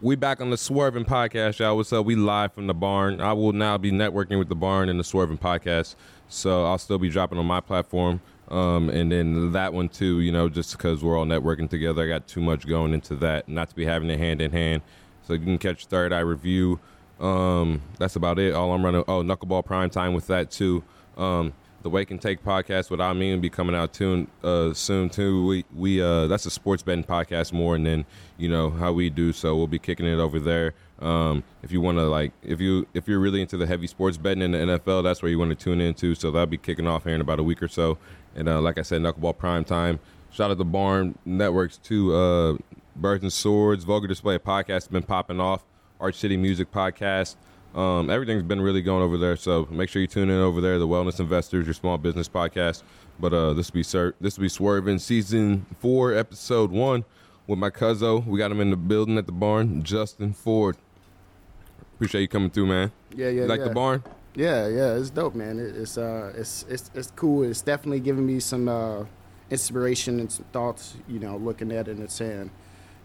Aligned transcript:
We 0.00 0.14
back 0.14 0.40
on 0.40 0.50
the 0.50 0.56
Swerving 0.56 1.04
Podcast, 1.04 1.58
y'all. 1.58 1.76
What's 1.76 1.92
up? 1.92 2.06
We 2.06 2.14
live 2.14 2.52
from 2.52 2.68
the 2.68 2.74
barn. 2.74 3.20
I 3.20 3.32
will 3.32 3.52
now 3.52 3.76
be 3.78 3.90
networking 3.90 4.38
with 4.38 4.48
the 4.48 4.54
barn 4.54 4.88
and 4.88 5.00
the 5.00 5.02
Swerving 5.02 5.38
Podcast. 5.38 5.96
So 6.28 6.66
I'll 6.66 6.78
still 6.78 6.98
be 6.98 7.08
dropping 7.08 7.36
on 7.36 7.46
my 7.46 7.58
platform. 7.58 8.20
Um, 8.46 8.90
and 8.90 9.10
then 9.10 9.50
that 9.52 9.72
one 9.72 9.88
too, 9.88 10.20
you 10.20 10.30
know, 10.30 10.48
just 10.48 10.70
because 10.70 11.02
we're 11.02 11.18
all 11.18 11.24
networking 11.24 11.68
together. 11.68 12.04
I 12.04 12.06
got 12.06 12.28
too 12.28 12.40
much 12.40 12.64
going 12.64 12.94
into 12.94 13.16
that, 13.16 13.48
not 13.48 13.70
to 13.70 13.74
be 13.74 13.84
having 13.86 14.08
it 14.08 14.20
hand 14.20 14.40
in 14.40 14.52
hand. 14.52 14.82
So 15.26 15.32
you 15.32 15.40
can 15.40 15.58
catch 15.58 15.86
Third 15.86 16.12
Eye 16.12 16.20
Review. 16.20 16.78
Um, 17.18 17.82
that's 17.98 18.14
about 18.14 18.38
it. 18.38 18.54
All 18.54 18.72
I'm 18.72 18.84
running. 18.84 19.02
Oh, 19.08 19.24
Knuckleball 19.24 19.64
Prime 19.64 19.90
Time 19.90 20.14
with 20.14 20.28
that 20.28 20.52
too. 20.52 20.84
Um, 21.16 21.52
the 21.82 21.90
Wake 21.90 22.10
and 22.10 22.20
Take 22.20 22.44
podcast 22.44 22.90
without 22.90 23.16
me 23.16 23.32
will 23.32 23.40
be 23.40 23.50
coming 23.50 23.74
out 23.74 23.94
soon. 23.94 24.28
Uh, 24.42 24.72
soon 24.74 25.08
too. 25.08 25.46
We 25.46 25.64
we 25.74 26.02
uh, 26.02 26.26
that's 26.26 26.46
a 26.46 26.50
sports 26.50 26.82
betting 26.82 27.04
podcast 27.04 27.52
more, 27.52 27.76
and 27.76 27.86
then 27.86 28.04
you 28.36 28.48
know 28.48 28.70
how 28.70 28.92
we 28.92 29.10
do. 29.10 29.32
So 29.32 29.56
we'll 29.56 29.66
be 29.66 29.78
kicking 29.78 30.06
it 30.06 30.18
over 30.18 30.40
there. 30.40 30.74
Um, 31.00 31.44
if 31.62 31.70
you 31.70 31.80
want 31.80 31.98
to 31.98 32.08
like, 32.08 32.32
if 32.42 32.60
you 32.60 32.86
if 32.94 33.06
you're 33.06 33.20
really 33.20 33.40
into 33.40 33.56
the 33.56 33.66
heavy 33.66 33.86
sports 33.86 34.16
betting 34.16 34.42
in 34.42 34.52
the 34.52 34.58
NFL, 34.58 35.04
that's 35.04 35.22
where 35.22 35.30
you 35.30 35.38
want 35.38 35.50
to 35.50 35.54
tune 35.54 35.80
into. 35.80 36.14
So 36.14 36.30
that'll 36.30 36.46
be 36.46 36.58
kicking 36.58 36.86
off 36.86 37.04
here 37.04 37.14
in 37.14 37.20
about 37.20 37.38
a 37.38 37.44
week 37.44 37.62
or 37.62 37.68
so. 37.68 37.98
And 38.34 38.48
uh, 38.48 38.60
like 38.60 38.78
I 38.78 38.82
said, 38.82 39.02
Knuckleball 39.02 39.38
Prime 39.38 39.64
Time. 39.64 40.00
Shout 40.30 40.50
out 40.50 40.58
to 40.58 40.64
Barn 40.64 41.16
Networks 41.24 41.78
too. 41.78 42.14
Uh, 42.14 42.56
Birds 42.96 43.22
and 43.22 43.32
Swords, 43.32 43.84
Vulgar 43.84 44.08
Display 44.08 44.38
podcast 44.38 44.68
has 44.68 44.88
been 44.88 45.04
popping 45.04 45.40
off. 45.40 45.64
Arch 46.00 46.16
City 46.16 46.36
Music 46.36 46.70
Podcast. 46.70 47.36
Um, 47.74 48.10
everything's 48.10 48.42
been 48.42 48.60
really 48.60 48.82
going 48.82 49.02
over 49.02 49.18
there, 49.18 49.36
so 49.36 49.68
make 49.70 49.88
sure 49.88 50.00
you 50.00 50.08
tune 50.08 50.30
in 50.30 50.40
over 50.40 50.60
there. 50.60 50.78
The 50.78 50.88
Wellness 50.88 51.20
Investors, 51.20 51.66
your 51.66 51.74
small 51.74 51.98
business 51.98 52.28
podcast. 52.28 52.82
But 53.20 53.32
uh, 53.32 53.52
this 53.52 53.70
will 53.70 53.74
be 53.74 53.82
sir, 53.82 54.14
this 54.20 54.36
will 54.38 54.42
be 54.42 54.48
swerving 54.48 54.98
season 54.98 55.66
four, 55.80 56.14
episode 56.14 56.70
one, 56.70 57.04
with 57.46 57.58
my 57.58 57.70
cousin. 57.70 58.26
We 58.26 58.38
got 58.38 58.50
him 58.50 58.60
in 58.60 58.70
the 58.70 58.76
building 58.76 59.18
at 59.18 59.26
the 59.26 59.32
barn, 59.32 59.82
Justin 59.82 60.32
Ford. 60.32 60.76
Appreciate 61.94 62.22
you 62.22 62.28
coming 62.28 62.50
through, 62.50 62.66
man. 62.66 62.92
Yeah, 63.14 63.26
yeah, 63.26 63.42
You 63.42 63.46
like 63.48 63.60
yeah. 63.60 63.68
the 63.68 63.74
barn? 63.74 64.04
Yeah, 64.34 64.68
yeah, 64.68 64.94
it's 64.94 65.10
dope, 65.10 65.34
man. 65.34 65.58
It, 65.58 65.76
it's 65.76 65.98
uh, 65.98 66.32
it's 66.36 66.64
it's 66.68 66.90
it's 66.94 67.10
cool. 67.16 67.42
It's 67.42 67.60
definitely 67.60 68.00
giving 68.00 68.24
me 68.24 68.38
some 68.38 68.68
uh, 68.68 69.04
inspiration 69.50 70.20
and 70.20 70.30
some 70.30 70.44
thoughts. 70.52 70.94
You 71.08 71.18
know, 71.18 71.36
looking 71.36 71.72
at 71.72 71.88
it 71.88 71.96
and 71.96 72.08
saying, 72.10 72.50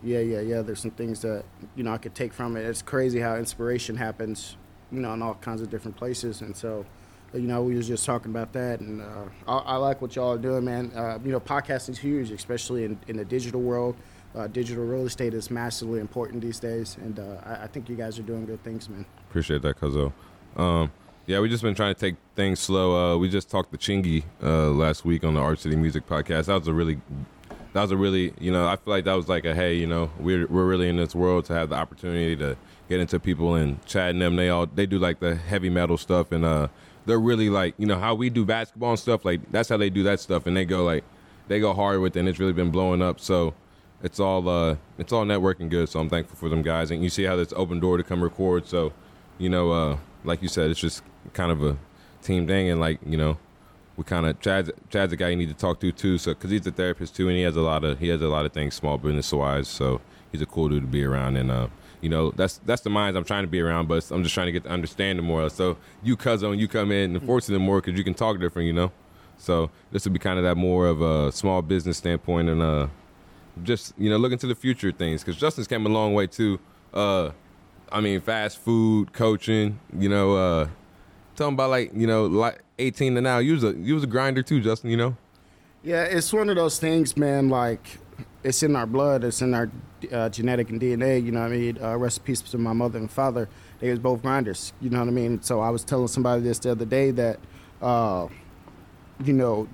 yeah, 0.04 0.20
yeah, 0.20 0.40
yeah. 0.42 0.62
There's 0.62 0.82
some 0.82 0.92
things 0.92 1.22
that 1.22 1.44
you 1.76 1.84
know 1.84 1.94
I 1.94 1.98
could 1.98 2.16
take 2.16 2.34
from 2.34 2.58
it. 2.58 2.62
It's 2.62 2.82
crazy 2.82 3.20
how 3.20 3.36
inspiration 3.36 3.96
happens, 3.96 4.58
you 4.92 5.00
know, 5.00 5.14
in 5.14 5.22
all 5.22 5.36
kinds 5.36 5.62
of 5.62 5.70
different 5.70 5.98
places. 5.98 6.42
And 6.42 6.56
so, 6.56 6.86
you 7.34 7.42
know, 7.42 7.64
we 7.64 7.76
was 7.76 7.88
just 7.88 8.06
talking 8.06 8.32
about 8.32 8.54
that, 8.54 8.80
and 8.80 9.02
uh, 9.02 9.26
I, 9.48 9.58
I 9.58 9.76
like 9.78 10.02
what 10.02 10.16
y'all 10.16 10.34
are 10.34 10.38
doing, 10.38 10.66
man. 10.66 10.92
Uh, 10.96 11.20
you 11.24 11.32
know, 11.32 11.40
podcasting 11.40 11.92
is 11.92 12.00
huge, 12.00 12.32
especially 12.32 12.86
in, 12.86 13.00
in 13.08 13.18
the 13.18 13.26
digital 13.26 13.62
world. 13.62 13.96
Uh, 14.36 14.48
digital 14.48 14.84
real 14.84 15.06
estate 15.06 15.34
is 15.36 15.52
massively 15.52 16.00
important 16.00 16.42
these 16.42 16.60
days, 16.60 16.98
and 17.02 17.20
uh, 17.20 17.38
I, 17.46 17.64
I 17.64 17.68
think 17.68 17.88
you 17.88 17.96
guys 17.96 18.18
are 18.18 18.24
doing 18.24 18.46
good 18.46 18.64
things, 18.64 18.90
man. 18.90 19.06
Appreciate 19.30 19.62
that, 19.62 19.80
Cuzzo. 19.80 20.12
Um, 20.58 20.92
yeah, 21.26 21.40
we 21.40 21.50
just 21.50 21.64
been 21.64 21.76
trying 21.76 21.94
to 21.94 22.00
take 22.00 22.16
things 22.36 22.60
slow. 22.60 23.14
Uh, 23.14 23.18
we 23.18 23.30
just 23.30 23.50
talked 23.50 23.72
to 23.72 23.78
Chingy 23.78 24.24
uh, 24.42 24.70
last 24.72 25.06
week 25.06 25.24
on 25.24 25.36
the 25.36 25.40
Arch 25.40 25.60
City 25.60 25.76
Music 25.76 26.06
Podcast. 26.06 26.46
That 26.46 26.60
was 26.60 26.68
a 26.68 26.74
really, 26.74 27.00
that 27.74 27.82
was 27.82 27.92
a 27.92 27.98
really, 27.98 28.34
you 28.40 28.52
know, 28.52 28.68
I 28.68 28.76
feel 28.76 28.94
like 28.94 29.06
that 29.06 29.14
was 29.14 29.28
like 29.28 29.46
a 29.46 29.54
hey, 29.54 29.76
you 29.76 29.88
know, 29.88 30.12
we're 30.20 30.48
we're 30.48 30.66
really 30.66 30.90
in 30.90 30.98
this 30.98 31.14
world 31.16 31.46
to 31.46 31.54
have 31.54 31.70
the 31.70 31.76
opportunity 31.76 32.36
to 32.38 32.56
get 32.90 33.00
into 33.00 33.20
people 33.20 33.56
and 33.56 33.84
chatting 33.86 34.20
them. 34.20 34.36
They 34.36 34.50
all 34.50 34.68
they 34.68 34.86
do 34.86 35.00
like 35.00 35.20
the 35.20 35.36
heavy 35.36 35.70
metal 35.70 35.98
stuff 35.98 36.32
and 36.32 36.46
uh, 36.46 36.68
they're 37.06 37.20
really 37.20 37.50
like 37.50 37.76
you 37.78 37.86
know 37.86 38.00
how 38.00 38.16
we 38.16 38.30
do 38.30 38.46
basketball 38.46 38.92
and 38.92 39.00
stuff. 39.00 39.26
Like 39.26 39.52
that's 39.52 39.70
how 39.70 39.78
they 39.78 39.90
do 39.90 40.04
that 40.04 40.20
stuff 40.20 40.48
and 40.48 40.56
they 40.56 40.66
go 40.66 40.84
like 40.84 41.04
they 41.48 41.60
go 41.60 41.74
hard 41.74 42.00
with 42.00 42.16
it 42.16 42.20
and 42.22 42.30
it's 42.30 42.40
really 42.40 42.54
been 42.54 42.72
blowing 42.72 43.02
up. 43.02 43.20
So 43.20 43.54
it's 44.04 44.20
all 44.20 44.48
uh 44.50 44.76
it's 44.98 45.14
all 45.14 45.26
networking 45.26 45.70
good 45.70 45.88
so 45.90 46.00
i'm 46.00 46.10
thankful 46.10 46.36
for 46.36 46.50
them 46.50 46.62
guys 46.62 46.92
and 46.92 47.02
you 47.02 47.10
see 47.10 47.24
how 47.24 47.38
this 47.38 47.54
open 47.56 47.80
door 47.80 47.98
to 47.98 48.04
come 48.04 48.22
record 48.22 48.68
so 48.68 48.92
you 49.38 49.50
know 49.50 49.72
uh 49.72 49.98
like 50.26 50.42
you 50.42 50.50
said 50.50 50.70
it's 50.70 50.80
just 50.80 51.02
kind 51.32 51.52
of 51.52 51.64
a 51.64 51.78
team 52.22 52.46
thing 52.46 52.70
and 52.70 52.80
like 52.80 53.00
you 53.06 53.18
know 53.18 53.38
we 53.98 54.04
kind 54.04 54.26
of 54.26 54.40
chad's 54.40 54.72
chad's 54.90 55.14
a 55.14 55.16
guy 55.16 55.30
you 55.30 55.36
need 55.36 55.50
to 55.50 55.54
talk 55.54 55.80
to 55.80 55.92
too 55.92 56.18
so 56.18 56.34
because 56.34 56.52
he's 56.52 56.66
a 56.66 56.72
therapist 56.72 57.16
too 57.16 57.28
and 57.28 57.38
he 57.38 57.44
has 57.44 57.56
a 57.56 57.62
lot 57.62 57.84
of 57.84 58.00
he 58.00 58.08
has 58.08 58.22
a 58.22 58.28
lot 58.28 58.46
of 58.46 58.52
things 58.52 58.74
small 58.74 58.98
business 58.98 59.32
wise 59.32 59.68
so 59.68 60.02
he's 60.32 60.42
a 60.42 60.46
cool 60.46 60.70
dude 60.70 60.82
to 60.82 60.88
be 60.88 61.04
around 61.04 61.38
and 61.38 61.52
uh 61.52 61.68
you 62.02 62.10
know 62.10 62.32
that's 62.32 62.60
that's 62.66 62.82
the 62.82 62.90
minds 62.90 63.16
i'm 63.16 63.24
trying 63.24 63.44
to 63.44 63.48
be 63.48 63.62
around 63.62 63.88
but 63.88 64.10
i'm 64.12 64.24
just 64.24 64.34
trying 64.34 64.48
to 64.48 64.52
get 64.52 64.64
to 64.64 64.70
understand 64.70 65.20
them 65.20 65.26
more 65.26 65.50
so 65.50 65.78
you 66.04 66.18
cousin 66.18 66.58
you 66.58 66.68
come 66.68 66.92
in 66.92 67.16
and 67.16 67.26
forcing 67.26 67.54
them 67.54 67.62
more 67.62 67.82
because 67.82 67.98
you 67.98 68.04
can 68.04 68.14
talk 68.14 68.40
different 68.40 68.66
you 68.66 68.74
know 68.74 68.92
so 69.38 69.70
this 69.92 70.06
would 70.06 70.14
be 70.14 70.20
kind 70.20 70.38
of 70.38 70.44
that 70.44 70.56
more 70.56 70.88
of 70.88 71.02
a 71.02 71.32
small 71.32 71.62
business 71.62 71.98
standpoint 71.98 72.50
and 72.50 72.62
uh 72.62 72.88
just 73.62 73.94
you 73.98 74.10
know 74.10 74.18
looking 74.18 74.38
to 74.40 74.48
the 74.48 74.56
future 74.56 74.92
things 74.92 75.22
because 75.22 75.40
Justin's 75.40 75.68
came 75.68 75.86
a 75.86 75.90
long 75.90 76.14
way 76.14 76.28
too. 76.28 76.60
Uh, 76.94 77.32
I 77.92 78.02
mean, 78.02 78.22
fast 78.22 78.58
food 78.58 79.14
coaching. 79.14 79.80
You 79.98 80.10
know, 80.10 80.36
uh, 80.36 80.68
him 81.40 81.54
about 81.54 81.70
like 81.70 81.92
you 81.94 82.08
know 82.08 82.26
like 82.26 82.62
eighteen 82.80 83.16
to 83.16 83.22
now. 83.22 83.40
You 83.40 83.54
was 83.54 83.64
a 83.64 83.74
you 83.74 83.96
was 83.96 84.04
a 84.04 84.08
grinder 84.08 84.44
too, 84.44 84.62
Justin. 84.62 84.90
You 84.90 84.98
know. 84.98 85.18
Yeah, 85.84 86.04
it's 86.04 86.32
one 86.32 86.50
of 86.50 86.56
those 86.56 86.80
things, 86.80 87.18
man. 87.18 87.50
Like, 87.50 87.98
it's 88.42 88.64
in 88.64 88.74
our 88.74 88.86
blood. 88.86 89.26
It's 89.26 89.42
in 89.42 89.54
our 89.54 89.70
uh, 90.14 90.30
genetic 90.30 90.70
and 90.70 90.80
DNA. 90.80 91.22
You 91.22 91.34
know 91.34 91.42
what 91.42 91.52
I 91.52 91.56
mean? 91.56 91.78
Uh, 91.82 91.98
recipes 91.98 92.42
to 92.42 92.58
my 92.58 92.72
mother 92.72 93.00
and 93.00 93.12
father. 93.12 93.50
They 93.80 93.90
was 93.90 94.00
both 94.00 94.22
grinders. 94.22 94.72
You 94.80 94.90
know 94.90 95.00
what 95.00 95.10
I 95.10 95.12
mean? 95.12 95.42
So 95.42 95.60
I 95.60 95.70
was 95.70 95.84
telling 95.84 96.08
somebody 96.08 96.42
this 96.42 96.60
the 96.60 96.72
other 96.72 96.86
day 96.86 97.12
that, 97.12 97.38
uh, 97.82 98.30
you 99.26 99.34
know, 99.34 99.68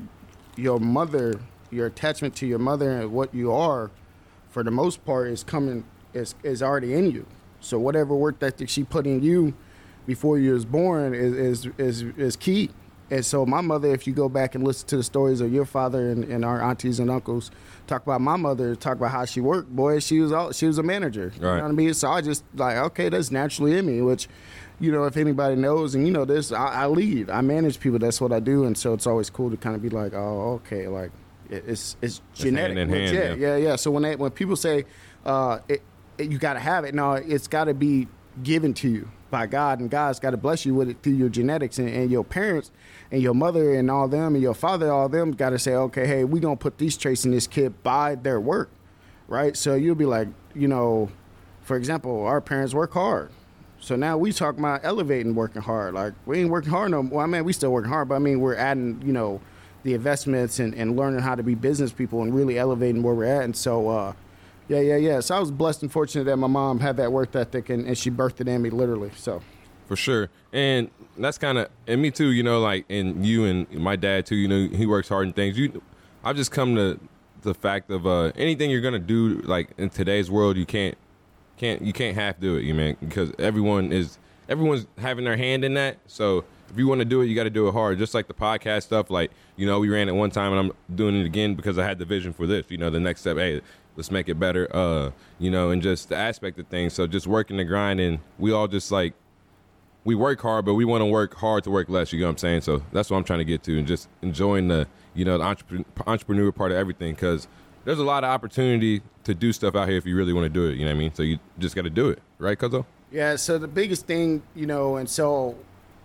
your 0.55 0.79
mother, 0.79 1.39
your 1.69 1.85
attachment 1.85 2.35
to 2.37 2.47
your 2.47 2.57
mother 2.57 3.01
and 3.01 3.11
what 3.11 3.31
you 3.35 3.51
are, 3.51 3.91
for 4.49 4.63
the 4.63 4.71
most 4.71 5.05
part, 5.05 5.27
is 5.27 5.43
coming 5.43 5.85
is 6.15 6.33
is 6.41 6.63
already 6.63 6.95
in 6.95 7.11
you. 7.11 7.27
So 7.59 7.77
whatever 7.77 8.15
work 8.15 8.39
that 8.39 8.67
she 8.67 8.83
put 8.83 9.05
in 9.05 9.21
you 9.21 9.53
before 10.09 10.39
you 10.39 10.53
was 10.53 10.65
born 10.65 11.13
is 11.13 11.33
is 11.33 11.69
is, 11.77 12.01
is 12.17 12.35
key. 12.35 12.71
And 13.11 13.23
so 13.23 13.45
my 13.45 13.61
mother, 13.61 13.89
if 13.93 14.07
you 14.07 14.13
go 14.13 14.27
back 14.27 14.55
and 14.55 14.63
listen 14.63 14.87
to 14.87 14.97
the 14.97 15.03
stories 15.03 15.39
of 15.39 15.53
your 15.53 15.65
father 15.65 16.09
and, 16.11 16.23
and 16.23 16.43
our 16.43 16.61
aunties 16.61 16.99
and 16.99 17.09
uncles, 17.11 17.49
talk 17.85 18.01
about 18.03 18.19
my 18.21 18.35
mother, 18.35 18.75
talk 18.75 18.97
about 18.97 19.11
how 19.11 19.25
she 19.25 19.39
worked. 19.39 19.69
Boy, 19.75 19.99
she 19.99 20.19
was 20.19 20.31
all, 20.31 20.51
she 20.51 20.65
was 20.65 20.77
a 20.79 20.83
manager. 20.83 21.31
You 21.35 21.47
Right. 21.47 21.57
know 21.57 21.63
what 21.63 21.69
I 21.69 21.73
mean? 21.73 21.93
So 21.93 22.09
I 22.09 22.21
just 22.21 22.43
like 22.55 22.77
okay, 22.89 23.09
that's 23.09 23.29
naturally 23.29 23.77
in 23.77 23.85
me. 23.85 24.01
Which, 24.01 24.27
you 24.79 24.91
know, 24.91 25.03
if 25.05 25.15
anybody 25.15 25.55
knows 25.55 25.93
and 25.93 26.07
you 26.07 26.11
know 26.11 26.25
this, 26.25 26.51
I, 26.51 26.83
I 26.83 26.87
lead, 26.87 27.29
I 27.29 27.41
manage 27.41 27.79
people. 27.79 27.99
That's 27.99 28.19
what 28.19 28.31
I 28.31 28.39
do. 28.39 28.63
And 28.65 28.75
so 28.75 28.93
it's 28.95 29.05
always 29.05 29.29
cool 29.29 29.51
to 29.51 29.57
kind 29.57 29.75
of 29.75 29.81
be 29.83 29.89
like, 29.89 30.13
oh, 30.15 30.59
okay, 30.65 30.87
like 30.87 31.11
it's 31.51 31.97
it's 32.01 32.21
genetic. 32.33 32.77
hand 32.77 32.79
in 32.79 32.89
hand, 32.89 33.15
yeah, 33.15 33.23
yeah. 33.33 33.35
yeah, 33.35 33.55
yeah. 33.67 33.75
So 33.75 33.91
when 33.91 34.01
they, 34.03 34.15
when 34.15 34.31
people 34.31 34.55
say 34.55 34.85
uh, 35.23 35.59
it, 35.67 35.83
it, 36.17 36.31
you 36.31 36.39
got 36.39 36.53
to 36.53 36.59
have 36.59 36.83
it, 36.83 36.95
no, 36.95 37.13
it's 37.13 37.47
got 37.47 37.65
to 37.65 37.75
be 37.75 38.07
given 38.43 38.73
to 38.73 38.89
you 38.89 39.07
by 39.29 39.47
God, 39.47 39.79
and 39.79 39.89
God's 39.89 40.19
got 40.19 40.31
to 40.31 40.37
bless 40.37 40.65
you 40.65 40.73
with 40.73 40.89
it 40.89 40.97
through 41.01 41.13
your 41.13 41.29
genetics 41.29 41.79
and, 41.79 41.89
and 41.89 42.11
your 42.11 42.23
parents 42.23 42.71
and 43.11 43.21
your 43.21 43.33
mother 43.33 43.73
and 43.73 43.89
all 43.89 44.07
them 44.07 44.35
and 44.35 44.41
your 44.41 44.53
father, 44.53 44.91
all 44.91 45.09
them 45.09 45.31
got 45.31 45.51
to 45.51 45.59
say, 45.59 45.73
okay, 45.73 46.05
hey, 46.05 46.23
we 46.23 46.39
gonna 46.39 46.55
put 46.55 46.77
these 46.77 46.97
traits 46.97 47.25
in 47.25 47.31
this 47.31 47.47
kid 47.47 47.81
by 47.83 48.15
their 48.15 48.39
work, 48.39 48.69
right? 49.27 49.55
So 49.55 49.75
you'll 49.75 49.95
be 49.95 50.05
like, 50.05 50.27
you 50.53 50.67
know, 50.67 51.09
for 51.61 51.77
example, 51.77 52.25
our 52.25 52.41
parents 52.41 52.73
work 52.73 52.93
hard. 52.93 53.31
So 53.79 53.95
now 53.95 54.17
we 54.17 54.33
talk 54.33 54.57
about 54.57 54.81
elevating 54.83 55.35
working 55.35 55.61
hard. 55.61 55.93
Like 55.93 56.13
we 56.25 56.39
ain't 56.39 56.49
working 56.49 56.71
hard 56.71 56.91
no 56.91 57.03
more. 57.03 57.23
I 57.23 57.25
mean, 57.25 57.45
we 57.45 57.53
still 57.53 57.71
working 57.71 57.89
hard, 57.89 58.09
but 58.09 58.15
I 58.15 58.19
mean, 58.19 58.39
we're 58.39 58.55
adding, 58.55 59.01
you 59.05 59.13
know, 59.13 59.39
the 59.83 59.93
investments 59.93 60.59
and, 60.59 60.73
and 60.75 60.97
learning 60.97 61.21
how 61.21 61.35
to 61.35 61.43
be 61.43 61.55
business 61.55 61.91
people 61.91 62.21
and 62.21 62.35
really 62.35 62.57
elevating 62.57 63.01
where 63.01 63.15
we're 63.15 63.25
at. 63.25 63.43
And 63.43 63.55
so, 63.55 63.87
uh, 63.87 64.13
yeah, 64.69 64.79
yeah, 64.79 64.95
yeah. 64.95 65.19
So 65.19 65.35
I 65.35 65.39
was 65.39 65.51
blessed 65.51 65.81
and 65.81 65.91
fortunate 65.91 66.23
that 66.25 66.37
my 66.37 66.47
mom 66.47 66.79
had 66.79 66.95
that 66.97 67.11
work 67.11 67.35
ethic 67.35 67.69
and, 67.69 67.85
and 67.85 67.97
she 67.97 68.09
birthed 68.09 68.39
it 68.39 68.47
in 68.47 68.61
me 68.61 68.69
literally. 68.69 69.11
So 69.15 69.41
For 69.87 69.95
sure. 69.95 70.29
And 70.53 70.91
that's 71.17 71.39
kind 71.39 71.57
of, 71.57 71.69
and 71.87 71.99
me 71.99 72.11
too, 72.11 72.29
you 72.31 72.43
know, 72.43 72.59
like, 72.59 72.85
and 72.89 73.25
you 73.25 73.45
and 73.45 73.69
my 73.71 73.95
dad 73.95 74.27
too, 74.27 74.35
you 74.35 74.47
know, 74.47 74.69
he 74.77 74.85
works 74.85 75.09
hard 75.09 75.25
in 75.25 75.33
things. 75.33 75.57
You, 75.57 75.81
I've 76.23 76.35
just 76.35 76.51
come 76.51 76.75
to 76.75 76.99
the 77.41 77.55
fact 77.55 77.89
of 77.89 78.05
uh, 78.05 78.31
anything 78.35 78.69
you're 78.69 78.81
to 78.93 78.99
do, 78.99 79.39
like 79.39 79.71
in 79.79 79.89
today's 79.89 80.29
world, 80.29 80.57
you 80.57 80.65
can't, 80.67 80.95
can't, 81.57 81.81
you 81.81 81.91
can't 81.91 82.15
half 82.15 82.39
do 82.39 82.55
it, 82.55 82.65
you 82.65 82.75
man, 82.75 82.97
because 82.99 83.31
everyone 83.39 83.91
is, 83.91 84.19
everyone's 84.47 84.85
having 84.99 85.25
their 85.25 85.37
hand 85.37 85.65
in 85.65 85.73
that. 85.73 85.97
So 86.05 86.45
if 86.69 86.77
you 86.77 86.87
want 86.87 86.99
to 86.99 87.05
do 87.05 87.21
it, 87.21 87.27
you 87.27 87.35
got 87.35 87.43
to 87.43 87.49
do 87.49 87.67
it 87.67 87.71
hard. 87.71 87.97
Just 87.97 88.13
like 88.13 88.27
the 88.27 88.33
podcast 88.33 88.83
stuff, 88.83 89.09
like, 89.09 89.31
you 89.55 89.65
know, 89.65 89.79
we 89.79 89.89
ran 89.89 90.09
it 90.09 90.13
one 90.13 90.31
time 90.31 90.53
and 90.53 90.59
I'm 90.59 90.95
doing 90.95 91.15
it 91.15 91.25
again 91.25 91.55
because 91.55 91.77
I 91.77 91.85
had 91.85 91.99
the 91.99 92.05
vision 92.05 92.33
for 92.33 92.47
this, 92.47 92.65
you 92.69 92.77
know, 92.77 92.89
the 92.89 92.99
next 92.99 93.21
step, 93.21 93.37
hey, 93.37 93.61
let's 93.95 94.11
make 94.11 94.29
it 94.29 94.39
better, 94.39 94.73
uh, 94.75 95.11
you 95.39 95.51
know, 95.51 95.71
and 95.71 95.81
just 95.81 96.09
the 96.09 96.15
aspect 96.15 96.59
of 96.59 96.67
things. 96.67 96.93
So 96.93 97.07
just 97.07 97.27
working 97.27 97.57
the 97.57 97.63
grind 97.63 97.99
and 97.99 98.19
we 98.37 98.51
all 98.51 98.67
just 98.67 98.91
like, 98.91 99.13
we 100.05 100.15
work 100.15 100.41
hard, 100.41 100.65
but 100.65 100.75
we 100.75 100.85
want 100.85 101.01
to 101.01 101.05
work 101.05 101.35
hard 101.35 101.63
to 101.65 101.69
work 101.69 101.89
less. 101.89 102.13
You 102.13 102.19
know 102.21 102.27
what 102.27 102.31
I'm 102.31 102.37
saying? 102.37 102.61
So 102.61 102.81
that's 102.91 103.09
what 103.09 103.17
I'm 103.17 103.23
trying 103.23 103.39
to 103.39 103.45
get 103.45 103.63
to, 103.63 103.77
and 103.77 103.85
just 103.85 104.07
enjoying 104.21 104.69
the 104.69 104.87
you 105.13 105.25
know 105.25 105.37
the 105.37 105.43
entrepreneur, 105.43 105.85
entrepreneur 106.07 106.51
part 106.51 106.71
of 106.71 106.77
everything. 106.77 107.13
Because 107.13 107.47
there's 107.83 107.99
a 107.99 108.03
lot 108.03 108.23
of 108.23 108.29
opportunity 108.29 109.01
to 109.25 109.33
do 109.33 109.51
stuff 109.51 109.75
out 109.75 109.87
here 109.87 109.97
if 109.97 110.05
you 110.05 110.15
really 110.15 110.33
want 110.33 110.45
to 110.45 110.49
do 110.49 110.67
it. 110.67 110.77
You 110.77 110.85
know 110.85 110.91
what 110.91 110.95
I 110.95 110.99
mean? 110.99 111.13
So 111.13 111.23
you 111.23 111.39
just 111.59 111.75
got 111.75 111.83
to 111.83 111.89
do 111.89 112.09
it, 112.09 112.21
right, 112.37 112.57
Cuzzo? 112.57 112.85
Yeah, 113.11 113.35
so 113.35 113.57
the 113.57 113.67
biggest 113.67 114.05
thing, 114.05 114.43
you 114.55 114.65
know, 114.65 114.97
and 114.97 115.09
so 115.09 115.55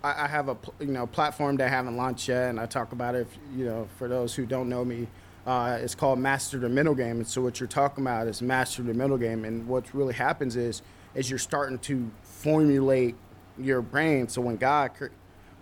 I, 0.04 0.24
I 0.24 0.28
have 0.28 0.48
a 0.48 0.56
you 0.78 0.92
know 0.96 1.06
platform 1.06 1.56
that 1.56 1.66
I 1.66 1.70
haven't 1.70 1.96
launched 1.96 2.28
yet, 2.28 2.50
and 2.50 2.60
I 2.60 2.66
talk 2.66 2.92
about 2.92 3.14
it. 3.14 3.22
If, 3.22 3.38
you 3.56 3.64
know, 3.64 3.88
for 3.98 4.06
those 4.08 4.34
who 4.34 4.46
don't 4.46 4.68
know 4.68 4.84
me, 4.84 5.08
Uh, 5.46 5.78
it's 5.84 5.94
called 5.94 6.18
master 6.18 6.58
the 6.58 6.68
mental 6.68 6.94
game, 6.94 7.16
and 7.20 7.26
so 7.26 7.42
what 7.42 7.60
you're 7.60 7.74
talking 7.82 8.02
about 8.02 8.26
is 8.28 8.40
master 8.40 8.82
the 8.82 8.94
mental 8.94 9.18
game. 9.18 9.44
And 9.44 9.68
what 9.68 9.84
really 9.92 10.14
happens 10.14 10.56
is, 10.56 10.82
is 11.14 11.28
you're 11.28 11.46
starting 11.52 11.78
to 11.80 11.94
formulate 12.22 13.14
your 13.58 13.82
brain. 13.82 14.26
So 14.28 14.40
when 14.40 14.56
God, 14.56 14.90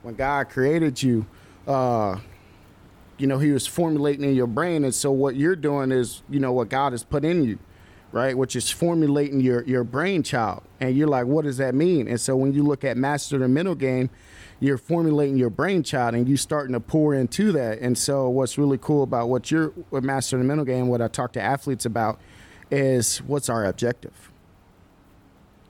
when 0.05 0.15
God 0.15 0.49
created 0.51 1.03
you, 1.03 1.27
uh, 1.67 2.21
you 3.19 3.27
know, 3.27 3.39
He 3.39 3.51
was 3.51 3.67
formulating 3.67 4.25
in 4.25 4.37
your 4.37 4.47
brain, 4.47 4.85
and 4.85 4.95
so 4.95 5.11
what 5.11 5.35
you're 5.35 5.57
doing 5.57 5.91
is, 5.91 6.23
you 6.31 6.39
know, 6.39 6.53
what 6.53 6.69
God 6.69 6.93
has 6.93 7.03
put 7.03 7.25
in 7.25 7.43
you, 7.43 7.59
right? 8.13 8.39
Which 8.39 8.55
is 8.55 8.71
formulating 8.71 9.41
your 9.41 9.65
your 9.65 9.83
brain 9.83 10.23
child, 10.23 10.63
and 10.81 10.97
you're 10.97 11.09
like, 11.19 11.27
what 11.27 11.45
does 11.45 11.57
that 11.57 11.75
mean? 11.75 12.07
And 12.07 12.21
so 12.21 12.37
when 12.37 12.53
you 12.55 12.63
look 12.63 12.85
at 12.85 12.97
master 12.97 13.37
the 13.37 13.49
mental 13.49 13.75
game 13.75 14.11
you're 14.63 14.79
formulating 14.79 15.37
your 15.37 15.51
brainchild 15.51 16.15
and 16.15 16.29
you 16.29 16.37
starting 16.37 16.73
to 16.73 16.79
pour 16.79 17.15
into 17.15 17.51
that. 17.51 17.81
And 17.81 17.99
so, 17.99 18.29
what's 18.29 18.57
really 18.57 18.79
cool 18.79 19.03
about 19.03 19.29
what 19.29 19.51
you're 19.51 19.73
with 19.91 20.05
Master 20.05 20.39
the 20.39 20.45
Mental 20.45 20.65
Game, 20.65 20.87
what 20.87 21.03
I 21.03 21.09
talk 21.09 21.33
to 21.33 21.43
athletes 21.43 21.85
about, 21.85 22.21
is 22.71 23.19
what's 23.23 23.49
our 23.49 23.65
objective. 23.65 24.31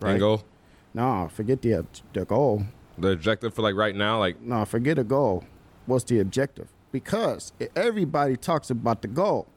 Right? 0.00 0.18
goal? 0.18 0.44
No, 0.92 1.30
forget 1.32 1.62
the 1.62 1.86
the 2.12 2.26
goal. 2.26 2.64
The 2.98 3.12
objective 3.12 3.54
for 3.54 3.62
like 3.62 3.76
right 3.76 3.96
now, 3.96 4.18
like 4.18 4.42
no, 4.42 4.62
forget 4.66 4.98
a 4.98 5.04
goal. 5.04 5.44
What's 5.86 6.04
the 6.04 6.20
objective? 6.20 6.68
Because 6.92 7.54
everybody 7.74 8.36
talks 8.36 8.68
about 8.68 9.00
the 9.00 9.08
goal. 9.08 9.48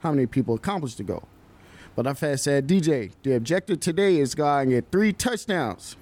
How 0.00 0.10
many 0.10 0.26
people 0.26 0.56
accomplish 0.56 0.96
the 0.96 1.04
goal? 1.04 1.28
But 1.94 2.08
I've 2.08 2.18
had 2.18 2.40
said, 2.40 2.66
DJ, 2.66 3.12
the 3.22 3.36
objective 3.36 3.78
today 3.78 4.18
is 4.18 4.34
going 4.34 4.70
to 4.70 4.74
get 4.76 4.90
three 4.90 5.12
touchdowns. 5.12 5.96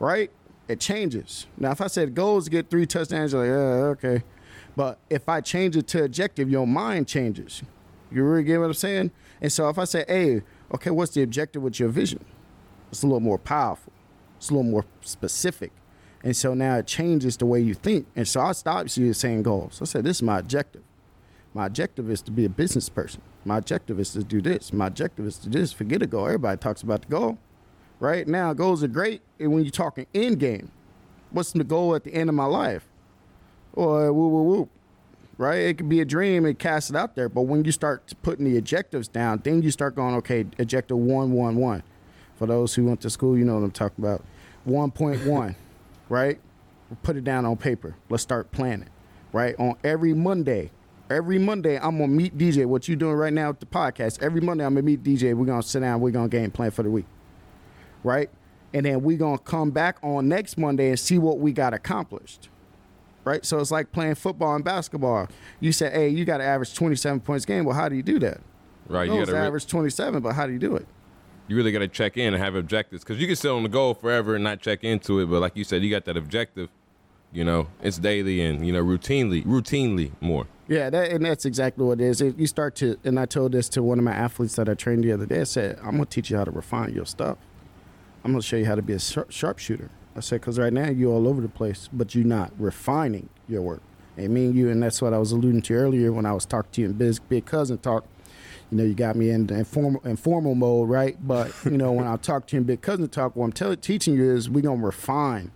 Right? 0.00 0.32
It 0.70 0.78
changes. 0.78 1.46
Now, 1.58 1.72
if 1.72 1.80
I 1.80 1.88
said 1.88 2.14
goals 2.14 2.48
get 2.48 2.70
three 2.70 2.86
touchdowns, 2.86 3.32
you're 3.32 3.42
like, 3.42 4.02
yeah, 4.02 4.10
okay. 4.10 4.24
But 4.76 5.00
if 5.10 5.28
I 5.28 5.40
change 5.40 5.76
it 5.76 5.88
to 5.88 6.04
objective, 6.04 6.48
your 6.48 6.66
mind 6.66 7.08
changes. 7.08 7.62
You 8.12 8.22
really 8.24 8.44
get 8.44 8.60
what 8.60 8.66
I'm 8.66 8.74
saying? 8.74 9.10
And 9.40 9.52
so 9.52 9.68
if 9.68 9.78
I 9.78 9.84
say, 9.84 10.04
hey, 10.06 10.42
okay, 10.72 10.90
what's 10.90 11.12
the 11.12 11.22
objective 11.22 11.62
with 11.62 11.80
your 11.80 11.88
vision? 11.88 12.24
It's 12.92 13.02
a 13.02 13.06
little 13.06 13.20
more 13.20 13.38
powerful. 13.38 13.92
It's 14.36 14.50
a 14.50 14.54
little 14.54 14.70
more 14.70 14.84
specific. 15.00 15.72
And 16.22 16.36
so 16.36 16.54
now 16.54 16.76
it 16.76 16.86
changes 16.86 17.36
the 17.36 17.46
way 17.46 17.60
you 17.60 17.74
think. 17.74 18.06
And 18.14 18.28
so 18.28 18.40
I 18.40 18.52
stopped 18.52 18.96
you 18.96 19.12
saying 19.12 19.42
goals. 19.42 19.80
I 19.82 19.86
said, 19.86 20.04
this 20.04 20.18
is 20.18 20.22
my 20.22 20.38
objective. 20.38 20.82
My 21.52 21.66
objective 21.66 22.08
is 22.10 22.22
to 22.22 22.30
be 22.30 22.44
a 22.44 22.48
business 22.48 22.88
person. 22.88 23.22
My 23.44 23.58
objective 23.58 23.98
is 23.98 24.12
to 24.12 24.22
do 24.22 24.40
this. 24.40 24.72
My 24.72 24.86
objective 24.86 25.26
is 25.26 25.36
to 25.38 25.48
do 25.48 25.58
this. 25.58 25.72
Forget 25.72 26.02
a 26.02 26.06
goal. 26.06 26.26
Everybody 26.26 26.58
talks 26.58 26.82
about 26.82 27.02
the 27.02 27.08
goal 27.08 27.38
right? 28.00 28.26
Now, 28.26 28.52
goals 28.54 28.82
are 28.82 28.88
great 28.88 29.22
when 29.38 29.62
you're 29.62 29.70
talking 29.70 30.06
end 30.14 30.40
game. 30.40 30.72
What's 31.30 31.52
the 31.52 31.62
goal 31.62 31.94
at 31.94 32.02
the 32.02 32.12
end 32.12 32.28
of 32.28 32.34
my 32.34 32.46
life? 32.46 32.88
Or 33.74 34.12
woo 34.12 34.28
woo 34.28 34.42
woo, 34.42 34.68
right? 35.38 35.58
It 35.58 35.78
could 35.78 35.88
be 35.88 36.00
a 36.00 36.04
dream 36.04 36.44
and 36.44 36.58
cast 36.58 36.90
it 36.90 36.96
out 36.96 37.14
there, 37.14 37.28
but 37.28 37.42
when 37.42 37.64
you 37.64 37.70
start 37.70 38.12
putting 38.22 38.44
the 38.46 38.58
objectives 38.58 39.06
down, 39.06 39.42
then 39.44 39.62
you 39.62 39.70
start 39.70 39.94
going, 39.94 40.16
okay, 40.16 40.44
objective 40.58 40.96
one 40.96 41.32
one 41.32 41.54
one. 41.56 41.84
For 42.36 42.46
those 42.46 42.74
who 42.74 42.86
went 42.86 43.02
to 43.02 43.10
school, 43.10 43.38
you 43.38 43.44
know 43.44 43.54
what 43.54 43.62
I'm 43.62 43.70
talking 43.70 44.02
about. 44.04 44.24
One 44.64 44.90
point 44.90 45.24
one, 45.24 45.54
right? 46.08 46.40
Put 47.04 47.16
it 47.16 47.22
down 47.22 47.44
on 47.44 47.56
paper. 47.58 47.94
Let's 48.08 48.24
start 48.24 48.50
planning, 48.50 48.88
right? 49.32 49.54
On 49.60 49.76
every 49.84 50.14
Monday, 50.14 50.72
every 51.08 51.38
Monday 51.38 51.78
I'm 51.78 51.98
gonna 51.98 52.08
meet 52.08 52.36
DJ. 52.36 52.66
What 52.66 52.88
you 52.88 52.96
doing 52.96 53.14
right 53.14 53.32
now 53.32 53.50
with 53.50 53.60
the 53.60 53.66
podcast? 53.66 54.20
Every 54.20 54.40
Monday 54.40 54.64
I'm 54.64 54.74
gonna 54.74 54.82
meet 54.82 55.04
DJ. 55.04 55.32
We're 55.34 55.46
gonna 55.46 55.62
sit 55.62 55.80
down. 55.80 56.00
We're 56.00 56.10
gonna 56.10 56.28
game 56.28 56.50
plan 56.50 56.72
for 56.72 56.82
the 56.82 56.90
week 56.90 57.06
right? 58.02 58.30
And 58.72 58.86
then 58.86 59.02
we're 59.02 59.18
going 59.18 59.38
to 59.38 59.44
come 59.44 59.70
back 59.70 59.98
on 60.02 60.28
next 60.28 60.56
Monday 60.56 60.88
and 60.88 60.98
see 60.98 61.18
what 61.18 61.38
we 61.38 61.52
got 61.52 61.74
accomplished. 61.74 62.48
Right? 63.24 63.44
So 63.44 63.58
it's 63.58 63.70
like 63.70 63.92
playing 63.92 64.14
football 64.14 64.54
and 64.54 64.64
basketball. 64.64 65.28
You 65.58 65.72
say, 65.72 65.90
hey, 65.90 66.08
you 66.08 66.24
got 66.24 66.38
to 66.38 66.44
average 66.44 66.74
27 66.74 67.20
points 67.20 67.44
a 67.44 67.48
game. 67.48 67.64
Well, 67.64 67.76
how 67.76 67.88
do 67.88 67.96
you 67.96 68.02
do 68.02 68.18
that? 68.20 68.40
Right. 68.88 69.08
You 69.08 69.18
got 69.18 69.26
to 69.26 69.32
re- 69.32 69.38
average 69.38 69.66
27, 69.66 70.20
but 70.22 70.34
how 70.34 70.46
do 70.46 70.52
you 70.52 70.58
do 70.58 70.74
it? 70.76 70.86
You 71.46 71.56
really 71.56 71.72
got 71.72 71.80
to 71.80 71.88
check 71.88 72.16
in 72.16 72.32
and 72.32 72.42
have 72.42 72.54
objectives 72.54 73.02
because 73.02 73.20
you 73.20 73.26
can 73.26 73.36
sit 73.36 73.50
on 73.50 73.62
the 73.62 73.68
goal 73.68 73.94
forever 73.94 74.36
and 74.36 74.44
not 74.44 74.60
check 74.60 74.84
into 74.84 75.20
it. 75.20 75.26
But 75.26 75.40
like 75.40 75.56
you 75.56 75.64
said, 75.64 75.82
you 75.82 75.90
got 75.90 76.04
that 76.04 76.16
objective. 76.16 76.70
You 77.32 77.44
know, 77.44 77.68
it's 77.80 77.98
daily 77.98 78.40
and 78.40 78.66
you 78.66 78.72
know 78.72 78.82
routinely, 78.82 79.44
routinely 79.44 80.10
more. 80.20 80.46
Yeah, 80.66 80.90
that, 80.90 81.10
and 81.10 81.24
that's 81.24 81.44
exactly 81.44 81.84
what 81.84 82.00
it 82.00 82.04
is. 82.04 82.20
You 82.20 82.46
start 82.48 82.74
to, 82.76 82.96
and 83.04 83.20
I 83.20 83.26
told 83.26 83.52
this 83.52 83.68
to 83.70 83.82
one 83.82 83.98
of 83.98 84.04
my 84.04 84.12
athletes 84.12 84.56
that 84.56 84.68
I 84.68 84.74
trained 84.74 85.04
the 85.04 85.12
other 85.12 85.26
day. 85.26 85.40
I 85.40 85.44
said, 85.44 85.78
"I'm 85.78 85.92
gonna 85.92 86.06
teach 86.06 86.30
you 86.30 86.36
how 86.36 86.44
to 86.44 86.50
refine 86.50 86.92
your 86.92 87.06
stuff." 87.06 87.38
I'm 88.24 88.32
going 88.32 88.40
to 88.40 88.46
show 88.46 88.56
you 88.56 88.66
how 88.66 88.74
to 88.74 88.82
be 88.82 88.92
a 88.92 88.98
sharpshooter. 88.98 89.90
I 90.14 90.20
said, 90.20 90.40
because 90.40 90.58
right 90.58 90.72
now 90.72 90.90
you're 90.90 91.12
all 91.12 91.28
over 91.28 91.40
the 91.40 91.48
place, 91.48 91.88
but 91.92 92.14
you're 92.14 92.24
not 92.24 92.52
refining 92.58 93.28
your 93.48 93.62
work. 93.62 93.82
And 94.16 94.34
me 94.34 94.46
and 94.46 94.54
you, 94.54 94.68
and 94.68 94.82
that's 94.82 95.00
what 95.00 95.14
I 95.14 95.18
was 95.18 95.32
alluding 95.32 95.62
to 95.62 95.74
earlier 95.74 96.12
when 96.12 96.26
I 96.26 96.32
was 96.32 96.44
talking 96.44 96.70
to 96.72 96.80
you 96.82 96.86
in 96.88 96.92
Big, 96.94 97.16
Big 97.28 97.46
Cousin 97.46 97.78
Talk. 97.78 98.04
You 98.70 98.78
know, 98.78 98.84
you 98.84 98.94
got 98.94 99.16
me 99.16 99.30
in 99.30 99.48
informal, 99.50 100.00
informal 100.04 100.54
mode, 100.54 100.88
right? 100.88 101.16
But, 101.26 101.52
you 101.64 101.78
know, 101.78 101.92
when 101.92 102.06
I 102.06 102.16
talk 102.22 102.46
to 102.48 102.56
you 102.56 102.60
in 102.60 102.66
Big 102.66 102.82
Cousin 102.82 103.08
Talk, 103.08 103.34
what 103.36 103.46
I'm 103.46 103.52
tell, 103.52 103.74
teaching 103.76 104.14
you 104.14 104.30
is 104.34 104.50
we're 104.50 104.62
going 104.62 104.80
to 104.80 104.86
refine 104.86 105.52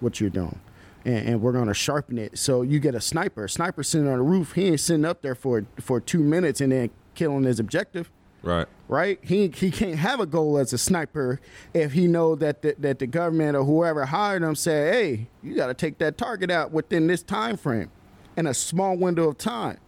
what 0.00 0.20
you're 0.20 0.30
doing. 0.30 0.60
And, 1.04 1.28
and, 1.28 1.42
we're 1.42 1.52
going 1.52 1.68
to 1.68 1.74
sharpen 1.74 2.18
it. 2.18 2.38
So 2.38 2.62
you 2.62 2.78
get 2.80 2.94
a 2.94 3.00
sniper. 3.00 3.44
A 3.44 3.48
sniper 3.48 3.82
sitting 3.82 4.08
on 4.08 4.18
the 4.18 4.22
roof. 4.22 4.52
He 4.52 4.66
ain't 4.66 4.80
sitting 4.80 5.04
up 5.04 5.22
there 5.22 5.34
for 5.34 5.64
for 5.80 6.00
two 6.00 6.18
minutes 6.18 6.60
and 6.60 6.72
then 6.72 6.90
killing 7.14 7.44
his 7.44 7.60
objective. 7.60 8.10
Right. 8.42 8.66
Right. 8.88 9.18
He 9.22 9.48
he 9.48 9.70
can't 9.70 9.98
have 9.98 10.20
a 10.20 10.26
goal 10.26 10.58
as 10.58 10.72
a 10.72 10.78
sniper 10.78 11.40
if 11.74 11.92
he 11.92 12.06
know 12.06 12.34
that 12.36 12.62
the, 12.62 12.74
that 12.78 12.98
the 12.98 13.06
government 13.06 13.56
or 13.56 13.64
whoever 13.64 14.06
hired 14.06 14.42
him 14.42 14.54
said, 14.54 14.94
"Hey, 14.94 15.28
you 15.42 15.54
got 15.54 15.66
to 15.66 15.74
take 15.74 15.98
that 15.98 16.16
target 16.16 16.50
out 16.50 16.70
within 16.70 17.06
this 17.06 17.22
time 17.22 17.56
frame, 17.56 17.90
in 18.36 18.46
a 18.46 18.54
small 18.54 18.96
window 18.96 19.28
of 19.28 19.38
time." 19.38 19.78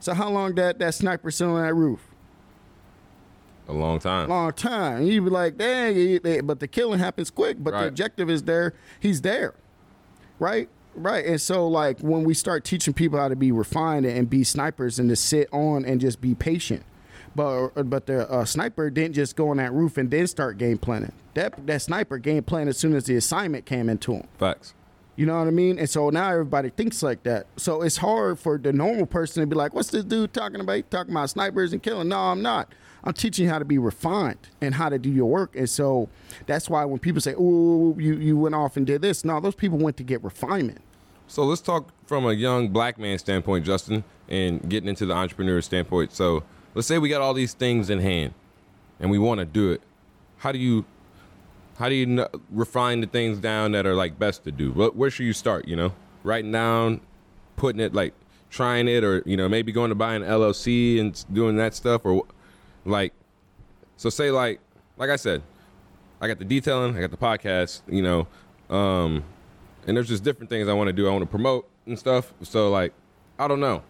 So 0.00 0.14
how 0.14 0.30
long 0.30 0.54
that 0.54 0.78
that 0.78 0.94
sniper 0.94 1.30
sit 1.30 1.46
on 1.46 1.60
that 1.60 1.74
roof? 1.74 2.00
A 3.68 3.72
long 3.72 3.98
time. 3.98 4.28
Long 4.28 4.52
time. 4.52 5.02
You'd 5.02 5.24
be 5.24 5.30
like, 5.30 5.58
dang, 5.58 6.20
but 6.44 6.60
the 6.60 6.68
killing 6.68 7.00
happens 7.00 7.32
quick. 7.32 7.56
But 7.58 7.74
right. 7.74 7.80
the 7.82 7.88
objective 7.88 8.30
is 8.30 8.44
there. 8.44 8.74
He's 9.00 9.22
there. 9.22 9.54
Right. 10.38 10.68
Right. 10.94 11.26
And 11.26 11.40
so, 11.40 11.66
like, 11.66 11.98
when 11.98 12.22
we 12.22 12.32
start 12.32 12.64
teaching 12.64 12.94
people 12.94 13.18
how 13.18 13.26
to 13.26 13.34
be 13.34 13.50
refined 13.50 14.06
and 14.06 14.30
be 14.30 14.44
snipers 14.44 15.00
and 15.00 15.08
to 15.08 15.16
sit 15.16 15.48
on 15.52 15.84
and 15.84 16.00
just 16.00 16.20
be 16.20 16.34
patient 16.34 16.84
but 17.36 17.68
but 17.88 18.06
the 18.06 18.28
uh, 18.30 18.44
sniper 18.44 18.88
didn't 18.90 19.14
just 19.14 19.36
go 19.36 19.50
on 19.50 19.58
that 19.58 19.72
roof 19.72 19.98
and 19.98 20.10
then 20.10 20.26
start 20.26 20.58
game 20.58 20.78
planning. 20.78 21.12
That 21.34 21.66
that 21.66 21.82
sniper 21.82 22.18
game 22.18 22.42
plan 22.42 22.66
as 22.66 22.78
soon 22.78 22.94
as 22.94 23.04
the 23.04 23.16
assignment 23.16 23.66
came 23.66 23.88
into 23.88 24.14
him. 24.14 24.26
Facts. 24.38 24.74
You 25.16 25.24
know 25.24 25.38
what 25.38 25.46
I 25.46 25.50
mean? 25.50 25.78
And 25.78 25.88
so 25.88 26.10
now 26.10 26.30
everybody 26.30 26.68
thinks 26.70 27.02
like 27.02 27.22
that. 27.22 27.46
So 27.56 27.82
it's 27.82 27.98
hard 27.98 28.38
for 28.38 28.58
the 28.58 28.72
normal 28.72 29.06
person 29.06 29.42
to 29.42 29.46
be 29.46 29.54
like, 29.54 29.74
"What's 29.74 29.90
this 29.90 30.04
dude 30.04 30.32
talking 30.32 30.60
about? 30.60 30.76
He 30.76 30.82
talking 30.82 31.12
about 31.12 31.30
snipers 31.30 31.72
and 31.72 31.82
killing?" 31.82 32.08
No, 32.08 32.18
I'm 32.18 32.42
not. 32.42 32.72
I'm 33.04 33.12
teaching 33.12 33.44
you 33.44 33.50
how 33.50 33.58
to 33.58 33.64
be 33.64 33.78
refined 33.78 34.48
and 34.60 34.74
how 34.74 34.88
to 34.88 34.98
do 34.98 35.10
your 35.10 35.26
work. 35.26 35.54
And 35.54 35.70
so 35.70 36.08
that's 36.46 36.68
why 36.68 36.84
when 36.84 36.98
people 36.98 37.20
say, 37.20 37.34
"Oh, 37.38 37.96
you 37.98 38.14
you 38.16 38.36
went 38.36 38.54
off 38.54 38.76
and 38.76 38.86
did 38.86 39.02
this," 39.02 39.24
no, 39.24 39.40
those 39.40 39.54
people 39.54 39.78
went 39.78 39.96
to 39.98 40.02
get 40.02 40.24
refinement. 40.24 40.80
So 41.28 41.44
let's 41.44 41.60
talk 41.60 41.90
from 42.06 42.24
a 42.24 42.32
young 42.32 42.68
black 42.68 42.98
man 42.98 43.18
standpoint, 43.18 43.64
Justin, 43.64 44.04
and 44.28 44.68
getting 44.68 44.88
into 44.88 45.06
the 45.06 45.14
entrepreneur 45.14 45.60
standpoint. 45.60 46.12
So 46.12 46.44
let's 46.76 46.86
say 46.86 46.98
we 46.98 47.08
got 47.08 47.20
all 47.20 47.34
these 47.34 47.54
things 47.54 47.90
in 47.90 47.98
hand 47.98 48.34
and 49.00 49.10
we 49.10 49.18
want 49.18 49.40
to 49.40 49.44
do 49.44 49.72
it. 49.72 49.82
How 50.38 50.52
do 50.52 50.58
you 50.58 50.84
how 51.78 51.88
do 51.88 51.94
you 51.94 52.06
know, 52.06 52.28
refine 52.50 53.00
the 53.00 53.06
things 53.06 53.38
down 53.38 53.72
that 53.72 53.84
are 53.84 53.94
like 53.94 54.18
best 54.18 54.44
to 54.44 54.52
do? 54.52 54.72
What, 54.72 54.94
where 54.96 55.10
should 55.10 55.26
you 55.26 55.32
start 55.32 55.66
you 55.66 55.74
know? 55.74 55.92
Writing 56.22 56.52
down 56.52 57.00
putting 57.56 57.80
it 57.80 57.94
like 57.94 58.14
trying 58.50 58.86
it 58.86 59.02
or 59.02 59.22
you 59.26 59.36
know 59.36 59.48
maybe 59.48 59.72
going 59.72 59.88
to 59.88 59.94
buy 59.94 60.14
an 60.14 60.22
llc 60.22 61.00
and 61.00 61.24
doing 61.32 61.56
that 61.56 61.74
stuff 61.74 62.04
or 62.04 62.24
like 62.84 63.12
so 63.96 64.08
say 64.08 64.30
like 64.30 64.60
like 64.96 65.10
i 65.10 65.16
said 65.16 65.42
i 66.20 66.28
got 66.28 66.38
the 66.38 66.44
detailing 66.44 66.96
i 66.96 67.00
got 67.00 67.10
the 67.10 67.16
podcast 67.16 67.80
you 67.88 68.02
know 68.02 68.26
um 68.74 69.24
and 69.86 69.96
there's 69.96 70.08
just 70.08 70.22
different 70.22 70.48
things 70.48 70.68
i 70.68 70.72
want 70.72 70.88
to 70.88 70.92
do. 70.92 71.08
I 71.08 71.10
want 71.10 71.22
to 71.22 71.30
promote 71.30 71.68
and 71.86 71.98
stuff 71.98 72.32
so 72.42 72.70
like 72.70 72.92
i 73.38 73.48
don't 73.48 73.60
know. 73.60 73.82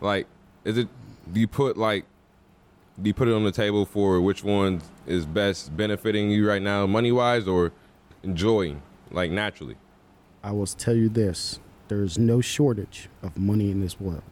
Like 0.00 0.26
is 0.64 0.78
it 0.78 0.88
do 1.32 1.40
you 1.40 1.48
put 1.48 1.76
like 1.76 2.04
do 3.00 3.08
you 3.08 3.14
put 3.14 3.28
it 3.28 3.34
on 3.34 3.44
the 3.44 3.52
table 3.52 3.84
for 3.84 4.20
which 4.20 4.42
one 4.42 4.80
is 5.06 5.26
best 5.26 5.76
benefiting 5.76 6.30
you 6.30 6.48
right 6.48 6.62
now 6.62 6.86
money 6.86 7.12
wise 7.12 7.46
or 7.46 7.72
enjoying 8.22 8.80
like 9.10 9.30
naturally? 9.30 9.76
I 10.42 10.52
will 10.52 10.66
tell 10.66 10.94
you 10.94 11.08
this. 11.08 11.60
There 11.88 12.02
is 12.02 12.18
no 12.18 12.40
shortage 12.40 13.08
of 13.22 13.36
money 13.36 13.70
in 13.70 13.80
this 13.80 14.00
world. 14.00 14.22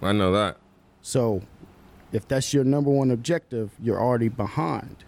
I 0.00 0.12
know 0.12 0.32
that. 0.32 0.56
So 1.02 1.42
if 2.12 2.26
that's 2.28 2.54
your 2.54 2.64
number 2.64 2.90
one 2.90 3.10
objective 3.10 3.70
you're 3.82 4.00
already 4.00 4.28
behind. 4.28 5.04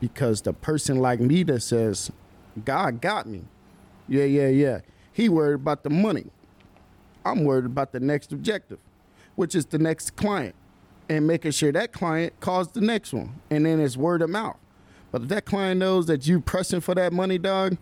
Because 0.00 0.40
the 0.40 0.54
person 0.54 0.96
like 1.00 1.20
me 1.20 1.42
that 1.42 1.60
says 1.60 2.10
god 2.64 3.02
got 3.02 3.26
me. 3.26 3.42
Yeah 4.08 4.24
yeah 4.24 4.48
yeah. 4.48 4.80
He 5.12 5.28
worried 5.28 5.54
about 5.54 5.82
the 5.82 5.90
money. 5.90 6.26
I'm 7.26 7.44
worried 7.44 7.66
about 7.66 7.92
the 7.92 8.00
next 8.00 8.32
objective 8.32 8.78
which 9.40 9.54
is 9.54 9.64
the 9.64 9.78
next 9.78 10.16
client, 10.16 10.54
and 11.08 11.26
making 11.26 11.50
sure 11.50 11.72
that 11.72 11.92
client 11.92 12.38
calls 12.40 12.68
the 12.72 12.80
next 12.82 13.14
one, 13.14 13.40
and 13.48 13.64
then 13.64 13.80
it's 13.80 13.96
word 13.96 14.20
of 14.20 14.28
mouth. 14.28 14.58
But 15.10 15.22
if 15.22 15.28
that 15.28 15.46
client 15.46 15.80
knows 15.80 16.04
that 16.08 16.26
you 16.26 16.40
pressing 16.40 16.82
for 16.82 16.94
that 16.94 17.10
money, 17.10 17.38
dog, 17.38 17.78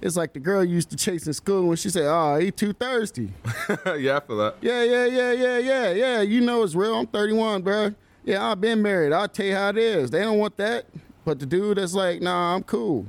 It's 0.00 0.16
like 0.16 0.34
the 0.34 0.38
girl 0.38 0.64
used 0.64 0.88
to 0.90 0.96
chase 0.96 1.26
in 1.26 1.32
school 1.32 1.66
when 1.66 1.76
she 1.76 1.90
said, 1.90 2.04
"Oh, 2.06 2.38
he 2.38 2.52
too 2.52 2.72
thirsty." 2.72 3.32
yeah, 3.98 4.18
I 4.18 4.20
feel 4.20 4.36
that. 4.36 4.54
Yeah, 4.60 4.84
yeah, 4.84 5.06
yeah, 5.06 5.32
yeah, 5.32 5.58
yeah, 5.58 5.90
yeah. 5.90 6.20
You 6.20 6.40
know 6.42 6.62
it's 6.62 6.76
real. 6.76 6.94
I'm 6.94 7.08
31, 7.08 7.62
bro. 7.62 7.92
Yeah, 8.24 8.48
I've 8.48 8.60
been 8.60 8.80
married. 8.80 9.12
I'll 9.12 9.26
tell 9.28 9.46
you 9.46 9.56
how 9.56 9.70
it 9.70 9.78
is. 9.78 10.10
They 10.10 10.20
don't 10.20 10.38
want 10.38 10.56
that. 10.58 10.86
But 11.24 11.40
the 11.40 11.44
dude 11.46 11.76
that's 11.78 11.92
like, 11.92 12.22
nah, 12.22 12.54
I'm 12.54 12.62
cool. 12.62 13.06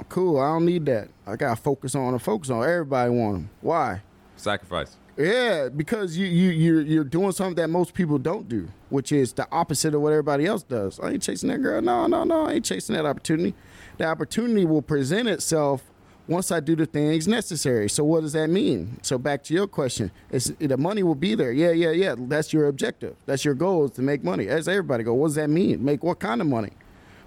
I'm 0.00 0.06
cool. 0.08 0.40
I 0.40 0.46
don't 0.46 0.64
need 0.64 0.86
that. 0.86 1.08
I 1.26 1.36
gotta 1.36 1.60
focus 1.60 1.94
on 1.94 2.14
and 2.14 2.22
focus 2.22 2.48
on. 2.48 2.64
Everybody 2.64 3.10
want 3.10 3.34
them. 3.34 3.50
Why? 3.60 4.00
Sacrifice. 4.36 4.96
Yeah, 5.18 5.68
because 5.68 6.16
you 6.16 6.28
you 6.28 6.50
you're 6.50 6.80
you're 6.80 7.04
doing 7.04 7.32
something 7.32 7.56
that 7.56 7.68
most 7.68 7.92
people 7.92 8.18
don't 8.18 8.48
do, 8.48 8.68
which 8.88 9.10
is 9.10 9.32
the 9.32 9.48
opposite 9.50 9.92
of 9.92 10.00
what 10.00 10.12
everybody 10.12 10.46
else 10.46 10.62
does. 10.62 11.00
I 11.00 11.10
ain't 11.10 11.22
chasing 11.24 11.48
that 11.48 11.58
girl. 11.58 11.82
No, 11.82 12.06
no, 12.06 12.22
no. 12.22 12.46
I 12.46 12.52
ain't 12.52 12.64
chasing 12.64 12.94
that 12.94 13.04
opportunity. 13.04 13.52
The 13.96 14.04
opportunity 14.04 14.64
will 14.64 14.80
present 14.80 15.28
itself 15.28 15.82
once 16.28 16.52
I 16.52 16.60
do 16.60 16.76
the 16.76 16.86
things 16.86 17.26
necessary. 17.26 17.88
So 17.88 18.04
what 18.04 18.20
does 18.20 18.34
that 18.34 18.48
mean? 18.48 19.00
So 19.02 19.18
back 19.18 19.42
to 19.44 19.54
your 19.54 19.66
question, 19.66 20.12
it's, 20.30 20.52
the 20.60 20.76
money 20.76 21.02
will 21.02 21.16
be 21.16 21.34
there. 21.34 21.50
Yeah, 21.50 21.72
yeah, 21.72 21.90
yeah. 21.90 22.14
That's 22.16 22.52
your 22.52 22.68
objective. 22.68 23.16
That's 23.26 23.44
your 23.44 23.54
goal 23.54 23.86
is 23.86 23.90
to 23.92 24.02
make 24.02 24.22
money. 24.22 24.46
As 24.46 24.68
everybody 24.68 25.02
go, 25.02 25.14
what 25.14 25.28
does 25.28 25.34
that 25.34 25.50
mean? 25.50 25.84
Make 25.84 26.04
what 26.04 26.20
kind 26.20 26.40
of 26.40 26.46
money? 26.46 26.72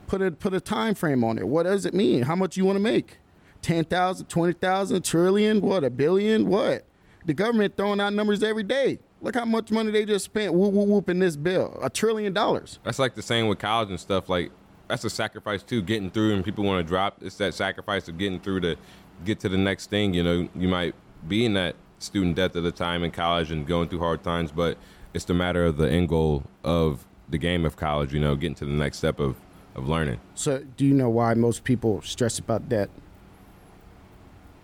Put 0.07 0.21
a 0.21 0.31
put 0.31 0.53
a 0.53 0.62
time 0.62 0.95
frame 0.95 1.25
on 1.25 1.38
it. 1.38 1.45
What 1.45 1.63
does 1.63 1.86
it 1.86 1.93
mean? 1.93 2.24
How 2.24 2.38
much 2.38 2.55
you 2.55 2.63
want 2.63 2.77
to 2.77 2.83
make? 2.83 3.17
10,000, 3.63 4.27
20,000, 4.27 5.03
trillion, 5.03 5.62
what, 5.62 5.83
a 5.83 5.89
billion, 5.89 6.48
what? 6.48 6.86
The 7.25 7.33
government 7.33 7.77
throwing 7.77 7.99
out 7.99 8.13
numbers 8.13 8.43
every 8.43 8.63
day. 8.63 8.99
Look 9.21 9.35
how 9.35 9.45
much 9.45 9.71
money 9.71 9.91
they 9.91 10.05
just 10.05 10.25
spent 10.25 10.53
whoop, 10.53 10.73
whoop, 10.73 10.87
whoop 10.87 11.09
in 11.09 11.19
this 11.19 11.35
bill. 11.35 11.77
A 11.81 11.89
trillion 11.89 12.33
dollars. 12.33 12.79
That's 12.83 12.97
like 12.99 13.13
the 13.13 13.21
same 13.21 13.47
with 13.47 13.59
college 13.59 13.89
and 13.89 13.99
stuff. 13.99 14.29
Like 14.29 14.51
that's 14.87 15.03
a 15.05 15.09
sacrifice 15.09 15.61
too. 15.61 15.81
Getting 15.81 16.09
through, 16.09 16.33
and 16.33 16.43
people 16.43 16.63
want 16.63 16.85
to 16.85 16.87
drop. 16.87 17.17
It's 17.21 17.37
that 17.37 17.53
sacrifice 17.53 18.07
of 18.07 18.17
getting 18.17 18.39
through 18.39 18.61
to 18.61 18.75
get 19.23 19.39
to 19.41 19.49
the 19.49 19.57
next 19.57 19.89
thing. 19.89 20.13
You 20.13 20.23
know, 20.23 20.49
you 20.55 20.67
might 20.67 20.95
be 21.27 21.45
in 21.45 21.53
that 21.53 21.75
student 21.99 22.35
debt 22.35 22.55
at 22.55 22.63
the 22.63 22.71
time 22.71 23.03
in 23.03 23.11
college 23.11 23.51
and 23.51 23.67
going 23.67 23.89
through 23.89 23.99
hard 23.99 24.23
times, 24.23 24.51
but 24.51 24.77
it's 25.13 25.25
the 25.25 25.35
matter 25.35 25.65
of 25.65 25.77
the 25.77 25.87
end 25.89 26.09
goal 26.09 26.43
of 26.63 27.05
the 27.29 27.37
game 27.37 27.63
of 27.63 27.77
college. 27.77 28.13
You 28.13 28.19
know, 28.19 28.35
getting 28.35 28.55
to 28.55 28.65
the 28.65 28.71
next 28.71 28.97
step 28.97 29.19
of 29.19 29.35
of 29.75 29.87
learning. 29.87 30.19
So, 30.35 30.63
do 30.77 30.85
you 30.85 30.93
know 30.93 31.09
why 31.09 31.33
most 31.35 31.63
people 31.63 32.01
stress 32.01 32.39
about 32.39 32.67
debt? 32.67 32.89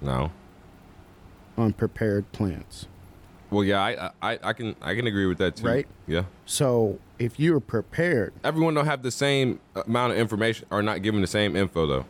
No. 0.02 0.32
Unprepared 1.58 2.32
plants. 2.32 2.88
Well, 3.50 3.64
yeah, 3.64 3.82
I, 3.82 4.12
I 4.34 4.40
I 4.44 4.54
can 4.54 4.76
I 4.82 4.94
can 4.94 5.08
agree 5.08 5.26
with 5.26 5.38
that 5.38 5.56
too. 5.56 5.66
Right. 5.66 5.88
Yeah. 6.06 6.24
So 6.46 7.00
if 7.18 7.40
you're 7.40 7.60
prepared, 7.62 8.34
Everyone 8.44 8.74
don't 8.74 8.86
have 8.86 9.04
the 9.04 9.12
same 9.12 9.60
amount 9.86 10.14
of 10.14 10.20
information, 10.20 10.68
or 10.70 10.82
not 10.84 11.02
given 11.02 11.22
the 11.22 11.28
same 11.28 11.56
info 11.56 11.86
though. 11.88 12.06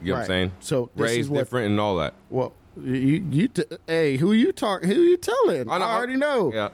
You 0.00 0.08
know 0.08 0.14
what 0.14 0.20
I'm 0.22 0.26
saying? 0.26 0.52
So 0.60 0.90
this 0.96 1.02
raised 1.02 1.20
is 1.20 1.30
what- 1.30 1.38
different 1.38 1.66
and 1.70 1.80
all 1.80 1.96
that. 1.96 2.14
well, 2.28 2.52
you 2.76 3.24
you 3.30 3.48
t- 3.48 3.64
hey, 3.86 4.16
who 4.16 4.32
you 4.32 4.50
talk? 4.52 4.82
Who 4.84 4.94
you 4.94 5.16
telling? 5.16 5.70
I, 5.70 5.78
know- 5.78 5.84
already 5.84 6.16
know. 6.16 6.52
Yeah. 6.52 6.68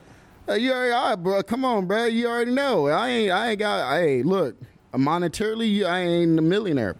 Uh, 0.49 0.53
you 0.55 0.71
already, 0.73 0.91
all 0.91 1.09
right, 1.11 1.15
bro. 1.15 1.43
Come 1.43 1.63
on, 1.63 1.85
bro. 1.85 2.05
You 2.05 2.27
already 2.27 2.51
know. 2.51 2.87
I 2.87 3.07
ain't. 3.09 3.31
I 3.31 3.49
ain't 3.51 3.59
got. 3.59 3.93
Hey, 3.93 4.23
look. 4.23 4.55
Monetarily, 4.93 5.85
I 5.85 5.99
ain't 6.01 6.37
a 6.37 6.41
millionaire, 6.41 6.95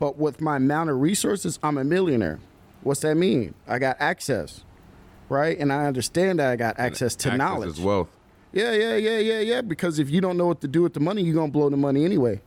but 0.00 0.16
with 0.18 0.40
my 0.40 0.56
amount 0.56 0.90
of 0.90 1.00
resources, 1.00 1.60
I'm 1.62 1.78
a 1.78 1.84
millionaire. 1.84 2.40
What's 2.82 3.00
that 3.00 3.14
mean? 3.16 3.54
I 3.68 3.78
got 3.78 3.96
access, 4.00 4.64
right? 5.28 5.58
And 5.58 5.72
I 5.72 5.86
understand 5.86 6.38
that 6.38 6.50
I 6.50 6.56
got 6.56 6.78
access 6.78 7.14
to 7.16 7.28
Access 7.28 7.38
knowledge. 7.38 7.68
is 7.70 7.80
wealth. 7.80 8.08
Yeah, 8.52 8.72
yeah, 8.72 8.96
yeah, 8.96 9.18
yeah, 9.18 9.40
yeah. 9.40 9.60
Because 9.60 9.98
if 9.98 10.10
you 10.10 10.20
don't 10.20 10.36
know 10.36 10.46
what 10.46 10.60
to 10.62 10.68
do 10.68 10.82
with 10.82 10.94
the 10.94 11.00
money, 11.00 11.22
you're 11.22 11.34
gonna 11.34 11.52
blow 11.52 11.68
the 11.68 11.76
money 11.76 12.04
anyway. 12.04 12.40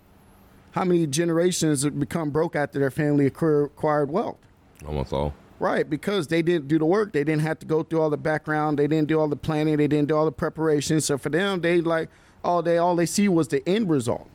How 0.72 0.84
many 0.84 1.06
generations 1.06 1.84
have 1.84 2.00
become 2.00 2.32
broke 2.32 2.56
after 2.56 2.80
their 2.80 2.90
family 2.92 3.28
acquired 3.28 4.10
wealth? 4.12 4.38
Almost 4.88 5.14
all. 5.14 5.34
Right, 5.60 5.88
because 5.90 6.28
they 6.28 6.42
didn't 6.42 6.68
do 6.68 6.78
the 6.80 6.86
work. 6.86 7.14
They 7.14 7.24
didn't 7.24 7.44
have 7.44 7.60
to 7.60 7.66
go 7.66 7.84
through 7.84 8.02
all 8.02 8.10
the 8.10 8.18
background. 8.18 8.80
They 8.80 8.88
didn't 8.88 9.08
do 9.08 9.20
all 9.20 9.28
the 9.30 9.36
planning. 9.38 9.78
They 9.78 9.88
didn't 9.88 10.10
do 10.10 10.18
all 10.18 10.26
the 10.26 10.32
preparation. 10.32 11.00
So 11.00 11.18
for 11.18 11.30
them, 11.30 11.62
they 11.62 11.80
like 11.80 12.10
all 12.44 12.62
they 12.64 12.80
all 12.80 12.96
they 12.96 13.06
see 13.06 13.30
was 13.30 13.48
the 13.50 13.68
end 13.70 13.90
result. 13.90 14.28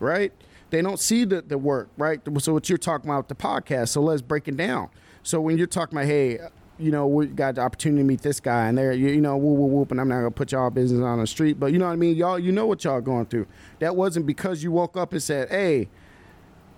Right? 0.00 0.32
They 0.70 0.82
don't 0.82 0.98
see 0.98 1.24
the, 1.24 1.42
the 1.42 1.58
work, 1.58 1.88
right? 1.96 2.20
So 2.38 2.52
what 2.54 2.68
you're 2.68 2.76
talking 2.78 3.08
about 3.08 3.28
the 3.28 3.34
podcast. 3.34 3.88
So 3.90 4.00
let's 4.02 4.20
break 4.22 4.48
it 4.48 4.56
down. 4.56 4.88
So 5.22 5.40
when 5.40 5.58
you're 5.58 5.66
talking 5.66 5.98
about, 5.98 6.06
hey, 6.06 6.38
you 6.78 6.90
know, 6.90 7.06
we 7.06 7.26
got 7.26 7.54
the 7.56 7.60
opportunity 7.60 8.02
to 8.02 8.06
meet 8.06 8.22
this 8.22 8.40
guy, 8.40 8.66
and 8.66 8.76
there, 8.76 8.92
you, 8.92 9.08
you 9.08 9.20
know, 9.20 9.36
whoop, 9.36 9.58
whoop, 9.58 9.70
whoop, 9.70 9.90
and 9.92 10.00
I'm 10.00 10.08
not 10.08 10.16
gonna 10.16 10.30
put 10.30 10.52
y'all 10.52 10.70
business 10.70 11.02
on 11.02 11.20
the 11.20 11.26
street, 11.26 11.60
but 11.60 11.72
you 11.72 11.78
know 11.78 11.86
what 11.86 11.92
I 11.92 11.96
mean, 11.96 12.16
y'all, 12.16 12.38
you 12.38 12.50
know 12.50 12.66
what 12.66 12.82
y'all 12.84 13.00
going 13.00 13.26
through. 13.26 13.46
That 13.78 13.94
wasn't 13.94 14.26
because 14.26 14.62
you 14.62 14.72
woke 14.72 14.96
up 14.96 15.12
and 15.12 15.22
said, 15.22 15.50
hey, 15.50 15.88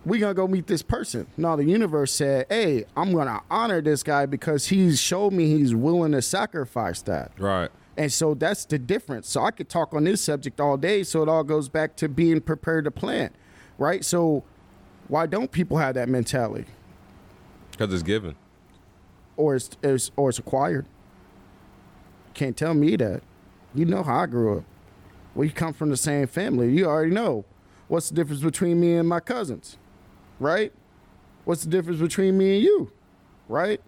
we 0.04 0.18
gonna 0.18 0.34
go 0.34 0.46
meet 0.46 0.66
this 0.66 0.82
person. 0.82 1.26
No, 1.36 1.56
the 1.56 1.64
universe 1.64 2.12
said, 2.12 2.46
"Hey, 2.48 2.84
I'm 2.96 3.12
gonna 3.12 3.40
honor 3.50 3.80
this 3.80 4.02
guy 4.02 4.26
because 4.26 4.66
he's 4.66 5.00
showed 5.00 5.32
me 5.32 5.46
he's 5.46 5.74
willing 5.74 6.12
to 6.12 6.22
sacrifice 6.22 7.02
that." 7.02 7.32
Right. 7.38 7.70
And 7.96 8.12
so 8.12 8.34
that's 8.34 8.64
the 8.64 8.78
difference. 8.78 9.28
So 9.28 9.42
I 9.42 9.50
could 9.50 9.68
talk 9.68 9.94
on 9.94 10.04
this 10.04 10.20
subject 10.20 10.60
all 10.60 10.76
day. 10.76 11.04
So 11.04 11.22
it 11.22 11.28
all 11.28 11.44
goes 11.44 11.68
back 11.68 11.96
to 11.96 12.08
being 12.08 12.40
prepared 12.40 12.84
to 12.84 12.90
plan, 12.90 13.30
right? 13.78 14.04
So 14.04 14.42
why 15.08 15.26
don't 15.26 15.50
people 15.50 15.78
have 15.78 15.94
that 15.94 16.08
mentality, 16.08 16.66
Because 17.76 17.92
it's 17.92 18.02
given. 18.02 18.36
or 19.36 19.56
it's, 19.56 19.70
it's 19.82 20.10
or 20.16 20.28
it's 20.28 20.38
acquired? 20.38 20.86
Can't 22.34 22.56
tell 22.56 22.74
me 22.74 22.96
that. 22.96 23.22
You 23.74 23.84
know 23.84 24.02
how 24.02 24.20
I 24.20 24.26
grew 24.26 24.58
up. 24.58 24.64
We 25.34 25.50
come 25.50 25.72
from 25.72 25.90
the 25.90 25.96
same 25.96 26.26
family. 26.28 26.72
You 26.72 26.86
already 26.86 27.10
know. 27.10 27.44
What's 27.88 28.08
the 28.08 28.14
difference 28.14 28.42
between 28.42 28.80
me 28.80 28.94
and 28.94 29.08
my 29.08 29.20
cousins? 29.20 29.76
Right? 30.40 30.72
What's 31.44 31.64
the 31.64 31.70
difference 31.70 32.00
between 32.00 32.38
me 32.38 32.56
and 32.56 32.64
you? 32.64 32.92
Right? 33.48 33.80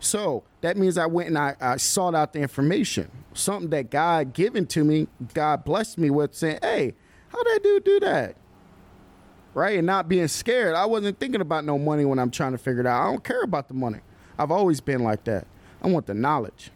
So 0.00 0.42
that 0.62 0.76
means 0.76 0.98
I 0.98 1.06
went 1.06 1.28
and 1.28 1.38
I, 1.38 1.54
I 1.60 1.76
sought 1.76 2.14
out 2.14 2.32
the 2.32 2.40
information. 2.40 3.10
Something 3.34 3.70
that 3.70 3.90
God 3.90 4.32
given 4.32 4.66
to 4.68 4.84
me, 4.84 5.08
God 5.34 5.64
blessed 5.64 5.98
me 5.98 6.10
with 6.10 6.34
saying, 6.34 6.58
Hey, 6.62 6.94
how 7.28 7.42
that 7.42 7.60
dude 7.62 7.84
do 7.84 8.00
that? 8.00 8.36
Right? 9.56 9.78
And 9.78 9.86
not 9.86 10.06
being 10.06 10.28
scared. 10.28 10.74
I 10.74 10.84
wasn't 10.84 11.18
thinking 11.18 11.40
about 11.40 11.64
no 11.64 11.78
money 11.78 12.04
when 12.04 12.18
I'm 12.18 12.30
trying 12.30 12.52
to 12.52 12.58
figure 12.58 12.82
it 12.82 12.86
out. 12.86 13.00
I 13.00 13.10
don't 13.10 13.24
care 13.24 13.40
about 13.40 13.68
the 13.68 13.74
money. 13.74 14.00
I've 14.38 14.50
always 14.50 14.82
been 14.82 15.02
like 15.02 15.24
that. 15.24 15.46
I 15.80 15.88
want 15.88 16.04
the 16.04 16.12
knowledge 16.12 16.70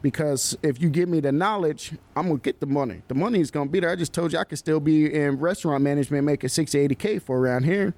because 0.00 0.56
if 0.62 0.80
you 0.80 0.90
give 0.90 1.08
me 1.08 1.18
the 1.18 1.32
knowledge, 1.32 1.94
I'm 2.14 2.28
gonna 2.28 2.38
get 2.38 2.60
the 2.60 2.66
money. 2.66 3.02
The 3.08 3.16
money 3.16 3.40
is 3.40 3.50
gonna 3.50 3.68
be 3.68 3.80
there. 3.80 3.90
I 3.90 3.96
just 3.96 4.12
told 4.12 4.32
you 4.32 4.38
I 4.38 4.44
could 4.44 4.58
still 4.58 4.78
be 4.78 5.12
in 5.12 5.40
restaurant 5.40 5.82
management 5.82 6.24
making 6.24 6.50
60, 6.50 6.78
80 6.78 6.94
k 6.94 7.18
for 7.18 7.36
around 7.36 7.64
here. 7.64 7.94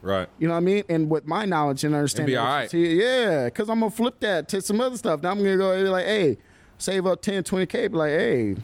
Right. 0.00 0.28
You 0.38 0.46
know 0.46 0.54
what 0.54 0.58
I 0.58 0.60
mean? 0.60 0.84
And 0.88 1.10
with 1.10 1.26
my 1.26 1.44
knowledge 1.44 1.82
and 1.82 1.96
understanding, 1.96 2.34
be 2.34 2.36
all 2.36 2.46
right. 2.46 2.70
See, 2.70 3.00
yeah, 3.00 3.46
because 3.46 3.68
I'm 3.68 3.80
gonna 3.80 3.90
flip 3.90 4.20
that 4.20 4.48
to 4.50 4.60
some 4.60 4.80
other 4.80 4.96
stuff. 4.96 5.22
Now 5.22 5.32
I'm 5.32 5.38
gonna 5.38 5.56
go 5.56 5.74
like, 5.90 6.06
hey, 6.06 6.38
save 6.78 7.06
up 7.06 7.20
10, 7.20 7.42
20 7.42 7.66
k. 7.66 7.88
Be 7.88 7.96
like, 7.96 8.10
hey, 8.10 8.56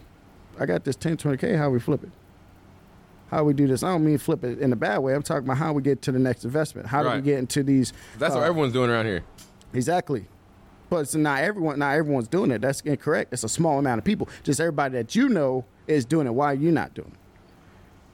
I 0.61 0.67
got 0.67 0.85
this 0.85 0.95
10, 0.95 1.17
20 1.17 1.39
k. 1.39 1.57
How 1.57 1.71
we 1.71 1.81
flip 1.81 2.05
it? 2.05 2.11
How 3.31 3.45
we 3.45 3.53
do 3.53 3.67
this? 3.67 3.83
I 3.83 3.89
don't 3.89 4.05
mean 4.05 4.19
flip 4.19 4.43
it 4.43 4.59
in 4.59 4.73
a 4.73 4.77
bad 4.77 4.99
way. 4.99 5.15
I'm 5.15 5.23
talking 5.23 5.45
about 5.45 5.59
how 5.59 5.73
we 5.73 5.83
get 5.83 6.01
to 6.03 6.13
the 6.13 6.19
next 6.19 6.45
investment. 6.45 6.87
How 6.87 7.03
do 7.03 7.11
we 7.11 7.21
get 7.21 7.39
into 7.39 7.63
these? 7.63 7.93
That's 8.19 8.35
uh, 8.35 8.39
what 8.39 8.47
everyone's 8.47 8.73
doing 8.73 8.91
around 8.91 9.07
here. 9.07 9.23
Exactly. 9.75 10.27
But 10.89 11.01
it's 11.01 11.15
not 11.15 11.43
everyone. 11.43 11.79
Not 11.79 11.95
everyone's 11.95 12.29
doing 12.29 12.51
it. 12.51 12.63
That's 12.63 12.81
incorrect. 12.81 13.33
It's 13.35 13.45
a 13.45 13.49
small 13.49 13.79
amount 13.79 13.99
of 13.99 14.05
people. 14.05 14.29
Just 14.43 14.61
everybody 14.61 14.95
that 14.95 15.15
you 15.15 15.29
know 15.29 15.67
is 15.87 16.07
doing 16.07 16.27
it. 16.27 16.31
Why 16.31 16.47
are 16.47 16.55
you 16.55 16.73
not 16.73 16.95
doing 16.95 17.13
it? 17.13 17.19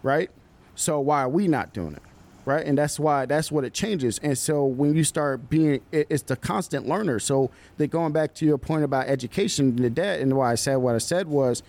Right. 0.03 0.31
So 0.75 0.99
why 0.99 1.23
are 1.23 1.29
we 1.29 1.47
not 1.47 1.73
doing 1.73 1.95
it? 1.95 2.03
Right. 2.45 2.67
And 2.67 2.77
that's 2.77 2.99
why 2.99 3.25
that's 3.25 3.53
what 3.53 3.65
it 3.65 3.73
changes. 3.73 4.19
And 4.19 4.37
so 4.37 4.67
when 4.67 4.97
you 4.97 5.05
start 5.05 5.49
being, 5.49 5.81
it, 5.93 6.09
it's 6.11 6.25
the 6.25 6.37
constant 6.37 6.89
learner. 6.89 7.21
So 7.21 7.51
that 7.77 7.87
going 7.87 8.13
back 8.13 8.35
to 8.35 8.45
your 8.45 8.59
point 8.59 8.83
about 8.83 9.07
education 9.07 9.69
and 9.69 9.79
the 9.79 9.91
debt, 9.91 10.21
and 10.21 10.37
why 10.37 10.51
I 10.51 10.57
said 10.57 10.77
what 10.77 10.97
I 10.97 10.99
said 10.99 11.29
was, 11.29 11.63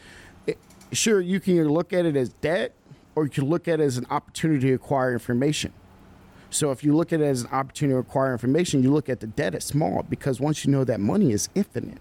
it, 0.48 0.58
sure 0.92 1.22
you 1.22 1.40
can 1.40 1.70
look 1.70 1.94
at 1.94 2.06
it 2.06 2.18
as 2.18 2.30
debt, 2.30 2.74
or 3.16 3.24
you 3.24 3.30
can 3.30 3.46
look 3.46 3.68
at 3.68 3.80
it 3.80 3.84
as 3.84 3.98
an 3.98 4.06
opportunity 4.10 4.68
to 4.68 4.74
acquire 4.74 5.14
information. 5.14 5.74
So 6.50 6.72
if 6.72 6.84
you 6.84 6.96
look 6.96 7.12
at 7.12 7.22
it 7.22 7.26
as 7.26 7.42
an 7.42 7.50
opportunity 7.52 7.96
to 7.96 8.00
acquire 8.00 8.32
information, 8.32 8.84
you 8.84 8.92
look 8.92 9.10
at 9.10 9.20
the 9.20 9.28
debt 9.28 9.56
as 9.56 9.66
small 9.66 10.04
because 10.04 10.40
once 10.40 10.64
you 10.64 10.72
know 10.72 10.84
that 10.84 11.00
money 11.00 11.32
is 11.32 11.50
infinite, 11.56 12.00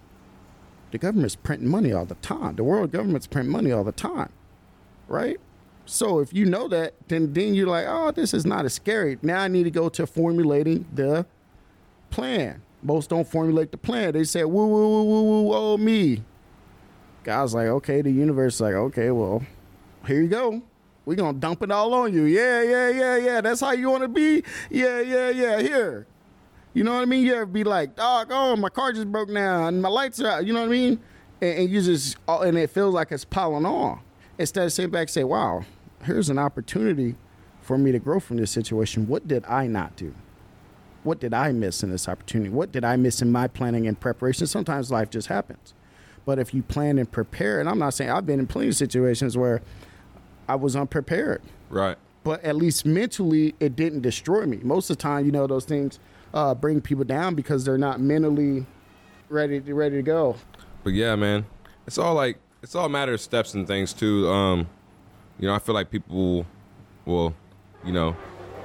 the 0.90 0.98
government's 0.98 1.34
printing 1.34 1.68
money 1.68 1.92
all 1.92 2.04
the 2.04 2.14
time. 2.16 2.56
The 2.56 2.64
world 2.64 2.92
government's 2.92 3.26
printing 3.26 3.50
money 3.50 3.72
all 3.72 3.82
the 3.82 3.92
time, 3.92 4.30
right? 5.08 5.40
So 5.86 6.20
if 6.20 6.32
you 6.32 6.44
know 6.46 6.68
that, 6.68 6.94
then 7.08 7.32
then 7.32 7.54
you're 7.54 7.66
like, 7.66 7.86
oh, 7.88 8.10
this 8.10 8.32
is 8.32 8.46
not 8.46 8.64
as 8.64 8.74
scary. 8.74 9.18
Now 9.22 9.40
I 9.40 9.48
need 9.48 9.64
to 9.64 9.70
go 9.70 9.88
to 9.90 10.06
formulating 10.06 10.86
the 10.92 11.26
plan. 12.10 12.62
Most 12.82 13.10
don't 13.10 13.26
formulate 13.26 13.70
the 13.70 13.78
plan. 13.78 14.12
They 14.12 14.24
say, 14.24 14.44
woo 14.44 14.66
woo 14.66 14.88
woo 14.88 15.04
woo 15.04 15.22
woo, 15.22 15.54
oh 15.54 15.76
me. 15.76 16.22
God's 17.24 17.54
like, 17.54 17.66
okay. 17.66 18.02
The 18.02 18.10
universe 18.10 18.60
like, 18.60 18.74
okay, 18.74 19.10
well, 19.10 19.42
here 20.06 20.20
you 20.20 20.28
go. 20.28 20.62
We're 21.04 21.16
gonna 21.16 21.38
dump 21.38 21.62
it 21.62 21.70
all 21.70 21.92
on 21.94 22.12
you. 22.12 22.24
Yeah, 22.24 22.62
yeah, 22.62 22.88
yeah, 22.90 23.16
yeah. 23.16 23.40
That's 23.40 23.60
how 23.60 23.72
you 23.72 23.90
wanna 23.90 24.08
be? 24.08 24.42
Yeah, 24.70 25.00
yeah, 25.00 25.30
yeah. 25.30 25.60
Here. 25.60 26.06
You 26.72 26.82
know 26.82 26.94
what 26.94 27.02
I 27.02 27.04
mean? 27.04 27.24
You 27.24 27.34
ever 27.34 27.46
be 27.46 27.62
like, 27.62 27.94
dog, 27.94 28.28
oh, 28.30 28.56
my 28.56 28.68
car 28.68 28.92
just 28.92 29.10
broke 29.10 29.32
down 29.32 29.74
and 29.74 29.82
my 29.82 29.88
lights 29.88 30.20
are 30.20 30.26
out. 30.28 30.46
You 30.46 30.52
know 30.52 30.60
what 30.60 30.66
I 30.66 30.72
mean? 30.72 31.00
And, 31.40 31.58
and 31.58 31.70
you 31.70 31.80
just, 31.80 32.16
and 32.26 32.58
it 32.58 32.70
feels 32.70 32.92
like 32.92 33.12
it's 33.12 33.24
piling 33.24 33.64
on. 33.64 34.00
Instead 34.38 34.64
of 34.64 34.72
sitting 34.72 34.90
back 34.90 35.02
and 35.02 35.10
say, 35.10 35.22
wow, 35.22 35.64
here's 36.02 36.28
an 36.28 36.38
opportunity 36.38 37.14
for 37.60 37.78
me 37.78 37.92
to 37.92 38.00
grow 38.00 38.18
from 38.18 38.38
this 38.38 38.50
situation. 38.50 39.06
What 39.06 39.28
did 39.28 39.44
I 39.46 39.68
not 39.68 39.94
do? 39.94 40.14
What 41.04 41.20
did 41.20 41.32
I 41.32 41.52
miss 41.52 41.82
in 41.82 41.90
this 41.90 42.08
opportunity? 42.08 42.50
What 42.50 42.72
did 42.72 42.84
I 42.84 42.96
miss 42.96 43.22
in 43.22 43.30
my 43.30 43.46
planning 43.46 43.86
and 43.86 43.98
preparation? 43.98 44.46
Sometimes 44.46 44.90
life 44.90 45.10
just 45.10 45.28
happens. 45.28 45.74
But 46.24 46.38
if 46.38 46.52
you 46.54 46.62
plan 46.62 46.98
and 46.98 47.10
prepare, 47.10 47.60
and 47.60 47.68
I'm 47.68 47.78
not 47.78 47.94
saying 47.94 48.10
I've 48.10 48.26
been 48.26 48.40
in 48.40 48.46
plenty 48.46 48.68
of 48.68 48.76
situations 48.76 49.36
where 49.36 49.62
I 50.48 50.56
was 50.56 50.76
unprepared, 50.76 51.42
Right. 51.70 51.96
but 52.22 52.42
at 52.44 52.56
least 52.56 52.84
mentally 52.86 53.54
it 53.60 53.76
didn't 53.76 54.00
destroy 54.02 54.46
me. 54.46 54.58
Most 54.62 54.90
of 54.90 54.96
the 54.98 55.02
time, 55.02 55.24
you 55.26 55.32
know, 55.32 55.46
those 55.46 55.64
things 55.64 55.98
uh, 56.32 56.54
bring 56.54 56.80
people 56.80 57.04
down 57.04 57.34
because 57.34 57.64
they're 57.64 57.78
not 57.78 58.00
mentally 58.00 58.66
ready 59.28 59.60
to, 59.60 59.74
ready 59.74 59.96
to 59.96 60.02
go. 60.02 60.36
But 60.82 60.92
yeah, 60.92 61.14
man, 61.16 61.46
it's 61.86 61.98
all 61.98 62.14
like 62.14 62.38
it's 62.62 62.74
all 62.74 62.86
a 62.86 62.88
matter 62.88 63.12
of 63.14 63.20
steps 63.20 63.54
and 63.54 63.66
things 63.66 63.92
too. 63.92 64.28
Um, 64.28 64.66
you 65.38 65.46
know, 65.48 65.54
I 65.54 65.58
feel 65.58 65.74
like 65.74 65.90
people, 65.90 66.46
well, 67.04 67.34
you 67.84 67.92
know, 67.92 68.16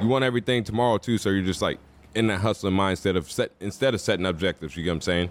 you 0.02 0.08
want 0.08 0.24
everything 0.24 0.64
tomorrow 0.64 0.98
too, 0.98 1.18
so 1.18 1.30
you're 1.30 1.44
just 1.44 1.62
like 1.62 1.80
in 2.16 2.28
that 2.28 2.40
hustling 2.40 2.74
mindset 2.74 3.16
of 3.16 3.30
set 3.32 3.52
instead 3.60 3.94
of 3.94 4.02
setting 4.02 4.26
objectives. 4.26 4.76
You 4.76 4.84
get 4.84 4.92
what 4.92 4.96
I'm 4.96 5.02
saying? 5.02 5.30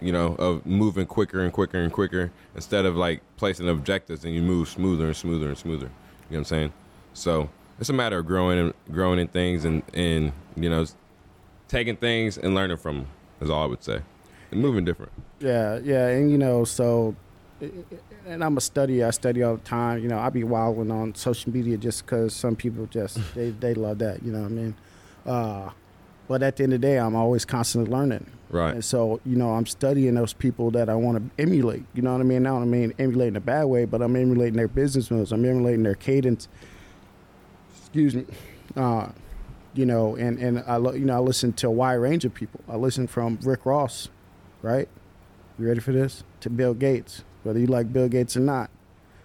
You 0.00 0.12
know, 0.12 0.36
of 0.36 0.64
moving 0.64 1.06
quicker 1.06 1.40
and 1.40 1.52
quicker 1.52 1.78
and 1.78 1.92
quicker 1.92 2.30
instead 2.54 2.86
of 2.86 2.96
like 2.96 3.20
placing 3.36 3.68
objectives, 3.68 4.24
and 4.24 4.34
you 4.34 4.42
move 4.42 4.68
smoother 4.68 5.06
and 5.06 5.16
smoother 5.16 5.48
and 5.48 5.58
smoother. 5.58 5.86
You 5.86 5.90
know 5.90 5.92
what 6.28 6.38
I'm 6.38 6.44
saying? 6.44 6.72
So 7.14 7.50
it's 7.80 7.88
a 7.88 7.92
matter 7.92 8.18
of 8.18 8.26
growing 8.26 8.58
and 8.58 8.74
growing 8.92 9.18
in 9.18 9.28
things 9.28 9.64
and 9.64 9.82
and 9.94 10.32
you 10.56 10.70
know, 10.70 10.86
taking 11.68 11.96
things 11.96 12.38
and 12.38 12.54
learning 12.54 12.76
from 12.76 12.96
them 12.96 13.06
is 13.40 13.50
all 13.50 13.62
I 13.62 13.66
would 13.66 13.82
say, 13.82 14.00
and 14.50 14.60
moving 14.60 14.84
different. 14.84 15.12
Yeah, 15.40 15.78
yeah, 15.82 16.08
and 16.08 16.30
you 16.30 16.38
know, 16.38 16.64
so, 16.64 17.14
and 17.60 18.42
I'm 18.42 18.56
a 18.56 18.60
study. 18.60 19.02
I 19.04 19.10
study 19.10 19.42
all 19.42 19.56
the 19.56 19.62
time. 19.62 20.02
You 20.02 20.08
know, 20.08 20.18
I 20.18 20.30
be 20.30 20.44
wilding 20.44 20.90
on 20.90 21.14
social 21.14 21.52
media 21.52 21.76
just 21.76 22.04
because 22.04 22.34
some 22.34 22.56
people 22.56 22.86
just 22.86 23.18
they 23.34 23.50
they 23.50 23.74
love 23.74 23.98
that. 23.98 24.22
You 24.22 24.32
know 24.32 24.42
what 24.42 24.46
I 24.46 24.54
mean? 24.54 24.74
Uh, 25.26 25.70
but 26.28 26.42
at 26.42 26.56
the 26.56 26.64
end 26.64 26.74
of 26.74 26.80
the 26.80 26.86
day, 26.86 26.98
I'm 26.98 27.16
always 27.16 27.44
constantly 27.44 27.90
learning. 27.90 28.26
Right. 28.50 28.74
And 28.74 28.84
so, 28.84 29.20
you 29.26 29.36
know, 29.36 29.50
I'm 29.50 29.66
studying 29.66 30.14
those 30.14 30.32
people 30.32 30.70
that 30.72 30.88
I 30.88 30.94
want 30.94 31.18
to 31.18 31.42
emulate. 31.42 31.84
You 31.94 32.02
know 32.02 32.12
what 32.12 32.20
I 32.20 32.24
mean? 32.24 32.44
Now, 32.44 32.56
I 32.56 32.60
don't 32.60 32.70
mean 32.70 32.94
emulate 32.98 33.28
in 33.28 33.36
a 33.36 33.40
bad 33.40 33.64
way, 33.64 33.84
but 33.84 34.00
I'm 34.00 34.16
emulating 34.16 34.56
their 34.56 34.68
business 34.68 35.10
moves. 35.10 35.32
I'm 35.32 35.44
emulating 35.44 35.82
their 35.82 35.94
cadence. 35.94 36.48
Excuse 37.78 38.14
me. 38.14 38.24
Uh, 38.76 39.08
you 39.74 39.86
know, 39.86 40.16
and 40.16 40.38
and 40.38 40.64
I 40.66 40.76
lo- 40.76 40.92
you 40.92 41.04
know 41.04 41.16
I 41.16 41.20
listen 41.20 41.52
to 41.54 41.68
a 41.68 41.70
wide 41.70 41.94
range 41.94 42.24
of 42.24 42.34
people. 42.34 42.60
I 42.68 42.76
listen 42.76 43.06
from 43.06 43.38
Rick 43.42 43.64
Ross, 43.64 44.08
right? 44.62 44.88
You 45.58 45.68
ready 45.68 45.80
for 45.80 45.92
this? 45.92 46.24
To 46.40 46.50
Bill 46.50 46.74
Gates, 46.74 47.24
whether 47.42 47.58
you 47.58 47.66
like 47.66 47.92
Bill 47.92 48.08
Gates 48.08 48.36
or 48.36 48.40
not, 48.40 48.70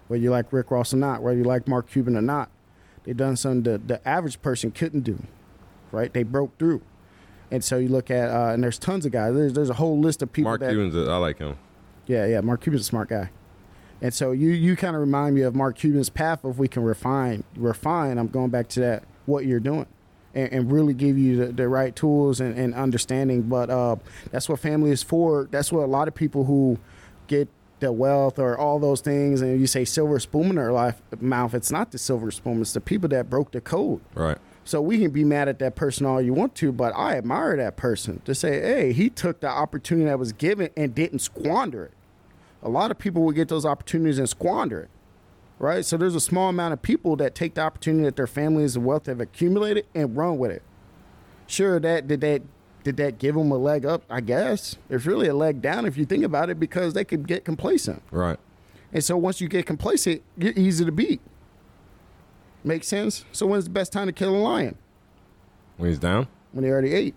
whether 0.08 0.22
you 0.22 0.30
like 0.30 0.52
Rick 0.52 0.70
Ross 0.70 0.92
or 0.92 0.98
not, 0.98 1.22
whether 1.22 1.38
you 1.38 1.44
like 1.44 1.66
Mark 1.66 1.88
Cuban 1.90 2.16
or 2.16 2.22
not, 2.22 2.50
they 3.04 3.12
done 3.12 3.36
something 3.36 3.62
that 3.64 3.88
the 3.88 4.06
average 4.08 4.40
person 4.42 4.70
couldn't 4.70 5.00
do, 5.02 5.22
right? 5.92 6.12
They 6.12 6.22
broke 6.22 6.56
through. 6.58 6.82
And 7.50 7.62
so 7.62 7.78
you 7.78 7.88
look 7.88 8.10
at, 8.10 8.30
uh, 8.30 8.52
and 8.52 8.62
there's 8.62 8.78
tons 8.78 9.06
of 9.06 9.12
guys. 9.12 9.34
There's 9.34 9.52
there's 9.52 9.70
a 9.70 9.74
whole 9.74 9.98
list 9.98 10.22
of 10.22 10.32
people 10.32 10.50
Mark 10.50 10.60
that, 10.60 10.70
Cuban's, 10.70 10.94
a, 10.96 11.10
I 11.10 11.16
like 11.18 11.38
him. 11.38 11.56
yeah, 12.06 12.26
yeah. 12.26 12.40
Mark 12.40 12.62
Cuban's 12.62 12.82
a 12.82 12.84
smart 12.84 13.08
guy, 13.08 13.30
and 14.00 14.12
so 14.12 14.32
you 14.32 14.48
you 14.50 14.76
kind 14.76 14.96
of 14.96 15.00
remind 15.00 15.34
me 15.34 15.42
of 15.42 15.54
Mark 15.54 15.76
Cuban's 15.76 16.10
path. 16.10 16.44
If 16.44 16.56
we 16.56 16.68
can 16.68 16.82
refine, 16.82 17.44
refine. 17.56 18.18
I'm 18.18 18.28
going 18.28 18.50
back 18.50 18.68
to 18.70 18.80
that. 18.80 19.04
What 19.26 19.46
you're 19.46 19.60
doing, 19.60 19.86
and, 20.34 20.52
and 20.52 20.72
really 20.72 20.94
give 20.94 21.16
you 21.16 21.36
the, 21.46 21.52
the 21.52 21.68
right 21.68 21.94
tools 21.94 22.40
and, 22.40 22.58
and 22.58 22.74
understanding. 22.74 23.42
But 23.42 23.70
uh, 23.70 23.96
that's 24.30 24.48
what 24.48 24.60
family 24.60 24.90
is 24.90 25.02
for. 25.02 25.48
That's 25.50 25.70
what 25.72 25.84
a 25.84 25.86
lot 25.86 26.08
of 26.08 26.14
people 26.14 26.44
who 26.44 26.78
get 27.26 27.48
the 27.80 27.92
wealth 27.92 28.38
or 28.38 28.56
all 28.58 28.78
those 28.78 29.00
things, 29.00 29.40
and 29.40 29.60
you 29.60 29.66
say 29.66 29.84
silver 29.84 30.18
spoon 30.18 30.50
in 30.50 30.54
their 30.56 30.72
life 30.72 31.02
mouth. 31.20 31.54
It's 31.54 31.70
not 31.70 31.90
the 31.90 31.98
silver 31.98 32.30
spoon. 32.30 32.60
It's 32.60 32.72
the 32.72 32.80
people 32.80 33.08
that 33.10 33.28
broke 33.30 33.52
the 33.52 33.60
code. 33.60 34.00
Right. 34.14 34.38
So 34.64 34.80
we 34.80 34.98
can 34.98 35.10
be 35.10 35.24
mad 35.24 35.48
at 35.48 35.58
that 35.58 35.76
person 35.76 36.06
all 36.06 36.22
you 36.22 36.32
want 36.32 36.54
to, 36.56 36.72
but 36.72 36.94
I 36.96 37.16
admire 37.16 37.56
that 37.56 37.76
person 37.76 38.22
to 38.24 38.34
say, 38.34 38.60
hey, 38.60 38.92
he 38.92 39.10
took 39.10 39.40
the 39.40 39.48
opportunity 39.48 40.06
that 40.06 40.18
was 40.18 40.32
given 40.32 40.70
and 40.74 40.94
didn't 40.94 41.18
squander 41.18 41.84
it. 41.84 41.92
A 42.62 42.70
lot 42.70 42.90
of 42.90 42.98
people 42.98 43.22
will 43.22 43.32
get 43.32 43.48
those 43.48 43.66
opportunities 43.66 44.18
and 44.18 44.26
squander 44.26 44.80
it, 44.80 44.90
right? 45.58 45.84
So 45.84 45.98
there's 45.98 46.14
a 46.14 46.20
small 46.20 46.48
amount 46.48 46.72
of 46.72 46.80
people 46.80 47.14
that 47.16 47.34
take 47.34 47.54
the 47.54 47.60
opportunity 47.60 48.04
that 48.04 48.16
their 48.16 48.26
families 48.26 48.74
and 48.74 48.86
wealth 48.86 49.04
have 49.04 49.20
accumulated 49.20 49.86
and 49.94 50.16
run 50.16 50.38
with 50.38 50.50
it. 50.50 50.62
Sure, 51.46 51.78
that 51.78 52.08
did 52.08 52.22
that 52.22 52.40
did 52.84 52.96
that 52.96 53.18
give 53.18 53.34
them 53.34 53.50
a 53.50 53.56
leg 53.58 53.84
up? 53.84 54.02
I 54.08 54.22
guess 54.22 54.76
it's 54.88 55.04
really 55.04 55.28
a 55.28 55.34
leg 55.34 55.60
down 55.60 55.84
if 55.84 55.98
you 55.98 56.06
think 56.06 56.24
about 56.24 56.48
it 56.48 56.58
because 56.58 56.94
they 56.94 57.04
could 57.04 57.26
get 57.26 57.44
complacent. 57.44 58.02
Right. 58.10 58.38
And 58.92 59.04
so 59.04 59.16
once 59.16 59.40
you 59.40 59.48
get 59.48 59.66
complacent, 59.66 60.22
you're 60.38 60.52
easy 60.54 60.84
to 60.84 60.92
beat. 60.92 61.20
Make 62.64 62.82
sense? 62.84 63.24
So 63.32 63.46
when's 63.46 63.64
the 63.64 63.70
best 63.70 63.92
time 63.92 64.06
to 64.06 64.12
kill 64.12 64.34
a 64.34 64.38
lion? 64.38 64.76
When 65.76 65.90
he's 65.90 65.98
down? 65.98 66.28
When 66.52 66.64
he 66.64 66.70
already 66.70 66.92
ate. 66.94 67.14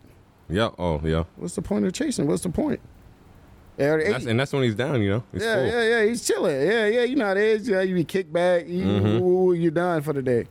Yeah. 0.50 0.70
Oh, 0.78 1.00
yeah. 1.04 1.24
What's 1.38 1.56
the 1.56 1.62
point 1.62 1.86
of 1.86 1.94
chasing? 1.94 2.28
What's 2.28 2.44
the 2.44 2.50
point? 2.50 2.80
And 3.80 4.02
that's, 4.02 4.26
and 4.26 4.40
that's 4.40 4.52
when 4.54 4.64
he's 4.64 4.74
down, 4.76 5.02
you 5.04 5.10
know? 5.12 5.24
He's 5.32 5.44
yeah, 5.44 5.56
full. 5.56 5.66
yeah, 5.68 5.84
yeah. 5.84 6.06
He's 6.06 6.26
chilling. 6.26 6.68
Yeah, 6.68 6.88
yeah. 6.88 7.04
You 7.04 7.16
know 7.16 7.26
how 7.26 7.32
it 7.34 7.38
is. 7.38 7.70
Yeah, 7.70 7.82
you 7.82 7.94
be 7.96 8.04
kicked 8.04 8.34
back. 8.34 8.68
You, 8.68 8.84
Mhm. 8.86 9.22
ooh, 9.22 9.54
you're 9.54 9.70
done 9.72 10.02
for 10.02 10.14
the 10.14 10.22
day. 10.24 10.48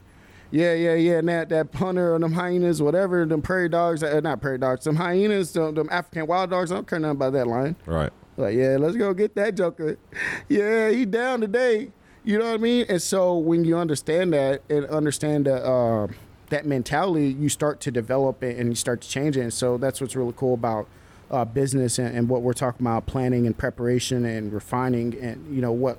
Yeah, 0.52 0.74
yeah, 0.74 0.94
yeah. 0.94 1.18
And 1.18 1.28
that, 1.28 1.48
that 1.48 1.72
punter 1.72 2.14
or 2.14 2.18
them 2.20 2.32
hyenas, 2.32 2.80
whatever, 2.80 3.26
them 3.26 3.42
prairie 3.42 3.68
dogs, 3.68 4.02
uh, 4.04 4.20
not 4.20 4.40
prairie 4.40 4.58
dogs, 4.58 4.84
them 4.84 4.94
hyenas, 4.96 5.52
them, 5.52 5.74
them 5.74 5.88
African 5.90 6.28
wild 6.28 6.50
dogs. 6.50 6.70
I 6.70 6.76
don't 6.76 6.86
care 6.86 7.00
nothing 7.00 7.16
about 7.16 7.32
that 7.32 7.48
lion. 7.48 7.74
Right. 7.84 8.12
Like, 8.36 8.54
yeah, 8.54 8.76
let's 8.78 8.96
go 8.96 9.12
get 9.12 9.34
that 9.34 9.56
joker. 9.56 9.98
Yeah, 10.48 10.90
he 10.90 11.04
down 11.04 11.40
today. 11.40 11.90
You 12.26 12.40
know 12.40 12.46
what 12.46 12.54
I 12.54 12.56
mean? 12.56 12.86
And 12.88 13.00
so 13.00 13.38
when 13.38 13.64
you 13.64 13.78
understand 13.78 14.32
that 14.32 14.62
and 14.68 14.84
understand 14.86 15.46
that 15.46 15.64
uh, 15.64 16.08
that 16.50 16.66
mentality, 16.66 17.28
you 17.28 17.48
start 17.48 17.80
to 17.82 17.92
develop 17.92 18.42
it 18.42 18.58
and 18.58 18.68
you 18.68 18.74
start 18.74 19.00
to 19.02 19.08
change 19.08 19.36
it. 19.36 19.42
And 19.42 19.54
so 19.54 19.78
that's 19.78 20.00
what's 20.00 20.16
really 20.16 20.34
cool 20.36 20.54
about 20.54 20.88
uh, 21.30 21.44
business 21.44 22.00
and, 22.00 22.16
and 22.16 22.28
what 22.28 22.42
we're 22.42 22.52
talking 22.52 22.84
about, 22.84 23.06
planning 23.06 23.46
and 23.46 23.56
preparation 23.56 24.24
and 24.24 24.52
refining, 24.52 25.14
and 25.20 25.54
you 25.54 25.60
know 25.60 25.70
what 25.70 25.98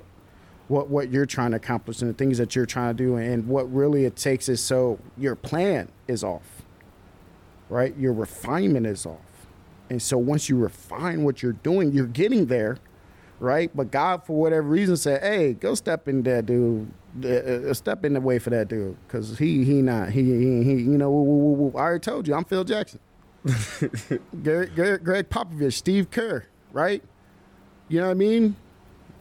what 0.68 0.90
what 0.90 1.10
you're 1.10 1.24
trying 1.24 1.52
to 1.52 1.56
accomplish 1.56 2.02
and 2.02 2.10
the 2.10 2.14
things 2.14 2.36
that 2.36 2.54
you're 2.54 2.66
trying 2.66 2.94
to 2.94 3.02
do. 3.02 3.16
And 3.16 3.48
what 3.48 3.72
really 3.72 4.04
it 4.04 4.14
takes 4.14 4.50
is 4.50 4.62
so 4.62 4.98
your 5.16 5.34
plan 5.34 5.88
is 6.08 6.22
off, 6.22 6.60
right? 7.70 7.96
Your 7.96 8.12
refinement 8.12 8.86
is 8.86 9.06
off. 9.06 9.46
And 9.88 10.02
so 10.02 10.18
once 10.18 10.50
you 10.50 10.58
refine 10.58 11.24
what 11.24 11.42
you're 11.42 11.52
doing, 11.54 11.92
you're 11.92 12.06
getting 12.06 12.46
there, 12.46 12.76
right? 13.40 13.70
But 13.74 13.90
God, 13.90 14.24
for 14.24 14.36
whatever 14.36 14.66
reason, 14.66 14.96
said, 14.96 15.22
"Hey, 15.22 15.54
go 15.54 15.74
step 15.74 16.08
in 16.08 16.22
that 16.24 16.46
dude, 16.46 16.90
uh, 17.24 17.28
uh, 17.28 17.74
step 17.74 18.04
in 18.04 18.14
the 18.14 18.20
way 18.20 18.38
for 18.38 18.50
that 18.50 18.68
dude, 18.68 18.96
because 19.06 19.38
he 19.38 19.64
he 19.64 19.82
not 19.82 20.10
he 20.10 20.22
he, 20.22 20.62
he 20.64 20.72
you 20.74 20.98
know 20.98 21.10
woo, 21.10 21.22
woo, 21.22 21.52
woo. 21.52 21.78
I 21.78 21.80
already 21.82 22.00
told 22.00 22.28
you, 22.28 22.34
I'm 22.34 22.44
Phil 22.44 22.64
Jackson, 22.64 23.00
Greg, 24.42 24.74
Greg, 24.74 25.04
Gregg 25.04 25.28
Popovich, 25.30 25.74
Steve 25.74 26.10
Kerr, 26.10 26.44
right? 26.72 27.02
You 27.88 28.00
know 28.00 28.06
what 28.06 28.12
I 28.12 28.14
mean? 28.14 28.56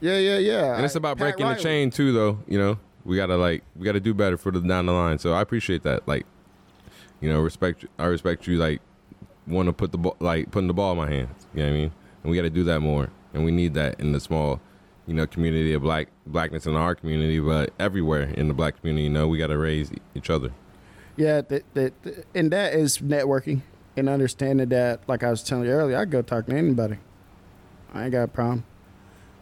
Yeah, 0.02 0.18
yeah, 0.18 0.38
yeah. 0.38 0.76
And 0.76 0.86
it's 0.86 0.96
I- 0.96 1.00
about 1.00 1.18
Pat 1.18 1.38
breaking 1.38 1.48
the 1.48 1.56
chain 1.62 1.90
too, 1.90 2.12
though. 2.12 2.40
You 2.48 2.58
know, 2.58 2.80
we 3.06 3.16
gotta 3.16 3.38
like 3.38 3.64
we 3.76 3.86
gotta 3.86 4.00
do 4.00 4.14
better 4.14 4.38
for 4.38 4.52
the 4.52 4.60
down 4.62 4.86
the 4.86 4.94
line. 4.94 5.20
So 5.20 5.34
I 5.34 5.42
appreciate 5.42 5.84
that. 5.84 6.08
Like, 6.08 6.26
you 7.22 7.30
know, 7.30 7.40
respect. 7.42 7.86
I 7.98 8.06
respect 8.06 8.48
you. 8.48 8.58
Like, 8.58 8.82
want 9.48 9.68
to 9.68 9.74
put 9.74 9.92
the 9.92 9.98
ball, 9.98 10.16
like 10.20 10.52
putting 10.52 10.68
the 10.68 10.74
ball 10.74 10.92
in 10.92 10.98
my 10.98 11.10
hands. 11.10 11.48
You 11.54 11.62
know 11.64 11.70
what 11.70 11.76
I 11.76 11.80
mean? 11.80 11.92
And 12.24 12.32
we 12.32 12.36
got 12.36 12.44
to 12.44 12.50
do 12.50 12.64
that 12.66 12.82
more. 12.82 13.10
And 13.38 13.46
we 13.46 13.52
need 13.52 13.76
that 13.76 14.00
in 14.00 14.14
the 14.14 14.20
small, 14.20 14.60
you 15.06 15.14
know, 15.14 15.28
community 15.28 15.72
of 15.74 15.84
black 15.84 16.08
blackness 16.26 16.66
in 16.66 16.76
our 16.76 16.96
community, 16.96 17.40
but 17.40 17.72
everywhere 17.78 18.24
in 18.24 18.48
the 18.48 18.54
black 18.56 18.82
community. 18.82 19.04
You 19.04 19.12
know, 19.12 19.28
we 19.28 19.38
got 19.38 19.48
to 19.48 19.60
raise 19.60 19.92
each 20.16 20.32
other. 20.32 20.52
Yeah, 21.18 21.42
that, 21.42 21.64
that, 21.76 21.94
and 22.34 22.52
that 22.52 22.74
is 22.74 22.98
networking 22.98 23.62
and 23.96 24.10
understanding 24.10 24.70
that, 24.70 25.02
like 25.08 25.22
I 25.22 25.30
was 25.30 25.44
telling 25.44 25.66
you 25.66 25.70
earlier, 25.70 25.98
I 26.00 26.06
go 26.06 26.24
talk 26.24 26.48
to 26.48 26.56
anybody. 26.56 26.98
I 27.94 28.06
ain't 28.06 28.12
got 28.12 28.24
a 28.24 28.28
problem. 28.28 28.64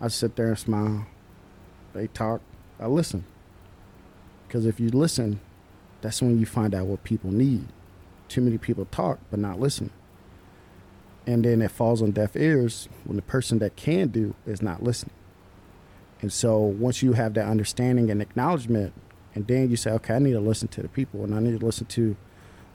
I 0.02 0.10
sit 0.10 0.36
there 0.36 0.50
and 0.50 0.60
smile. 0.60 1.08
They 1.94 2.08
talk. 2.08 2.42
I 2.82 2.88
listen. 2.88 3.24
Because 4.46 4.66
if 4.66 4.78
you 4.78 4.90
listen, 4.90 5.40
that's 6.02 6.22
when 6.22 6.38
you 6.38 6.46
find 6.46 6.76
out 6.76 6.88
what 6.88 7.06
people 7.06 7.32
need. 7.32 7.70
Too 8.28 8.42
many 8.42 8.58
people 8.58 8.84
talk, 8.92 9.20
but 9.32 9.40
not 9.40 9.58
listen. 9.58 9.92
And 11.28 11.44
then 11.44 11.62
it 11.62 11.72
falls 11.72 12.02
on 12.02 12.12
deaf 12.12 12.36
ears 12.36 12.88
when 13.04 13.16
the 13.16 13.22
person 13.22 13.60
that 13.60 13.76
can 13.76 14.10
do 14.10 14.36
is 14.46 14.62
not 14.62 14.84
listening. 14.84 15.16
And 16.22 16.32
so 16.32 16.58
once 16.60 17.02
you 17.04 17.14
have 17.14 17.34
that 17.34 17.48
understanding 17.48 18.10
and 18.10 18.22
acknowledgement, 18.22 18.94
and 19.34 19.46
then 19.48 19.70
you 19.70 19.76
say, 19.76 19.92
okay, 19.92 20.16
I 20.16 20.20
need 20.20 20.34
to 20.34 20.40
listen 20.40 20.68
to 20.70 20.82
the 20.82 20.88
people, 20.88 21.24
and 21.24 21.36
I 21.36 21.40
need 21.40 21.60
to 21.60 21.66
listen 21.66 21.86
to 21.88 22.16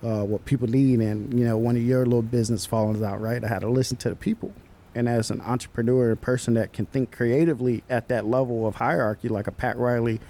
uh, 0.03 0.25
what 0.25 0.45
people 0.45 0.69
need. 0.69 1.01
And 1.01 1.39
you 1.39 1.45
know, 1.45 1.57
one 1.57 1.77
of 1.77 1.83
your 1.83 2.05
little 2.05 2.23
business 2.23 2.67
falls 2.67 3.03
out, 3.03 3.21
right? 3.21 3.43
I 3.43 3.49
had 3.49 3.61
to 3.61 3.71
listen 3.71 3.97
to 3.99 4.11
the 4.11 4.17
people. 4.17 4.53
And 4.95 5.09
as 5.09 5.31
an 5.31 5.41
entrepreneur, 5.41 6.11
a 6.11 6.17
person 6.17 6.55
that 6.55 6.73
can 6.73 6.87
think 6.87 7.13
creatively 7.13 7.85
at 7.89 8.09
that 8.09 8.27
level 8.27 8.67
of 8.67 8.77
hierarchy, 8.77 9.29
like 9.29 9.47
a 9.47 9.53
Pat 9.53 9.79
Riley 9.79 10.21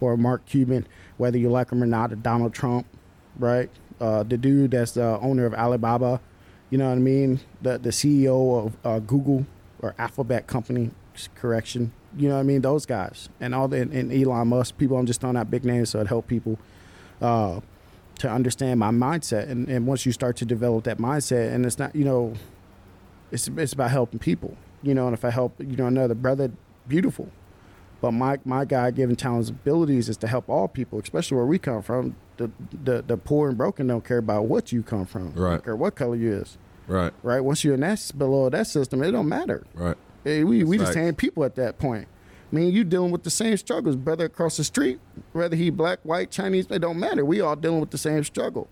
or 0.00 0.14
a 0.14 0.18
Mark 0.18 0.46
Cuban, 0.46 0.86
whether 1.18 1.38
you 1.38 1.50
like 1.50 1.70
him 1.70 1.82
or 1.82 1.86
not, 1.86 2.12
a 2.12 2.16
Donald 2.16 2.54
Trump, 2.54 2.86
right? 3.38 3.70
Uh, 4.00 4.22
the 4.22 4.36
dude 4.36 4.70
that's 4.72 4.92
the 4.92 5.18
owner 5.20 5.46
of 5.46 5.54
Alibaba, 5.54 6.20
you 6.76 6.82
know 6.82 6.90
what 6.90 6.96
I 6.96 7.00
mean? 7.00 7.40
The 7.62 7.78
the 7.78 7.88
CEO 7.88 8.66
of 8.66 8.76
uh, 8.84 8.98
Google 8.98 9.46
or 9.80 9.94
Alphabet 9.98 10.46
company, 10.46 10.90
correction. 11.34 11.90
You 12.14 12.28
know 12.28 12.34
what 12.34 12.40
I 12.40 12.42
mean? 12.42 12.60
Those 12.60 12.84
guys 12.84 13.30
and 13.40 13.54
all 13.54 13.66
the 13.66 13.80
and 13.80 14.12
Elon 14.12 14.48
Musk 14.48 14.76
people. 14.76 14.98
I'm 14.98 15.06
just 15.06 15.22
throwing 15.22 15.38
out 15.38 15.50
big 15.50 15.64
names 15.64 15.88
so 15.88 16.00
it 16.00 16.06
help 16.08 16.26
people. 16.26 16.58
Uh, 17.22 17.60
to 18.18 18.28
understand 18.30 18.78
my 18.78 18.90
mindset. 18.90 19.48
And, 19.48 19.68
and 19.68 19.86
once 19.86 20.04
you 20.04 20.12
start 20.12 20.36
to 20.36 20.44
develop 20.44 20.84
that 20.84 20.98
mindset, 20.98 21.54
and 21.54 21.64
it's 21.64 21.78
not, 21.78 21.96
you 21.96 22.04
know, 22.04 22.34
it's 23.30 23.48
it's 23.48 23.72
about 23.72 23.90
helping 23.90 24.18
people, 24.18 24.54
you 24.82 24.94
know. 24.94 25.06
And 25.06 25.14
if 25.14 25.24
I 25.24 25.30
help, 25.30 25.58
you 25.58 25.76
know, 25.76 25.86
another 25.86 26.14
brother, 26.14 26.52
beautiful. 26.86 27.30
But 28.02 28.12
my 28.12 28.38
my 28.44 28.66
God 28.66 28.94
given 28.94 29.16
talents 29.16 29.48
abilities 29.48 30.10
is 30.10 30.18
to 30.18 30.26
help 30.26 30.48
all 30.50 30.68
people, 30.68 30.98
especially 30.98 31.36
where 31.38 31.46
we 31.46 31.58
come 31.58 31.80
from. 31.80 32.16
The, 32.36 32.50
the 32.84 33.02
the 33.02 33.16
poor 33.16 33.48
and 33.48 33.56
broken 33.56 33.86
don't 33.86 34.04
care 34.04 34.18
about 34.18 34.44
what 34.44 34.70
you 34.70 34.82
come 34.82 35.06
from, 35.06 35.32
Right. 35.32 35.66
Or 35.66 35.74
what 35.74 35.94
color 35.94 36.16
you 36.16 36.34
is, 36.34 36.58
Right. 36.86 37.12
right? 37.22 37.40
Once 37.40 37.64
you're 37.64 37.74
in 37.74 37.80
that 37.80 38.10
below 38.16 38.48
that 38.50 38.66
system, 38.66 39.02
it 39.02 39.10
don't 39.10 39.28
matter. 39.28 39.64
Right. 39.74 39.96
Hey, 40.24 40.44
we 40.44 40.64
we 40.64 40.78
just 40.78 40.94
hand 40.94 41.18
people 41.18 41.44
at 41.44 41.54
that 41.56 41.78
point. 41.78 42.08
I 42.52 42.54
mean, 42.54 42.72
you 42.72 42.84
dealing 42.84 43.10
with 43.10 43.24
the 43.24 43.30
same 43.30 43.56
struggles, 43.56 43.96
brother 43.96 44.26
across 44.26 44.56
the 44.56 44.64
street, 44.64 45.00
whether 45.32 45.56
he 45.56 45.70
black, 45.70 45.98
white, 46.04 46.30
Chinese, 46.30 46.66
it 46.70 46.78
don't 46.78 46.98
matter. 46.98 47.24
We 47.24 47.40
all 47.40 47.56
dealing 47.56 47.80
with 47.80 47.90
the 47.90 47.98
same 47.98 48.22
struggle. 48.22 48.68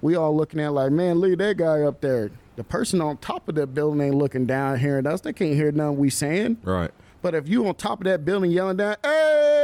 We 0.00 0.14
all 0.16 0.34
looking 0.34 0.60
at 0.60 0.72
like, 0.72 0.92
man, 0.92 1.18
look 1.18 1.32
at 1.32 1.38
that 1.38 1.56
guy 1.58 1.82
up 1.82 2.00
there. 2.00 2.30
The 2.56 2.64
person 2.64 3.00
on 3.00 3.18
top 3.18 3.48
of 3.48 3.54
that 3.56 3.68
building 3.68 4.00
ain't 4.00 4.14
looking 4.14 4.46
down 4.46 4.78
hearing 4.78 5.06
us. 5.06 5.20
They 5.20 5.32
can't 5.32 5.54
hear 5.54 5.70
nothing 5.70 5.98
we 5.98 6.08
saying. 6.10 6.58
Right. 6.62 6.90
But 7.22 7.34
if 7.34 7.48
you 7.48 7.66
on 7.66 7.74
top 7.74 8.00
of 8.00 8.04
that 8.04 8.24
building 8.24 8.50
yelling 8.50 8.78
down, 8.78 8.96
hey, 9.02 9.59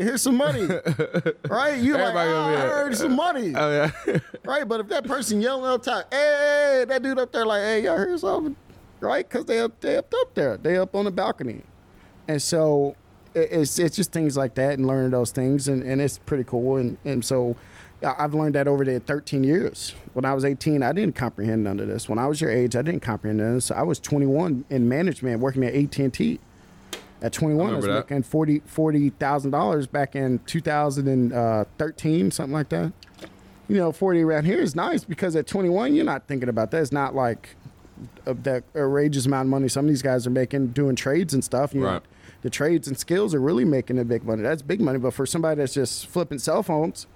here's 0.00 0.22
some 0.22 0.36
money, 0.36 0.62
right? 1.48 1.78
You 1.78 1.94
like, 1.94 2.14
oh, 2.14 2.18
I 2.18 2.60
heard 2.60 2.96
some 2.96 3.16
money, 3.16 3.52
Oh 3.54 3.90
yeah. 4.06 4.18
right? 4.44 4.66
But 4.66 4.80
if 4.80 4.88
that 4.88 5.04
person 5.04 5.40
yelling 5.40 5.70
up 5.70 5.82
top, 5.82 6.12
hey, 6.12 6.84
that 6.88 7.02
dude 7.02 7.18
up 7.18 7.32
there 7.32 7.46
like, 7.46 7.62
hey, 7.62 7.84
y'all 7.84 7.96
heard 7.96 8.18
something, 8.18 8.56
right? 9.00 9.28
Because 9.28 9.46
they 9.46 9.60
up, 9.60 9.80
they 9.80 9.96
up, 9.96 10.12
up 10.12 10.34
there, 10.34 10.56
they 10.56 10.76
up 10.76 10.94
on 10.94 11.04
the 11.04 11.10
balcony, 11.10 11.62
and 12.28 12.40
so 12.40 12.96
it's 13.34 13.78
it's 13.78 13.96
just 13.96 14.12
things 14.12 14.36
like 14.36 14.54
that 14.56 14.74
and 14.78 14.86
learning 14.86 15.10
those 15.10 15.30
things, 15.30 15.68
and, 15.68 15.82
and 15.82 16.00
it's 16.00 16.18
pretty 16.18 16.44
cool, 16.44 16.76
and 16.76 16.98
and 17.04 17.24
so. 17.24 17.56
I've 18.04 18.34
learned 18.34 18.56
that 18.56 18.66
over 18.66 18.84
the 18.84 18.98
13 18.98 19.44
years. 19.44 19.94
When 20.12 20.24
I 20.24 20.34
was 20.34 20.44
18, 20.44 20.82
I 20.82 20.90
didn't 20.90 21.14
comprehend 21.14 21.62
none 21.62 21.78
of 21.78 21.86
this. 21.86 22.08
When 22.08 22.18
I 22.18 22.26
was 22.26 22.40
your 22.40 22.50
age, 22.50 22.74
I 22.74 22.82
didn't 22.82 23.02
comprehend 23.02 23.38
none 23.38 23.46
of 23.50 23.54
this. 23.54 23.70
I 23.70 23.82
was 23.82 24.00
21 24.00 24.64
in 24.70 24.88
management, 24.88 25.38
working 25.38 25.62
at 25.62 25.72
AT&T. 25.72 26.40
At 27.22 27.32
21, 27.32 27.72
I, 27.72 27.76
was 27.76 27.84
that. 27.86 28.10
making 28.10 28.24
40 28.24 28.62
forty 28.66 29.10
thousand 29.10 29.52
dollars 29.52 29.86
back 29.86 30.16
in 30.16 30.40
2013, 30.46 32.30
something 32.30 32.52
like 32.52 32.68
that. 32.70 32.92
You 33.68 33.76
know, 33.76 33.92
40 33.92 34.22
around 34.22 34.44
here 34.44 34.58
is 34.60 34.74
nice 34.74 35.04
because 35.04 35.36
at 35.36 35.46
21, 35.46 35.94
you're 35.94 36.04
not 36.04 36.26
thinking 36.26 36.48
about 36.48 36.70
that. 36.72 36.82
It's 36.82 36.92
not 36.92 37.14
like 37.14 37.56
of 38.26 38.42
that 38.42 38.64
outrageous 38.76 39.26
amount 39.26 39.46
of 39.46 39.50
money 39.50 39.68
some 39.68 39.84
of 39.84 39.88
these 39.88 40.02
guys 40.02 40.26
are 40.26 40.30
making 40.30 40.68
doing 40.68 40.96
trades 40.96 41.32
and 41.32 41.44
stuff. 41.44 41.72
You 41.72 41.82
know, 41.82 41.86
Right. 41.86 42.02
the 42.42 42.50
trades 42.50 42.88
and 42.88 42.98
skills 42.98 43.34
are 43.34 43.40
really 43.40 43.64
making 43.64 43.96
the 43.96 44.04
big 44.04 44.24
money. 44.24 44.42
That's 44.42 44.62
big 44.62 44.80
money. 44.80 44.98
But 44.98 45.14
for 45.14 45.24
somebody 45.24 45.58
that's 45.60 45.74
just 45.74 46.08
flipping 46.08 46.38
cell 46.40 46.62
phones, 46.64 47.06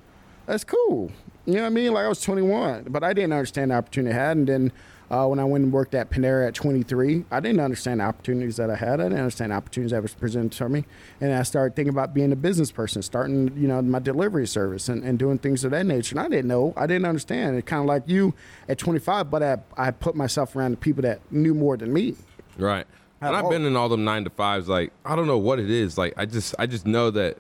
that's 0.47 0.63
cool. 0.65 1.11
You 1.45 1.55
know 1.55 1.63
what 1.63 1.67
I 1.67 1.71
mean? 1.71 1.93
Like 1.93 2.05
I 2.05 2.09
was 2.09 2.21
21, 2.23 2.85
but 2.89 3.03
I 3.03 3.13
didn't 3.13 3.33
understand 3.33 3.73
the 3.73 3.75
opportunity 3.75 4.15
I 4.17 4.19
had. 4.19 4.37
And 4.37 4.47
then 4.49 4.73
uh, 5.11 5.27
when 5.27 5.39
I 5.39 5.45
went 5.45 5.65
and 5.65 5.73
worked 5.73 5.95
at 5.95 6.11
Panera 6.11 6.49
at 6.49 6.55
23, 6.55 7.25
I 7.31 7.41
didn't 7.41 7.61
understand 7.61 8.01
the 8.01 8.05
opportunities 8.05 8.57
that 8.57 8.71
I 8.71 8.75
had. 8.75 9.01
I 9.01 9.05
didn't 9.05 9.19
understand 9.19 9.53
the 9.53 9.57
opportunities 9.57 9.93
that 9.93 10.03
was 10.03 10.15
presented 10.15 10.53
to 10.53 10.69
me. 10.69 10.85
And 11.21 11.33
I 11.33 11.43
started 11.45 11.77
thinking 11.77 11.93
about 11.93 12.13
being 12.13 12.33
a 12.33 12.37
business 12.37 12.73
person, 12.73 13.03
starting, 13.03 13.57
you 13.57 13.69
know, 13.69 13.81
my 13.83 14.01
delivery 14.01 14.47
service 14.47 14.89
and, 14.89 15.05
and 15.05 15.19
doing 15.19 15.39
things 15.39 15.63
of 15.65 15.71
that 15.71 15.87
nature. 15.87 16.15
And 16.17 16.21
I 16.27 16.29
didn't 16.29 16.49
know. 16.49 16.75
I 16.77 16.87
didn't 16.87 17.07
understand. 17.07 17.57
It 17.57 17.67
kind 17.67 17.81
of 17.83 17.87
like 17.87 18.03
you 18.07 18.35
at 18.69 18.79
25, 18.79 19.31
but 19.31 19.43
I, 19.43 19.59
I 19.77 19.93
put 19.93 20.17
myself 20.17 20.57
around 20.57 20.73
the 20.73 20.77
people 20.79 21.03
that 21.03 21.21
knew 21.31 21.55
more 21.55 21.77
than 21.77 21.93
me. 21.93 22.17
Right. 22.59 22.87
At 23.21 23.29
And 23.29 23.37
I've 23.37 23.45
all. 23.45 23.51
been 23.51 23.65
in 23.65 23.77
all 23.77 23.89
them 23.89 24.05
nine 24.05 24.25
to 24.25 24.31
fives. 24.31 24.69
Like 24.69 24.93
I 25.05 25.15
don't 25.15 25.27
know 25.27 25.39
what 25.39 25.59
it 25.59 25.71
is. 25.71 25.97
Like 25.97 26.15
I 26.17 26.27
just 26.27 26.55
I 26.59 26.67
just 26.67 26.85
know 26.85 27.11
that 27.13 27.39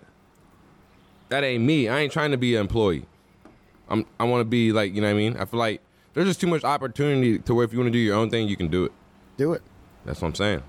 that 1.28 1.42
ain't 1.44 1.64
me. 1.64 1.88
I 1.88 1.98
ain't 2.00 2.12
trying 2.12 2.30
to 2.30 2.36
be 2.38 2.54
an 2.54 2.62
employee. 2.62 3.04
I'm 3.88 4.06
I 4.18 4.24
want 4.24 4.40
to 4.40 4.44
be 4.44 4.72
like 4.72 4.94
you 4.94 5.00
know 5.00 5.08
what 5.08 5.14
I 5.14 5.18
mean. 5.18 5.36
I 5.36 5.44
feel 5.44 5.60
like 5.60 5.80
there's 6.16 6.28
just 6.28 6.40
too 6.40 6.46
much 6.46 6.64
opportunity 6.64 7.38
to 7.40 7.54
where 7.54 7.62
if 7.66 7.74
you 7.74 7.78
want 7.78 7.88
to 7.88 7.92
do 7.92 7.98
your 7.98 8.16
own 8.16 8.30
thing, 8.30 8.48
you 8.48 8.56
can 8.56 8.68
do 8.68 8.86
it. 8.86 8.92
Do 9.36 9.52
it. 9.52 9.60
That's 10.06 10.22
what 10.22 10.28
I'm 10.28 10.34
saying. 10.34 10.62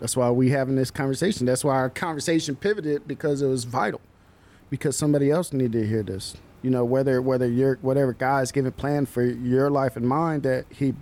That's 0.00 0.16
why 0.16 0.30
we 0.30 0.48
having 0.48 0.74
this 0.74 0.90
conversation. 0.90 1.44
That's 1.44 1.62
why 1.62 1.74
our 1.74 1.90
conversation 1.90 2.56
pivoted 2.56 3.06
because 3.06 3.42
it 3.42 3.46
was 3.46 3.64
vital. 3.64 4.00
Because 4.70 4.96
somebody 4.96 5.30
else 5.30 5.52
needed 5.52 5.72
to 5.72 5.86
hear 5.86 6.02
this. 6.02 6.38
You 6.62 6.70
know, 6.70 6.82
whether 6.82 7.20
whether 7.20 7.46
you're 7.46 7.76
whatever 7.82 8.14
God's 8.14 8.52
given 8.52 8.72
plan 8.72 9.04
for 9.04 9.22
your 9.22 9.68
life 9.68 9.98
and 9.98 10.08
mine 10.08 10.40
that 10.40 10.64
he 10.70 10.94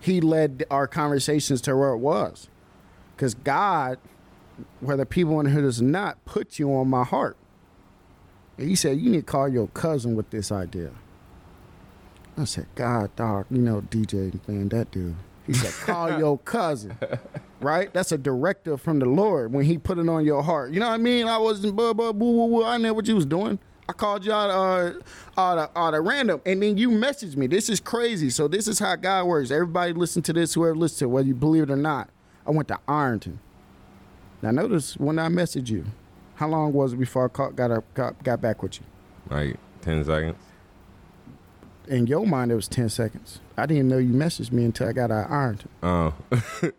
he 0.00 0.20
led 0.20 0.64
our 0.68 0.88
conversations 0.88 1.60
to 1.62 1.76
where 1.76 1.90
it 1.90 1.98
was. 1.98 2.48
Because 3.14 3.34
God, 3.34 3.98
whether 4.80 5.04
people 5.04 5.36
want 5.36 5.46
to 5.46 5.52
hear 5.52 5.62
this 5.62 5.80
or 5.80 5.84
not, 5.84 6.24
put 6.24 6.58
you 6.58 6.74
on 6.74 6.88
my 6.88 7.04
heart. 7.04 7.36
And 8.58 8.68
he 8.68 8.74
said, 8.74 8.98
You 8.98 9.10
need 9.10 9.18
to 9.18 9.32
call 9.32 9.48
your 9.48 9.68
cousin 9.68 10.16
with 10.16 10.30
this 10.30 10.50
idea. 10.50 10.90
I 12.38 12.44
said, 12.44 12.66
God, 12.74 13.14
dog, 13.16 13.46
you 13.50 13.58
know, 13.58 13.80
DJ, 13.80 14.38
man, 14.46 14.68
that 14.70 14.90
dude. 14.90 15.14
He 15.46 15.54
said, 15.54 15.72
Call 15.86 16.18
your 16.18 16.38
cousin. 16.38 16.98
Right? 17.60 17.92
That's 17.92 18.12
a 18.12 18.18
directive 18.18 18.80
from 18.80 18.98
the 18.98 19.06
Lord 19.06 19.52
when 19.52 19.64
he 19.64 19.78
put 19.78 19.98
it 19.98 20.08
on 20.08 20.24
your 20.24 20.42
heart. 20.42 20.72
You 20.72 20.80
know 20.80 20.88
what 20.88 20.94
I 20.94 20.98
mean? 20.98 21.26
I 21.26 21.38
wasn't 21.38 21.76
blah, 21.76 21.92
blah, 21.92 22.12
boo, 22.12 22.30
woo, 22.30 22.46
woo. 22.46 22.64
I 22.64 22.76
know 22.76 22.92
what 22.92 23.06
you 23.06 23.14
was 23.14 23.26
doing. 23.26 23.58
I 23.88 23.92
called 23.92 24.24
you 24.24 24.32
out 24.32 24.50
uh, 24.50 24.92
out, 25.38 25.58
of, 25.58 25.70
out 25.76 25.94
of 25.94 26.04
random, 26.04 26.40
and 26.44 26.60
then 26.60 26.76
you 26.76 26.90
messaged 26.90 27.36
me. 27.36 27.46
This 27.46 27.68
is 27.68 27.78
crazy. 27.78 28.30
So 28.30 28.48
this 28.48 28.66
is 28.66 28.80
how 28.80 28.96
God 28.96 29.26
works. 29.26 29.50
Everybody 29.52 29.92
listen 29.92 30.22
to 30.22 30.32
this, 30.32 30.54
whoever 30.54 30.74
listens 30.74 30.98
to 31.00 31.04
it, 31.04 31.08
whether 31.08 31.28
you 31.28 31.34
believe 31.34 31.62
it 31.62 31.70
or 31.70 31.76
not. 31.76 32.10
I 32.46 32.50
went 32.50 32.68
to 32.68 32.80
Ironton. 32.88 33.38
Now 34.42 34.50
notice 34.50 34.96
when 34.96 35.18
I 35.18 35.28
messaged 35.28 35.68
you, 35.68 35.84
how 36.34 36.48
long 36.48 36.72
was 36.72 36.92
it 36.92 36.96
before 36.96 37.26
I 37.26 37.28
call, 37.28 37.50
got, 37.50 37.70
a, 37.70 37.82
got 37.94 38.22
got 38.22 38.40
back 38.40 38.62
with 38.62 38.80
you? 38.80 38.86
Like 39.30 39.56
ten 39.82 40.04
seconds. 40.04 40.36
In 41.88 42.06
your 42.06 42.26
mind, 42.26 42.50
it 42.50 42.56
was 42.56 42.68
ten 42.68 42.88
seconds. 42.88 43.40
I 43.56 43.66
didn't 43.66 43.88
know 43.88 43.98
you 43.98 44.12
messaged 44.12 44.52
me 44.52 44.64
until 44.64 44.88
I 44.88 44.92
got 44.92 45.10
out 45.10 45.26
of 45.26 45.30
Ironton. 45.32 45.68
Oh, 45.82 46.14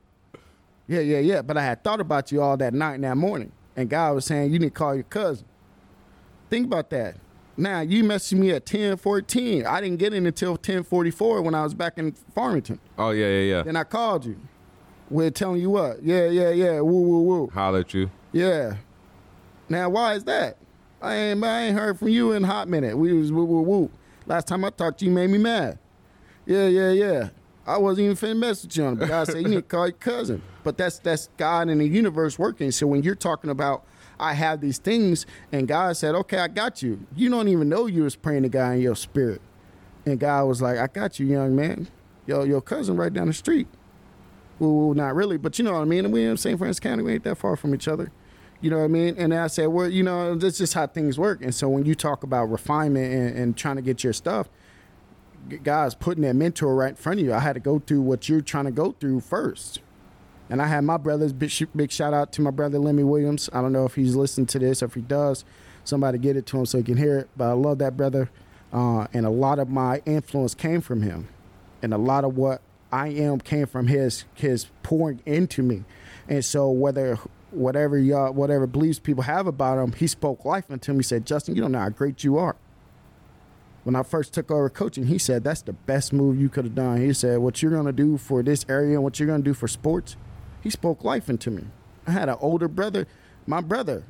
Yeah, 0.89 1.01
yeah, 1.01 1.19
yeah. 1.19 1.41
But 1.41 1.57
I 1.57 1.63
had 1.63 1.83
thought 1.83 1.99
about 1.99 2.31
you 2.31 2.41
all 2.41 2.55
that 2.57 2.73
night 2.73 2.95
and 2.95 3.03
that 3.03 3.17
morning. 3.17 3.51
And 3.75 3.89
God 3.89 4.15
was 4.15 4.25
saying, 4.25 4.53
you 4.53 4.59
need 4.59 4.67
to 4.67 4.71
call 4.71 4.95
your 4.95 5.03
cousin. 5.03 5.45
Think 6.49 6.65
about 6.65 6.89
that. 6.91 7.17
Now, 7.57 7.81
you 7.81 8.03
messaged 8.03 8.37
me 8.39 8.51
at 8.51 8.61
1014. 8.71 9.65
I 9.65 9.81
didn't 9.81 9.97
get 9.97 10.13
in 10.13 10.25
until 10.25 10.51
1044 10.51 11.41
when 11.41 11.55
I 11.55 11.63
was 11.63 11.73
back 11.73 11.97
in 11.97 12.13
Farmington. 12.33 12.79
oh 12.97 13.09
yeah, 13.09 13.27
yeah, 13.27 13.55
yeah. 13.57 13.63
Then 13.63 13.75
I 13.75 13.83
called 13.83 14.25
you. 14.25 14.39
We're 15.09 15.31
telling 15.31 15.59
you 15.59 15.69
what? 15.71 16.03
Yeah, 16.03 16.27
yeah, 16.27 16.51
yeah. 16.51 16.79
Woo, 16.81 17.01
woo, 17.01 17.21
woo. 17.23 17.49
Holler 17.53 17.79
at 17.79 17.93
you. 17.93 18.09
Yeah. 18.31 18.75
Now, 19.69 19.89
why 19.89 20.13
is 20.13 20.23
that? 20.25 20.57
I 21.01 21.15
ain't, 21.15 21.43
I 21.43 21.63
ain't 21.63 21.77
heard 21.77 21.99
from 21.99 22.09
you 22.09 22.31
in 22.31 22.43
a 22.43 22.47
hot 22.47 22.67
minute. 22.69 22.97
We 22.97 23.11
was 23.13 23.31
woo, 23.31 23.43
woo, 23.43 23.61
woo. 23.61 23.91
Last 24.27 24.47
time 24.47 24.65
I 24.65 24.69
talked 24.69 24.99
to 24.99 25.05
you, 25.05 25.11
made 25.11 25.29
me 25.29 25.37
mad. 25.37 25.79
Yeah, 26.45 26.67
yeah, 26.67 26.91
yeah. 26.91 27.29
I 27.65 27.77
wasn't 27.77 28.05
even 28.05 28.17
finna 28.17 28.37
mess 28.37 28.63
with 28.63 28.77
you 28.77 28.85
on 28.85 28.93
it. 28.93 28.99
But 28.99 29.07
God 29.07 29.27
said, 29.27 29.41
you 29.41 29.47
need 29.47 29.55
to 29.55 29.61
call 29.61 29.87
your 29.87 29.93
cousin. 29.93 30.41
But 30.63 30.77
that's 30.77 30.99
that's 30.99 31.29
God 31.37 31.69
in 31.69 31.79
the 31.79 31.87
universe 31.87 32.37
working. 32.37 32.71
So 32.71 32.87
when 32.87 33.03
you're 33.03 33.15
talking 33.15 33.49
about, 33.49 33.85
I 34.19 34.33
have 34.33 34.61
these 34.61 34.79
things, 34.79 35.25
and 35.51 35.67
God 35.67 35.95
said, 35.95 36.15
okay, 36.15 36.39
I 36.39 36.47
got 36.47 36.81
you. 36.81 37.05
You 37.15 37.29
don't 37.29 37.47
even 37.47 37.69
know 37.69 37.85
you 37.85 38.03
was 38.03 38.15
praying 38.15 38.43
to 38.43 38.49
God 38.49 38.71
in 38.73 38.81
your 38.81 38.95
spirit. 38.95 39.41
And 40.05 40.19
God 40.19 40.45
was 40.45 40.61
like, 40.61 40.77
I 40.77 40.87
got 40.87 41.19
you, 41.19 41.25
young 41.25 41.55
man. 41.55 41.87
Yo, 42.25 42.43
your 42.43 42.61
cousin 42.61 42.97
right 42.97 43.13
down 43.13 43.27
the 43.27 43.33
street. 43.33 43.67
Well, 44.59 44.93
not 44.93 45.15
really, 45.15 45.37
but 45.37 45.59
you 45.59 45.65
know 45.65 45.73
what 45.73 45.81
I 45.81 45.85
mean. 45.85 46.05
And 46.05 46.13
we 46.13 46.25
in 46.25 46.35
St. 46.35 46.57
Francois 46.57 46.81
County, 46.81 47.03
we 47.03 47.13
ain't 47.13 47.23
that 47.23 47.37
far 47.37 47.55
from 47.55 47.75
each 47.75 47.87
other. 47.87 48.11
You 48.59 48.71
know 48.71 48.79
what 48.79 48.85
I 48.85 48.87
mean? 48.87 49.15
And 49.17 49.33
I 49.33 49.47
said, 49.47 49.67
well, 49.67 49.87
you 49.87 50.03
know, 50.03 50.35
that's 50.35 50.57
just 50.57 50.73
how 50.73 50.87
things 50.87 51.19
work. 51.19 51.41
And 51.41 51.53
so 51.53 51.69
when 51.69 51.85
you 51.85 51.93
talk 51.93 52.23
about 52.23 52.45
refinement 52.45 53.13
and, 53.13 53.37
and 53.37 53.57
trying 53.57 53.75
to 53.75 53.81
get 53.81 54.03
your 54.03 54.13
stuff, 54.13 54.49
guys, 55.63 55.95
putting 55.95 56.23
that 56.23 56.35
mentor 56.35 56.75
right 56.75 56.89
in 56.89 56.95
front 56.95 57.19
of 57.19 57.25
you. 57.25 57.33
I 57.33 57.39
had 57.39 57.53
to 57.53 57.59
go 57.59 57.79
through 57.79 58.01
what 58.01 58.27
you're 58.27 58.41
trying 58.41 58.65
to 58.65 58.71
go 58.71 58.93
through 58.99 59.21
first. 59.21 59.79
And 60.49 60.61
I 60.61 60.67
had 60.67 60.83
my 60.83 60.97
brothers, 60.97 61.33
big, 61.33 61.51
big 61.75 61.91
shout 61.91 62.13
out 62.13 62.31
to 62.33 62.41
my 62.41 62.51
brother 62.51 62.79
Lemmy 62.79 63.03
Williams. 63.03 63.49
I 63.53 63.61
don't 63.61 63.73
know 63.73 63.85
if 63.85 63.95
he's 63.95 64.15
listening 64.15 64.47
to 64.47 64.59
this 64.59 64.81
or 64.81 64.85
if 64.85 64.93
he 64.93 65.01
does. 65.01 65.43
Somebody 65.83 66.17
get 66.17 66.35
it 66.37 66.45
to 66.47 66.59
him 66.59 66.65
so 66.65 66.77
he 66.77 66.83
can 66.83 66.97
hear 66.97 67.19
it. 67.19 67.29
But 67.35 67.49
I 67.49 67.53
love 67.53 67.79
that 67.79 67.97
brother. 67.97 68.29
Uh, 68.71 69.07
and 69.13 69.25
a 69.25 69.29
lot 69.29 69.59
of 69.59 69.69
my 69.69 70.01
influence 70.05 70.53
came 70.53 70.81
from 70.81 71.01
him. 71.01 71.27
And 71.81 71.93
a 71.93 71.97
lot 71.97 72.23
of 72.23 72.35
what 72.35 72.61
I 72.91 73.09
am 73.09 73.39
came 73.39 73.67
from 73.67 73.87
his 73.87 74.25
his 74.33 74.67
pouring 74.83 75.21
into 75.25 75.61
me. 75.61 75.83
And 76.27 76.43
so 76.43 76.69
whether 76.69 77.19
whatever 77.51 77.97
y'all 77.97 78.33
whatever 78.33 78.67
beliefs 78.67 78.99
people 78.99 79.23
have 79.23 79.47
about 79.47 79.77
him, 79.77 79.93
he 79.93 80.07
spoke 80.07 80.45
life 80.45 80.69
into 80.69 80.91
me. 80.91 80.99
He 80.99 81.03
said, 81.03 81.25
Justin, 81.25 81.55
you 81.55 81.61
don't 81.61 81.71
know 81.71 81.79
how 81.79 81.89
great 81.89 82.23
you 82.23 82.37
are. 82.37 82.55
When 83.83 83.95
I 83.95 84.03
first 84.03 84.33
took 84.33 84.51
over 84.51 84.69
coaching, 84.69 85.05
he 85.05 85.17
said 85.17 85.43
that's 85.43 85.61
the 85.61 85.71
best 85.73 86.11
move 86.11 86.39
you 86.39 86.49
could 86.49 86.65
have 86.65 86.75
done. 86.75 86.97
He 86.99 87.13
said, 87.13 87.39
What 87.39 87.61
you're 87.61 87.71
gonna 87.71 87.93
do 87.93 88.17
for 88.17 88.43
this 88.43 88.65
area 88.67 88.95
and 88.95 89.03
what 89.03 89.19
you're 89.19 89.27
gonna 89.27 89.43
do 89.43 89.53
for 89.53 89.67
sports, 89.67 90.17
he 90.61 90.69
spoke 90.69 91.03
life 91.03 91.29
into 91.29 91.49
me. 91.49 91.63
I 92.05 92.11
had 92.11 92.29
an 92.29 92.37
older 92.41 92.67
brother, 92.67 93.07
my 93.45 93.61
brother. 93.61 94.03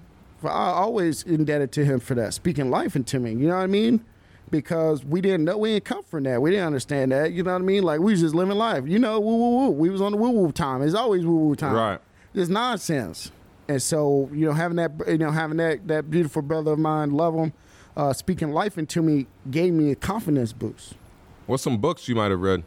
I 0.44 0.48
always 0.48 1.24
indebted 1.24 1.72
to 1.74 1.86
him 1.86 2.00
for 2.00 2.14
that, 2.16 2.34
speaking 2.34 2.70
life 2.70 2.96
into 2.96 3.20
me. 3.20 3.32
You 3.32 3.48
know 3.48 3.56
what 3.56 3.64
I 3.64 3.68
mean? 3.68 4.04
Because 4.50 5.04
we 5.04 5.20
didn't 5.20 5.46
know 5.46 5.58
we 5.58 5.74
didn't 5.74 5.86
come 5.86 6.04
from 6.04 6.24
that. 6.24 6.42
We 6.42 6.52
didn't 6.52 6.68
understand 6.68 7.12
that. 7.12 7.34
You 7.34 7.44
know 7.44 7.54
what 7.54 7.62
I 7.62 7.66
mean? 7.66 7.84
Like 7.84 8.00
we 8.00 8.14
was 8.14 8.22
just 8.22 8.34
living 8.34 8.56
life. 8.56 8.88
You 8.88 8.98
know, 8.98 9.20
woo 9.20 9.36
woo 9.36 9.58
woo. 9.58 9.70
We 9.72 9.90
was 9.90 10.02
on 10.02 10.12
the 10.14 10.18
woo 10.18 10.30
woo 10.30 10.52
time. 10.52 10.82
It's 10.82 10.96
always 10.96 11.26
woo 11.26 11.36
woo 11.36 11.56
time. 11.56 11.74
Right. 11.74 12.00
It's 12.38 12.50
nonsense. 12.50 13.32
And 13.68 13.82
so, 13.82 14.30
you 14.32 14.46
know, 14.46 14.54
having 14.54 14.78
that 14.78 14.92
you 15.08 15.18
know, 15.18 15.32
having 15.32 15.58
that 15.58 15.88
that 15.88 16.10
beautiful 16.10 16.42
brother 16.42 16.74
of 16.74 16.80
mine, 16.80 17.12
love 17.12 17.34
him, 17.36 17.54
uh, 17.98 18.14
speaking 18.14 18.52
life 18.52 18.78
into 18.78 19.02
me 19.02 19.26
gave 19.50 19.74
me 19.74 19.92
a 19.92 19.96
confidence 19.96 20.54
boost. 20.54 20.94
What's 21.48 21.64
some 21.64 21.78
books 21.78 22.08
you 22.08 22.16
might 22.16 22.32
have 22.32 22.40
read? 22.40 22.64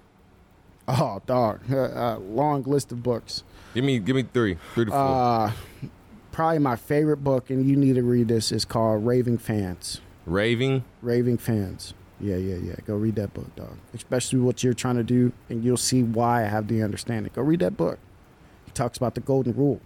Oh, 0.88 1.22
dog, 1.24 1.60
uh, 1.70 1.76
uh, 1.76 2.18
long 2.18 2.64
list 2.64 2.90
of 2.90 3.02
books. 3.02 3.44
Give 3.74 3.84
me 3.84 3.98
give 4.00 4.16
me 4.16 4.24
three, 4.24 4.58
three 4.74 4.86
to 4.86 4.90
four. 4.90 4.98
Uh, 4.98 5.52
probably 6.32 6.58
my 6.58 6.76
favorite 6.76 7.18
book, 7.18 7.48
and 7.48 7.64
you 7.68 7.76
need 7.76 7.94
to 7.94 8.02
read 8.02 8.28
this. 8.28 8.50
is 8.50 8.64
called 8.64 9.06
Raving 9.06 9.38
Fans. 9.38 10.00
Raving. 10.26 10.84
Raving 11.00 11.38
Fans. 11.38 11.94
Yeah, 12.18 12.36
yeah, 12.36 12.56
yeah. 12.56 12.74
Go 12.86 12.96
read 12.96 13.14
that 13.14 13.32
book, 13.32 13.54
dog. 13.56 13.78
Especially 13.94 14.40
what 14.40 14.62
you're 14.62 14.74
trying 14.74 14.96
to 14.96 15.04
do, 15.04 15.32
and 15.48 15.64
you'll 15.64 15.76
see 15.76 16.02
why 16.02 16.44
I 16.44 16.48
have 16.48 16.68
the 16.68 16.82
understanding. 16.82 17.30
Go 17.34 17.42
read 17.42 17.60
that 17.60 17.76
book. 17.76 17.98
Talks 18.80 18.96
about 18.96 19.14
the 19.14 19.20
golden 19.20 19.52
rule, 19.52 19.78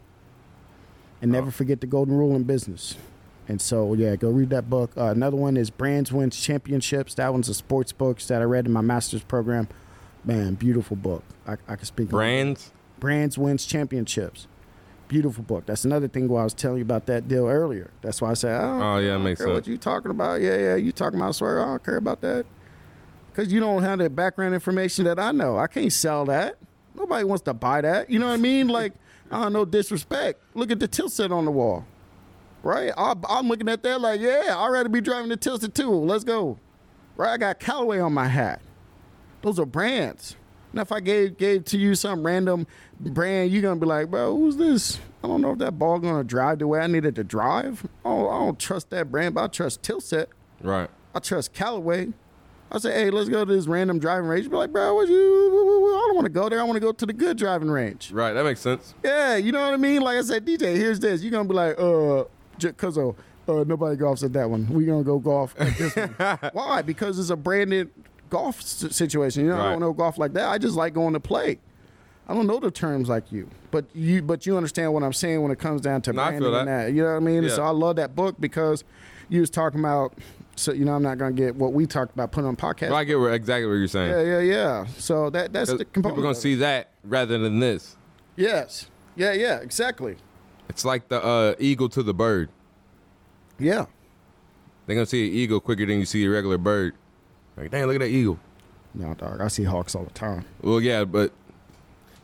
and 1.21 1.33
never 1.33 1.49
Oh. 1.49 1.51
forget 1.51 1.81
the 1.81 1.87
golden 1.89 2.17
rule 2.17 2.37
in 2.37 2.45
business. 2.45 2.97
And 3.49 3.61
so, 3.61 3.93
yeah, 3.95 4.15
go 4.15 4.31
read 4.31 4.51
that 4.51 4.71
book. 4.71 4.93
Uh, 4.97 5.07
another 5.07 5.37
one 5.37 5.57
is 5.57 5.69
Brands 5.69 6.13
Wins 6.13 6.37
Championships. 6.41 7.13
That 7.17 7.33
one's 7.33 7.49
a 7.49 7.55
sports 7.55 7.91
book 7.91 8.21
that 8.21 8.41
I 8.41 8.45
read 8.45 8.67
in 8.67 8.73
my 8.73 8.83
master's 8.83 9.25
program. 9.25 9.67
Man, 10.25 10.55
beautiful 10.55 10.95
book. 10.97 11.25
I, 11.45 11.55
I 11.67 11.75
can 11.75 11.87
speak. 11.87 12.09
Brands. 12.09 12.71
Brands 13.01 13.37
Wins 13.37 13.67
Championships. 13.67 14.47
Beautiful 15.09 15.43
book. 15.43 15.67
That's 15.67 15.85
another 15.85 16.07
thing 16.07 16.29
why 16.29 16.43
I 16.43 16.45
was 16.45 16.55
telling 16.55 16.79
you 16.79 16.85
about 16.85 17.07
that 17.07 17.27
deal 17.27 17.49
earlier. 17.49 17.91
That's 18.01 18.23
why 18.23 18.31
I 18.31 18.35
said, 18.35 18.61
oh, 18.63 18.81
Oh, 18.81 18.99
yeah, 18.99 19.17
I 19.17 19.19
makes 19.19 19.41
care 19.41 19.53
What 19.53 19.67
you 19.67 19.77
talking 19.77 20.13
about? 20.13 20.41
Yeah, 20.41 20.57
yeah, 20.57 20.75
you 20.77 20.93
talking 20.93 21.19
about? 21.19 21.31
I 21.31 21.33
swear, 21.33 21.61
I 21.61 21.65
don't 21.65 21.83
care 21.85 21.97
about 21.97 22.21
that. 22.21 22.47
Because 23.33 23.53
you 23.53 23.59
don't 23.59 23.83
have 23.83 23.99
the 23.99 24.09
background 24.09 24.55
information 24.55 25.05
that 25.07 25.19
I 25.19 25.33
know. 25.33 25.59
I 25.59 25.67
can't 25.67 25.93
sell 25.93 26.25
that. 26.27 26.59
Nobody 26.95 27.25
wants 27.25 27.43
to 27.43 27.55
buy 27.55 27.81
that. 27.81 28.11
You 28.11 28.19
know 28.19 28.27
what 28.27 28.35
I 28.35 28.39
mean? 28.39 28.69
Like, 28.69 28.93
I 29.31 29.43
don't 29.43 29.53
know 29.53 29.65
disrespect. 29.65 30.41
Look 30.55 30.71
at 30.71 30.79
the 30.79 30.89
Titleist 30.89 31.31
on 31.31 31.45
the 31.45 31.51
wall, 31.51 31.85
right? 32.63 32.93
I, 32.97 33.15
I'm 33.29 33.49
looking 33.49 33.69
at 33.69 33.83
that 33.83 34.01
like, 34.01 34.21
yeah, 34.21 34.55
I'd 34.57 34.69
rather 34.69 34.89
be 34.89 35.01
driving 35.01 35.29
the 35.29 35.37
tilted 35.37 35.75
too. 35.75 35.91
Let's 35.91 36.25
go, 36.25 36.59
right? 37.17 37.33
I 37.33 37.37
got 37.37 37.61
Callaway 37.61 37.99
on 37.99 38.13
my 38.13 38.29
hat. 38.29 38.61
Those 39.43 39.59
are 39.59 39.67
brands. 39.67 40.37
Now, 40.73 40.83
if 40.83 40.91
I 40.91 41.01
gave 41.01 41.39
gave 41.39 41.65
to 41.67 41.79
you 41.79 41.95
some 41.95 42.27
random 42.27 42.67
brand, 42.99 43.53
you're 43.53 43.63
gonna 43.63 43.79
be 43.79 43.87
like, 43.87 44.11
bro, 44.11 44.37
who's 44.37 44.57
this? 44.57 44.99
I 45.23 45.29
don't 45.29 45.41
know 45.41 45.53
if 45.53 45.59
that 45.59 45.79
ball 45.79 45.99
gonna 46.01 46.25
drive 46.25 46.59
the 46.59 46.67
way 46.67 46.81
I 46.81 46.87
needed 46.87 47.15
to 47.17 47.25
drive. 47.25 47.87
Oh, 48.05 48.29
I 48.29 48.39
don't 48.39 48.59
trust 48.59 48.91
that 48.91 49.11
brand, 49.11 49.35
but 49.35 49.45
I 49.45 49.47
trust 49.47 49.83
Titleist. 49.83 50.27
Right. 50.61 50.91
I 51.15 51.21
trust 51.21 51.53
Callaway. 51.53 52.13
I 52.75 52.79
say, 52.79 52.93
hey, 52.93 53.11
let's 53.11 53.29
go 53.29 53.45
to 53.45 53.55
this 53.55 53.67
random 53.69 54.01
driving 54.01 54.29
range. 54.29 54.51
Be 54.51 54.57
like, 54.57 54.73
bro, 54.73 54.95
what 54.97 55.09
you? 55.09 55.15
I 55.15 56.07
don't 56.09 56.15
want 56.17 56.25
to 56.27 56.33
go 56.33 56.49
there. 56.49 56.61
I 56.61 56.65
want 56.65 56.75
to 56.77 56.81
go 56.81 56.91
to 56.93 57.07
the 57.07 57.13
good 57.13 57.37
driving 57.39 57.71
range. 57.71 58.11
Right. 58.11 58.33
That 58.33 58.45
makes 58.45 58.61
sense. 58.61 58.95
Yeah, 59.05 59.37
you 59.37 59.53
know 59.53 59.61
what 59.61 59.73
I 59.75 59.77
mean. 59.77 60.03
Like 60.03 60.19
I 60.19 60.23
said, 60.23 60.45
DJ, 60.45 60.75
here's 60.77 60.99
this. 60.99 61.23
You're 61.23 61.31
gonna 61.31 61.49
be 61.49 61.55
like, 61.55 61.79
uh, 61.79 62.25
cause 62.77 62.99
of, 62.99 63.17
uh, 63.49 63.63
nobody 63.65 63.97
golfs 63.97 64.25
at 64.25 64.33
that 64.33 64.51
one. 64.51 64.67
We're 64.69 64.87
gonna 64.87 65.05
go 65.05 65.19
golf 65.21 65.55
at 65.59 65.77
this 65.79 65.95
one. 65.95 66.15
Why? 66.53 66.83
Because 66.83 67.19
it's 67.19 67.31
a 67.31 67.37
branded 67.37 67.91
golf 68.29 68.61
situation. 68.61 69.45
You 69.45 69.51
know, 69.51 69.61
I 69.61 69.71
don't 69.71 69.81
know 69.81 69.93
golf 69.93 70.19
like 70.19 70.33
that. 70.33 70.49
I 70.49 70.59
just 70.59 70.75
like 70.75 70.95
going 70.95 71.13
to 71.15 71.21
play. 71.21 71.61
I 72.27 72.35
don't 72.35 72.47
know 72.47 72.59
the 72.59 72.71
terms 72.71 73.09
like 73.09 73.31
you, 73.31 73.49
but 73.71 73.85
you 73.95 74.23
but 74.23 74.47
you 74.47 74.57
understand 74.57 74.93
what 74.95 75.03
I'm 75.05 75.13
saying 75.13 75.43
when 75.43 75.53
it 75.53 75.59
comes 75.59 75.81
down 75.83 76.03
to 76.03 76.13
No, 76.13 76.23
branding 76.23 76.41
feel 76.41 76.57
and 76.57 76.67
that. 76.69 76.87
that. 76.87 76.93
You 76.93 77.03
know 77.03 77.11
what 77.11 77.17
I 77.17 77.21
mean? 77.21 77.43
Yeah. 77.45 77.51
So 77.51 77.63
I 77.63 77.71
love 77.71 77.97
that 77.97 78.17
book 78.17 78.37
because 78.41 78.83
you 79.29 79.41
was 79.41 79.51
talking 79.51 79.79
about. 79.79 80.15
So 80.57 80.73
you 80.73 80.85
know, 80.85 80.95
I'm 80.95 81.03
not 81.03 81.19
gonna 81.19 81.33
get 81.33 81.57
what 81.57 81.73
we 81.73 81.87
talked 81.87 82.15
about 82.15 82.33
putting 82.33 82.49
on 82.49 82.57
podcast. 82.57 82.91
Well, 82.91 82.99
I 82.99 83.05
get 83.05 83.19
what, 83.19 83.33
exactly 83.33 83.67
what 83.67 83.75
you're 83.75 83.89
saying. 83.89 84.11
Yeah, 84.11 84.23
yeah, 84.23 84.41
yeah. 84.41 84.87
So 84.99 85.31
that 85.31 85.53
that's 85.53 85.71
the 85.71 85.79
People 85.79 85.93
component. 86.11 86.23
gonna 86.23 86.35
see 86.35 86.55
that 86.57 86.91
rather 87.03 87.39
than 87.39 87.59
this. 87.59 87.97
Yes. 88.37 88.89
Yeah, 89.17 89.33
yeah, 89.33 89.59
exactly. 89.59 90.17
It's 90.69 90.85
like 90.85 91.09
the 91.09 91.23
uh, 91.23 91.55
eagle 91.59 91.89
to 91.91 92.03
the 92.03 92.15
bird. 92.15 92.49
Yeah. 93.59 93.87
They're 94.87 94.97
gonna 94.97 95.07
see 95.07 95.29
an 95.29 95.35
eagle 95.35 95.61
quicker 95.61 95.87
than 95.87 95.99
you 95.99 96.05
see 96.05 96.25
a 96.25 96.31
regular 96.31 96.59
bird. 96.59 96.95
Like, 97.57 97.71
damn, 97.71 97.87
look 97.87 97.97
at 97.97 98.01
that 98.01 98.09
eagle. 98.09 98.39
No, 98.95 99.15
dog. 99.15 99.41
I 99.41 99.49
see 99.49 99.65
hawks 99.65 99.95
all 99.95 100.05
the 100.05 100.11
time. 100.11 100.45
Well, 100.63 100.81
yeah, 100.81 101.05
but 101.05 101.33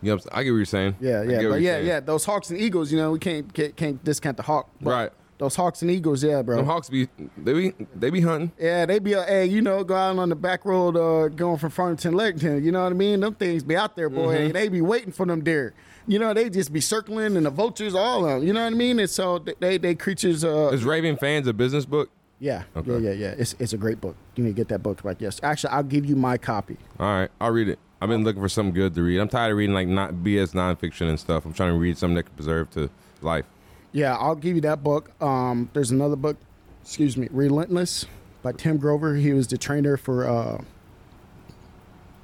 you 0.03 0.14
know, 0.14 0.21
I 0.33 0.43
get 0.43 0.51
what 0.51 0.57
you're 0.57 0.64
saying. 0.64 0.97
Yeah, 1.01 1.23
yeah, 1.23 1.49
but 1.49 1.61
yeah, 1.61 1.75
saying. 1.75 1.87
yeah. 1.87 2.01
Those 2.01 2.25
hawks 2.25 2.51
and 2.51 2.59
eagles, 2.61 2.90
you 2.90 2.99
know, 2.99 3.11
we 3.12 3.19
can't 3.19 3.53
can't, 3.53 3.77
can't 3.77 4.05
discount 4.05 4.37
the 4.37 4.43
hawk. 4.43 4.69
Right. 4.81 5.11
Those 5.40 5.57
hawks 5.57 5.81
and 5.83 5.90
eagles, 5.90 6.22
yeah, 6.22 6.42
bro. 6.42 6.57
Them 6.59 6.66
hawks 6.66 6.88
be 6.90 7.09
they 7.37 7.53
be 7.55 7.72
they 7.96 8.11
be 8.11 8.20
hunting. 8.20 8.53
yeah, 8.61 8.85
they 8.87 8.98
be, 8.98 9.14
uh, 9.14 9.24
hey, 9.24 9.46
you 9.46 9.62
know, 9.62 9.83
go 9.83 9.96
out 9.96 10.18
on 10.18 10.29
the 10.29 10.37
back 10.37 10.64
road, 10.66 10.96
uh, 10.96 11.29
going 11.29 11.57
from 11.59 11.70
Farmington 11.70 12.12
to 12.12 12.16
Lexington. 12.16 12.62
You 12.62 12.70
know 12.70 12.83
what 12.85 12.92
I 12.92 12.94
mean? 12.94 13.20
Them 13.20 13.35
things 13.35 13.62
be 13.64 13.74
out 13.74 13.96
there, 13.96 14.11
boy. 14.11 14.37
Mm-hmm. 14.37 14.53
They 14.53 14.68
be 14.68 14.83
waiting 14.83 15.12
for 15.12 15.24
them 15.24 15.42
deer. 15.42 15.72
You 16.07 16.18
know, 16.18 16.35
they 16.35 16.50
just 16.50 16.72
be 16.72 16.81
circling, 16.81 17.37
and 17.38 17.46
the 17.46 17.50
vultures, 17.50 17.94
all 17.94 18.24
of 18.26 18.38
them. 18.40 18.46
You 18.46 18.53
know 18.53 18.61
what 18.62 18.72
I 18.74 18.76
mean? 18.76 18.98
And 19.00 19.09
so 19.09 19.38
th- 19.38 19.57
they 19.61 19.79
they 19.79 19.94
creatures. 19.94 20.44
Uh, 20.44 20.68
Is 20.74 20.85
Raving 20.85 21.16
Fans 21.16 21.46
a 21.46 21.53
business 21.55 21.87
book? 21.87 22.11
yeah, 22.38 22.64
Okay. 22.76 22.90
yeah, 22.92 22.98
yeah, 22.98 23.12
yeah. 23.12 23.35
It's 23.38 23.55
it's 23.59 23.72
a 23.72 23.79
great 23.79 24.00
book. 24.00 24.16
You 24.37 24.44
need 24.44 24.50
to 24.50 24.57
get 24.57 24.68
that 24.68 24.83
book 24.83 25.05
like 25.05 25.20
yes. 25.22 25.40
Actually, 25.42 25.70
I'll 25.72 25.83
give 25.83 26.05
you 26.05 26.16
my 26.16 26.37
copy. 26.37 26.76
All 26.98 27.07
right, 27.07 27.31
I'll 27.40 27.50
read 27.50 27.68
it. 27.70 27.79
I've 28.03 28.09
been 28.11 28.24
looking 28.24 28.42
for 28.42 28.48
something 28.50 28.74
good 28.74 28.94
to 28.94 29.03
read. 29.03 29.18
I'm 29.20 29.29
tired 29.29 29.53
of 29.53 29.57
reading 29.59 29.74
like 29.74 29.88
not 29.88 30.12
BS 30.14 30.53
nonfiction 30.53 31.09
and 31.09 31.18
stuff. 31.18 31.46
I'm 31.46 31.53
trying 31.55 31.72
to 31.72 31.79
read 31.79 31.96
something 31.96 32.16
that 32.16 32.24
can 32.24 32.35
preserve 32.35 32.70
to 32.72 32.90
life. 33.22 33.46
Yeah, 33.92 34.16
I'll 34.16 34.37
give 34.37 34.55
you 34.55 34.61
that 34.62 34.83
book. 34.85 35.11
Um, 35.22 35.68
there's 35.72 35.90
another 35.90 36.16
book, 36.16 36.37
excuse 36.83 37.16
me, 37.16 37.29
Relentless 37.31 38.07
by 38.42 38.53
Tim 38.53 38.76
Grover. 38.79 39.16
He 39.16 39.33
was 39.33 39.48
the 39.48 39.59
trainer 39.59 39.96
for, 39.96 40.29
uh, 40.29 40.62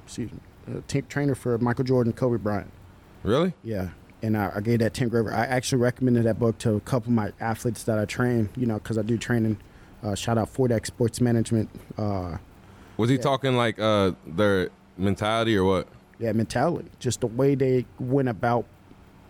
excuse 0.05 0.31
me, 0.31 0.39
uh, 0.75 1.01
trainer 1.09 1.35
for 1.35 1.57
Michael 1.57 1.83
Jordan, 1.85 2.13
Kobe 2.13 2.37
Bryant. 2.37 2.71
Really? 3.23 3.53
Yeah, 3.63 3.89
and 4.21 4.37
I, 4.37 4.51
I 4.55 4.61
gave 4.61 4.79
that 4.79 4.93
Tim 4.93 5.09
Grover. 5.09 5.33
I 5.33 5.45
actually 5.45 5.81
recommended 5.81 6.23
that 6.25 6.39
book 6.39 6.57
to 6.59 6.75
a 6.75 6.79
couple 6.81 7.09
of 7.09 7.15
my 7.15 7.31
athletes 7.39 7.83
that 7.83 7.99
I 7.99 8.05
train. 8.05 8.49
You 8.55 8.65
know, 8.65 8.75
because 8.75 8.97
I 8.97 9.01
do 9.01 9.17
training. 9.17 9.57
Uh, 10.03 10.15
shout 10.15 10.37
out 10.37 10.49
Ford 10.49 10.71
X 10.71 10.87
Sports 10.87 11.19
Management. 11.19 11.69
Uh, 11.97 12.37
Was 12.97 13.09
he 13.09 13.17
talking 13.17 13.55
like 13.57 13.79
uh 13.79 14.11
their 14.25 14.69
mentality 14.97 15.57
or 15.57 15.63
what? 15.65 15.87
yeah, 16.19 16.31
mentality, 16.31 16.89
just 16.99 17.21
the 17.21 17.27
way 17.27 17.53
they 17.53 17.85
went 17.99 18.27
about 18.27 18.65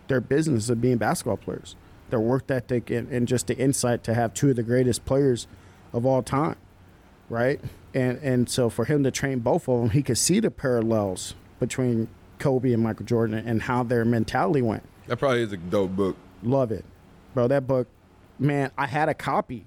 their 0.06 0.20
business 0.22 0.70
of 0.70 0.80
being 0.80 0.96
basketball 0.96 1.36
players, 1.36 1.76
their 2.10 2.20
work 2.20 2.50
ethic, 2.50 2.90
and, 2.90 3.08
and 3.10 3.28
just 3.28 3.46
the 3.46 3.56
insight 3.56 4.02
to 4.04 4.14
have 4.14 4.34
two 4.34 4.50
of 4.50 4.56
the 4.56 4.62
greatest 4.62 5.04
players 5.04 5.46
of 5.92 6.04
all 6.06 6.22
time, 6.22 6.56
right? 7.28 7.60
And 7.94 8.18
and 8.18 8.48
so 8.48 8.68
for 8.70 8.84
him 8.84 9.02
to 9.04 9.10
train 9.10 9.40
both 9.40 9.68
of 9.68 9.80
them, 9.80 9.90
he 9.90 10.02
could 10.02 10.18
see 10.18 10.40
the 10.40 10.50
parallels 10.50 11.34
between 11.58 12.08
Kobe 12.38 12.72
and 12.72 12.82
Michael 12.82 13.06
Jordan 13.06 13.42
and 13.46 13.62
how 13.62 13.82
their 13.82 14.04
mentality 14.04 14.62
went. 14.62 14.82
That 15.06 15.16
probably 15.18 15.42
is 15.42 15.52
a 15.52 15.56
dope 15.56 15.92
book. 15.92 16.16
Love 16.42 16.70
it, 16.70 16.84
bro. 17.34 17.48
That 17.48 17.66
book, 17.66 17.88
man. 18.38 18.70
I 18.76 18.86
had 18.86 19.08
a 19.08 19.14
copy, 19.14 19.66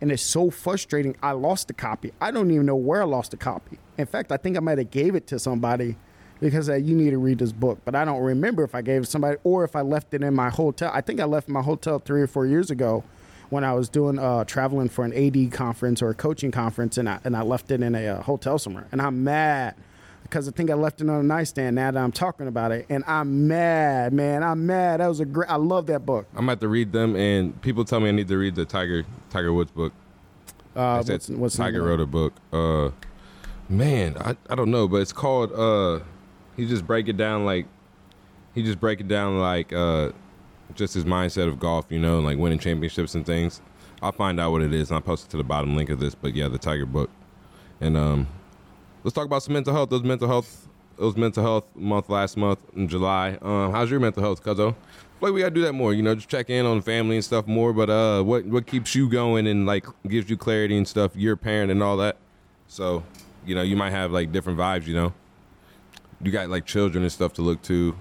and 0.00 0.12
it's 0.12 0.22
so 0.22 0.50
frustrating. 0.50 1.16
I 1.22 1.32
lost 1.32 1.68
the 1.68 1.74
copy. 1.74 2.12
I 2.20 2.30
don't 2.30 2.50
even 2.50 2.66
know 2.66 2.76
where 2.76 3.02
I 3.02 3.04
lost 3.04 3.32
the 3.32 3.36
copy. 3.36 3.78
In 3.96 4.06
fact, 4.06 4.30
I 4.30 4.36
think 4.36 4.56
I 4.56 4.60
might 4.60 4.78
have 4.78 4.90
gave 4.90 5.14
it 5.14 5.26
to 5.28 5.38
somebody 5.38 5.96
because 6.40 6.68
uh, 6.68 6.74
you 6.74 6.94
need 6.94 7.10
to 7.10 7.18
read 7.18 7.38
this 7.38 7.52
book. 7.52 7.78
But 7.84 7.94
I 7.94 8.04
don't 8.04 8.22
remember 8.22 8.64
if 8.64 8.74
I 8.74 8.82
gave 8.82 9.02
it 9.02 9.04
to 9.06 9.10
somebody 9.10 9.38
or 9.44 9.64
if 9.64 9.74
I 9.74 9.80
left 9.80 10.14
it 10.14 10.22
in 10.22 10.34
my 10.34 10.50
hotel. 10.50 10.90
I 10.94 11.00
think 11.00 11.20
I 11.20 11.24
left 11.24 11.48
my 11.48 11.62
hotel 11.62 11.98
three 11.98 12.22
or 12.22 12.26
four 12.26 12.46
years 12.46 12.70
ago 12.70 13.04
when 13.50 13.64
I 13.64 13.72
was 13.72 13.88
doing 13.88 14.18
uh, 14.18 14.44
traveling 14.44 14.88
for 14.88 15.04
an 15.04 15.12
AD 15.12 15.52
conference 15.52 16.02
or 16.02 16.10
a 16.10 16.14
coaching 16.14 16.50
conference, 16.50 16.98
and 16.98 17.08
I 17.08 17.20
and 17.24 17.36
I 17.36 17.42
left 17.42 17.70
it 17.70 17.82
in 17.82 17.94
a 17.94 18.06
uh, 18.06 18.22
hotel 18.22 18.58
somewhere. 18.58 18.86
And 18.92 19.00
I'm 19.00 19.24
mad 19.24 19.74
because 20.22 20.46
I 20.46 20.50
think 20.50 20.70
I 20.70 20.74
left 20.74 21.00
it 21.00 21.08
on 21.08 21.20
a 21.20 21.22
nightstand. 21.22 21.76
Now 21.76 21.90
that 21.90 22.02
I'm 22.02 22.12
talking 22.12 22.46
about 22.46 22.72
it, 22.72 22.86
and 22.88 23.04
I'm 23.06 23.48
mad, 23.48 24.12
man. 24.12 24.42
I'm 24.42 24.66
mad. 24.66 25.00
That 25.00 25.08
was 25.08 25.20
a 25.20 25.24
great. 25.24 25.50
I 25.50 25.56
love 25.56 25.86
that 25.86 26.04
book. 26.04 26.26
I'm 26.36 26.48
about 26.48 26.60
to 26.60 26.68
read 26.68 26.92
them, 26.92 27.16
and 27.16 27.60
people 27.62 27.84
tell 27.84 28.00
me 28.00 28.08
I 28.08 28.12
need 28.12 28.28
to 28.28 28.38
read 28.38 28.54
the 28.54 28.64
Tiger 28.64 29.04
Tiger 29.30 29.52
Woods 29.52 29.70
book. 29.70 29.92
Uh, 30.76 31.02
what's, 31.02 31.28
what's 31.28 31.56
Tiger 31.56 31.82
wrote 31.82 32.00
a 32.00 32.06
book. 32.06 32.34
Uh, 32.52 32.90
man, 33.68 34.16
I, 34.18 34.36
I 34.48 34.54
don't 34.54 34.70
know, 34.70 34.86
but 34.86 34.98
it's 34.98 35.12
called. 35.12 35.52
Uh, 35.52 36.04
he 36.58 36.66
just 36.66 36.86
break 36.86 37.08
it 37.08 37.16
down 37.16 37.46
like 37.46 37.66
he 38.54 38.62
just 38.62 38.80
break 38.80 39.00
it 39.00 39.08
down 39.08 39.38
like 39.38 39.72
uh, 39.72 40.10
just 40.74 40.92
his 40.92 41.04
mindset 41.04 41.48
of 41.48 41.58
golf, 41.58 41.86
you 41.88 41.98
know, 41.98 42.18
like 42.18 42.36
winning 42.36 42.58
championships 42.58 43.14
and 43.14 43.24
things. 43.24 43.62
I'll 44.02 44.12
find 44.12 44.38
out 44.38 44.50
what 44.52 44.62
it 44.62 44.74
is. 44.74 44.90
and 44.90 44.96
I'll 44.96 45.00
post 45.02 45.26
it 45.26 45.30
to 45.30 45.36
the 45.36 45.44
bottom 45.44 45.76
link 45.76 45.88
of 45.88 46.00
this. 46.00 46.14
But 46.14 46.34
yeah, 46.34 46.48
the 46.48 46.58
Tiger 46.58 46.84
book, 46.84 47.10
and 47.80 47.96
um, 47.96 48.26
let's 49.04 49.14
talk 49.14 49.24
about 49.24 49.42
some 49.42 49.54
mental 49.54 49.72
health. 49.72 49.88
Those 49.88 50.02
mental 50.02 50.28
health. 50.28 50.66
It 50.98 51.04
was 51.04 51.16
mental 51.16 51.44
health 51.44 51.64
month 51.76 52.10
last 52.10 52.36
month 52.36 52.58
in 52.74 52.88
July. 52.88 53.38
Um, 53.40 53.70
how's 53.70 53.88
your 53.88 54.00
mental 54.00 54.20
health, 54.20 54.42
Cuzzo? 54.42 54.74
Like 55.20 55.32
we 55.32 55.40
gotta 55.40 55.54
do 55.54 55.62
that 55.62 55.72
more, 55.72 55.94
you 55.94 56.02
know, 56.02 56.16
just 56.16 56.28
check 56.28 56.50
in 56.50 56.66
on 56.66 56.82
family 56.82 57.14
and 57.14 57.24
stuff 57.24 57.46
more. 57.46 57.72
But 57.72 57.88
uh, 57.88 58.22
what 58.24 58.44
what 58.46 58.66
keeps 58.66 58.96
you 58.96 59.08
going 59.08 59.46
and 59.46 59.64
like 59.64 59.86
gives 60.08 60.28
you 60.28 60.36
clarity 60.36 60.76
and 60.76 60.86
stuff? 60.88 61.12
You're 61.14 61.34
a 61.34 61.36
parent 61.36 61.70
and 61.70 61.82
all 61.84 61.96
that, 61.98 62.16
so 62.66 63.04
you 63.46 63.54
know 63.54 63.62
you 63.62 63.76
might 63.76 63.90
have 63.90 64.10
like 64.10 64.32
different 64.32 64.58
vibes. 64.58 64.86
You 64.86 64.94
know, 64.94 65.14
you 66.22 66.30
got 66.32 66.48
like 66.48 66.66
children 66.66 67.02
and 67.02 67.12
stuff 67.12 67.32
to 67.34 67.42
look 67.42 67.62
to 67.62 67.96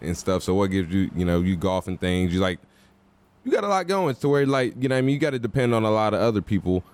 and 0.00 0.16
stuff. 0.16 0.42
So 0.42 0.54
what 0.54 0.70
gives 0.70 0.92
you, 0.92 1.10
you 1.14 1.24
know, 1.24 1.40
you 1.40 1.56
golf 1.56 1.86
and 1.88 2.00
things. 2.00 2.32
You 2.32 2.40
like, 2.40 2.58
you 3.44 3.52
got 3.52 3.64
a 3.64 3.68
lot 3.68 3.86
going 3.86 4.14
to 4.14 4.28
where 4.28 4.46
like 4.46 4.74
you 4.80 4.88
know 4.88 4.96
I 4.96 5.00
mean. 5.00 5.14
You 5.14 5.20
got 5.20 5.30
to 5.30 5.38
depend 5.38 5.74
on 5.74 5.84
a 5.84 5.90
lot 5.90 6.14
of 6.14 6.20
other 6.20 6.42
people. 6.42 6.84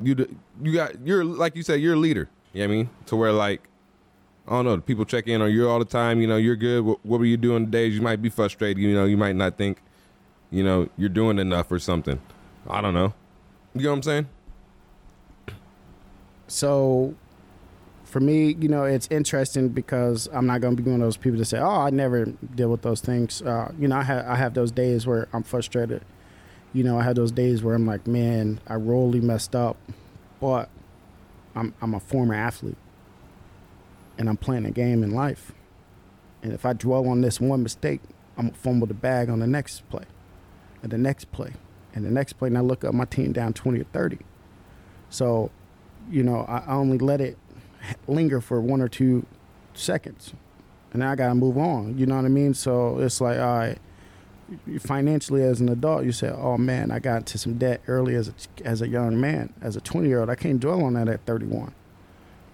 You 0.00 0.36
you 0.62 0.72
got 0.72 1.06
you're 1.06 1.24
like 1.24 1.56
you 1.56 1.62
said 1.62 1.80
you're 1.80 1.94
a 1.94 1.98
leader. 1.98 2.28
You 2.52 2.62
know 2.62 2.68
what 2.68 2.74
I 2.74 2.76
mean? 2.76 2.90
To 3.06 3.16
where 3.16 3.32
like 3.32 3.68
I 4.46 4.52
don't 4.52 4.64
know, 4.66 4.78
people 4.78 5.04
check 5.04 5.26
in 5.26 5.40
on 5.40 5.50
you 5.50 5.68
all 5.68 5.78
the 5.78 5.84
time. 5.84 6.20
You 6.20 6.26
know, 6.26 6.36
you're 6.36 6.56
good. 6.56 6.84
What, 6.84 7.04
what 7.04 7.18
were 7.18 7.26
you 7.26 7.38
doing 7.38 7.66
today? 7.66 7.86
You 7.86 8.02
might 8.02 8.20
be 8.20 8.28
frustrated. 8.28 8.82
You 8.82 8.94
know, 8.94 9.06
you 9.06 9.16
might 9.16 9.36
not 9.36 9.56
think, 9.56 9.78
you 10.50 10.62
know, 10.62 10.88
you're 10.98 11.08
doing 11.08 11.38
enough 11.38 11.72
or 11.72 11.78
something. 11.78 12.20
I 12.68 12.82
don't 12.82 12.92
know. 12.92 13.14
You 13.74 13.84
know 13.84 13.90
what 13.90 13.96
I'm 13.96 14.02
saying? 14.02 14.28
So 16.46 17.14
for 18.14 18.20
me, 18.20 18.54
you 18.60 18.68
know, 18.68 18.84
it's 18.84 19.08
interesting 19.10 19.70
because 19.70 20.28
I'm 20.32 20.46
not 20.46 20.60
going 20.60 20.76
to 20.76 20.80
be 20.80 20.88
one 20.88 21.00
of 21.00 21.04
those 21.04 21.16
people 21.16 21.36
to 21.36 21.44
say, 21.44 21.58
"Oh, 21.58 21.80
I 21.80 21.90
never 21.90 22.26
deal 22.26 22.70
with 22.70 22.82
those 22.82 23.00
things." 23.00 23.42
Uh, 23.42 23.72
you 23.76 23.88
know, 23.88 23.96
I 23.96 24.04
have 24.04 24.24
I 24.24 24.36
have 24.36 24.54
those 24.54 24.70
days 24.70 25.04
where 25.04 25.26
I'm 25.32 25.42
frustrated. 25.42 26.00
You 26.72 26.84
know, 26.84 26.96
I 26.96 27.02
have 27.02 27.16
those 27.16 27.32
days 27.32 27.64
where 27.64 27.74
I'm 27.74 27.86
like, 27.86 28.06
"Man, 28.06 28.60
I 28.68 28.74
really 28.74 29.20
messed 29.20 29.56
up," 29.56 29.76
but 30.40 30.68
I'm 31.56 31.74
I'm 31.82 31.92
a 31.92 31.98
former 31.98 32.34
athlete, 32.34 32.76
and 34.16 34.28
I'm 34.28 34.36
playing 34.36 34.64
a 34.64 34.70
game 34.70 35.02
in 35.02 35.10
life. 35.10 35.50
And 36.40 36.52
if 36.52 36.64
I 36.64 36.72
dwell 36.72 37.08
on 37.08 37.20
this 37.20 37.40
one 37.40 37.64
mistake, 37.64 38.00
I'm 38.38 38.46
gonna 38.46 38.56
fumble 38.56 38.86
the 38.86 38.94
bag 38.94 39.28
on 39.28 39.40
the 39.40 39.48
next 39.48 39.88
play, 39.90 40.04
and 40.84 40.92
the 40.92 40.98
next 40.98 41.32
play, 41.32 41.54
and 41.92 42.06
the 42.06 42.12
next 42.12 42.34
play, 42.34 42.46
and 42.46 42.56
I 42.56 42.60
look 42.60 42.84
up 42.84 42.94
my 42.94 43.06
team 43.06 43.32
down 43.32 43.54
20 43.54 43.80
or 43.80 43.86
30. 43.92 44.18
So, 45.10 45.50
you 46.08 46.22
know, 46.22 46.42
I 46.42 46.64
only 46.72 46.98
let 46.98 47.20
it 47.20 47.38
linger 48.06 48.40
for 48.40 48.60
one 48.60 48.80
or 48.80 48.88
two 48.88 49.26
seconds, 49.74 50.32
and 50.92 51.02
I 51.02 51.14
gotta 51.14 51.34
move 51.34 51.58
on. 51.58 51.98
You 51.98 52.06
know 52.06 52.16
what 52.16 52.24
I 52.24 52.28
mean? 52.28 52.54
So 52.54 52.98
it's 52.98 53.20
like, 53.20 53.38
all 53.38 53.58
right, 53.58 53.78
financially 54.80 55.42
as 55.42 55.60
an 55.60 55.68
adult, 55.68 56.04
you 56.04 56.12
say, 56.12 56.28
oh 56.30 56.56
man, 56.58 56.90
I 56.90 56.98
got 56.98 57.18
into 57.18 57.38
some 57.38 57.58
debt 57.58 57.80
early 57.86 58.14
as 58.14 58.28
a, 58.28 58.34
as 58.64 58.82
a 58.82 58.88
young 58.88 59.20
man, 59.20 59.52
as 59.60 59.76
a 59.76 59.80
20 59.80 60.08
year 60.08 60.20
old. 60.20 60.30
I 60.30 60.34
can't 60.34 60.60
dwell 60.60 60.84
on 60.84 60.94
that 60.94 61.08
at 61.08 61.24
31. 61.26 61.74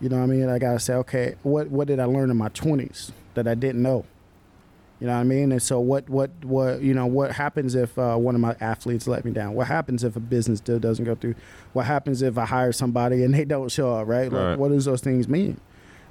You 0.01 0.09
know 0.09 0.17
what 0.17 0.23
I 0.23 0.27
mean? 0.27 0.49
I 0.49 0.59
gotta 0.59 0.81
say, 0.81 0.95
okay, 0.95 1.35
what 1.43 1.69
what 1.69 1.87
did 1.89 2.01
I 2.01 2.05
learn 2.05 2.31
in 2.31 2.37
my 2.37 2.49
20s 2.49 3.13
that 3.35 3.47
I 3.47 3.55
didn't 3.55 3.83
know? 3.83 4.05
You 5.01 5.07
know 5.07 5.15
what 5.15 5.21
I 5.21 5.25
mean? 5.25 5.51
And 5.53 5.63
so 5.63 5.81
what 5.81 6.09
what 6.11 6.31
what 6.45 6.83
you 6.83 6.93
know 6.93 7.07
what 7.07 7.33
happens 7.33 7.75
if 7.75 7.99
uh, 7.99 8.17
one 8.17 8.35
of 8.35 8.41
my 8.41 8.55
athletes 8.61 9.07
let 9.09 9.25
me 9.25 9.31
down? 9.31 9.55
What 9.55 9.67
happens 9.67 10.05
if 10.05 10.15
a 10.15 10.21
business 10.21 10.61
deal 10.61 10.79
doesn't 10.79 11.05
go 11.05 11.15
through? 11.15 11.37
What 11.73 11.87
happens 11.87 12.21
if 12.21 12.37
I 12.37 12.45
hire 12.45 12.73
somebody 12.73 13.25
and 13.25 13.33
they 13.33 13.47
don't 13.47 13.71
show 13.71 13.95
up? 13.95 14.07
Right? 14.07 14.31
Like, 14.31 14.43
Right. 14.43 14.59
What 14.59 14.71
does 14.71 14.85
those 14.85 15.01
things 15.01 15.27
mean? 15.27 15.59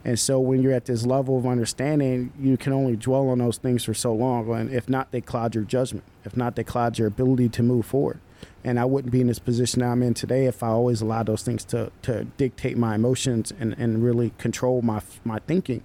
And 0.05 0.17
so 0.17 0.39
when 0.39 0.61
you're 0.63 0.73
at 0.73 0.85
this 0.85 1.05
level 1.05 1.37
of 1.37 1.45
understanding, 1.45 2.31
you 2.39 2.57
can 2.57 2.71
only 2.73 2.95
dwell 2.95 3.29
on 3.29 3.39
those 3.39 3.57
things 3.57 3.83
for 3.83 3.93
so 3.93 4.13
long. 4.13 4.49
And 4.51 4.71
if 4.71 4.87
not, 4.87 5.11
they 5.11 5.21
cloud 5.21 5.55
your 5.55 5.65
judgment. 5.65 6.05
If 6.23 6.37
not, 6.37 6.55
they 6.55 6.63
cloud 6.63 6.97
your 6.97 7.07
ability 7.07 7.49
to 7.49 7.63
move 7.63 7.85
forward. 7.85 8.19
And 8.63 8.79
I 8.79 8.85
wouldn't 8.85 9.11
be 9.11 9.19
in 9.21 9.27
this 9.27 9.39
position 9.39 9.83
I'm 9.83 10.01
in 10.01 10.13
today 10.13 10.45
if 10.45 10.63
I 10.63 10.67
always 10.67 11.01
allowed 11.01 11.25
those 11.25 11.43
things 11.43 11.65
to, 11.65 11.91
to 12.03 12.23
dictate 12.23 12.77
my 12.77 12.95
emotions 12.95 13.51
and, 13.59 13.73
and 13.73 14.03
really 14.03 14.31
control 14.37 14.81
my 14.81 15.01
my 15.25 15.39
thinking. 15.39 15.83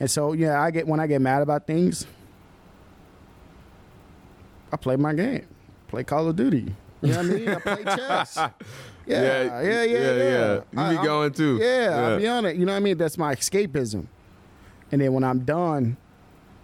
And 0.00 0.10
so 0.10 0.32
yeah, 0.32 0.60
I 0.60 0.72
get 0.72 0.88
when 0.88 0.98
I 0.98 1.06
get 1.06 1.20
mad 1.20 1.42
about 1.42 1.66
things, 1.66 2.06
I 4.72 4.76
play 4.76 4.96
my 4.96 5.12
game. 5.14 5.46
Play 5.88 6.04
Call 6.04 6.28
of 6.28 6.36
Duty. 6.36 6.74
You 7.02 7.10
know 7.12 7.16
what 7.18 7.26
I 7.26 7.28
mean? 7.28 7.48
I 7.48 7.54
play 7.56 7.84
chess. 7.84 8.38
Yeah, 9.04 9.20
yeah, 9.20 9.62
yeah, 9.62 9.82
yeah. 9.82 10.14
yeah. 10.14 10.54
You 10.54 10.62
I- 10.78 10.90
be 10.90 10.96
I'm- 10.98 11.04
going 11.04 11.32
too. 11.32 11.58
yeah, 11.60 11.90
I'll 12.12 12.18
be 12.18 12.28
on 12.28 12.44
it. 12.46 12.54
You 12.56 12.64
know 12.64 12.70
what 12.72 12.76
I 12.76 12.80
mean? 12.80 12.96
That's 12.96 13.18
my 13.18 13.34
escapism. 13.34 14.06
And 14.92 15.00
then 15.00 15.12
when 15.12 15.24
I'm 15.24 15.40
done, 15.40 15.96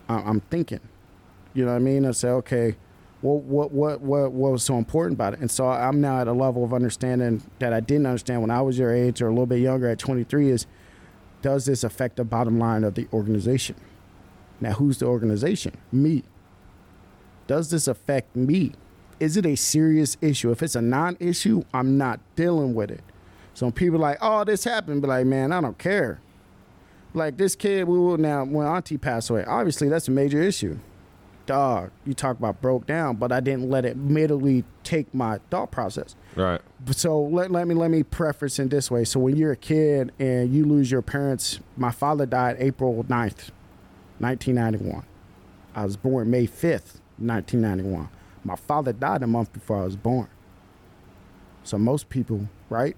I- 0.09 0.21
I'm 0.23 0.38
thinking. 0.42 0.79
You 1.53 1.64
know 1.64 1.73
what 1.73 1.79
I 1.79 1.81
mean? 1.81 2.07
I 2.07 2.12
say, 2.12 2.29
okay, 2.29 2.77
well, 3.23 3.38
what, 3.38 3.73
what, 3.73 4.01
what, 4.03 4.31
what 4.31 4.53
was 4.53 4.62
so 4.62 4.79
important 4.79 5.14
about 5.16 5.33
it? 5.35 5.40
And 5.40 5.51
so 5.51 5.66
I'm 5.68 6.01
now 6.01 6.21
at 6.21 6.29
a 6.29 6.33
level 6.33 6.62
of 6.62 6.73
understanding 6.73 7.42
that 7.59 7.73
I 7.73 7.81
didn't 7.81 8.07
understand 8.07 8.40
when 8.40 8.53
I 8.53 8.61
was 8.61 8.79
your 8.79 8.94
age 8.94 9.21
or 9.21 9.27
a 9.27 9.31
little 9.31 9.47
bit 9.47 9.59
younger 9.59 9.88
at 9.88 9.99
23 9.99 10.51
is, 10.51 10.66
does 11.42 11.64
this 11.66 11.83
affect 11.83 12.14
the 12.18 12.25
bottom 12.25 12.57
line 12.61 12.85
of 12.85 12.94
the 12.94 13.09
organization? 13.12 13.75
Now, 14.61 14.75
who's 14.75 14.99
the 14.99 15.07
organization? 15.07 15.77
Me. 15.90 16.23
Does 17.49 17.71
this 17.71 17.89
affect 17.89 18.37
me? 18.37 18.73
Is 19.19 19.37
it 19.37 19.45
a 19.45 19.57
serious 19.57 20.17
issue? 20.21 20.53
If 20.53 20.63
it's 20.63 20.77
a 20.77 20.83
non-issue, 20.83 21.65
I'm 21.75 21.99
not 21.99 22.21
dealing 22.37 22.75
with 22.75 22.93
it. 22.93 23.03
So 23.55 23.73
people 23.73 23.99
like, 23.99 24.19
oh, 24.21 24.45
this 24.45 24.63
happened, 24.63 25.03
be 25.03 25.09
like, 25.09 25.27
man, 25.27 25.51
I 25.51 25.61
don't 25.61 25.79
care. 25.79 26.21
Like 27.15 27.39
this 27.39 27.57
kid, 27.57 27.89
we 27.89 27.99
will 27.99 28.19
now 28.19 28.45
when 28.45 28.67
Auntie 28.67 28.99
passed 28.99 29.31
away. 29.31 29.45
Obviously, 29.45 29.89
that's 29.89 30.07
a 30.07 30.13
major 30.13 30.41
issue. 30.41 30.79
Dog, 31.47 31.91
you 32.05 32.13
talk 32.13 32.39
about 32.39 32.61
broke 32.61 32.87
down, 32.87 33.17
but 33.17 33.33
I 33.33 33.41
didn't 33.41 33.71
let 33.71 33.87
it 33.87 33.93
immediately 33.97 34.65
take 34.85 35.13
my 35.15 35.41
thought 35.51 35.71
process. 35.71 36.15
Right. 36.37 36.61
So 36.91 37.21
let, 37.21 37.51
let 37.51 37.67
me 37.67 37.75
let 37.75 37.91
me 37.91 38.03
preface 38.03 38.59
in 38.59 38.69
this 38.69 38.91
way. 38.91 39.05
So 39.05 39.19
when 39.19 39.35
you're 39.35 39.53
a 39.53 39.57
kid 39.57 40.13
and 40.19 40.53
you 40.53 40.67
lose 40.67 40.91
your 40.91 41.03
parents, 41.03 41.61
my 41.77 41.91
father 41.91 42.27
died 42.27 42.57
April 42.59 43.03
9th, 43.05 43.51
1991. 44.19 45.03
I 45.75 45.85
was 45.85 45.97
born 45.97 46.31
May 46.31 46.47
5th, 46.47 47.01
1991. 47.19 48.09
My 48.45 48.57
father 48.57 48.93
died 48.93 49.23
a 49.23 49.27
month 49.27 49.53
before 49.53 49.81
I 49.81 49.85
was 49.85 49.97
born. 49.97 50.29
So 51.65 51.77
most 51.79 52.09
people, 52.09 52.49
right? 52.71 52.97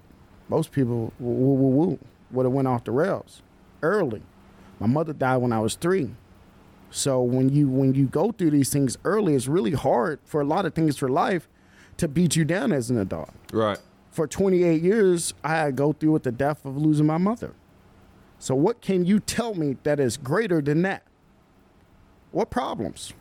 Most 0.49 0.73
people 0.73 1.13
woo 1.19 1.55
woo 1.55 1.69
woo 1.71 1.99
would 2.31 2.45
have 2.47 2.53
went 2.53 2.69
off 2.69 2.85
the 2.85 2.93
rails 2.93 3.43
early. 3.83 4.23
My 4.79 4.87
mother 4.87 5.13
died 5.13 5.39
when 5.39 5.53
I 5.53 5.61
was 5.61 5.75
three. 5.75 6.11
So 6.91 7.23
when 7.23 7.49
you 7.51 7.69
when 7.69 7.95
you 7.95 8.07
go 8.07 8.33
through 8.33 8.51
these 8.51 8.71
things 8.71 8.97
early, 9.05 9.35
it's 9.35 9.47
really 9.49 9.73
hard 9.73 10.21
for 10.25 10.41
a 10.41 10.45
lot 10.45 10.67
of 10.67 10.75
things 10.75 10.97
for 10.97 11.09
life 11.09 11.49
to 11.97 12.09
beat 12.09 12.35
you 12.37 12.45
down 12.45 12.73
as 12.73 12.91
an 12.91 12.99
adult 12.99 13.31
Right. 13.53 13.79
for 14.11 14.27
28 14.27 14.81
years, 14.83 15.35
I 15.45 15.51
had 15.51 15.67
to 15.67 15.73
go 15.73 15.93
through 15.93 16.13
with 16.13 16.23
the 16.23 16.33
death 16.33 16.65
of 16.65 16.77
losing 16.77 17.07
my 17.07 17.19
mother. 17.19 17.53
So, 18.39 18.55
what 18.55 18.81
can 18.81 19.05
you 19.05 19.21
tell 19.21 19.55
me 19.55 19.77
that 19.83 20.01
is 20.01 20.17
greater 20.17 20.63
than 20.63 20.81
that? 20.83 21.03
What 22.33 22.49
problems? 22.51 23.13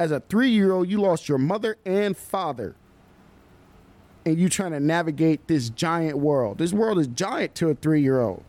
As 0.00 0.10
a 0.10 0.20
three 0.20 0.48
year 0.48 0.72
old, 0.72 0.88
you 0.88 0.98
lost 0.98 1.28
your 1.28 1.36
mother 1.36 1.76
and 1.84 2.16
father, 2.16 2.74
and 4.24 4.38
you 4.38 4.48
trying 4.48 4.72
to 4.72 4.80
navigate 4.80 5.46
this 5.46 5.68
giant 5.68 6.16
world. 6.16 6.56
This 6.56 6.72
world 6.72 6.98
is 6.98 7.06
giant 7.06 7.54
to 7.56 7.68
a 7.68 7.74
three 7.74 8.00
year 8.00 8.18
old. 8.18 8.42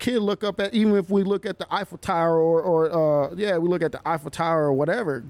Kid, 0.00 0.18
look 0.18 0.42
up 0.42 0.58
at 0.58 0.74
even 0.74 0.96
if 0.96 1.08
we 1.08 1.22
look 1.22 1.46
at 1.46 1.60
the 1.60 1.72
Eiffel 1.72 1.98
Tower 1.98 2.38
or, 2.38 2.60
or 2.60 3.30
uh, 3.30 3.34
yeah, 3.36 3.56
we 3.56 3.68
look 3.68 3.82
at 3.82 3.92
the 3.92 4.00
Eiffel 4.04 4.32
Tower 4.32 4.64
or 4.64 4.72
whatever. 4.72 5.22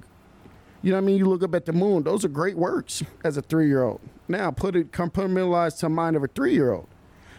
You 0.81 0.93
know 0.93 0.97
what 0.97 1.03
I 1.03 1.07
mean? 1.09 1.19
You 1.19 1.27
look 1.27 1.43
up 1.43 1.55
at 1.55 1.67
the 1.67 1.75
moon; 1.75 2.05
those 2.05 2.25
are 2.25 2.29
great 2.29 2.57
works 2.57 3.03
as 3.23 3.37
a 3.37 3.43
three-year-old. 3.43 4.01
Now, 4.27 4.51
put 4.51 4.75
it 4.75 4.93
compartmentalize 4.93 5.75
to 5.75 5.81
the 5.83 5.89
mind 5.91 6.17
of 6.17 6.25
a 6.25 6.29
three-year-old. 6.29 6.89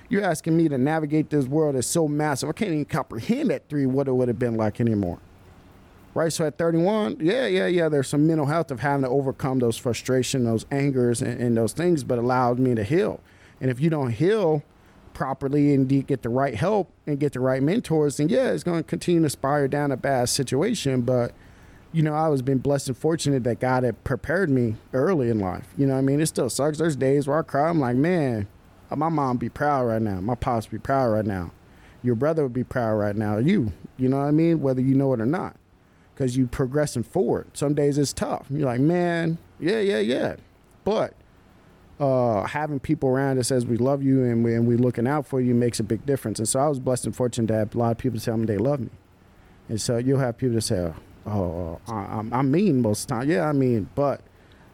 You're 0.10 0.24
asking 0.24 0.56
me 0.56 0.70
to 0.70 0.78
navigate 0.78 1.32
this 1.32 1.48
world 1.48 1.74
that's 1.74 1.88
so 1.88 2.08
massive. 2.08 2.50
I 2.50 2.52
can't 2.52 2.72
even 2.72 2.86
comprehend 2.86 3.52
at 3.52 3.68
three 3.68 3.88
what 3.88 4.08
it 4.08 4.12
would 4.12 4.28
have 4.28 4.38
been 4.38 4.58
like 4.58 4.80
anymore. 4.80 5.20
Right? 6.16 6.34
So 6.34 6.48
at 6.48 6.58
31, 6.58 7.18
yeah, 7.20 7.46
yeah, 7.46 7.68
yeah. 7.68 7.90
There's 7.90 8.08
some 8.08 8.26
mental 8.26 8.48
health 8.48 8.72
of 8.72 8.80
having 8.80 9.04
to 9.04 9.10
overcome 9.10 9.60
those 9.60 9.78
frustration, 9.78 10.46
those 10.46 10.66
angers, 10.72 11.22
and, 11.22 11.40
and 11.40 11.58
those 11.58 11.74
things, 11.74 12.04
but 12.04 12.18
allowed 12.18 12.58
me 12.58 12.74
to 12.74 12.84
heal. 12.84 13.20
And 13.62 13.70
if 13.70 13.80
you 13.80 13.90
don't 13.90 14.12
heal 14.12 14.64
properly 15.14 15.74
and 15.74 15.88
get 16.08 16.22
the 16.22 16.30
right 16.30 16.56
help 16.56 16.92
and 17.06 17.20
get 17.20 17.34
the 17.34 17.40
right 17.40 17.62
mentors, 17.62 18.18
then 18.18 18.30
yeah, 18.30 18.52
it's 18.52 18.64
going 18.64 18.82
to 18.82 18.84
continue 18.84 19.22
to 19.22 19.30
spiral 19.30 19.68
down 19.68 19.92
a 19.92 19.98
bad 19.98 20.30
situation. 20.30 21.02
But 21.02 21.34
you 21.92 22.04
know, 22.04 22.14
I 22.14 22.28
was 22.28 22.42
been 22.42 22.58
blessed 22.58 22.90
and 22.90 22.98
fortunate 22.98 23.46
that 23.46 23.62
God 23.62 23.84
had 23.84 24.04
prepared 24.04 24.50
me 24.50 24.76
early 24.92 25.30
in 25.30 25.40
life. 25.40 25.68
You 25.78 25.88
know 25.88 25.94
what 25.94 26.00
I 26.00 26.04
mean? 26.04 26.20
It 26.20 26.26
still 26.28 26.50
sucks. 26.50 26.78
There's 26.78 26.98
days 26.98 27.26
where 27.26 27.40
I 27.40 27.42
cry. 27.42 27.70
I'm 27.70 27.80
like, 27.80 27.96
man, 27.96 28.50
uh, 28.92 28.98
my 28.98 29.08
mom 29.08 29.38
be 29.38 29.48
proud 29.48 29.86
right 29.86 30.02
now. 30.02 30.20
My 30.20 30.36
pops 30.36 30.68
be 30.68 30.78
proud 30.78 31.08
right 31.08 31.26
now. 31.26 31.52
Your 32.04 32.16
brother 32.16 32.44
would 32.44 32.54
be 32.54 32.66
proud 32.66 32.96
right 32.96 33.16
now. 33.16 33.38
You, 33.38 33.72
you 33.98 34.10
know 34.10 34.18
what 34.18 34.26
I 34.26 34.32
mean? 34.32 34.62
Whether 34.62 34.82
you 34.82 34.94
know 34.94 35.14
it 35.14 35.22
or 35.22 35.26
not. 35.26 35.56
Because 36.16 36.38
you're 36.38 36.48
progressing 36.48 37.04
forward. 37.04 37.48
Some 37.54 37.74
days 37.74 37.98
it's 37.98 38.14
tough. 38.14 38.48
You're 38.50 38.66
like, 38.66 38.80
man, 38.80 39.38
yeah, 39.60 39.80
yeah, 39.80 40.00
yeah. 40.00 40.36
But 40.86 41.14
uh, 42.00 42.44
having 42.44 42.80
people 42.80 43.10
around 43.10 43.38
that 43.38 43.44
says 43.44 43.66
we 43.66 43.78
love 43.78 44.02
you 44.02 44.24
and 44.24 44.44
we 44.44 44.56
and 44.56 44.68
we 44.68 44.78
looking 44.78 45.08
out 45.08 45.26
for 45.26 45.42
you 45.42 45.54
makes 45.54 45.80
a 45.80 45.84
big 45.84 46.06
difference. 46.06 46.40
And 46.40 46.48
so 46.48 46.60
I 46.60 46.68
was 46.68 46.80
blessed 46.80 47.06
and 47.06 47.16
fortunate 47.16 47.48
to 47.48 47.54
have 47.56 47.76
a 47.76 47.78
lot 47.78 47.92
of 47.92 47.98
people 47.98 48.20
tell 48.20 48.38
me 48.38 48.46
they 48.46 48.58
love 48.58 48.80
me. 48.80 48.90
And 49.70 49.80
so 49.82 49.98
you'll 49.98 50.20
have 50.20 50.38
people 50.38 50.56
that 50.56 50.62
say, 50.62 50.94
"Oh, 51.26 51.80
I, 51.88 51.94
I'm, 51.94 52.32
I'm 52.34 52.52
mean 52.52 52.82
most 52.82 53.04
of 53.04 53.08
the 53.08 53.14
time." 53.16 53.30
Yeah, 53.30 53.48
I 53.48 53.52
mean, 53.52 53.90
but 53.96 54.22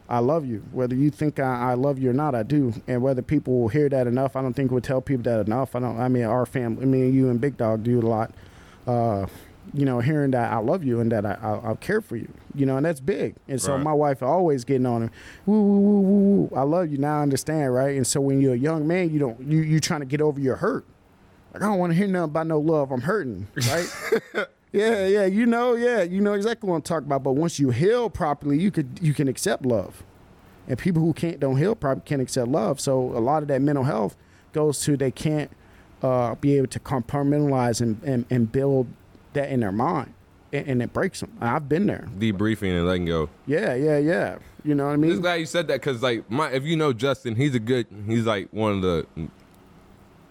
I 0.10 0.19
love 0.19 0.45
you. 0.45 0.63
Whether 0.73 0.95
you 0.95 1.10
think 1.10 1.39
I, 1.39 1.71
I 1.71 1.73
love 1.75 1.97
you 1.97 2.10
or 2.10 2.13
not, 2.13 2.36
I 2.36 2.43
do. 2.43 2.73
And 2.88 3.01
whether 3.01 3.21
people 3.21 3.62
will 3.62 3.69
hear 3.69 3.88
that 3.88 4.08
enough, 4.08 4.36
I 4.36 4.41
don't 4.41 4.54
think 4.54 4.69
we'll 4.69 4.82
tell 4.82 4.99
people 4.99 5.23
that 5.23 5.39
enough. 5.45 5.75
I 5.75 5.80
don't. 5.80 5.99
I 5.99 6.10
mean, 6.10 6.25
our 6.25 6.45
family, 6.45 6.86
me 6.86 7.04
and 7.04 7.13
you 7.13 7.30
and 7.30 7.39
Big 7.39 7.56
Dog 7.56 7.84
do 7.84 7.99
a 7.99 8.01
lot. 8.01 8.32
Uh, 8.86 9.27
you 9.74 9.86
know, 9.86 10.00
hearing 10.00 10.32
that 10.32 10.52
I 10.52 10.58
love 10.58 10.84
you 10.84 11.00
and 11.00 11.12
that 11.12 11.26
I, 11.26 11.34
I, 11.41 11.50
I'll 11.67 11.76
care 11.78 12.02
for 12.02 12.15
you. 12.15 12.28
You 12.56 12.65
know, 12.65 12.78
and 12.78 12.86
that's 12.86 13.00
big. 13.00 13.36
And 13.47 13.62
so 13.62 13.74
Right. 13.76 13.84
my 13.84 13.93
wife 13.93 14.21
always 14.24 14.63
getting 14.65 14.86
on 14.86 15.04
him. 15.04 15.12
Woo, 15.45 15.62
woo, 15.62 15.80
woo, 15.80 15.99
woo, 16.01 16.41
woo. 16.51 16.57
I 16.57 16.64
love 16.64 16.91
you. 16.91 16.97
Now 16.97 17.20
I 17.20 17.22
understand, 17.22 17.74
right? 17.74 17.95
And 17.95 18.05
so 18.05 18.20
when 18.22 18.41
you're 18.41 18.53
a 18.55 18.57
young 18.57 18.88
man, 18.88 19.09
you 19.12 19.20
don't 19.20 19.39
you 19.41 19.59
you 19.59 19.80
trying 19.80 20.01
to 20.01 20.05
get 20.05 20.22
over 20.22 20.39
your 20.39 20.57
hurt. 20.57 20.86
Like 21.53 21.64
I 21.64 21.68
don't 21.68 21.80
want 21.80 21.91
to 21.91 21.97
hear 21.97 22.07
nothing 22.07 22.26
about 22.26 22.47
no 22.47 22.59
love. 22.59 22.91
I'm 22.91 23.01
hurting, 23.01 23.47
right? 23.70 23.88
yeah, 24.72 25.05
yeah. 25.05 25.26
You 25.26 25.45
know, 25.45 25.76
yeah. 25.76 26.01
You 26.01 26.22
know 26.22 26.34
exactly 26.34 26.70
what 26.70 26.78
I'm 26.78 26.82
talking 26.82 27.07
about. 27.07 27.24
But 27.24 27.34
once 27.34 27.59
you 27.59 27.70
heal 27.70 28.09
properly, 28.09 28.57
you 28.59 28.72
could 28.72 28.99
you 29.01 29.14
can 29.14 29.28
accept 29.28 29.66
love. 29.66 30.03
And 30.68 30.78
people 30.78 31.01
who 31.01 31.14
can't 31.14 31.39
don't 31.39 31.57
heal 31.57 31.76
properly 31.76 32.03
can't 32.05 32.22
accept 32.22 32.47
love. 32.47 32.80
So 32.80 32.99
a 32.99 33.20
lot 33.20 33.41
of 33.43 33.47
that 33.49 33.62
mental 33.62 33.84
health 33.84 34.16
goes 34.53 34.82
to 34.84 34.95
they 34.97 35.12
can't 35.12 35.51
uh, 36.03 36.36
be 36.36 36.57
able 36.57 36.68
to 36.68 36.80
compartmentalize 36.80 37.80
and, 37.82 38.01
and, 38.03 38.26
and 38.30 38.51
build 38.51 38.88
that 39.34 39.49
in 39.49 39.59
their 39.61 39.71
mind, 39.71 40.13
and, 40.53 40.67
and 40.67 40.82
it 40.82 40.93
breaks 40.93 41.19
them. 41.21 41.32
I've 41.39 41.67
been 41.69 41.88
there. 41.88 42.07
Debriefing 42.17 42.77
and 42.77 42.86
letting 42.88 43.05
go. 43.05 43.29
Yeah, 43.47 43.73
yeah, 43.75 43.97
yeah. 43.97 44.38
You 44.63 44.75
know 44.75 44.86
what 44.86 44.91
I 44.91 44.93
I'm 44.93 45.01
just 45.01 45.13
mean? 45.13 45.21
glad 45.21 45.36
you 45.36 45.45
said 45.45 45.67
that 45.69 45.75
because, 45.82 46.01
like, 46.03 46.29
my 46.29 46.51
if 46.51 46.63
you 46.63 46.75
know 46.75 46.93
Justin, 46.93 47.36
he's 47.36 47.55
a 47.55 47.59
good. 47.59 47.88
He's 48.07 48.25
like 48.25 48.49
one 48.51 48.73
of 48.73 48.82
the 48.82 49.05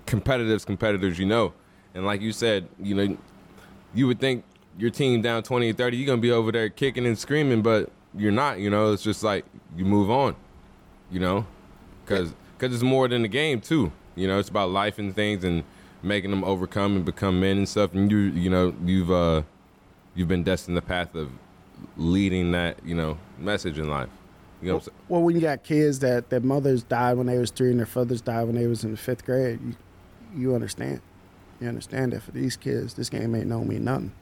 competitive 0.06 0.64
competitors 0.66 1.18
you 1.18 1.26
know. 1.26 1.52
And 1.94 2.06
like 2.06 2.20
you 2.20 2.32
said, 2.32 2.68
you 2.80 2.94
know, 2.94 3.16
you 3.94 4.06
would 4.06 4.20
think 4.20 4.44
your 4.78 4.90
team 4.90 5.22
down 5.22 5.42
20 5.42 5.70
or 5.70 5.72
30, 5.72 5.96
you're 5.96 6.06
going 6.06 6.18
to 6.18 6.22
be 6.22 6.30
over 6.30 6.52
there 6.52 6.68
kicking 6.68 7.04
and 7.06 7.18
screaming, 7.18 7.62
but 7.62 7.90
you're 8.16 8.30
not, 8.32 8.60
you 8.60 8.70
know. 8.70 8.92
It's 8.92 9.02
just 9.02 9.22
like 9.24 9.44
you 9.76 9.84
move 9.84 10.10
on, 10.10 10.36
you 11.10 11.18
know, 11.20 11.46
because 12.04 12.32
cause 12.58 12.72
it's 12.72 12.82
more 12.82 13.08
than 13.08 13.22
the 13.22 13.28
game, 13.28 13.60
too. 13.60 13.90
You 14.14 14.28
know, 14.28 14.38
it's 14.38 14.48
about 14.48 14.70
life 14.70 14.98
and 14.98 15.14
things 15.14 15.42
and 15.44 15.64
making 16.02 16.30
them 16.30 16.44
overcome 16.44 16.96
and 16.96 17.04
become 17.04 17.40
men 17.40 17.58
and 17.58 17.68
stuff. 17.68 17.94
And 17.94 18.10
you, 18.10 18.18
you 18.18 18.50
know, 18.50 18.74
you've, 18.84 19.10
uh, 19.10 19.42
you've 20.14 20.28
been 20.28 20.42
destined 20.42 20.76
the 20.76 20.82
path 20.82 21.14
of 21.14 21.30
leading 21.96 22.52
that, 22.52 22.78
you 22.84 22.94
know, 22.94 23.18
message 23.38 23.78
in 23.78 23.88
life. 23.88 24.08
You 24.62 24.68
know 24.68 24.74
what 24.76 24.88
I'm? 24.88 24.94
Well, 25.08 25.22
when 25.22 25.34
you 25.34 25.40
got 25.40 25.62
kids 25.62 26.00
that 26.00 26.30
their 26.30 26.40
mothers 26.40 26.82
died 26.82 27.16
when 27.16 27.26
they 27.26 27.38
was 27.38 27.50
three 27.50 27.70
and 27.70 27.78
their 27.78 27.86
fathers 27.86 28.20
died 28.20 28.44
when 28.44 28.56
they 28.56 28.66
was 28.66 28.84
in 28.84 28.90
the 28.90 28.96
fifth 28.96 29.24
grade, 29.24 29.58
you, 29.64 29.76
you 30.36 30.54
understand. 30.54 31.00
You 31.60 31.68
understand 31.68 32.12
that 32.12 32.22
for 32.22 32.32
these 32.32 32.56
kids, 32.56 32.94
this 32.94 33.08
game 33.08 33.34
ain't 33.34 33.46
no 33.46 33.64
mean 33.64 33.84
nothing. 33.84 34.12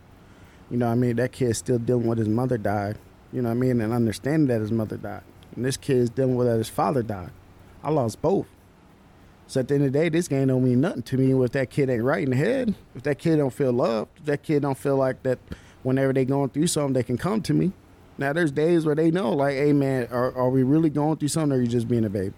You 0.71 0.77
know 0.77 0.87
what 0.87 0.93
I 0.93 0.97
mean? 0.97 1.17
That 1.17 1.33
kid's 1.33 1.59
still 1.59 1.79
dealing 1.79 2.07
with 2.07 2.19
his 2.19 2.29
mother 2.29 2.59
died. 2.59 2.99
You 3.33 3.43
know 3.43 3.49
what 3.49 3.57
I 3.57 3.59
mean? 3.59 3.81
And 3.81 3.93
understanding 3.93 4.49
that 4.49 4.61
his 4.61 4.73
mother 4.73 4.97
died. 4.97 5.23
And 5.57 5.65
this 5.65 5.77
kid's 5.77 6.11
dealing 6.11 6.37
with 6.37 6.47
that 6.47 6.59
his 6.59 6.69
father 6.69 7.03
died. 7.03 7.31
I 7.83 7.91
lost 7.91 8.21
both. 8.21 8.47
So 9.49 9.61
at 9.61 9.69
the 9.69 9.77
end 9.77 9.85
of 9.87 9.93
the 9.93 9.99
day, 9.99 10.11
this 10.11 10.29
game 10.29 10.49
don't 10.49 10.63
mean 10.63 10.83
nothing 10.83 11.03
to 11.05 11.17
me 11.17 11.33
if 11.43 11.53
that 11.53 11.71
kid 11.71 11.89
ain't 11.89 12.03
right 12.03 12.23
in 12.23 12.31
the 12.31 12.37
head. 12.37 12.75
If 12.95 13.03
that 13.05 13.19
kid 13.19 13.37
don't 13.37 13.53
feel 13.53 13.73
loved, 13.73 14.11
if 14.19 14.27
that 14.27 14.43
kid 14.43 14.61
don't 14.61 14.77
feel 14.77 14.97
like 14.97 15.23
that 15.23 15.39
whenever 15.83 16.13
they 16.13 16.27
going 16.27 16.51
through 16.51 16.67
something, 16.67 16.93
they 16.93 17.03
can 17.03 17.17
come 17.17 17.41
to 17.43 17.55
me. 17.55 17.73
Now 18.19 18.35
there's 18.35 18.53
days 18.53 18.85
where 18.85 18.95
they 18.95 19.11
know, 19.11 19.33
like, 19.33 19.55
hey 19.55 19.73
man, 19.73 20.09
are, 20.11 20.37
are 20.37 20.51
we 20.51 20.63
really 20.63 20.91
going 20.91 21.17
through 21.17 21.29
something 21.29 21.53
or 21.53 21.61
are 21.61 21.63
you 21.63 21.67
just 21.67 21.89
being 21.89 22.05
a 22.05 22.11
baby? 22.11 22.35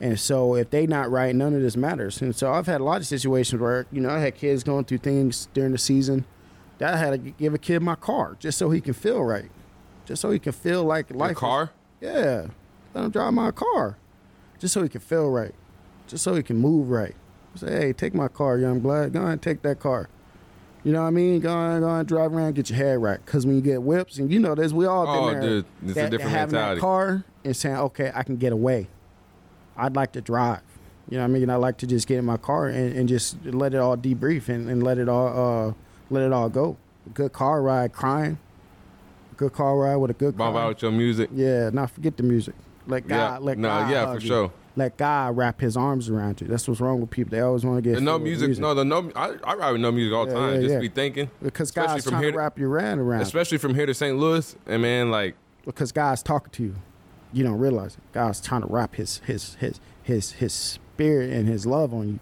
And 0.00 0.18
so 0.18 0.54
if 0.54 0.70
they 0.70 0.86
not 0.86 1.10
right, 1.10 1.34
none 1.34 1.54
of 1.54 1.60
this 1.60 1.76
matters. 1.76 2.22
And 2.22 2.34
so 2.34 2.52
I've 2.52 2.66
had 2.66 2.80
a 2.80 2.84
lot 2.84 3.02
of 3.02 3.06
situations 3.06 3.60
where, 3.60 3.86
you 3.92 4.00
know, 4.00 4.08
I 4.08 4.20
had 4.20 4.34
kids 4.34 4.64
going 4.64 4.86
through 4.86 4.98
things 4.98 5.48
during 5.52 5.72
the 5.72 5.78
season 5.78 6.24
that 6.78 6.94
I 6.94 6.96
had 6.96 7.10
to 7.10 7.18
give 7.18 7.52
a 7.52 7.58
kid 7.58 7.82
my 7.82 7.96
car 7.96 8.36
just 8.38 8.56
so 8.56 8.70
he 8.70 8.80
can 8.80 8.94
feel 8.94 9.22
right. 9.22 9.50
Just 10.06 10.22
so 10.22 10.30
he 10.30 10.38
can 10.38 10.52
feel 10.52 10.84
like 10.84 11.10
life. 11.10 11.30
Your 11.30 11.34
car? 11.34 11.70
Is, 12.00 12.14
yeah. 12.14 12.46
Let 12.94 13.04
him 13.04 13.10
drive 13.10 13.34
my 13.34 13.50
car. 13.50 13.98
Just 14.58 14.72
so 14.72 14.82
he 14.82 14.88
can 14.88 15.00
feel 15.00 15.30
right. 15.30 15.54
Just 16.06 16.24
so 16.24 16.34
he 16.34 16.42
can 16.42 16.58
move 16.58 16.90
right. 16.90 17.14
Say, 17.56 17.70
hey, 17.70 17.92
take 17.92 18.14
my 18.14 18.28
car, 18.28 18.58
young 18.58 18.80
blood. 18.80 19.12
Go 19.12 19.20
ahead 19.20 19.32
and 19.32 19.42
take 19.42 19.62
that 19.62 19.78
car. 19.80 20.08
You 20.82 20.92
know 20.92 21.00
what 21.02 21.08
I 21.08 21.10
mean? 21.12 21.40
Go 21.40 21.50
on, 21.52 21.80
go 21.80 21.88
on, 21.88 22.04
drive 22.04 22.32
around, 22.34 22.54
get 22.56 22.68
your 22.68 22.76
head 22.76 23.00
right. 23.00 23.24
Because 23.24 23.46
when 23.46 23.54
you 23.54 23.62
get 23.62 23.82
whips, 23.82 24.18
and 24.18 24.30
you 24.30 24.38
know 24.38 24.54
this, 24.54 24.72
we 24.72 24.84
all 24.86 25.06
Oh, 25.08 25.30
been 25.30 25.40
there. 25.40 25.48
dude, 25.50 25.64
it's 25.86 25.90
a 25.96 26.10
different 26.10 26.10
that 26.10 26.20
having 26.28 26.52
mentality. 26.52 26.74
that 26.78 26.80
car 26.80 27.24
and 27.44 27.56
saying, 27.56 27.76
okay, 27.76 28.12
I 28.14 28.22
can 28.22 28.36
get 28.36 28.52
away. 28.52 28.88
I'd 29.76 29.96
like 29.96 30.12
to 30.12 30.20
drive. 30.20 30.60
You 31.08 31.16
know 31.18 31.24
what 31.24 31.30
I 31.36 31.38
mean? 31.38 31.48
I 31.50 31.56
like 31.56 31.78
to 31.78 31.86
just 31.86 32.06
get 32.06 32.18
in 32.18 32.24
my 32.24 32.36
car 32.36 32.66
and, 32.66 32.94
and 32.96 33.08
just 33.08 33.42
let 33.46 33.72
it 33.72 33.78
all 33.78 33.96
debrief 33.96 34.48
and, 34.48 34.68
and 34.68 34.82
let 34.82 34.98
it 34.98 35.08
all 35.08 35.68
uh, 35.68 35.72
let 36.10 36.22
it 36.22 36.32
all 36.32 36.48
go. 36.48 36.76
A 37.06 37.10
good 37.10 37.32
car 37.32 37.62
ride, 37.62 37.92
crying. 37.92 38.38
A 39.32 39.34
good 39.36 39.52
car 39.52 39.76
ride 39.76 39.96
with 39.96 40.10
a 40.10 40.14
good 40.14 40.36
Bump 40.36 40.54
car. 40.54 40.64
out 40.64 40.68
with 40.68 40.82
your 40.82 40.92
music. 40.92 41.30
Yeah, 41.34 41.70
not 41.72 41.90
forget 41.90 42.16
the 42.16 42.22
music. 42.22 42.54
Let 42.86 43.06
God, 43.06 43.16
Yeah. 43.16 43.38
let 43.38 43.58
No, 43.58 43.68
God 43.68 43.90
yeah, 43.90 44.06
for 44.14 44.20
you. 44.20 44.26
sure. 44.26 44.52
Let 44.76 44.96
God 44.96 45.36
wrap 45.36 45.60
His 45.60 45.76
arms 45.76 46.08
around 46.08 46.40
you. 46.40 46.48
That's 46.48 46.66
what's 46.66 46.80
wrong 46.80 47.00
with 47.00 47.10
people. 47.10 47.30
They 47.30 47.40
always 47.40 47.64
want 47.64 47.82
to 47.84 47.90
get 47.92 48.02
no 48.02 48.14
with 48.14 48.22
music, 48.24 48.58
no, 48.58 48.74
the 48.74 48.84
no. 48.84 49.10
I, 49.14 49.34
I 49.44 49.54
ride 49.54 49.70
with 49.72 49.80
no 49.80 49.92
music 49.92 50.14
all 50.16 50.26
the 50.26 50.32
Yeah, 50.32 50.38
time. 50.38 50.54
yeah, 50.54 50.60
just 50.60 50.72
yeah. 50.74 50.80
be 50.80 50.88
thinking, 50.88 51.30
because 51.42 51.68
especially 51.68 51.88
God's 51.94 52.04
from 52.04 52.10
trying 52.12 52.22
here 52.24 52.32
to 52.32 52.38
wrap 52.38 52.58
your 52.58 52.80
hand 52.80 53.00
around. 53.00 53.20
especially 53.22 53.58
from 53.58 53.74
here 53.74 53.86
to 53.86 53.94
St. 53.94 54.16
Louis. 54.18 54.56
And 54.66 54.82
man, 54.82 55.10
like, 55.12 55.36
because 55.64 55.92
God's 55.92 56.22
talking 56.22 56.50
to 56.52 56.62
you. 56.64 56.74
You 57.32 57.44
don't 57.44 57.58
realize 57.58 57.94
it. 57.94 58.00
God's 58.12 58.40
trying 58.40 58.62
to 58.62 58.66
wrap 58.68 58.96
his 58.96 59.18
his 59.26 59.54
his 59.56 59.80
his 60.02 60.32
his 60.32 60.52
spirit 60.52 61.30
and 61.32 61.48
his 61.48 61.66
love 61.66 61.92
on 61.94 62.08
you. 62.08 62.18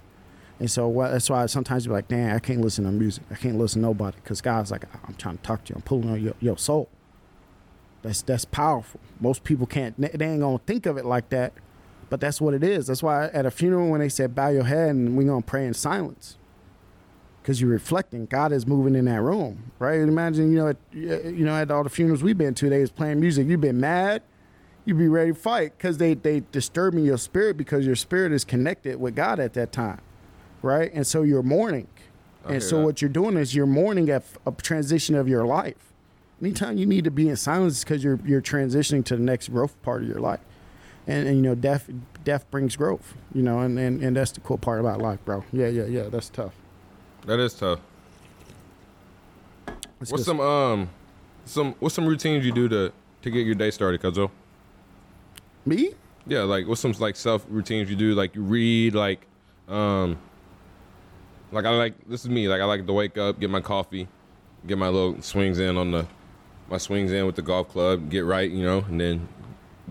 And 0.61 0.71
so 0.71 0.87
what, 0.89 1.11
that's 1.11 1.29
why 1.29 1.45
sometimes 1.47 1.87
you're 1.87 1.95
like, 1.95 2.07
damn, 2.09 2.37
I 2.37 2.39
can't 2.39 2.61
listen 2.61 2.85
to 2.85 2.91
music. 2.93 3.25
I 3.31 3.35
can't 3.35 3.59
listen 3.59 3.83
to 3.83 3.89
nobody 3.89 4.17
because 4.23 4.41
God's 4.41 4.71
like, 4.71 4.85
I'm 5.09 5.15
trying 5.15 5.39
to 5.39 5.43
talk 5.43 5.65
to 5.65 5.71
you. 5.71 5.77
I'm 5.77 5.83
pulling 5.83 6.09
on 6.11 6.23
your, 6.23 6.35
your 6.41 6.57
soul. 6.57 6.89
That's 8.03 8.23
that's 8.23 8.45
powerful. 8.45 9.01
Most 9.21 9.45
people 9.45 9.67
can't. 9.67 9.99
They 10.01 10.27
ain't 10.27 10.41
gonna 10.41 10.59
think 10.59 10.87
of 10.87 10.97
it 10.99 11.05
like 11.05 11.29
that, 11.31 11.53
but 12.13 12.21
that's 12.21 12.43
what 12.43 12.53
it 12.53 12.63
is. 12.63 12.89
That's 12.89 13.03
why 13.03 13.29
at 13.29 13.47
a 13.47 13.51
funeral 13.51 13.89
when 13.89 14.01
they 14.01 14.11
said 14.11 14.35
bow 14.35 14.51
your 14.51 14.65
head 14.65 14.91
and 14.91 15.17
we're 15.17 15.27
gonna 15.27 15.41
pray 15.41 15.67
in 15.67 15.73
silence, 15.73 16.37
because 17.41 17.59
you're 17.59 17.71
reflecting. 17.71 18.27
God 18.27 18.53
is 18.53 18.67
moving 18.67 18.95
in 18.95 19.07
that 19.07 19.23
room, 19.23 19.73
right? 19.79 19.99
Imagine 19.99 20.53
you 20.53 20.59
know, 20.59 20.69
at, 20.69 20.77
eh, 20.95 21.31
you 21.31 21.47
know, 21.47 21.57
at 21.57 21.71
all 21.71 21.83
the 21.83 21.89
funerals 21.89 22.23
we've 22.23 22.37
been 22.37 22.53
to, 22.57 22.69
they 22.69 22.81
was 22.81 22.91
playing 22.91 23.19
music. 23.19 23.47
You've 23.49 23.63
been 23.63 23.81
mad, 23.81 24.21
you'd 24.85 24.99
be 24.99 25.09
ready 25.09 25.33
to 25.33 25.35
fight 25.35 25.73
because 25.79 25.97
they 25.97 26.13
they 26.13 26.43
disturbing 26.53 27.03
your 27.03 27.17
spirit 27.17 27.57
because 27.57 27.87
your 27.87 27.97
spirit 27.97 28.31
is 28.31 28.45
connected 28.45 29.01
with 29.01 29.17
God 29.17 29.41
at 29.41 29.55
that 29.55 29.73
time, 29.73 30.03
right? 30.61 30.93
And 30.93 31.07
so 31.07 31.23
you're 31.23 31.43
mourning, 31.43 31.89
I 32.45 32.53
and 32.53 32.63
so 32.63 32.77
that. 32.77 32.85
what 32.85 33.01
you're 33.01 33.09
doing 33.09 33.39
is 33.39 33.55
you're 33.55 33.65
mourning 33.65 34.11
at 34.11 34.23
a 34.47 34.53
transition 34.53 35.15
of 35.15 35.29
your 35.29 35.47
life. 35.47 35.95
Anytime 36.43 36.77
you 36.77 36.85
need 36.85 37.05
to 37.05 37.11
be 37.11 37.31
in 37.31 37.37
silence 37.37 37.83
because 37.83 38.05
you're 38.05 38.21
you're 38.23 38.43
transitioning 38.43 39.03
to 39.07 39.17
the 39.17 39.23
next 39.23 39.49
growth 39.49 39.81
part 39.81 40.03
of 40.03 40.09
your 40.09 40.21
life, 40.21 40.41
and 41.07 41.27
and 41.27 41.37
you 41.37 41.43
know 41.43 41.55
death 41.55 41.89
death 42.25 42.51
brings 42.51 42.77
growth, 42.77 43.15
you 43.35 43.43
know, 43.43 43.61
and 43.61 43.79
and, 43.79 44.03
and 44.03 44.17
that's 44.17 44.33
the 44.33 44.41
cool 44.41 44.59
part 44.59 44.81
about 44.81 45.01
life, 45.01 45.19
bro. 45.25 45.45
Yeah, 45.53 45.69
yeah, 45.69 45.85
yeah. 45.85 46.03
That's 46.05 46.29
tough. 46.29 46.55
that 47.27 47.39
is 47.41 47.55
tough. 47.55 47.81
That's 49.67 50.11
What's 50.11 50.25
good. 50.25 50.25
some 50.25 50.41
um, 50.41 50.91
some 51.45 51.75
what's 51.81 51.95
some 51.95 52.07
routines 52.07 52.45
you 52.45 52.53
do 52.53 52.69
to 52.69 52.93
to 53.23 53.31
get 53.31 53.47
your 53.47 53.55
day 53.55 53.71
started, 53.71 54.01
Cuzzo? 54.01 54.31
me? 55.65 55.93
Yeah, 56.27 56.43
like 56.43 56.67
what's 56.67 56.81
some 56.81 56.93
like 56.93 57.17
self 57.17 57.45
routines 57.49 57.89
you 57.91 57.97
do? 57.97 58.15
Like 58.15 58.35
you 58.35 58.43
read, 58.43 58.95
like 58.95 59.27
um, 59.69 60.19
like 61.53 61.65
I 61.65 61.71
like 61.71 61.95
this 62.09 62.23
is 62.25 62.31
me. 62.31 62.49
Like 62.49 62.61
I 62.61 62.65
like 62.65 62.87
to 62.87 62.93
wake 62.93 63.19
up, 63.19 63.39
get 63.41 63.51
my 63.51 63.61
coffee, 63.61 64.09
get 64.67 64.79
my 64.79 64.89
little 64.89 65.21
swings 65.23 65.59
in 65.59 65.77
on 65.77 65.91
the 65.91 66.07
my 66.69 66.79
swings 66.79 67.13
in 67.13 67.27
with 67.27 67.37
the 67.37 67.43
golf 67.43 67.69
club, 67.69 68.09
get 68.11 68.25
right, 68.25 68.51
you 68.51 68.65
know, 68.65 68.79
and 68.89 69.01
then 69.01 69.29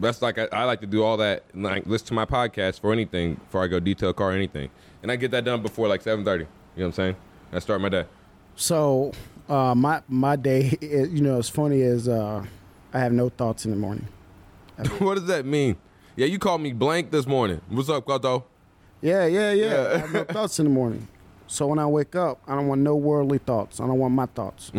that's 0.02 0.22
like 0.22 0.38
I, 0.38 0.48
I 0.52 0.64
like 0.66 0.82
to 0.82 0.88
do 0.88 1.04
all 1.04 1.18
that. 1.18 1.44
Like 1.54 1.86
listen 1.86 2.08
to 2.08 2.14
my 2.14 2.26
podcast 2.26 2.82
for 2.82 2.92
anything 2.92 3.36
before 3.36 3.64
I 3.64 3.68
go 3.68 3.80
detail 3.80 4.14
car 4.14 4.32
or 4.32 4.34
anything, 4.34 4.70
and 5.02 5.12
I 5.12 5.16
get 5.16 5.32
that 5.32 5.46
done 5.46 5.62
before 5.62 5.88
like 5.88 6.02
seven 6.02 6.26
thirty. 6.26 6.44
You 6.44 6.50
know 6.50 6.84
what 6.84 6.88
I'm 6.88 6.94
saying? 6.94 7.16
I 7.54 7.60
start 7.60 7.82
my 7.82 7.90
day. 7.90 8.06
So 8.56 9.12
uh, 9.50 9.76
my 9.76 10.02
my 10.08 10.36
day, 10.36 10.78
is, 10.82 11.12
you 11.12 11.22
know, 11.22 11.38
as 11.38 11.50
funny 11.50 11.82
as 11.82 12.08
uh, 12.08 12.46
I 12.94 13.00
have 13.00 13.14
no 13.14 13.30
thoughts 13.30 13.66
in 13.66 13.72
the 13.72 13.78
morning. 13.78 14.08
what 15.00 15.16
does 15.16 15.26
that 15.26 15.46
mean? 15.46 15.78
Yeah, 16.16 16.26
you 16.26 16.40
called 16.40 16.62
me 16.62 16.74
blank 16.74 17.12
this 17.12 17.26
morning. 17.26 17.62
What's 17.70 17.90
up, 17.90 18.06
Cuzzo? 18.06 18.44
Yeah, 19.02 19.26
yeah, 19.26 19.52
yeah. 19.52 19.66
Yeah. 19.66 19.94
I 19.94 19.98
have 19.98 20.14
no 20.14 20.24
thoughts 20.30 20.60
in 20.60 20.66
the 20.66 20.72
morning. 20.72 21.08
So 21.48 21.68
when 21.68 21.80
I 21.80 21.86
wake 21.86 22.16
up, 22.16 22.42
I 22.48 22.56
don't 22.56 22.68
want 22.68 22.82
no 22.82 22.96
worldly 22.96 23.38
thoughts. 23.40 23.80
I 23.80 23.88
don't 23.88 24.00
want 24.00 24.14
my 24.14 24.26
thoughts. 24.26 24.72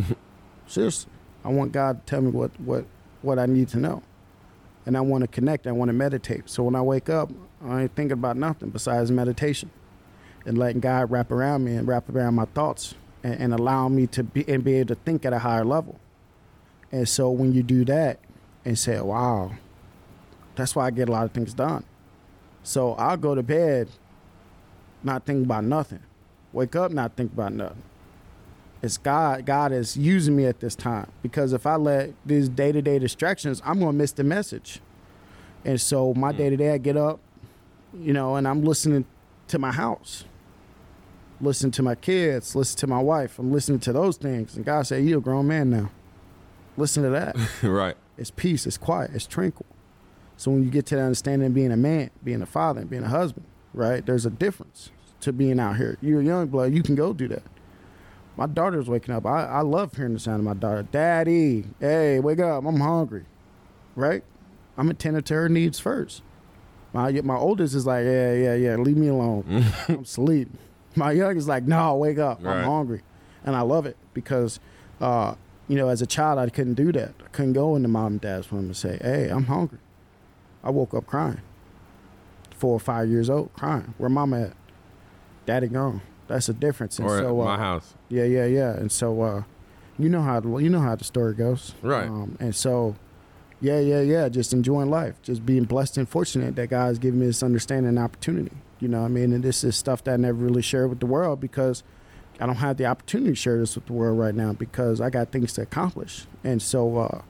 Seriously, 0.66 1.12
I 1.44 1.48
want 1.48 1.72
God 1.72 2.06
to 2.06 2.10
tell 2.10 2.22
me 2.22 2.30
what 2.30 2.50
what 2.60 2.84
what 3.20 3.38
I 3.38 3.46
need 3.46 3.68
to 3.68 3.78
know, 3.78 4.02
and 4.86 4.96
I 4.96 5.00
want 5.00 5.22
to 5.22 5.28
connect. 5.28 5.66
I 5.66 5.72
want 5.72 5.88
to 5.88 5.92
meditate. 5.92 6.48
So 6.48 6.62
when 6.62 6.74
I 6.74 6.82
wake 6.82 7.08
up, 7.08 7.30
I 7.64 7.82
ain't 7.82 7.94
thinking 7.94 8.12
about 8.12 8.36
nothing 8.36 8.70
besides 8.70 9.10
meditation, 9.10 9.70
and 10.44 10.58
letting 10.58 10.80
God 10.80 11.10
wrap 11.10 11.30
around 11.30 11.64
me 11.64 11.74
and 11.74 11.86
wrap 11.86 12.08
around 12.08 12.34
my 12.34 12.46
thoughts, 12.46 12.94
and, 13.22 13.34
and 13.34 13.54
allow 13.54 13.88
me 13.88 14.06
to 14.08 14.22
be 14.22 14.48
and 14.48 14.64
be 14.64 14.74
able 14.74 14.94
to 14.94 15.00
think 15.02 15.24
at 15.24 15.32
a 15.32 15.38
higher 15.38 15.64
level. 15.64 15.98
And 16.90 17.08
so 17.08 17.30
when 17.30 17.52
you 17.52 17.62
do 17.62 17.84
that, 17.86 18.18
and 18.64 18.78
say, 18.78 19.00
"Wow," 19.00 19.52
that's 20.56 20.76
why 20.76 20.86
I 20.86 20.90
get 20.90 21.08
a 21.08 21.12
lot 21.12 21.24
of 21.24 21.32
things 21.32 21.54
done. 21.54 21.84
So 22.62 22.92
I'll 22.94 23.16
go 23.16 23.34
to 23.34 23.42
bed 23.42 23.88
not 25.02 25.24
thinking 25.24 25.44
about 25.44 25.64
nothing. 25.64 26.00
Wake 26.52 26.76
up 26.76 26.92
not 26.92 27.16
think 27.16 27.32
about 27.32 27.52
nothing. 27.52 27.82
It's 28.82 28.98
God. 28.98 29.46
God 29.46 29.70
is 29.70 29.96
using 29.96 30.34
me 30.34 30.44
at 30.44 30.58
this 30.58 30.74
time 30.74 31.06
because 31.22 31.52
if 31.52 31.66
I 31.66 31.76
let 31.76 32.12
these 32.26 32.48
day 32.48 32.72
to 32.72 32.82
day 32.82 32.98
distractions, 32.98 33.62
I'm 33.64 33.78
gonna 33.78 33.92
miss 33.92 34.12
the 34.12 34.24
message. 34.24 34.80
And 35.64 35.80
so 35.80 36.12
my 36.14 36.32
day 36.32 36.50
to 36.50 36.56
day, 36.56 36.74
I 36.74 36.78
get 36.78 36.96
up, 36.96 37.20
you 37.96 38.12
know, 38.12 38.34
and 38.34 38.48
I'm 38.48 38.64
listening 38.64 39.04
to 39.48 39.58
my 39.58 39.70
house, 39.70 40.24
listen 41.40 41.70
to 41.72 41.82
my 41.82 41.94
kids, 41.94 42.56
listen 42.56 42.76
to 42.78 42.86
my 42.88 43.00
wife. 43.00 43.38
I'm 43.38 43.52
listening 43.52 43.78
to 43.80 43.92
those 43.92 44.16
things, 44.16 44.56
and 44.56 44.64
God 44.64 44.86
said, 44.86 45.04
"You're 45.04 45.18
a 45.18 45.22
grown 45.22 45.46
man 45.46 45.70
now. 45.70 45.90
Listen 46.76 47.04
to 47.04 47.10
that." 47.10 47.36
right. 47.62 47.96
It's 48.18 48.32
peace, 48.32 48.66
it's 48.66 48.78
quiet, 48.78 49.12
it's 49.14 49.26
tranquil. 49.26 49.66
So 50.36 50.50
when 50.50 50.64
you 50.64 50.70
get 50.70 50.86
to 50.86 50.96
the 50.96 51.02
understanding 51.02 51.46
of 51.46 51.54
being 51.54 51.70
a 51.70 51.76
man, 51.76 52.10
being 52.24 52.42
a 52.42 52.46
father, 52.46 52.80
and 52.80 52.90
being 52.90 53.04
a 53.04 53.08
husband, 53.08 53.46
right? 53.72 54.04
There's 54.04 54.26
a 54.26 54.30
difference 54.30 54.90
to 55.20 55.32
being 55.32 55.60
out 55.60 55.76
here. 55.76 55.98
You're 56.00 56.20
a 56.20 56.24
young 56.24 56.48
blood, 56.48 56.74
you 56.74 56.82
can 56.82 56.96
go 56.96 57.12
do 57.12 57.28
that. 57.28 57.42
My 58.36 58.46
daughter's 58.46 58.88
waking 58.88 59.14
up. 59.14 59.26
I, 59.26 59.44
I 59.44 59.60
love 59.60 59.94
hearing 59.94 60.14
the 60.14 60.18
sound 60.18 60.38
of 60.40 60.44
my 60.44 60.54
daughter. 60.54 60.82
Daddy, 60.82 61.64
hey, 61.80 62.18
wake 62.20 62.40
up. 62.40 62.64
I'm 62.64 62.80
hungry. 62.80 63.24
Right? 63.94 64.24
I'm 64.76 64.88
attentive 64.88 65.24
to 65.24 65.34
her 65.34 65.48
needs 65.48 65.78
first. 65.78 66.22
My 66.94 67.10
my 67.22 67.36
oldest 67.36 67.74
is 67.74 67.86
like, 67.86 68.04
yeah, 68.04 68.32
yeah, 68.32 68.54
yeah, 68.54 68.76
leave 68.76 68.96
me 68.96 69.08
alone. 69.08 69.64
I'm 69.88 70.00
asleep. 70.00 70.48
My 70.94 71.12
young 71.12 71.36
is 71.36 71.48
like, 71.48 71.64
no, 71.64 71.96
wake 71.96 72.18
up. 72.18 72.42
Right. 72.42 72.58
I'm 72.58 72.64
hungry. 72.64 73.02
And 73.44 73.56
I 73.56 73.62
love 73.62 73.86
it 73.86 73.96
because 74.14 74.60
uh, 75.00 75.34
you 75.68 75.76
know, 75.76 75.88
as 75.88 76.02
a 76.02 76.06
child 76.06 76.38
I 76.38 76.48
couldn't 76.48 76.74
do 76.74 76.92
that. 76.92 77.14
I 77.24 77.28
couldn't 77.28 77.54
go 77.54 77.76
into 77.76 77.88
mom 77.88 78.12
and 78.12 78.20
dad's 78.20 78.50
room 78.52 78.66
and 78.66 78.76
say, 78.76 78.98
Hey, 79.00 79.28
I'm 79.28 79.44
hungry. 79.44 79.78
I 80.62 80.70
woke 80.70 80.94
up 80.94 81.06
crying. 81.06 81.40
Four 82.56 82.74
or 82.74 82.80
five 82.80 83.08
years 83.08 83.28
old, 83.28 83.52
crying. 83.54 83.94
Where 83.98 84.08
mama 84.08 84.42
at? 84.42 84.52
daddy 85.44 85.66
gone. 85.66 86.00
That's 86.32 86.46
the 86.46 86.54
difference. 86.54 86.98
And 86.98 87.06
or 87.06 87.18
so, 87.18 87.42
at 87.42 87.42
uh, 87.42 87.44
my 87.44 87.58
house. 87.58 87.94
Yeah, 88.08 88.24
yeah, 88.24 88.46
yeah. 88.46 88.72
And 88.72 88.90
so, 88.90 89.20
uh, 89.20 89.42
you 89.98 90.08
know 90.08 90.22
how 90.22 90.40
you 90.58 90.70
know 90.70 90.80
how 90.80 90.96
the 90.96 91.04
story 91.04 91.34
goes, 91.34 91.74
Right. 91.82 92.08
Um, 92.08 92.38
and 92.40 92.56
so, 92.56 92.96
yeah, 93.60 93.78
yeah, 93.78 94.00
yeah. 94.00 94.30
Just 94.30 94.54
enjoying 94.54 94.88
life, 94.88 95.20
just 95.22 95.44
being 95.44 95.64
blessed 95.64 95.98
and 95.98 96.08
fortunate 96.08 96.56
that 96.56 96.68
God's 96.68 96.98
given 96.98 97.20
me 97.20 97.26
this 97.26 97.42
understanding 97.42 97.90
and 97.90 97.98
opportunity. 97.98 98.56
You 98.80 98.88
know, 98.88 99.00
what 99.00 99.06
I 99.06 99.10
mean, 99.10 99.34
and 99.34 99.44
this 99.44 99.62
is 99.62 99.76
stuff 99.76 100.02
that 100.04 100.14
I 100.14 100.16
never 100.16 100.38
really 100.38 100.62
shared 100.62 100.88
with 100.88 101.00
the 101.00 101.06
world 101.06 101.38
because 101.38 101.82
I 102.40 102.46
don't 102.46 102.56
have 102.56 102.78
the 102.78 102.86
opportunity 102.86 103.32
to 103.32 103.36
share 103.36 103.58
this 103.58 103.74
with 103.74 103.84
the 103.84 103.92
world 103.92 104.18
right 104.18 104.34
now 104.34 104.54
because 104.54 105.02
I 105.02 105.10
got 105.10 105.32
things 105.32 105.52
to 105.54 105.62
accomplish. 105.62 106.24
And 106.42 106.62
so, 106.62 106.96
uh, 106.96 107.22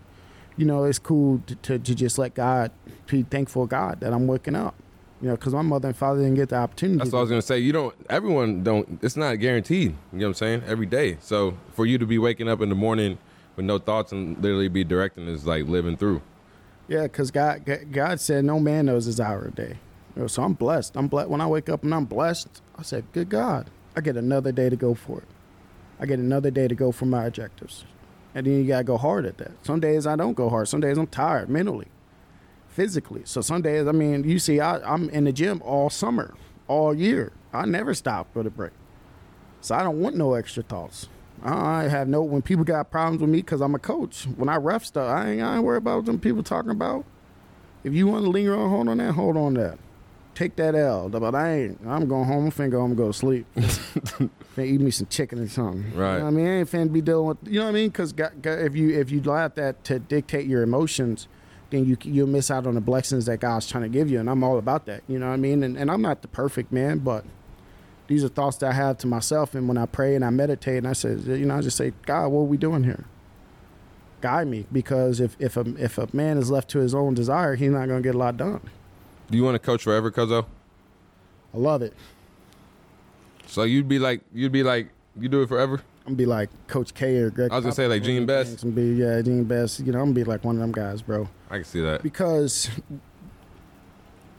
you 0.56 0.64
know, 0.64 0.84
it's 0.84 1.00
cool 1.00 1.42
to, 1.48 1.56
to, 1.56 1.78
to 1.80 1.94
just 1.94 2.18
let 2.18 2.34
God 2.34 2.70
be 3.06 3.24
thankful 3.24 3.66
God 3.66 3.98
that 4.00 4.12
I'm 4.12 4.28
waking 4.28 4.54
up. 4.54 4.76
You 5.22 5.28
know, 5.28 5.36
because 5.36 5.54
my 5.54 5.62
mother 5.62 5.88
and 5.88 5.96
father 5.96 6.20
didn't 6.20 6.34
get 6.34 6.48
the 6.50 6.56
opportunity. 6.56 6.98
That's 6.98 7.12
what 7.12 7.20
I 7.20 7.22
was 7.22 7.30
gonna 7.30 7.42
say. 7.42 7.58
You 7.58 7.72
don't. 7.72 7.94
Everyone 8.10 8.62
don't. 8.62 8.98
It's 9.02 9.16
not 9.16 9.36
guaranteed. 9.36 9.94
You 10.12 10.18
know 10.18 10.26
what 10.26 10.28
I'm 10.30 10.34
saying? 10.34 10.62
Every 10.66 10.86
day. 10.86 11.16
So 11.20 11.56
for 11.72 11.86
you 11.86 11.96
to 11.98 12.06
be 12.06 12.18
waking 12.18 12.48
up 12.48 12.60
in 12.60 12.68
the 12.68 12.74
morning 12.74 13.18
with 13.56 13.64
no 13.64 13.78
thoughts 13.78 14.12
and 14.12 14.36
literally 14.42 14.68
be 14.68 14.84
directing 14.84 15.28
is 15.28 15.46
like 15.46 15.66
living 15.66 15.96
through. 15.96 16.22
Yeah, 16.88 17.04
because 17.04 17.30
God, 17.30 17.62
God 17.92 18.20
said 18.20 18.44
no 18.44 18.58
man 18.58 18.86
knows 18.86 19.04
his 19.04 19.20
hour 19.20 19.44
of 19.44 19.54
day. 19.54 19.78
You 20.16 20.22
know, 20.22 20.26
so 20.26 20.42
I'm 20.42 20.54
blessed. 20.54 20.96
I'm 20.96 21.08
blessed. 21.08 21.30
When 21.30 21.40
I 21.40 21.46
wake 21.46 21.68
up 21.68 21.84
and 21.84 21.94
I'm 21.94 22.04
blessed, 22.04 22.60
I 22.76 22.82
said, 22.82 23.04
good 23.12 23.28
God, 23.28 23.70
I 23.96 24.00
get 24.00 24.16
another 24.16 24.52
day 24.52 24.68
to 24.68 24.76
go 24.76 24.94
for 24.94 25.18
it. 25.18 25.28
I 26.00 26.06
get 26.06 26.18
another 26.18 26.50
day 26.50 26.68
to 26.68 26.74
go 26.74 26.92
for 26.92 27.06
my 27.06 27.26
objectives. 27.26 27.84
And 28.34 28.46
then 28.46 28.54
you 28.54 28.66
got 28.66 28.78
to 28.78 28.84
go 28.84 28.96
hard 28.96 29.24
at 29.24 29.38
that. 29.38 29.52
Some 29.62 29.80
days 29.80 30.06
I 30.06 30.16
don't 30.16 30.34
go 30.34 30.48
hard. 30.48 30.68
Some 30.68 30.80
days 30.80 30.98
I'm 30.98 31.06
tired 31.06 31.48
mentally, 31.48 31.86
physically. 32.72 33.22
So 33.24 33.40
some 33.40 33.62
days, 33.62 33.86
I 33.86 33.92
mean, 33.92 34.24
you 34.24 34.38
see, 34.38 34.60
I, 34.60 34.78
I'm 34.80 35.08
in 35.10 35.24
the 35.24 35.32
gym 35.32 35.62
all 35.64 35.90
summer, 35.90 36.34
all 36.68 36.94
year. 36.94 37.32
I 37.52 37.66
never 37.66 37.94
stop 37.94 38.32
for 38.32 38.42
the 38.42 38.50
break. 38.50 38.72
So 39.60 39.74
I 39.74 39.82
don't 39.82 40.00
want 40.00 40.16
no 40.16 40.34
extra 40.34 40.62
thoughts. 40.62 41.08
I 41.44 41.84
have 41.84 42.08
no 42.08 42.22
when 42.22 42.42
people 42.42 42.64
got 42.64 42.90
problems 42.90 43.20
with 43.20 43.30
me 43.30 43.38
because 43.38 43.60
I'm 43.60 43.74
a 43.74 43.78
coach. 43.78 44.24
When 44.36 44.48
I 44.48 44.56
ref 44.56 44.84
stuff, 44.84 45.08
I 45.08 45.30
ain't, 45.30 45.42
I 45.42 45.56
ain't 45.56 45.64
worried 45.64 45.78
about 45.78 46.04
them 46.04 46.18
people 46.18 46.42
talking 46.42 46.70
about. 46.70 47.04
If 47.84 47.94
you 47.94 48.06
want 48.06 48.24
to 48.24 48.30
linger 48.30 48.54
on, 48.56 48.70
hold 48.70 48.88
on 48.88 48.98
that, 48.98 49.12
hold 49.12 49.36
on 49.36 49.54
that. 49.54 49.78
Take 50.34 50.56
that 50.56 50.74
L. 50.74 51.08
But 51.08 51.34
I 51.34 51.52
ain't. 51.52 51.80
I'm 51.86 52.08
going 52.08 52.24
home. 52.24 52.46
I'm 52.46 52.52
finna 52.52 52.70
go 52.70 52.80
home 52.80 52.92
and 52.92 52.96
go 52.98 53.08
to 53.08 53.12
sleep. 53.12 53.46
finna 53.56 54.64
eat 54.64 54.80
me 54.80 54.90
some 54.90 55.08
chicken 55.08 55.40
or 55.40 55.48
something. 55.48 55.92
Right. 55.94 56.14
You 56.14 56.18
know 56.20 56.24
what 56.24 56.30
I 56.30 56.30
mean, 56.30 56.46
I 56.46 56.58
ain't 56.60 56.70
finna 56.70 56.92
be 56.92 57.02
dealing 57.02 57.26
with. 57.26 57.38
You 57.44 57.58
know 57.58 57.64
what 57.66 57.70
I 57.70 57.72
mean? 57.72 57.88
Because 57.90 58.14
if 58.16 58.76
you 58.76 58.98
if 58.98 59.10
you 59.10 59.20
allow 59.20 59.48
that 59.48 59.84
to 59.84 59.98
dictate 59.98 60.46
your 60.46 60.62
emotions, 60.62 61.28
then 61.72 61.86
you 61.86 61.96
you'll 62.02 62.28
miss 62.28 62.50
out 62.50 62.66
on 62.66 62.74
the 62.74 62.80
blessings 62.80 63.26
that 63.26 63.40
God's 63.40 63.66
trying 63.66 63.82
to 63.82 63.88
give 63.88 64.10
you. 64.10 64.20
And 64.20 64.30
I'm 64.30 64.44
all 64.44 64.58
about 64.58 64.86
that. 64.86 65.02
You 65.08 65.18
know 65.18 65.26
what 65.26 65.32
I 65.32 65.38
mean? 65.38 65.64
And 65.64 65.76
and 65.76 65.90
I'm 65.90 66.02
not 66.02 66.22
the 66.22 66.28
perfect 66.28 66.70
man, 66.70 66.98
but 66.98 67.24
these 68.06 68.22
are 68.22 68.28
thoughts 68.28 68.58
that 68.58 68.70
I 68.70 68.72
have 68.74 68.98
to 68.98 69.06
myself. 69.06 69.54
And 69.54 69.66
when 69.66 69.78
I 69.78 69.86
pray 69.86 70.14
and 70.14 70.24
I 70.24 70.30
meditate, 70.30 70.78
and 70.78 70.86
I 70.86 70.92
say, 70.92 71.14
you 71.14 71.46
know, 71.46 71.56
I 71.56 71.62
just 71.62 71.76
say, 71.76 71.92
God, 72.04 72.28
what 72.28 72.42
are 72.42 72.44
we 72.44 72.58
doing 72.58 72.84
here? 72.84 73.06
Guide 74.20 74.46
me, 74.46 74.66
because 74.70 75.18
if 75.18 75.34
if 75.40 75.56
a 75.56 75.64
if 75.82 75.98
a 75.98 76.08
man 76.12 76.38
is 76.38 76.50
left 76.50 76.68
to 76.70 76.78
his 76.78 76.94
own 76.94 77.14
desire, 77.14 77.56
he's 77.56 77.70
not 77.70 77.88
going 77.88 78.02
to 78.02 78.06
get 78.06 78.14
a 78.14 78.18
lot 78.18 78.36
done. 78.36 78.60
Do 79.30 79.38
you 79.38 79.42
want 79.44 79.54
to 79.54 79.58
coach 79.58 79.82
forever, 79.82 80.10
Cuzzo? 80.10 80.44
I 81.54 81.56
love 81.56 81.82
it. 81.82 81.94
So 83.46 83.64
you'd 83.64 83.88
be 83.88 83.98
like, 83.98 84.20
you'd 84.32 84.52
be 84.52 84.62
like, 84.62 84.90
you 85.18 85.28
do 85.28 85.42
it 85.42 85.48
forever. 85.48 85.82
I'm 86.04 86.14
gonna 86.14 86.16
be 86.16 86.26
like 86.26 86.50
Coach 86.66 86.94
K 86.94 87.18
or 87.18 87.30
Gregg. 87.30 87.52
I 87.52 87.56
was 87.56 87.64
gonna 87.64 87.74
say, 87.74 87.86
like, 87.86 88.02
Gene 88.02 88.26
Best. 88.26 88.64
And 88.64 88.74
be 88.74 88.94
yeah, 88.94 89.22
Gene 89.22 89.44
Best. 89.44 89.78
You 89.80 89.92
know, 89.92 90.00
I'm 90.00 90.06
gonna 90.06 90.14
be 90.14 90.24
like 90.24 90.42
one 90.42 90.56
of 90.56 90.60
them 90.60 90.72
guys, 90.72 91.00
bro. 91.00 91.28
I 91.48 91.56
can 91.56 91.64
see 91.64 91.80
that. 91.80 92.02
Because 92.02 92.68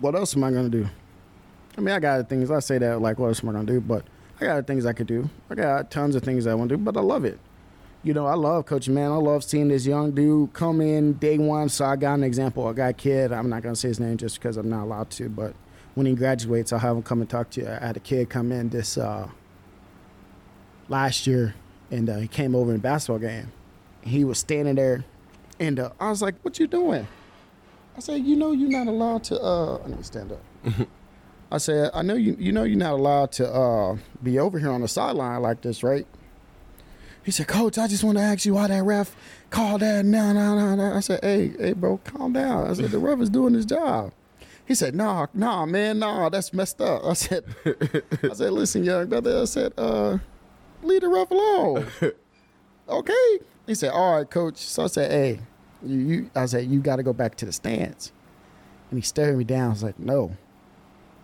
what 0.01 0.13
else 0.13 0.35
am 0.35 0.43
I 0.43 0.51
gonna 0.51 0.67
do? 0.67 0.87
I 1.77 1.81
mean, 1.81 1.95
I 1.95 1.99
got 1.99 2.27
things. 2.27 2.51
I 2.51 2.59
say 2.59 2.77
that 2.79 3.01
like, 3.01 3.17
what 3.17 3.27
else 3.27 3.41
am 3.41 3.49
I 3.49 3.53
gonna 3.53 3.65
do? 3.65 3.79
But 3.79 4.05
I 4.41 4.45
got 4.45 4.67
things 4.67 4.85
I 4.85 4.91
could 4.91 5.07
do. 5.07 5.29
I 5.49 5.55
got 5.55 5.89
tons 5.89 6.15
of 6.15 6.23
things 6.23 6.47
I 6.47 6.53
want 6.53 6.69
to 6.69 6.77
do, 6.77 6.83
but 6.83 6.97
I 6.97 7.01
love 7.01 7.23
it. 7.23 7.39
You 8.03 8.13
know, 8.13 8.25
I 8.25 8.33
love 8.33 8.65
coaching, 8.65 8.93
man. 8.93 9.11
I 9.11 9.15
love 9.15 9.45
seeing 9.45 9.69
this 9.69 9.85
young 9.85 10.11
dude 10.11 10.51
come 10.51 10.81
in 10.81 11.13
day 11.13 11.37
one. 11.37 11.69
So 11.69 11.85
I 11.85 11.95
got 11.95 12.15
an 12.15 12.23
example. 12.25 12.67
I 12.67 12.73
got 12.73 12.89
a 12.89 12.93
kid. 12.93 13.31
I'm 13.31 13.49
not 13.49 13.63
gonna 13.63 13.77
say 13.77 13.87
his 13.87 14.01
name 14.01 14.17
just 14.17 14.39
because 14.39 14.57
I'm 14.57 14.69
not 14.69 14.83
allowed 14.83 15.09
to. 15.11 15.29
But 15.29 15.55
when 15.95 16.05
he 16.05 16.13
graduates, 16.13 16.73
I'll 16.73 16.79
have 16.79 16.97
him 16.97 17.03
come 17.03 17.21
and 17.21 17.29
talk 17.29 17.49
to 17.51 17.61
you. 17.61 17.67
I 17.69 17.85
had 17.87 17.95
a 17.95 18.01
kid 18.01 18.29
come 18.29 18.51
in 18.51 18.67
this 18.67 18.97
uh, 18.97 19.29
last 20.93 21.25
year, 21.25 21.55
and 21.89 22.07
uh, 22.07 22.17
he 22.17 22.27
came 22.27 22.55
over 22.55 22.69
in 22.69 22.77
a 22.77 22.79
basketball 22.79 23.17
game. 23.19 23.51
He 24.01 24.23
was 24.23 24.37
standing 24.37 24.75
there, 24.75 25.03
and 25.59 25.79
uh, 25.79 25.89
I 25.99 26.09
was 26.09 26.21
like, 26.21 26.35
"What 26.43 26.59
you 26.59 26.67
doing?" 26.67 27.07
I 27.97 27.99
said, 27.99 28.23
"You 28.23 28.35
know, 28.35 28.51
you're 28.51 28.69
not 28.69 28.87
allowed 28.87 29.23
to." 29.25 29.41
Uh, 29.41 29.87
need 29.87 29.97
to 29.97 30.03
stand 30.03 30.31
up. 30.31 30.43
I 31.51 31.57
said, 31.57 31.89
"I 31.93 32.03
know 32.03 32.13
you. 32.13 32.35
You 32.39 32.51
know, 32.51 32.63
you're 32.63 32.77
not 32.77 32.93
allowed 32.93 33.31
to 33.33 33.51
uh, 33.51 33.97
be 34.21 34.37
over 34.37 34.59
here 34.59 34.71
on 34.71 34.81
the 34.81 34.87
sideline 34.87 35.41
like 35.41 35.61
this, 35.61 35.83
right?" 35.83 36.05
He 37.23 37.31
said, 37.31 37.47
"Coach, 37.47 37.77
I 37.77 37.87
just 37.87 38.03
want 38.03 38.19
to 38.19 38.23
ask 38.23 38.45
you 38.45 38.53
why 38.53 38.67
that 38.67 38.83
ref 38.83 39.15
called 39.49 39.81
that." 39.81 40.05
No, 40.05 40.31
no, 40.31 40.55
no, 40.55 40.75
no. 40.75 40.95
I 40.95 40.99
said, 40.99 41.21
"Hey, 41.23 41.53
hey, 41.57 41.73
bro, 41.73 41.97
calm 42.03 42.33
down." 42.33 42.69
I 42.69 42.73
said, 42.73 42.91
"The 42.91 42.99
ref 42.99 43.19
is 43.19 43.29
doing 43.31 43.55
his 43.55 43.65
job." 43.65 44.11
He 44.65 44.75
said, 44.75 44.93
"Nah, 44.93 45.27
nah, 45.33 45.65
man, 45.65 45.99
nah, 45.99 46.29
that's 46.29 46.53
messed 46.53 46.81
up." 46.81 47.03
I 47.03 47.13
said, 47.13 47.43
"I 47.65 48.33
said, 48.33 48.51
listen, 48.53 48.83
young 48.83 49.07
brother." 49.07 49.41
I 49.41 49.45
said, 49.45 49.73
"Uh, 49.77 50.19
leave 50.83 51.01
the 51.01 51.09
ref 51.09 51.31
alone." 51.31 51.87
okay. 52.89 53.39
He 53.65 53.75
said, 53.75 53.91
"All 53.91 54.17
right, 54.17 54.29
coach." 54.29 54.57
So 54.57 54.83
I 54.83 54.87
said, 54.87 55.11
"Hey, 55.11 55.39
you," 55.83 55.99
you 55.99 56.29
I 56.35 56.45
said, 56.45 56.67
"You 56.67 56.79
got 56.79 56.97
to 56.97 57.03
go 57.03 57.13
back 57.13 57.35
to 57.37 57.45
the 57.45 57.53
stands." 57.53 58.11
And 58.89 58.99
he 58.99 59.03
stared 59.03 59.37
me 59.37 59.43
down. 59.43 59.67
I 59.67 59.69
was 59.69 59.83
like, 59.83 59.99
"No," 59.99 60.35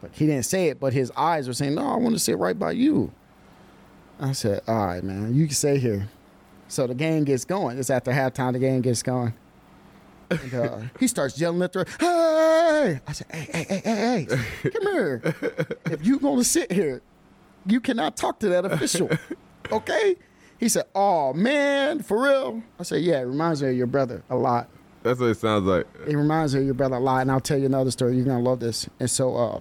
but 0.01 0.12
he 0.14 0.26
didn't 0.26 0.45
say 0.45 0.68
it. 0.68 0.80
But 0.80 0.93
his 0.93 1.12
eyes 1.16 1.47
were 1.47 1.53
saying, 1.53 1.76
"No, 1.76 1.88
I 1.88 1.97
want 1.97 2.16
to 2.16 2.20
sit 2.20 2.38
right 2.38 2.57
by 2.57 2.72
you." 2.72 3.12
I 4.20 4.32
said, 4.32 4.62
"All 4.68 4.86
right, 4.86 5.03
man, 5.03 5.36
you 5.36 5.45
can 5.45 5.55
stay 5.55 5.78
here." 5.78 6.10
So 6.68 6.86
the 6.86 6.95
game 6.95 7.24
gets 7.24 7.45
going. 7.45 7.78
It's 7.80 7.89
after 7.89 8.12
halftime. 8.12 8.53
The 8.53 8.60
game 8.60 8.82
gets 8.82 9.01
going. 9.01 9.34
And, 10.30 10.53
uh, 10.53 10.80
he 10.99 11.07
starts 11.07 11.39
yelling 11.39 11.62
at 11.64 11.74
the 11.74 11.86
hey! 11.99 12.99
I 13.07 13.12
said, 13.12 13.28
hey, 13.32 13.47
hey, 13.51 13.66
hey, 13.68 13.82
hey, 13.84 14.28
hey, 14.62 14.70
come 14.70 14.93
here. 14.93 15.22
If 15.86 16.05
you're 16.05 16.20
gonna 16.20 16.43
sit 16.43 16.72
here, 16.72 17.01
you 17.66 17.80
cannot 17.80 18.16
talk 18.16 18.39
to 18.39 18.49
that 18.49 18.66
official, 18.66 19.10
okay? 19.72 20.15
He 20.59 20.67
said, 20.70 20.86
oh 20.93 21.34
man, 21.34 22.03
for 22.03 22.24
real? 22.24 22.63
I 22.80 22.84
said, 22.84 23.01
yeah, 23.01 23.20
it 23.20 23.24
reminds 23.26 23.61
me 23.63 23.70
of 23.70 23.76
your 23.76 23.88
brother 23.88 24.24
a 24.30 24.36
lot. 24.36 24.70
That's 25.03 25.20
what 25.20 25.30
it 25.30 25.38
sounds 25.38 25.65
like. 25.65 25.88
It 26.05 26.15
reminds 26.15 26.53
me 26.53 26.59
of 26.61 26.65
your 26.65 26.74
brother 26.74 26.97
a 26.97 26.99
lot, 26.99 27.22
and 27.22 27.32
I'll 27.32 27.39
tell 27.39 27.57
you 27.57 27.65
another 27.65 27.91
story. 27.91 28.15
You're 28.17 28.26
gonna 28.26 28.43
love 28.43 28.59
this. 28.59 28.89
And 28.99 29.09
so, 29.09 29.36
uh, 29.38 29.59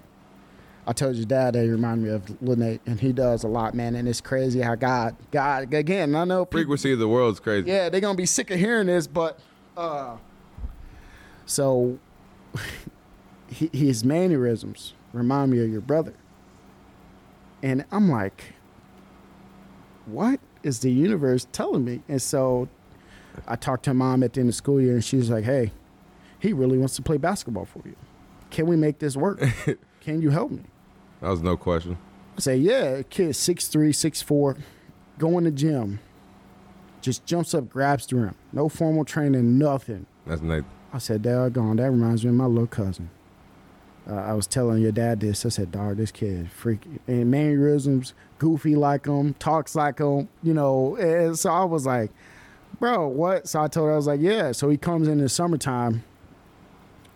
I 0.88 0.92
told 0.92 1.14
your 1.16 1.26
dad 1.26 1.54
that 1.54 1.62
he 1.62 1.68
reminded 1.68 2.04
me 2.04 2.10
of 2.48 2.58
Nate, 2.58 2.80
and 2.86 2.98
he 2.98 3.12
does 3.12 3.44
a 3.44 3.48
lot, 3.48 3.74
man. 3.74 3.94
And 3.94 4.08
it's 4.08 4.20
crazy 4.20 4.60
how 4.60 4.74
God, 4.74 5.14
God, 5.30 5.72
again, 5.72 6.16
I 6.16 6.24
know 6.24 6.44
people, 6.44 6.58
Frequency 6.60 6.92
of 6.94 6.98
the 6.98 7.06
world's 7.06 7.38
crazy. 7.40 7.68
yeah, 7.68 7.88
they're 7.90 8.00
gonna 8.00 8.16
be 8.16 8.26
sick 8.26 8.50
of 8.50 8.58
hearing 8.58 8.86
this, 8.88 9.06
but 9.06 9.38
uh 9.76 10.16
so 11.46 11.98
his 13.48 14.04
mannerisms 14.04 14.94
remind 15.12 15.50
me 15.52 15.62
of 15.62 15.70
your 15.70 15.80
brother. 15.82 16.14
And 17.62 17.84
I'm 17.92 18.10
like, 18.10 18.54
what 20.08 20.40
is 20.62 20.80
the 20.80 20.90
universe 20.90 21.46
telling 21.52 21.84
me? 21.84 22.02
And 22.08 22.20
so 22.20 22.68
I 23.46 23.56
talked 23.56 23.84
to 23.84 23.94
mom 23.94 24.22
at 24.22 24.32
the 24.32 24.40
end 24.40 24.48
of 24.48 24.54
school 24.54 24.80
year 24.80 24.94
and 24.94 25.04
she 25.04 25.16
was 25.16 25.30
like, 25.30 25.44
Hey, 25.44 25.72
he 26.38 26.52
really 26.52 26.78
wants 26.78 26.96
to 26.96 27.02
play 27.02 27.16
basketball 27.16 27.64
for 27.64 27.82
you. 27.84 27.96
Can 28.50 28.66
we 28.66 28.76
make 28.76 28.98
this 28.98 29.16
work? 29.16 29.42
Can 30.00 30.22
you 30.22 30.30
help 30.30 30.50
me? 30.50 30.62
That 31.20 31.28
was 31.28 31.42
no 31.42 31.56
question. 31.56 31.98
I 32.36 32.40
say, 32.40 32.56
yeah, 32.56 33.02
kid, 33.02 33.34
six 33.34 33.66
three, 33.66 33.92
six 33.92 34.22
four, 34.22 34.56
go 35.18 35.36
in 35.38 35.44
the 35.44 35.50
gym, 35.50 35.98
just 37.00 37.26
jumps 37.26 37.52
up, 37.52 37.68
grabs 37.68 38.06
the 38.06 38.16
rim, 38.16 38.34
no 38.52 38.68
formal 38.68 39.04
training, 39.04 39.58
nothing. 39.58 40.06
That's 40.24 40.40
nice. 40.40 40.62
I 40.92 40.98
said, 40.98 41.22
"Doggone, 41.22 41.76
that 41.76 41.90
reminds 41.90 42.24
me 42.24 42.30
of 42.30 42.36
my 42.36 42.46
little 42.46 42.66
cousin." 42.66 43.10
Uh, 44.08 44.14
I 44.14 44.32
was 44.34 44.46
telling 44.46 44.80
your 44.80 44.92
dad 44.92 45.20
this. 45.20 45.44
I 45.44 45.48
said, 45.50 45.72
"Dog, 45.72 45.96
this 45.96 46.12
kid 46.12 46.50
freaky 46.50 47.00
and 47.06 47.30
mannerisms, 47.30 48.14
goofy 48.38 48.76
like 48.76 49.06
him, 49.06 49.34
talks 49.34 49.74
like 49.74 49.98
him, 49.98 50.28
you 50.42 50.54
know." 50.54 50.96
And 50.96 51.38
so 51.38 51.50
I 51.50 51.64
was 51.64 51.86
like, 51.86 52.10
"Bro, 52.78 53.08
what?" 53.08 53.48
So 53.48 53.62
I 53.62 53.68
told 53.68 53.88
her, 53.88 53.92
I 53.92 53.96
was 53.96 54.06
like, 54.06 54.20
"Yeah." 54.20 54.52
So 54.52 54.68
he 54.68 54.76
comes 54.76 55.08
in 55.08 55.18
the 55.18 55.28
summertime, 55.28 56.04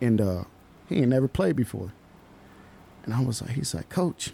and 0.00 0.20
uh, 0.20 0.44
he 0.88 0.98
ain't 0.98 1.08
never 1.08 1.28
played 1.28 1.56
before. 1.56 1.92
And 3.04 3.14
I 3.14 3.22
was 3.22 3.42
like, 3.42 3.52
he's 3.52 3.74
like, 3.74 3.88
Coach. 3.88 4.32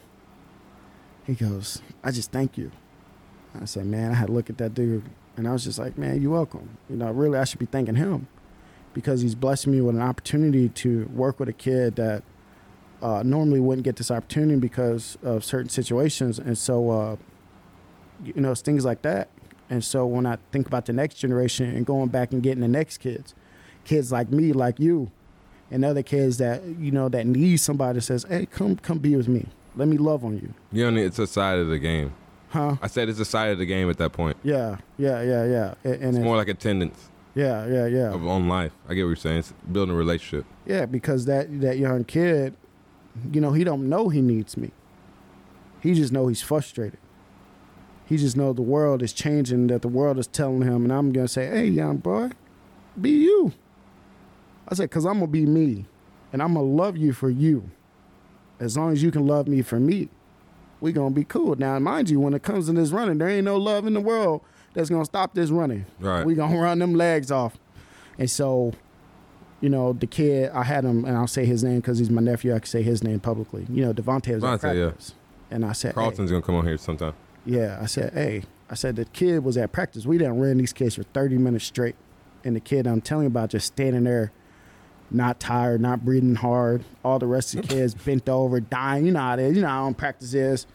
He 1.26 1.34
goes, 1.34 1.82
I 2.02 2.10
just 2.10 2.32
thank 2.32 2.56
you. 2.56 2.70
I 3.60 3.64
said, 3.64 3.86
man, 3.86 4.12
I 4.12 4.14
had 4.14 4.26
to 4.26 4.32
look 4.32 4.50
at 4.50 4.58
that 4.58 4.74
dude, 4.74 5.04
and 5.36 5.46
I 5.46 5.52
was 5.52 5.64
just 5.64 5.78
like, 5.78 5.98
man, 5.98 6.22
you're 6.22 6.32
welcome. 6.32 6.78
You 6.88 6.96
know, 6.96 7.10
really, 7.10 7.38
I 7.38 7.44
should 7.44 7.58
be 7.58 7.66
thanking 7.66 7.96
him 7.96 8.28
because 8.94 9.20
he's 9.20 9.34
blessing 9.34 9.72
me 9.72 9.80
with 9.80 9.94
an 9.94 10.02
opportunity 10.02 10.68
to 10.70 11.04
work 11.14 11.38
with 11.38 11.48
a 11.48 11.52
kid 11.52 11.96
that 11.96 12.22
uh, 13.02 13.22
normally 13.24 13.60
wouldn't 13.60 13.84
get 13.84 13.96
this 13.96 14.10
opportunity 14.10 14.58
because 14.58 15.16
of 15.22 15.44
certain 15.44 15.68
situations, 15.68 16.38
and 16.38 16.56
so 16.58 16.90
uh, 16.90 17.16
you 18.24 18.34
know, 18.40 18.52
it's 18.52 18.60
things 18.62 18.84
like 18.84 19.02
that. 19.02 19.28
And 19.70 19.84
so 19.84 20.06
when 20.06 20.24
I 20.26 20.38
think 20.50 20.66
about 20.66 20.86
the 20.86 20.92
next 20.92 21.14
generation 21.16 21.74
and 21.74 21.84
going 21.84 22.08
back 22.08 22.32
and 22.32 22.42
getting 22.42 22.62
the 22.62 22.68
next 22.68 22.98
kids, 22.98 23.34
kids 23.84 24.10
like 24.10 24.30
me, 24.30 24.52
like 24.52 24.80
you, 24.80 25.10
and 25.70 25.84
other 25.84 26.02
kids 26.02 26.38
that 26.38 26.64
you 26.64 26.90
know 26.90 27.08
that 27.10 27.26
need 27.26 27.58
somebody 27.58 27.98
that 27.98 28.02
says, 28.02 28.24
"Hey, 28.28 28.46
come 28.46 28.76
come 28.76 28.98
be 28.98 29.14
with 29.14 29.28
me. 29.28 29.46
Let 29.76 29.88
me 29.88 29.96
love 29.98 30.24
on 30.24 30.36
you. 30.38 30.54
You 30.72 30.90
know, 30.90 31.00
it's 31.00 31.18
a 31.18 31.26
side 31.26 31.58
of 31.58 31.68
the 31.68 31.78
game. 31.78 32.12
Huh? 32.48 32.76
I 32.80 32.86
said 32.86 33.10
it's 33.10 33.20
a 33.20 33.24
side 33.26 33.50
of 33.52 33.58
the 33.58 33.66
game 33.66 33.90
at 33.90 33.98
that 33.98 34.12
point. 34.12 34.38
Yeah, 34.42 34.78
yeah, 34.96 35.20
yeah, 35.22 35.44
yeah. 35.44 35.74
And, 35.84 35.94
and 35.94 36.04
It's 36.04 36.16
it- 36.18 36.22
more 36.22 36.36
like 36.36 36.48
attendance 36.48 37.10
yeah, 37.34 37.66
yeah, 37.66 37.86
yeah. 37.86 38.12
of 38.14 38.26
on 38.26 38.48
life. 38.48 38.72
I 38.88 38.94
get 38.94 39.02
what 39.02 39.08
you're 39.10 39.16
saying. 39.16 39.40
It's 39.40 39.52
building 39.70 39.94
a 39.94 39.98
relationship. 39.98 40.46
Yeah, 40.66 40.86
because 40.86 41.26
that 41.26 41.60
that 41.60 41.76
young 41.76 42.04
kid, 42.04 42.54
you 43.32 43.40
know, 43.40 43.52
he 43.52 43.64
don't 43.64 43.88
know 43.88 44.08
he 44.08 44.20
needs 44.20 44.56
me. 44.56 44.70
He 45.80 45.94
just 45.94 46.12
know 46.12 46.26
he's 46.28 46.42
frustrated. 46.42 46.98
He 48.06 48.16
just 48.16 48.36
know 48.36 48.52
the 48.52 48.62
world 48.62 49.02
is 49.02 49.12
changing, 49.12 49.66
that 49.66 49.82
the 49.82 49.88
world 49.88 50.18
is 50.18 50.26
telling 50.26 50.62
him, 50.62 50.84
and 50.84 50.92
I'm 50.92 51.12
gonna 51.12 51.28
say, 51.28 51.46
"Hey, 51.46 51.66
young 51.66 51.98
boy, 51.98 52.30
be 53.00 53.10
you." 53.10 53.52
I 54.66 54.74
said, 54.74 54.90
"Cause 54.90 55.04
I'm 55.04 55.14
gonna 55.14 55.26
be 55.26 55.46
me, 55.46 55.86
and 56.32 56.42
I'm 56.42 56.54
gonna 56.54 56.66
love 56.66 56.96
you 56.96 57.12
for 57.12 57.30
you. 57.30 57.70
As 58.58 58.76
long 58.76 58.92
as 58.92 59.02
you 59.02 59.10
can 59.10 59.26
love 59.26 59.46
me 59.46 59.62
for 59.62 59.78
me, 59.78 60.08
we 60.80 60.92
gonna 60.92 61.14
be 61.14 61.24
cool." 61.24 61.54
Now, 61.56 61.78
mind 61.78 62.08
you, 62.08 62.18
when 62.18 62.32
it 62.32 62.42
comes 62.42 62.66
to 62.66 62.72
this 62.72 62.90
running, 62.90 63.18
there 63.18 63.28
ain't 63.28 63.44
no 63.44 63.56
love 63.58 63.86
in 63.86 63.92
the 63.92 64.00
world 64.00 64.40
that's 64.72 64.88
gonna 64.88 65.04
stop 65.04 65.34
this 65.34 65.50
running. 65.50 65.84
Right. 66.00 66.24
We 66.24 66.34
gonna 66.34 66.58
run 66.60 66.78
them 66.78 66.94
legs 66.94 67.30
off, 67.30 67.58
and 68.18 68.30
so 68.30 68.72
you 69.60 69.68
know, 69.68 69.92
the 69.92 70.06
kid, 70.06 70.50
I 70.50 70.62
had 70.62 70.84
him, 70.84 71.04
and 71.04 71.16
I'll 71.16 71.26
say 71.26 71.44
his 71.44 71.64
name 71.64 71.76
because 71.76 71.98
he's 71.98 72.10
my 72.10 72.22
nephew. 72.22 72.54
I 72.54 72.58
can 72.60 72.66
say 72.66 72.82
his 72.82 73.02
name 73.02 73.20
publicly. 73.20 73.66
You 73.68 73.84
know, 73.86 73.92
Devontae 73.92 74.34
was 74.34 74.44
at 74.44 74.60
Devontae, 74.60 74.76
yeah. 74.96 75.14
And 75.50 75.64
I 75.64 75.72
said, 75.72 75.94
hey, 75.94 76.00
Carlton's 76.00 76.30
gonna 76.30 76.42
come 76.42 76.54
on 76.54 76.66
here 76.66 76.78
sometime. 76.78 77.14
yeah, 77.44 77.78
I 77.80 77.86
said, 77.86 78.12
hey, 78.12 78.44
I 78.70 78.74
said, 78.74 78.96
the 78.96 79.06
kid 79.06 79.44
was 79.44 79.56
at 79.56 79.72
practice. 79.72 80.04
We 80.06 80.18
didn't 80.18 80.38
run 80.38 80.58
these 80.58 80.72
kids 80.72 80.94
for 80.94 81.02
30 81.02 81.38
minutes 81.38 81.64
straight. 81.64 81.96
And 82.44 82.54
the 82.54 82.60
kid 82.60 82.86
I'm 82.86 83.00
telling 83.00 83.24
you 83.24 83.28
about 83.28 83.50
just 83.50 83.66
standing 83.66 84.04
there, 84.04 84.30
not 85.10 85.40
tired, 85.40 85.80
not 85.80 86.04
breathing 86.04 86.34
hard. 86.36 86.84
All 87.04 87.18
the 87.18 87.26
rest 87.26 87.54
of 87.54 87.62
the 87.62 87.68
kids 87.68 87.94
bent 88.04 88.28
over, 88.28 88.60
dying. 88.60 89.06
You 89.06 89.12
know 89.12 89.20
how 89.20 89.34
it 89.34 89.40
is. 89.40 89.56
You 89.56 89.62
know 89.62 89.68
how 89.68 89.92
practice 89.92 90.34
is. 90.34 90.66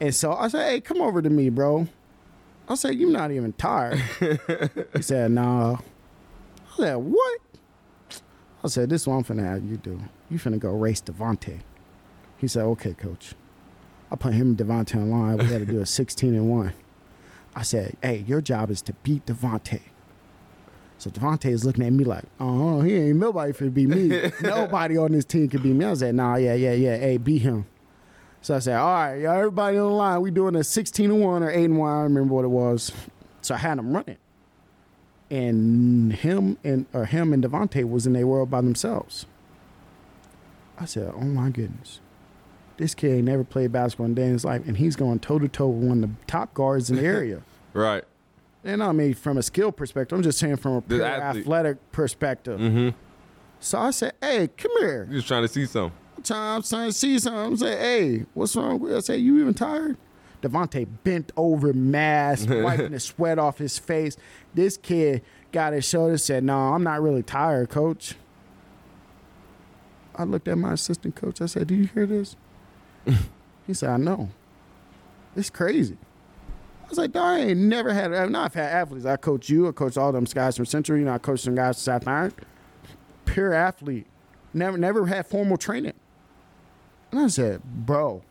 And 0.00 0.14
so 0.14 0.32
I 0.32 0.48
said, 0.48 0.70
hey, 0.70 0.80
come 0.80 1.00
over 1.00 1.20
to 1.20 1.30
me, 1.30 1.48
bro. 1.50 1.88
I 2.68 2.76
said, 2.76 2.94
you're 2.94 3.10
not 3.10 3.30
even 3.30 3.52
tired. 3.54 3.98
he 4.96 5.02
said, 5.02 5.32
nah. 5.32 5.74
I 5.74 6.76
said, 6.76 6.94
what? 6.94 7.40
I 8.64 8.68
said, 8.68 8.90
this 8.90 9.02
is 9.02 9.08
what 9.08 9.16
I'm 9.16 9.24
finna 9.24 9.44
have 9.44 9.64
you 9.64 9.76
do. 9.76 10.00
You 10.30 10.38
finna 10.38 10.58
go 10.58 10.70
race 10.70 11.00
Devontae. 11.00 11.60
He 12.38 12.48
said, 12.48 12.62
okay, 12.62 12.94
coach. 12.94 13.34
I 14.10 14.16
put 14.16 14.34
him 14.34 14.48
and 14.48 14.56
Devontae 14.56 14.96
on 14.96 15.10
line. 15.10 15.38
We 15.38 15.46
had 15.46 15.66
to 15.66 15.66
do 15.66 15.80
a 15.80 15.86
16 15.86 16.34
and 16.34 16.50
1. 16.50 16.72
I 17.54 17.62
said, 17.62 17.96
hey, 18.02 18.24
your 18.26 18.40
job 18.40 18.70
is 18.70 18.82
to 18.82 18.92
beat 19.02 19.26
Devontae. 19.26 19.82
So 20.98 21.10
Devontae 21.10 21.50
is 21.50 21.64
looking 21.64 21.84
at 21.84 21.92
me 21.92 22.04
like, 22.04 22.24
oh, 22.38 22.80
he 22.82 22.94
ain't 22.94 23.16
nobody 23.16 23.52
for 23.52 23.68
beat 23.68 23.88
me. 23.88 24.30
nobody 24.42 24.96
on 24.96 25.12
this 25.12 25.24
team 25.24 25.48
can 25.48 25.60
beat 25.60 25.74
me. 25.74 25.84
I 25.84 25.94
said, 25.94 26.14
nah, 26.14 26.36
yeah, 26.36 26.54
yeah, 26.54 26.72
yeah. 26.72 26.96
Hey, 26.96 27.16
beat 27.16 27.42
him. 27.42 27.66
So 28.40 28.54
I 28.54 28.60
said, 28.60 28.76
all 28.76 28.94
right, 28.94 29.16
y'all, 29.16 29.36
everybody 29.36 29.78
on 29.78 29.88
the 29.88 29.94
line. 29.94 30.20
We 30.20 30.30
doing 30.30 30.54
a 30.54 30.62
16 30.62 31.10
and 31.10 31.20
1 31.20 31.42
or 31.42 31.50
8 31.50 31.64
and 31.64 31.78
1. 31.78 31.90
I 31.90 31.94
don't 31.94 32.02
remember 32.04 32.34
what 32.34 32.44
it 32.44 32.48
was. 32.48 32.92
So 33.40 33.54
I 33.54 33.58
had 33.58 33.78
him 33.78 33.92
running. 33.92 34.18
And 35.32 36.12
him 36.12 36.58
and 36.62 36.84
or 36.92 37.06
him 37.06 37.32
and 37.32 37.42
Devontae 37.42 37.88
was 37.88 38.06
in 38.06 38.12
their 38.12 38.26
world 38.26 38.50
by 38.50 38.60
themselves. 38.60 39.24
I 40.78 40.84
said, 40.84 41.12
oh 41.16 41.20
my 41.24 41.48
goodness. 41.48 42.00
This 42.76 42.94
kid 42.94 43.12
ain't 43.12 43.24
never 43.24 43.44
played 43.44 43.72
basketball 43.72 44.06
in 44.06 44.12
a 44.12 44.14
day 44.14 44.26
in 44.26 44.32
his 44.32 44.44
life, 44.44 44.66
and 44.66 44.76
he's 44.76 44.96
going 44.96 45.20
toe 45.20 45.38
to 45.38 45.48
toe 45.48 45.68
with 45.68 45.88
one 45.88 46.04
of 46.04 46.10
the 46.10 46.24
top 46.26 46.52
guards 46.52 46.90
in 46.90 46.96
the 46.96 47.04
area. 47.04 47.42
Right. 47.74 48.04
And 48.64 48.82
I 48.82 48.92
mean, 48.92 49.14
from 49.14 49.38
a 49.38 49.42
skill 49.42 49.72
perspective, 49.72 50.14
I'm 50.14 50.22
just 50.22 50.38
saying 50.38 50.56
from 50.56 50.72
a 50.72 50.82
pure 50.82 51.02
athletic 51.02 51.78
perspective. 51.90 52.60
Mm-hmm. 52.60 52.90
So 53.60 53.78
I 53.78 53.92
said, 53.92 54.12
"Hey, 54.20 54.48
come 54.48 54.72
here." 54.78 55.06
You're 55.08 55.20
just 55.20 55.28
trying 55.28 55.42
to 55.42 55.48
see 55.48 55.64
something. 55.64 55.98
I'm 56.18 56.22
trying, 56.22 56.56
I'm 56.56 56.62
trying 56.62 56.90
to 56.90 56.92
see 56.92 57.18
something. 57.18 57.54
I 57.54 57.56
said, 57.56 57.80
"Hey, 57.80 58.26
what's 58.34 58.54
wrong?" 58.54 58.78
with 58.78 58.90
you?" 58.90 58.96
I 58.98 59.00
said, 59.00 59.20
"You 59.20 59.40
even 59.40 59.54
tired?" 59.54 59.96
Devontae 60.42 60.86
bent 61.04 61.32
over, 61.36 61.72
mask, 61.72 62.48
wiping 62.50 62.92
the 62.92 63.00
sweat 63.00 63.38
off 63.38 63.58
his 63.58 63.78
face. 63.78 64.16
This 64.52 64.76
kid 64.76 65.22
got 65.52 65.72
his 65.72 65.84
shoulder. 65.84 66.18
Said, 66.18 66.44
"No, 66.44 66.58
I'm 66.58 66.82
not 66.82 67.00
really 67.00 67.22
tired, 67.22 67.70
coach." 67.70 68.16
I 70.14 70.24
looked 70.24 70.46
at 70.48 70.58
my 70.58 70.74
assistant 70.74 71.14
coach. 71.14 71.40
I 71.40 71.46
said, 71.46 71.68
"Do 71.68 71.74
you 71.74 71.86
hear 71.86 72.06
this?" 72.06 72.36
he 73.66 73.72
said, 73.72 73.90
"I 73.90 73.96
know. 73.96 74.30
It's 75.34 75.48
crazy." 75.48 75.96
I 76.84 76.88
was 76.88 76.98
like, 76.98 77.12
"Dawg, 77.12 77.24
I 77.24 77.38
ain't 77.38 77.60
never 77.60 77.94
had. 77.94 78.12
I've 78.12 78.30
not 78.30 78.52
had 78.52 78.70
athletes. 78.70 79.06
I 79.06 79.16
coach 79.16 79.48
you. 79.48 79.68
I 79.68 79.72
coach 79.72 79.96
all 79.96 80.12
them 80.12 80.24
guys 80.24 80.56
from 80.56 80.66
Central. 80.66 80.98
You 80.98 81.04
know, 81.04 81.14
I 81.14 81.18
coach 81.18 81.40
some 81.40 81.54
guys 81.54 81.76
from 81.76 81.82
South 81.82 82.08
Iron. 82.08 82.34
Pure 83.24 83.54
athlete. 83.54 84.06
Never, 84.52 84.76
never 84.76 85.06
had 85.06 85.26
formal 85.26 85.56
training." 85.56 85.94
And 87.12 87.20
I 87.20 87.28
said, 87.28 87.62
"Bro, 87.62 88.22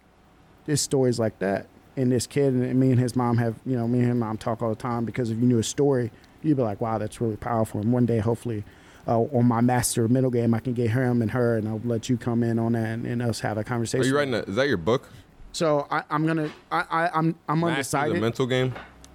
this 0.65 0.81
story's 0.81 1.17
like 1.17 1.39
that." 1.39 1.67
And 1.97 2.11
this 2.11 2.25
kid 2.25 2.53
and 2.53 2.79
me 2.79 2.91
and 2.91 2.99
his 2.99 3.15
mom 3.15 3.37
have, 3.37 3.55
you 3.65 3.75
know, 3.75 3.87
me 3.87 3.99
and 3.99 4.07
his 4.09 4.17
mom 4.17 4.37
talk 4.37 4.61
all 4.61 4.69
the 4.69 4.75
time 4.75 5.03
because 5.03 5.29
if 5.29 5.37
you 5.39 5.45
knew 5.45 5.57
his 5.57 5.67
story, 5.67 6.11
you'd 6.41 6.57
be 6.57 6.63
like, 6.63 6.79
"Wow, 6.79 6.97
that's 6.97 7.19
really 7.19 7.35
powerful." 7.35 7.81
And 7.81 7.91
one 7.91 8.05
day, 8.05 8.19
hopefully, 8.19 8.63
uh, 9.07 9.19
on 9.19 9.45
my 9.45 9.61
master 9.61 10.07
middle 10.07 10.31
game, 10.31 10.53
I 10.53 10.59
can 10.59 10.73
get 10.73 10.91
him 10.91 11.21
and 11.21 11.31
her, 11.31 11.57
and 11.57 11.67
I'll 11.67 11.81
let 11.83 12.09
you 12.09 12.17
come 12.17 12.43
in 12.43 12.59
on 12.59 12.73
that 12.73 12.85
and, 12.85 13.05
and 13.05 13.21
us 13.21 13.41
have 13.41 13.57
a 13.57 13.63
conversation 13.63 14.05
Are 14.05 14.07
you 14.07 14.15
writing? 14.15 14.33
A, 14.33 14.39
is 14.39 14.55
that 14.55 14.67
your 14.67 14.77
book? 14.77 15.09
So 15.51 15.85
I, 15.91 16.03
I'm 16.09 16.25
gonna, 16.25 16.49
I, 16.71 16.85
I, 16.89 17.09
I'm, 17.13 17.35
I'm 17.49 17.59
Master 17.59 17.71
undecided. 17.71 18.15
the 18.15 18.21
mental 18.21 18.47
game. 18.47 18.73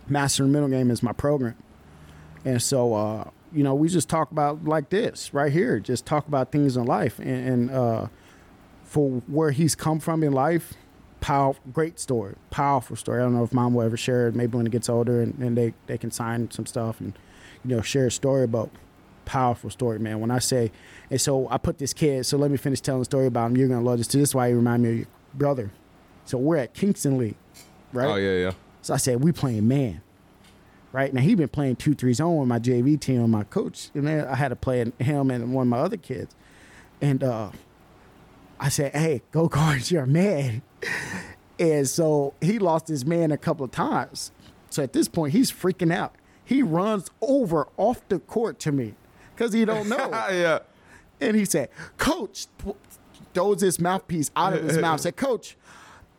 Master 0.08 0.44
Middle 0.44 0.68
Game 0.68 0.90
is 0.90 1.02
my 1.02 1.12
program. 1.12 1.56
And 2.44 2.62
so, 2.62 2.94
uh, 2.94 3.30
you 3.52 3.64
know, 3.64 3.74
we 3.74 3.88
just 3.88 4.08
talk 4.08 4.30
about 4.30 4.64
like 4.64 4.90
this 4.90 5.32
right 5.32 5.50
here, 5.50 5.80
just 5.80 6.06
talk 6.06 6.28
about 6.28 6.52
things 6.52 6.76
in 6.76 6.84
life. 6.84 7.18
And, 7.18 7.48
and 7.48 7.70
uh, 7.70 8.06
for 8.84 9.22
where 9.26 9.50
he's 9.50 9.74
come 9.74 9.98
from 9.98 10.22
in 10.22 10.32
life, 10.32 10.74
powerful, 11.26 11.60
great 11.72 11.98
story, 11.98 12.36
powerful 12.50 12.94
story. 12.94 13.18
I 13.18 13.24
don't 13.24 13.34
know 13.34 13.42
if 13.42 13.52
mom 13.52 13.74
will 13.74 13.82
ever 13.82 13.96
share 13.96 14.28
it, 14.28 14.36
maybe 14.36 14.56
when 14.56 14.64
it 14.64 14.70
gets 14.70 14.88
older 14.88 15.22
and, 15.22 15.36
and 15.40 15.58
they, 15.58 15.74
they 15.88 15.98
can 15.98 16.12
sign 16.12 16.52
some 16.52 16.66
stuff 16.66 17.00
and, 17.00 17.18
you 17.64 17.74
know, 17.74 17.82
share 17.82 18.06
a 18.06 18.12
story 18.12 18.44
about 18.44 18.70
powerful 19.24 19.68
story, 19.68 19.98
man. 19.98 20.20
When 20.20 20.30
I 20.30 20.38
say, 20.38 20.70
and 21.10 21.20
so 21.20 21.48
I 21.50 21.58
put 21.58 21.78
this 21.78 21.92
kid, 21.92 22.26
so 22.26 22.38
let 22.38 22.52
me 22.52 22.56
finish 22.56 22.80
telling 22.80 23.00
the 23.00 23.06
story 23.06 23.26
about 23.26 23.46
him. 23.46 23.56
You're 23.56 23.66
going 23.66 23.80
to 23.80 23.84
love 23.84 23.98
this 23.98 24.06
too. 24.06 24.20
This 24.20 24.28
is 24.28 24.34
why 24.36 24.46
you 24.46 24.54
remind 24.54 24.84
me 24.84 24.88
of 24.88 24.96
your 24.98 25.06
brother. 25.34 25.72
So 26.26 26.38
we're 26.38 26.58
at 26.58 26.74
Kingston 26.74 27.18
League, 27.18 27.34
right? 27.92 28.06
Oh 28.06 28.14
yeah, 28.14 28.34
yeah. 28.34 28.52
So 28.82 28.94
I 28.94 28.98
said, 28.98 29.24
we 29.24 29.32
playing 29.32 29.66
man. 29.66 30.02
Right 30.92 31.12
now, 31.12 31.22
he 31.22 31.34
been 31.34 31.48
playing 31.48 31.74
two 31.74 31.94
three 31.94 32.14
zone 32.14 32.38
with 32.38 32.48
my 32.48 32.60
JV 32.60 33.00
team 33.00 33.20
and 33.20 33.32
my 33.32 33.42
coach, 33.42 33.90
and 33.94 34.06
then 34.06 34.28
I 34.28 34.36
had 34.36 34.48
to 34.48 34.56
play 34.56 34.92
him 35.00 35.30
and 35.32 35.52
one 35.52 35.66
of 35.66 35.68
my 35.68 35.78
other 35.78 35.96
kids. 35.96 36.36
And 37.00 37.24
uh, 37.24 37.50
I 38.60 38.68
said, 38.68 38.94
"Hey, 38.94 39.22
go 39.32 39.48
guard 39.48 39.90
your 39.90 40.06
man." 40.06 40.62
And 41.58 41.88
so 41.88 42.34
he 42.40 42.58
lost 42.58 42.88
his 42.88 43.06
man 43.06 43.32
a 43.32 43.38
couple 43.38 43.64
of 43.64 43.70
times. 43.70 44.30
So 44.70 44.82
at 44.82 44.92
this 44.92 45.08
point, 45.08 45.32
he's 45.32 45.50
freaking 45.50 45.92
out. 45.92 46.14
He 46.44 46.62
runs 46.62 47.10
over 47.20 47.68
off 47.76 48.06
the 48.08 48.18
court 48.18 48.58
to 48.60 48.72
me 48.72 48.94
because 49.34 49.52
he 49.52 49.64
don't 49.64 49.88
know. 49.88 50.10
yeah. 50.30 50.60
And 51.20 51.36
he 51.36 51.44
said, 51.44 51.70
Coach, 51.96 52.46
throws 53.32 53.60
his 53.60 53.80
mouthpiece 53.80 54.30
out 54.36 54.52
of 54.52 54.64
his 54.64 54.78
mouth, 54.78 55.00
said, 55.00 55.16
Coach, 55.16 55.56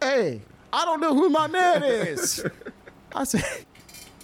hey, 0.02 0.42
I 0.72 0.86
don't 0.86 1.00
know 1.00 1.16
who 1.16 1.30
my 1.30 1.48
man 1.48 1.84
is. 1.84 2.46
I 3.16 3.24
said, 3.24 3.66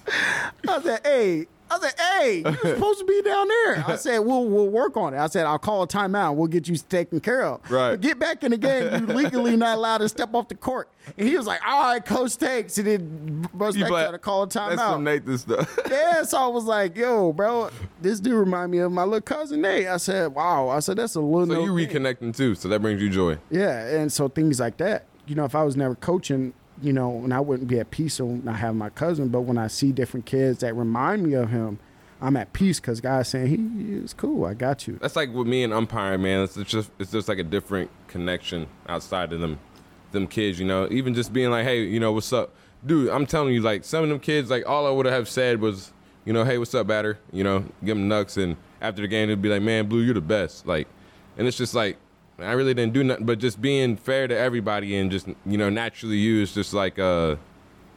I 0.68 0.82
said, 0.82 1.02
hey, 1.04 1.48
I 1.74 1.80
said, 1.80 2.00
hey, 2.00 2.42
you're 2.46 2.54
supposed 2.76 3.00
to 3.00 3.06
be 3.06 3.22
down 3.22 3.48
there. 3.48 3.84
I 3.88 3.96
said, 3.96 4.20
we'll 4.20 4.46
we'll 4.46 4.70
work 4.70 4.96
on 4.98 5.14
it. 5.14 5.18
I 5.18 5.28
said, 5.28 5.46
I'll 5.46 5.60
call 5.60 5.84
a 5.84 5.88
timeout. 5.88 6.36
We'll 6.36 6.48
get 6.48 6.68
you 6.68 6.76
taken 6.78 7.20
care 7.20 7.44
of. 7.44 7.70
Right. 7.72 7.92
But 7.92 8.02
get 8.02 8.20
back 8.20 8.44
in 8.44 8.52
the 8.52 8.58
game. 8.58 8.92
You 9.08 9.08
legally 9.14 9.56
not 9.58 9.78
allowed 9.78 10.00
to 10.00 10.10
step 10.10 10.34
off 10.34 10.48
the 10.48 10.56
court. 10.56 10.90
And 11.18 11.28
he 11.28 11.36
was 11.36 11.46
like, 11.48 11.60
all 11.66 11.84
right, 11.84 12.06
coach 12.06 12.38
takes. 12.38 12.78
And 12.78 12.88
then 12.88 13.50
Russ 13.54 13.76
You 13.76 13.90
back 13.90 14.12
to 14.12 14.18
call 14.18 14.44
a 14.44 14.48
That's 14.48 14.56
some 14.76 14.78
timeout. 14.78 15.04
Nathan 15.04 15.38
stuff. 15.38 15.80
Yeah, 15.90 16.24
so 16.24 16.38
I 16.38 16.48
was 16.48 16.64
like, 16.66 16.96
yo, 16.98 17.34
bro, 17.34 17.70
this 18.02 18.20
dude 18.20 18.34
remind 18.34 18.72
me 18.72 18.80
of 18.80 18.92
my 18.92 19.04
little 19.04 19.22
cousin 19.22 19.62
Nate. 19.62 19.88
I 19.88 19.98
said, 19.98 20.34
wow. 20.34 20.70
I 20.70 20.80
said, 20.80 20.98
that's 20.98 21.16
a 21.16 21.20
little 21.22 21.46
so 21.46 21.54
no 21.54 21.76
you 21.78 21.88
thing. 21.88 22.02
reconnecting 22.04 22.36
too, 22.36 22.56
so 22.56 22.68
that 22.70 22.82
brings 22.82 23.02
you 23.02 23.10
joy. 23.10 23.38
Yeah, 23.50 23.86
and 23.98 24.12
so 24.12 24.28
things 24.30 24.60
like 24.60 24.78
that. 24.78 25.06
You 25.28 25.36
know, 25.36 25.46
if 25.46 25.56
I 25.56 25.64
was 25.64 25.76
never 25.78 25.96
coaching, 25.96 26.54
you 26.84 26.94
know, 26.94 27.18
and 27.24 27.34
I 27.34 27.40
wouldn't 27.40 27.70
be 27.70 27.80
at 27.80 27.92
peace 27.92 28.20
when 28.20 28.48
I 28.48 28.54
have 28.54 28.76
my 28.76 28.90
cousin, 28.90 29.30
but 29.30 29.42
when 29.42 29.58
I 29.58 29.68
see 29.68 29.92
different 29.92 30.26
kids 30.26 30.60
that 30.60 30.76
remind 30.76 31.24
me 31.24 31.34
of 31.34 31.50
him, 31.50 31.80
I'm 32.22 32.38
at 32.38 32.54
peace 32.54 32.80
because 32.80 33.02
God's 33.02 33.30
saying 33.30 33.48
he 33.48 33.94
is 33.96 34.14
cool. 34.14 34.46
I 34.46 34.54
got 34.54 34.88
you. 34.88 34.98
That's 35.02 35.16
like 35.16 35.34
with 35.34 35.48
me 35.48 35.64
and 35.64 35.74
umpiring, 35.74 36.22
man. 36.22 36.42
It's 36.44 36.56
just 36.56 36.92
it's 37.00 37.12
just 37.12 37.28
like 37.28 37.38
a 37.38 37.44
different 37.44 37.90
connection 38.08 38.68
outside 38.88 39.34
of 39.34 39.40
them 39.40 39.60
them 40.12 40.28
kids, 40.28 40.60
you 40.60 40.66
know. 40.66 40.88
Even 40.92 41.14
just 41.14 41.34
being 41.34 41.50
like, 41.50 41.66
hey, 41.66 41.84
you 41.84 42.00
know, 42.00 42.12
what's 42.14 42.32
up, 42.32 42.54
dude? 42.86 43.10
I'm 43.10 43.26
telling 43.26 43.54
you, 43.54 43.62
like 43.62 43.84
some 43.84 44.04
of 44.04 44.10
them 44.10 44.20
kids, 44.20 44.50
like 44.50 44.68
all 44.68 44.88
I 44.88 44.90
would 44.92 45.06
have 45.06 45.28
said 45.28 45.60
was, 45.60 45.92
you 46.24 46.32
know, 46.32 46.46
hey, 46.46 46.58
what's 46.58 46.74
up, 46.74 46.88
batter? 46.88 47.20
You 47.32 47.44
know, 47.44 47.66
give 47.84 47.98
them 47.98 48.08
nucks, 48.08 48.38
and 48.38 48.56
after 48.80 49.02
the 49.02 49.08
game, 49.08 49.28
they'd 49.28 49.42
be 49.42 49.50
like, 49.50 49.62
man, 49.62 49.88
Blue, 49.88 50.02
you're 50.02 50.14
the 50.14 50.22
best. 50.22 50.66
Like, 50.66 50.88
and 51.38 51.48
it's 51.48 51.58
just 51.58 51.74
like. 51.74 51.98
I 52.40 52.54
really 52.54 52.74
didn't 52.74 52.94
do 52.94 53.04
nothing, 53.04 53.26
but 53.26 53.40
just 53.40 53.62
being 53.62 53.96
fair 53.96 54.28
to 54.28 54.38
everybody 54.38 54.98
and 54.98 55.12
just 55.12 55.28
you 55.46 55.58
know 55.58 55.70
naturally 55.70 56.18
use 56.18 56.54
just 56.54 56.74
like 56.74 57.00
uh, 57.00 57.36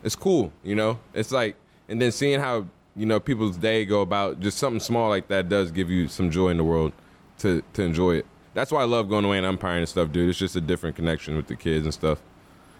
it's 0.04 0.16
cool, 0.16 0.52
you 0.62 0.74
know. 0.74 0.98
It's 1.14 1.32
like 1.32 1.56
and 1.88 2.00
then 2.00 2.12
seeing 2.12 2.40
how 2.40 2.66
you 2.94 3.06
know 3.06 3.20
people's 3.20 3.56
day 3.56 3.84
go 3.84 4.02
about 4.02 4.40
just 4.40 4.58
something 4.58 4.80
small 4.80 5.08
like 5.08 5.28
that 5.28 5.48
does 5.48 5.70
give 5.70 5.90
you 5.90 6.08
some 6.08 6.30
joy 6.30 6.48
in 6.50 6.56
the 6.58 6.64
world 6.64 6.92
to 7.38 7.62
to 7.74 7.82
enjoy 7.82 8.16
it. 8.16 8.26
That's 8.54 8.72
why 8.72 8.80
I 8.82 8.84
love 8.84 9.08
going 9.08 9.24
away 9.24 9.36
and 9.38 9.46
umpiring 9.46 9.80
and 9.80 9.88
stuff, 9.88 10.12
dude. 10.12 10.30
It's 10.30 10.38
just 10.38 10.56
a 10.56 10.60
different 10.60 10.96
connection 10.96 11.36
with 11.36 11.46
the 11.46 11.56
kids 11.56 11.84
and 11.84 11.92
stuff. 11.92 12.20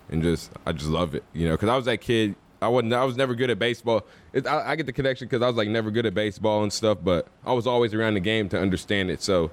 and 0.08 0.22
just 0.22 0.50
I 0.66 0.72
just 0.72 0.88
love 0.90 1.14
it, 1.14 1.24
you 1.32 1.46
know, 1.46 1.54
because 1.54 1.68
I 1.68 1.76
was 1.76 1.84
that 1.86 2.00
kid. 2.00 2.34
I 2.62 2.68
wasn't. 2.68 2.94
I 2.94 3.04
was 3.04 3.16
never 3.16 3.34
good 3.34 3.50
at 3.50 3.58
baseball. 3.58 4.06
It, 4.32 4.46
I, 4.46 4.70
I 4.70 4.76
get 4.76 4.86
the 4.86 4.92
connection 4.92 5.28
because 5.28 5.42
I 5.42 5.46
was 5.46 5.56
like 5.56 5.68
never 5.68 5.90
good 5.90 6.06
at 6.06 6.14
baseball 6.14 6.62
and 6.62 6.72
stuff, 6.72 6.98
but 7.02 7.28
I 7.44 7.52
was 7.52 7.66
always 7.66 7.92
around 7.92 8.14
the 8.14 8.20
game 8.20 8.48
to 8.50 8.58
understand 8.58 9.10
it. 9.10 9.22
So, 9.22 9.50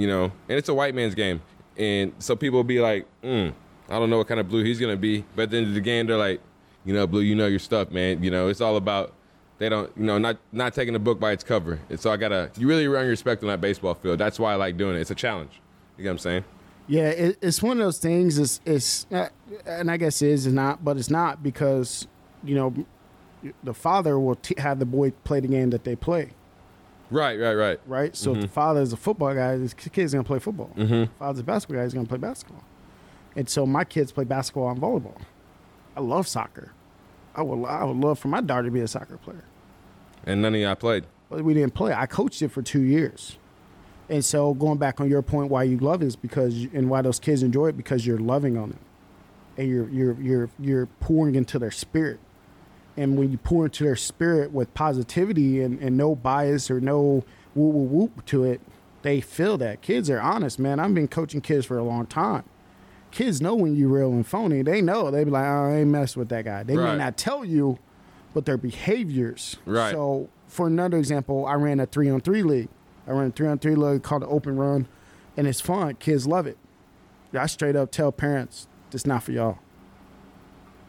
you 0.00 0.06
know, 0.06 0.24
and 0.48 0.58
it's 0.58 0.68
a 0.68 0.74
white 0.74 0.94
man's 0.94 1.14
game, 1.14 1.42
and 1.76 2.12
so 2.18 2.34
people 2.36 2.58
will 2.58 2.64
be 2.64 2.80
like, 2.80 3.06
mm, 3.22 3.52
I 3.88 3.98
don't 3.98 4.10
know 4.10 4.18
what 4.18 4.28
kind 4.28 4.40
of 4.40 4.48
blue 4.48 4.64
he's 4.64 4.80
gonna 4.80 4.96
be, 4.96 5.24
but 5.36 5.42
at 5.42 5.50
the 5.50 5.58
end 5.58 5.66
of 5.68 5.74
the 5.74 5.80
game, 5.80 6.06
they're 6.06 6.16
like, 6.16 6.40
you 6.84 6.94
know, 6.94 7.06
blue, 7.06 7.20
you 7.20 7.34
know 7.34 7.46
your 7.46 7.58
stuff, 7.58 7.90
man. 7.90 8.22
You 8.22 8.30
know, 8.30 8.48
it's 8.48 8.60
all 8.60 8.76
about 8.76 9.12
they 9.58 9.68
don't, 9.68 9.92
you 9.96 10.04
know, 10.04 10.16
not 10.18 10.38
not 10.52 10.74
taking 10.74 10.94
the 10.94 10.98
book 10.98 11.20
by 11.20 11.32
its 11.32 11.44
cover. 11.44 11.78
And 11.90 12.00
so 12.00 12.10
I 12.10 12.16
gotta, 12.16 12.50
you 12.56 12.66
really 12.66 12.86
earn 12.86 13.02
your 13.02 13.10
respect 13.10 13.42
on 13.42 13.48
that 13.48 13.60
baseball 13.60 13.94
field. 13.94 14.18
That's 14.18 14.38
why 14.38 14.52
I 14.52 14.56
like 14.56 14.76
doing 14.78 14.96
it. 14.96 15.00
It's 15.00 15.10
a 15.10 15.14
challenge. 15.14 15.60
You 15.98 16.04
know 16.04 16.10
what 16.10 16.14
I'm 16.14 16.18
saying? 16.18 16.44
Yeah, 16.88 17.08
it, 17.10 17.38
it's 17.42 17.62
one 17.62 17.72
of 17.72 17.84
those 17.84 17.98
things. 17.98 18.38
It's, 18.38 18.60
it's 18.64 19.06
uh, 19.12 19.28
and 19.66 19.90
I 19.90 19.98
guess 19.98 20.22
it 20.22 20.30
is 20.30 20.46
not, 20.46 20.82
but 20.82 20.96
it's 20.96 21.10
not 21.10 21.42
because 21.42 22.08
you 22.42 22.54
know 22.54 22.74
the 23.62 23.74
father 23.74 24.18
will 24.18 24.36
t- 24.36 24.54
have 24.58 24.78
the 24.78 24.86
boy 24.86 25.12
play 25.24 25.40
the 25.40 25.48
game 25.48 25.70
that 25.70 25.84
they 25.84 25.94
play. 25.94 26.30
Right, 27.10 27.38
right, 27.38 27.54
right. 27.54 27.80
Right. 27.86 28.16
So 28.16 28.34
if 28.34 28.40
the 28.42 28.48
father 28.48 28.80
is 28.80 28.92
a 28.92 28.96
football 28.96 29.34
guy, 29.34 29.58
his 29.58 29.74
kid's 29.74 30.12
gonna 30.12 30.24
play 30.24 30.38
football. 30.38 30.70
Mm-hmm. 30.76 31.12
Father's 31.18 31.40
a 31.40 31.44
basketball 31.44 31.78
guy, 31.78 31.84
he's 31.84 31.94
gonna 31.94 32.06
play 32.06 32.18
basketball. 32.18 32.64
And 33.36 33.48
so 33.48 33.66
my 33.66 33.84
kids 33.84 34.12
play 34.12 34.24
basketball 34.24 34.70
and 34.70 34.80
volleyball. 34.80 35.20
I 35.96 36.00
love 36.00 36.26
soccer. 36.26 36.72
I 37.34 37.42
would 37.42 37.66
I 37.66 37.84
would 37.84 37.96
love 37.96 38.18
for 38.18 38.28
my 38.28 38.40
daughter 38.40 38.64
to 38.64 38.70
be 38.70 38.80
a 38.80 38.88
soccer 38.88 39.16
player. 39.16 39.44
And 40.24 40.42
none 40.42 40.54
of 40.54 40.60
y'all 40.60 40.74
played. 40.74 41.04
But 41.28 41.44
we 41.44 41.54
didn't 41.54 41.74
play. 41.74 41.92
I 41.92 42.06
coached 42.06 42.42
it 42.42 42.48
for 42.48 42.62
two 42.62 42.82
years. 42.82 43.38
And 44.08 44.24
so 44.24 44.54
going 44.54 44.78
back 44.78 45.00
on 45.00 45.08
your 45.08 45.22
point, 45.22 45.50
why 45.50 45.62
you 45.62 45.78
love 45.78 46.02
it 46.02 46.06
is 46.06 46.16
because 46.16 46.66
and 46.72 46.90
why 46.90 47.02
those 47.02 47.20
kids 47.20 47.42
enjoy 47.42 47.68
it 47.68 47.76
because 47.76 48.04
you're 48.04 48.18
loving 48.18 48.56
on 48.58 48.70
them, 48.70 48.80
and 49.56 49.68
you're 49.68 49.88
you're 49.88 50.20
you're 50.20 50.50
you're 50.58 50.86
pouring 50.86 51.36
into 51.36 51.58
their 51.58 51.70
spirit. 51.70 52.18
And 53.00 53.16
when 53.16 53.30
you 53.32 53.38
pour 53.38 53.64
into 53.64 53.82
their 53.82 53.96
spirit 53.96 54.52
with 54.52 54.74
positivity 54.74 55.62
and, 55.62 55.80
and 55.80 55.96
no 55.96 56.14
bias 56.14 56.70
or 56.70 56.82
no 56.82 57.24
whoop 57.54 57.74
whoop 57.74 57.90
whoop 57.90 58.26
to 58.26 58.44
it, 58.44 58.60
they 59.00 59.22
feel 59.22 59.56
that. 59.56 59.80
Kids 59.80 60.10
are 60.10 60.20
honest, 60.20 60.58
man. 60.58 60.78
I've 60.78 60.92
been 60.92 61.08
coaching 61.08 61.40
kids 61.40 61.64
for 61.64 61.78
a 61.78 61.82
long 61.82 62.04
time. 62.04 62.44
Kids 63.10 63.40
know 63.40 63.54
when 63.54 63.74
you're 63.74 63.88
real 63.88 64.10
and 64.10 64.26
phony. 64.26 64.60
They 64.60 64.82
know. 64.82 65.10
They 65.10 65.24
be 65.24 65.30
like, 65.30 65.46
oh, 65.46 65.70
I 65.70 65.76
ain't 65.76 65.88
mess 65.88 66.14
with 66.14 66.28
that 66.28 66.44
guy. 66.44 66.62
They 66.62 66.76
may 66.76 66.94
not 66.94 67.16
tell 67.16 67.42
you, 67.42 67.78
but 68.34 68.44
their 68.44 68.58
behaviors. 68.58 69.56
Right. 69.64 69.92
So 69.92 70.28
for 70.46 70.66
another 70.66 70.98
example, 70.98 71.46
I 71.46 71.54
ran 71.54 71.80
a 71.80 71.86
three 71.86 72.10
on 72.10 72.20
three 72.20 72.42
league. 72.42 72.68
I 73.06 73.12
ran 73.12 73.28
a 73.28 73.30
three 73.30 73.48
on 73.48 73.58
three 73.58 73.76
league 73.76 74.02
called 74.02 74.22
the 74.22 74.26
Open 74.26 74.56
Run, 74.56 74.86
and 75.38 75.46
it's 75.46 75.62
fun. 75.62 75.94
Kids 75.94 76.26
love 76.26 76.46
it. 76.46 76.58
I 77.32 77.46
straight 77.46 77.76
up 77.76 77.92
tell 77.92 78.12
parents, 78.12 78.68
it's 78.92 79.06
not 79.06 79.22
for 79.22 79.32
y'all. 79.32 79.58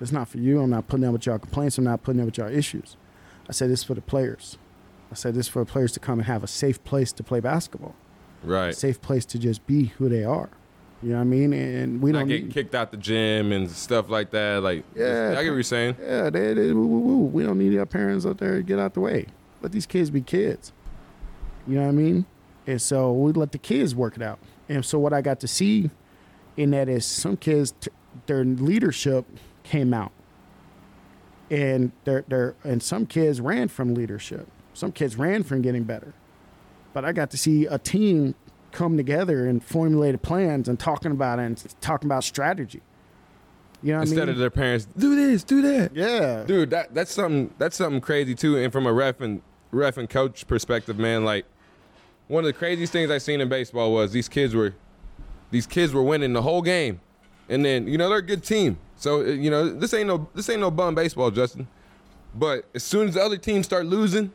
This 0.01 0.11
not 0.11 0.27
for 0.27 0.39
you. 0.39 0.59
I'm 0.61 0.71
not 0.71 0.87
putting 0.87 1.05
up 1.05 1.13
with 1.13 1.27
y'all 1.27 1.37
complaints. 1.37 1.77
I'm 1.77 1.83
not 1.83 2.01
putting 2.01 2.19
up 2.21 2.25
with 2.25 2.37
y'all 2.39 2.49
issues. 2.51 2.97
I 3.47 3.51
said 3.51 3.69
this 3.69 3.83
for 3.83 3.93
the 3.93 4.01
players. 4.01 4.57
I 5.11 5.15
said 5.15 5.35
this 5.35 5.47
for 5.47 5.63
the 5.63 5.71
players 5.71 5.91
to 5.93 5.99
come 5.99 6.17
and 6.19 6.25
have 6.25 6.43
a 6.43 6.47
safe 6.47 6.83
place 6.83 7.11
to 7.13 7.23
play 7.23 7.39
basketball, 7.39 7.93
Right. 8.43 8.73
safe 8.75 8.99
place 8.99 9.25
to 9.25 9.37
just 9.37 9.65
be 9.67 9.85
who 9.99 10.09
they 10.09 10.23
are. 10.23 10.49
You 11.03 11.09
know 11.11 11.15
what 11.17 11.21
I 11.21 11.25
mean? 11.25 11.53
And 11.53 12.01
we 12.01 12.11
Not 12.11 12.19
don't 12.19 12.27
getting 12.29 12.45
need, 12.47 12.53
kicked 12.53 12.73
out 12.73 12.89
the 12.91 12.97
gym 12.97 13.51
and 13.51 13.69
stuff 13.69 14.09
like 14.09 14.31
that. 14.31 14.63
Like, 14.63 14.83
Yeah. 14.95 15.35
I 15.37 15.43
get 15.43 15.49
what 15.49 15.55
you're 15.55 15.63
saying. 15.63 15.97
Yeah, 16.01 16.29
they, 16.31 16.53
they, 16.55 16.71
woo, 16.73 16.85
woo, 16.87 16.99
woo. 16.99 17.17
we 17.25 17.43
don't 17.43 17.59
need 17.59 17.77
our 17.77 17.85
parents 17.85 18.25
out 18.25 18.39
there 18.39 18.57
to 18.57 18.63
get 18.63 18.79
out 18.79 18.95
the 18.95 19.01
way. 19.01 19.27
Let 19.61 19.71
these 19.71 19.85
kids 19.85 20.09
be 20.09 20.21
kids. 20.21 20.73
You 21.67 21.75
know 21.75 21.83
what 21.83 21.89
I 21.89 21.91
mean? 21.91 22.25
And 22.65 22.81
so 22.81 23.11
we 23.13 23.33
let 23.33 23.51
the 23.51 23.57
kids 23.59 23.93
work 23.93 24.15
it 24.15 24.23
out. 24.23 24.39
And 24.67 24.83
so 24.83 24.97
what 24.97 25.13
I 25.13 25.21
got 25.21 25.39
to 25.41 25.47
see 25.47 25.91
in 26.57 26.71
that 26.71 26.89
is 26.89 27.05
some 27.05 27.37
kids, 27.37 27.73
t- 27.79 27.91
their 28.25 28.43
leadership 28.43 29.25
came 29.71 29.93
out, 29.93 30.11
and 31.49 31.93
their 32.03 32.25
their 32.27 32.55
and 32.63 32.83
some 32.83 33.05
kids 33.05 33.39
ran 33.39 33.69
from 33.69 33.93
leadership. 33.93 34.47
Some 34.73 34.91
kids 34.91 35.15
ran 35.15 35.43
from 35.43 35.61
getting 35.61 35.83
better. 35.83 36.13
But 36.93 37.05
I 37.05 37.13
got 37.13 37.31
to 37.31 37.37
see 37.37 37.65
a 37.65 37.77
team 37.77 38.35
come 38.73 38.97
together 38.97 39.47
and 39.47 39.63
formulated 39.63 40.21
plans 40.21 40.67
and 40.67 40.77
talking 40.77 41.11
about 41.11 41.39
it 41.39 41.43
and 41.43 41.75
talking 41.81 42.07
about 42.07 42.23
strategy. 42.23 42.81
You 43.81 43.93
know 43.93 43.99
what 43.99 44.01
I 44.01 44.05
mean? 44.05 44.13
Instead 44.13 44.29
of 44.29 44.37
their 44.37 44.49
parents, 44.49 44.87
do 44.97 45.15
this, 45.15 45.43
do 45.43 45.61
that. 45.61 45.95
yeah. 45.95 46.43
Dude, 46.45 46.69
that 46.71 46.93
that's 46.93 47.11
something 47.11 47.53
that's 47.57 47.77
something 47.77 48.01
crazy 48.01 48.35
too. 48.35 48.57
And 48.57 48.71
from 48.71 48.85
a 48.85 48.93
ref 48.93 49.21
and 49.21 49.41
ref 49.71 49.97
and 49.97 50.09
coach 50.09 50.45
perspective, 50.47 50.99
man, 50.99 51.23
like 51.23 51.45
one 52.27 52.43
of 52.43 52.47
the 52.47 52.53
craziest 52.53 52.91
things 52.91 53.09
I 53.09 53.17
seen 53.19 53.39
in 53.39 53.47
baseball 53.47 53.93
was 53.93 54.11
these 54.11 54.27
kids 54.27 54.53
were 54.53 54.73
these 55.49 55.65
kids 55.65 55.93
were 55.93 56.03
winning 56.03 56.33
the 56.33 56.41
whole 56.41 56.61
game, 56.61 56.99
and 57.49 57.63
then 57.63 57.87
you 57.87 57.97
know 57.97 58.09
they're 58.09 58.19
a 58.19 58.21
good 58.21 58.43
team. 58.43 58.77
So 59.01 59.21
uh, 59.21 59.23
you 59.25 59.49
know 59.49 59.67
this 59.67 59.93
ain't 59.95 60.07
no 60.07 60.29
this 60.35 60.47
ain't 60.49 60.61
no 60.61 60.69
bum 60.69 60.93
baseball, 60.93 61.31
Justin. 61.31 61.67
But 62.35 62.65
as 62.75 62.83
soon 62.83 63.07
as 63.07 63.15
the 63.15 63.21
other 63.21 63.35
teams 63.35 63.65
start 63.65 63.87
losing, 63.87 64.31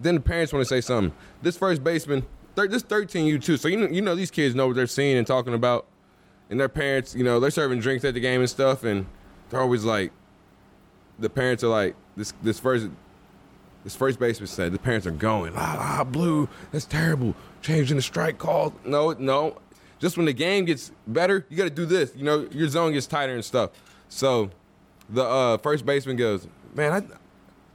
then 0.00 0.14
the 0.14 0.20
parents 0.20 0.52
want 0.52 0.62
to 0.62 0.68
say 0.68 0.80
something. 0.80 1.12
This 1.42 1.58
first 1.58 1.82
baseman, 1.82 2.24
thir- 2.54 2.68
this 2.68 2.82
13 2.82 3.26
U 3.26 3.38
two. 3.40 3.56
So 3.56 3.66
you 3.66 3.76
know 3.76 3.88
you 3.88 4.00
know 4.00 4.14
these 4.14 4.30
kids 4.30 4.54
know 4.54 4.68
what 4.68 4.76
they're 4.76 4.86
seeing 4.86 5.16
and 5.16 5.26
talking 5.26 5.52
about, 5.52 5.86
and 6.48 6.60
their 6.60 6.68
parents, 6.68 7.14
you 7.16 7.24
know, 7.24 7.40
they're 7.40 7.50
serving 7.50 7.80
drinks 7.80 8.04
at 8.04 8.14
the 8.14 8.20
game 8.20 8.40
and 8.40 8.48
stuff, 8.48 8.84
and 8.84 9.06
they're 9.50 9.60
always 9.60 9.84
like, 9.84 10.12
the 11.18 11.28
parents 11.28 11.64
are 11.64 11.68
like, 11.68 11.96
this 12.16 12.32
this 12.40 12.60
first 12.60 12.88
this 13.82 13.96
first 13.96 14.20
baseman 14.20 14.46
said 14.46 14.72
the 14.72 14.78
parents 14.78 15.08
are 15.08 15.10
going, 15.10 15.54
la 15.54 15.74
la 15.74 16.04
blue, 16.04 16.48
that's 16.70 16.84
terrible. 16.84 17.34
Changing 17.62 17.96
the 17.96 18.02
strike 18.02 18.38
call. 18.38 18.72
No, 18.84 19.12
no. 19.18 19.56
Just 19.98 20.16
when 20.16 20.26
the 20.26 20.32
game 20.32 20.66
gets 20.66 20.92
better, 21.06 21.44
you 21.48 21.56
gotta 21.56 21.70
do 21.70 21.84
this. 21.84 22.12
You 22.14 22.22
know, 22.24 22.48
your 22.52 22.68
zone 22.68 22.92
gets 22.92 23.08
tighter 23.08 23.34
and 23.34 23.44
stuff. 23.44 23.70
So 24.14 24.50
the 25.10 25.24
uh, 25.24 25.58
first 25.58 25.84
baseman 25.84 26.16
goes, 26.16 26.46
Man, 26.74 26.92
I 26.92 27.02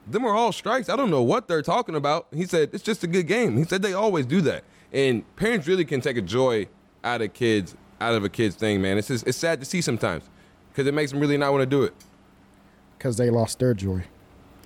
them 0.09 0.25
are 0.25 0.33
all 0.33 0.51
strikes. 0.51 0.87
I 0.89 0.95
don't 0.95 1.11
know 1.11 1.21
what 1.21 1.47
they're 1.47 1.61
talking 1.61 1.95
about. 1.95 2.27
He 2.33 2.45
said, 2.45 2.69
It's 2.71 2.83
just 2.83 3.03
a 3.03 3.07
good 3.07 3.27
game. 3.27 3.57
He 3.57 3.65
said 3.65 3.81
they 3.81 3.93
always 3.93 4.25
do 4.25 4.39
that. 4.41 4.63
And 4.93 5.23
parents 5.35 5.67
really 5.67 5.85
can 5.85 5.99
take 6.01 6.15
a 6.17 6.21
joy 6.21 6.67
out 7.03 7.21
of 7.21 7.33
kids, 7.33 7.75
out 7.99 8.15
of 8.15 8.23
a 8.23 8.29
kid's 8.29 8.55
thing, 8.55 8.81
man. 8.81 8.97
It's 8.97 9.09
just, 9.09 9.27
it's 9.27 9.37
sad 9.37 9.59
to 9.59 9.65
see 9.65 9.81
sometimes. 9.81 10.23
Because 10.71 10.87
it 10.87 10.93
makes 10.93 11.11
them 11.11 11.19
really 11.19 11.37
not 11.37 11.51
want 11.51 11.61
to 11.61 11.65
do 11.65 11.83
it. 11.83 11.93
because 12.97 13.17
they 13.17 13.29
lost 13.29 13.59
their 13.59 13.73
joy. 13.73 14.05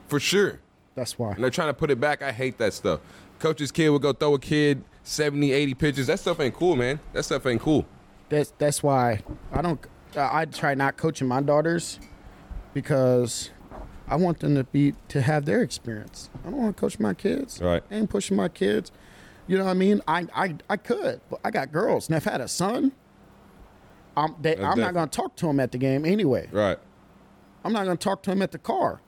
For 0.07 0.19
sure. 0.19 0.59
That's 0.95 1.17
why. 1.17 1.31
and 1.31 1.43
they're 1.43 1.49
trying 1.49 1.69
to 1.69 1.73
put 1.73 1.89
it 1.89 1.99
back. 1.99 2.21
I 2.21 2.31
hate 2.31 2.59
that 2.59 2.73
stuff. 2.73 2.99
Coach's 3.39 3.71
kid 3.71 3.89
would 3.89 4.03
go 4.03 4.13
throw 4.13 4.35
a 4.35 4.39
kid 4.39 4.83
70, 5.01 5.51
80 5.51 5.73
pitches. 5.73 6.07
That 6.07 6.19
stuff 6.19 6.39
ain't 6.39 6.53
cool, 6.53 6.75
man. 6.75 6.99
That 7.13 7.23
stuff 7.23 7.45
ain't 7.47 7.61
cool. 7.61 7.85
That's 8.29 8.53
that's 8.59 8.83
why 8.83 9.21
I 9.51 9.61
don't. 9.63 9.83
I 10.15 10.41
I 10.41 10.45
try 10.45 10.75
not 10.75 10.97
coaching 10.97 11.27
my 11.27 11.41
daughters 11.41 11.99
because 12.73 13.49
I 14.07 14.15
want 14.15 14.39
them 14.39 14.55
to 14.55 14.63
be 14.63 14.93
to 15.09 15.21
have 15.21 15.45
their 15.45 15.61
experience. 15.61 16.29
I 16.45 16.49
don't 16.49 16.59
want 16.59 16.77
to 16.77 16.81
coach 16.81 16.99
my 16.99 17.13
kids. 17.13 17.61
Right. 17.61 17.83
I 17.89 17.95
ain't 17.95 18.09
pushing 18.09 18.37
my 18.37 18.49
kids. 18.49 18.91
You 19.47 19.57
know 19.57 19.65
what 19.65 19.71
I 19.71 19.75
mean? 19.75 20.01
I 20.07 20.27
I, 20.33 20.55
I 20.69 20.77
could, 20.77 21.21
but 21.29 21.39
I 21.43 21.51
got 21.51 21.71
girls, 21.71 22.07
and 22.07 22.17
if 22.17 22.27
I 22.27 22.31
had 22.31 22.41
a 22.41 22.47
son, 22.47 22.91
I'm 24.15 24.35
they, 24.41 24.57
I'm 24.57 24.79
not 24.79 24.93
going 24.93 25.09
to 25.09 25.15
talk 25.15 25.35
to 25.37 25.49
him 25.49 25.59
at 25.59 25.71
the 25.71 25.77
game 25.77 26.05
anyway. 26.05 26.47
Right. 26.51 26.77
I'm 27.63 27.73
not 27.73 27.85
going 27.85 27.97
to 27.97 28.03
talk 28.03 28.23
to 28.23 28.31
him 28.31 28.41
at 28.41 28.51
the 28.51 28.57
car. 28.57 29.01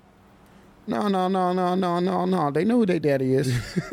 No, 0.87 1.07
no, 1.07 1.27
no, 1.27 1.51
no, 1.51 1.75
no, 1.75 1.99
no, 1.99 2.25
no. 2.25 2.51
They 2.51 2.63
know 2.63 2.77
who 2.77 2.85
their 2.85 2.99
daddy 2.99 3.33
is. 3.33 3.47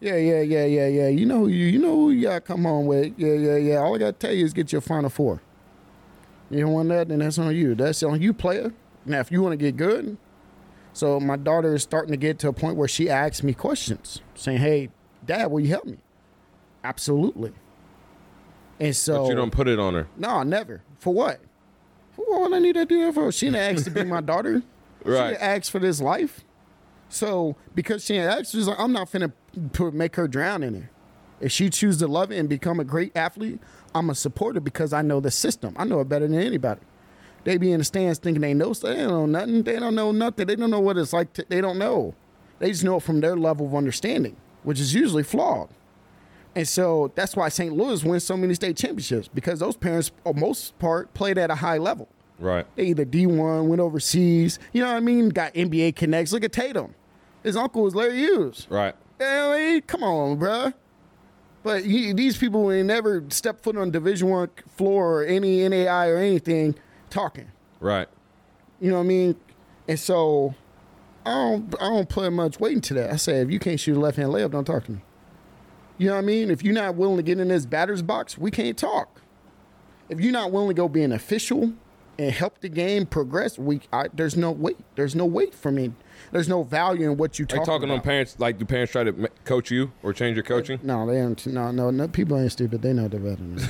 yeah, 0.00 0.16
yeah, 0.16 0.40
yeah, 0.40 0.64
yeah, 0.64 0.86
yeah. 0.88 1.08
You 1.08 1.24
know 1.24 1.40
who 1.40 1.48
you 1.48 1.66
you 1.66 1.78
know 1.78 1.94
who 1.94 2.10
you 2.10 2.22
got 2.22 2.34
to 2.34 2.40
come 2.40 2.66
on 2.66 2.86
with. 2.86 3.14
Yeah, 3.16 3.34
yeah, 3.34 3.56
yeah. 3.56 3.76
All 3.76 3.94
I 3.94 3.98
got 3.98 4.18
to 4.18 4.26
tell 4.26 4.34
you 4.34 4.44
is 4.44 4.52
get 4.52 4.72
your 4.72 4.80
final 4.80 5.10
four. 5.10 5.40
You 6.50 6.60
don't 6.60 6.72
want 6.72 6.88
that, 6.90 7.08
then 7.08 7.18
that's 7.20 7.38
on 7.38 7.54
you. 7.54 7.74
That's 7.74 8.02
on 8.02 8.20
you, 8.20 8.32
player. 8.32 8.72
Now, 9.06 9.20
if 9.20 9.32
you 9.32 9.42
want 9.42 9.52
to 9.52 9.56
get 9.56 9.76
good, 9.76 10.16
so 10.92 11.18
my 11.18 11.36
daughter 11.36 11.74
is 11.74 11.82
starting 11.82 12.10
to 12.12 12.16
get 12.16 12.38
to 12.40 12.48
a 12.48 12.52
point 12.52 12.76
where 12.76 12.88
she 12.88 13.08
asks 13.10 13.42
me 13.42 13.52
questions, 13.54 14.20
saying, 14.34 14.58
"Hey, 14.58 14.90
Dad, 15.24 15.50
will 15.50 15.60
you 15.60 15.68
help 15.68 15.86
me?" 15.86 15.98
Absolutely. 16.82 17.52
And 18.80 18.94
so 18.94 19.22
But 19.22 19.28
you 19.28 19.34
don't 19.34 19.50
put 19.52 19.68
it 19.68 19.78
on 19.78 19.94
her. 19.94 20.06
no, 20.16 20.42
never. 20.42 20.82
For 20.98 21.12
what? 21.14 21.40
For 22.12 22.24
what 22.24 22.42
would 22.42 22.52
I 22.56 22.58
need 22.58 22.74
to 22.74 22.84
do 22.84 23.04
that 23.06 23.14
for? 23.14 23.30
She 23.32 23.46
didn't 23.46 23.76
ask 23.76 23.84
to 23.84 23.90
be 23.90 24.04
my 24.04 24.20
daughter. 24.20 24.62
She 25.04 25.10
Right. 25.10 25.30
didn't 25.32 25.42
ask 25.42 25.70
for 25.70 25.78
this 25.80 26.00
life. 26.00 26.44
So 27.10 27.56
because 27.74 28.06
she 28.06 28.14
didn't 28.14 28.46
she's 28.46 28.66
like, 28.66 28.80
I'm 28.80 28.90
not 28.90 29.10
finna 29.12 29.32
put, 29.74 29.92
make 29.92 30.16
her 30.16 30.26
drown 30.26 30.62
in 30.62 30.74
it. 30.74 30.84
If 31.42 31.52
she 31.52 31.68
chooses 31.68 32.00
to 32.00 32.06
love 32.08 32.32
it 32.32 32.38
and 32.38 32.48
become 32.48 32.80
a 32.80 32.84
great 32.84 33.14
athlete, 33.14 33.60
I'm 33.94 34.10
a 34.10 34.14
supporter 34.14 34.60
because 34.60 34.92
I 34.92 35.02
know 35.02 35.20
the 35.20 35.30
system. 35.30 35.74
I 35.78 35.84
know 35.84 36.00
it 36.00 36.08
better 36.08 36.26
than 36.26 36.38
anybody. 36.38 36.80
They 37.44 37.58
be 37.58 37.72
in 37.72 37.78
the 37.78 37.84
stands 37.84 38.18
thinking 38.18 38.40
they 38.40 38.54
know 38.54 38.72
stuff. 38.72 38.96
They 38.96 39.02
don't 39.02 39.10
know 39.10 39.26
nothing. 39.26 39.62
They 39.62 39.78
don't 39.78 39.94
know 39.94 40.12
nothing. 40.12 40.46
They 40.46 40.56
don't 40.56 40.70
know 40.70 40.80
what 40.80 40.96
it's 40.96 41.12
like. 41.12 41.32
To, 41.34 41.44
they 41.48 41.60
don't 41.60 41.78
know. 41.78 42.14
They 42.58 42.70
just 42.70 42.84
know 42.84 42.96
it 42.96 43.02
from 43.02 43.20
their 43.20 43.36
level 43.36 43.66
of 43.66 43.74
understanding, 43.74 44.36
which 44.62 44.80
is 44.80 44.94
usually 44.94 45.22
flawed. 45.22 45.68
And 46.56 46.66
so 46.66 47.12
that's 47.14 47.36
why 47.36 47.48
St. 47.48 47.74
Louis 47.74 48.02
wins 48.04 48.24
so 48.24 48.36
many 48.36 48.54
state 48.54 48.76
championships 48.76 49.28
because 49.28 49.58
those 49.58 49.76
parents, 49.76 50.12
for 50.22 50.32
most 50.32 50.78
part, 50.78 51.12
played 51.12 51.36
at 51.36 51.50
a 51.50 51.56
high 51.56 51.78
level. 51.78 52.08
Right. 52.38 52.66
They 52.76 52.86
either 52.86 53.04
D1, 53.04 53.66
went 53.66 53.80
overseas, 53.80 54.58
you 54.72 54.80
know 54.82 54.88
what 54.88 54.96
I 54.96 55.00
mean? 55.00 55.28
Got 55.30 55.54
NBA 55.54 55.96
connects. 55.96 56.32
Look 56.32 56.44
at 56.44 56.52
Tatum. 56.52 56.94
His 57.42 57.56
uncle 57.56 57.82
was 57.82 57.94
Larry 57.94 58.18
Hughes. 58.18 58.66
Right. 58.70 58.94
You 59.20 59.26
know 59.26 59.52
I 59.52 59.58
mean? 59.58 59.82
Come 59.82 60.02
on, 60.02 60.38
bruh. 60.38 60.74
But 61.64 61.84
he, 61.84 62.12
these 62.12 62.36
people 62.36 62.70
ain't 62.70 62.86
never 62.86 63.24
stepped 63.30 63.64
foot 63.64 63.76
on 63.76 63.90
Division 63.90 64.28
One 64.28 64.50
floor 64.76 65.22
or 65.22 65.24
any 65.24 65.66
NAI 65.66 66.08
or 66.08 66.18
anything 66.18 66.76
talking. 67.08 67.50
Right. 67.80 68.06
You 68.80 68.90
know 68.90 68.98
what 68.98 69.04
I 69.04 69.06
mean? 69.06 69.36
And 69.88 69.98
so 69.98 70.54
I 71.24 71.32
don't 71.32 71.74
I 71.80 71.88
don't 71.88 72.08
put 72.08 72.30
much 72.32 72.60
weight 72.60 72.74
into 72.74 72.92
that. 72.94 73.10
I 73.10 73.16
say 73.16 73.40
if 73.40 73.50
you 73.50 73.58
can't 73.58 73.80
shoot 73.80 73.96
a 73.96 74.00
left 74.00 74.18
hand 74.18 74.30
layup, 74.30 74.50
don't 74.50 74.66
talk 74.66 74.84
to 74.84 74.92
me. 74.92 75.00
You 75.96 76.08
know 76.08 76.14
what 76.14 76.22
I 76.22 76.26
mean? 76.26 76.50
If 76.50 76.62
you're 76.62 76.74
not 76.74 76.96
willing 76.96 77.16
to 77.16 77.22
get 77.22 77.40
in 77.40 77.48
this 77.48 77.64
batter's 77.64 78.02
box, 78.02 78.36
we 78.36 78.50
can't 78.50 78.76
talk. 78.76 79.22
If 80.10 80.20
you're 80.20 80.32
not 80.32 80.52
willing 80.52 80.68
to 80.68 80.74
go 80.74 80.86
be 80.86 81.02
an 81.02 81.12
official 81.12 81.72
and 82.18 82.30
help 82.30 82.60
the 82.60 82.68
game 82.68 83.06
progress, 83.06 83.58
we 83.58 83.80
I, 83.90 84.08
there's 84.12 84.36
no 84.36 84.50
weight. 84.50 84.78
There's 84.96 85.14
no 85.14 85.24
weight 85.24 85.54
for 85.54 85.72
me. 85.72 85.92
There's 86.32 86.48
no 86.48 86.62
value 86.62 87.10
in 87.10 87.16
what 87.16 87.38
you 87.38 87.46
talk 87.46 87.64
talking 87.64 87.84
about. 87.84 87.98
on 87.98 88.00
parents? 88.02 88.36
Like, 88.38 88.58
do 88.58 88.64
parents 88.64 88.92
try 88.92 89.04
to 89.04 89.12
coach 89.44 89.70
you 89.70 89.92
or 90.02 90.12
change 90.12 90.36
your 90.36 90.44
coaching? 90.44 90.80
No, 90.82 91.06
they 91.06 91.20
ain't. 91.20 91.46
No, 91.46 91.70
no, 91.70 91.90
no. 91.90 92.08
People 92.08 92.38
ain't 92.38 92.52
stupid. 92.52 92.82
They 92.82 92.92
know 92.92 93.08
they're 93.08 93.20
better 93.20 93.36
than 93.36 93.56
me. 93.56 93.62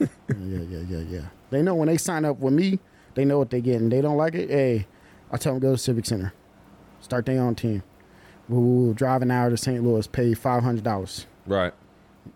yeah, 0.00 0.78
yeah, 0.78 0.84
yeah, 0.88 1.04
yeah. 1.08 1.24
They 1.50 1.62
know 1.62 1.74
when 1.74 1.88
they 1.88 1.96
sign 1.96 2.24
up 2.24 2.38
with 2.38 2.52
me, 2.52 2.78
they 3.14 3.24
know 3.24 3.38
what 3.38 3.50
they 3.50 3.60
getting. 3.60 3.88
They 3.88 4.00
don't 4.00 4.16
like 4.16 4.34
it. 4.34 4.50
Hey, 4.50 4.86
I 5.30 5.36
tell 5.36 5.54
them 5.54 5.60
go 5.60 5.72
to 5.72 5.78
Civic 5.78 6.06
Center, 6.06 6.32
start 7.00 7.26
their 7.26 7.40
own 7.40 7.54
team. 7.54 7.82
We'll, 8.48 8.60
we'll 8.60 8.94
drive 8.94 9.22
an 9.22 9.30
hour 9.30 9.50
to 9.50 9.56
St. 9.56 9.82
Louis, 9.82 10.06
pay 10.06 10.34
five 10.34 10.62
hundred 10.62 10.84
dollars. 10.84 11.26
Right. 11.46 11.72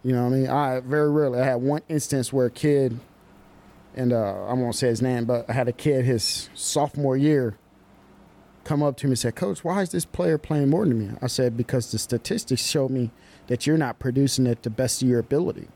You 0.03 0.13
know 0.13 0.25
what 0.25 0.33
I 0.33 0.37
mean? 0.37 0.49
I 0.49 0.81
very 0.81 1.11
rarely. 1.11 1.41
I 1.41 1.45
had 1.45 1.57
one 1.57 1.83
instance 1.89 2.33
where 2.33 2.47
a 2.47 2.51
kid, 2.51 2.99
and 3.95 4.13
uh, 4.13 4.47
I 4.47 4.53
won't 4.55 4.75
say 4.75 4.89
his 4.89 5.03
name, 5.03 5.25
but 5.25 5.49
I 5.49 5.53
had 5.53 5.69
a 5.69 5.73
kid 5.73 6.05
his 6.05 6.49
sophomore 6.55 7.17
year 7.17 7.57
come 8.65 8.83
up 8.83 8.97
to 8.99 9.07
me 9.07 9.13
and 9.13 9.19
said, 9.19 9.35
Coach, 9.35 9.65
why 9.65 9.83
is 9.83 9.91
this 9.91 10.05
player 10.05 10.39
playing 10.39 10.71
more 10.71 10.87
than 10.87 10.99
me? 10.99 11.17
I 11.23 11.27
said, 11.27 11.57
because 11.57 11.93
the 11.93 11.99
statistics 11.99 12.65
show 12.67 12.89
me 12.89 13.11
that 13.47 13.67
you're 13.67 13.79
not 13.79 13.99
producing 13.99 14.47
at 14.47 14.63
the 14.63 14.71
best 14.71 15.03
of 15.03 15.09
your 15.09 15.21
ability. 15.21 15.69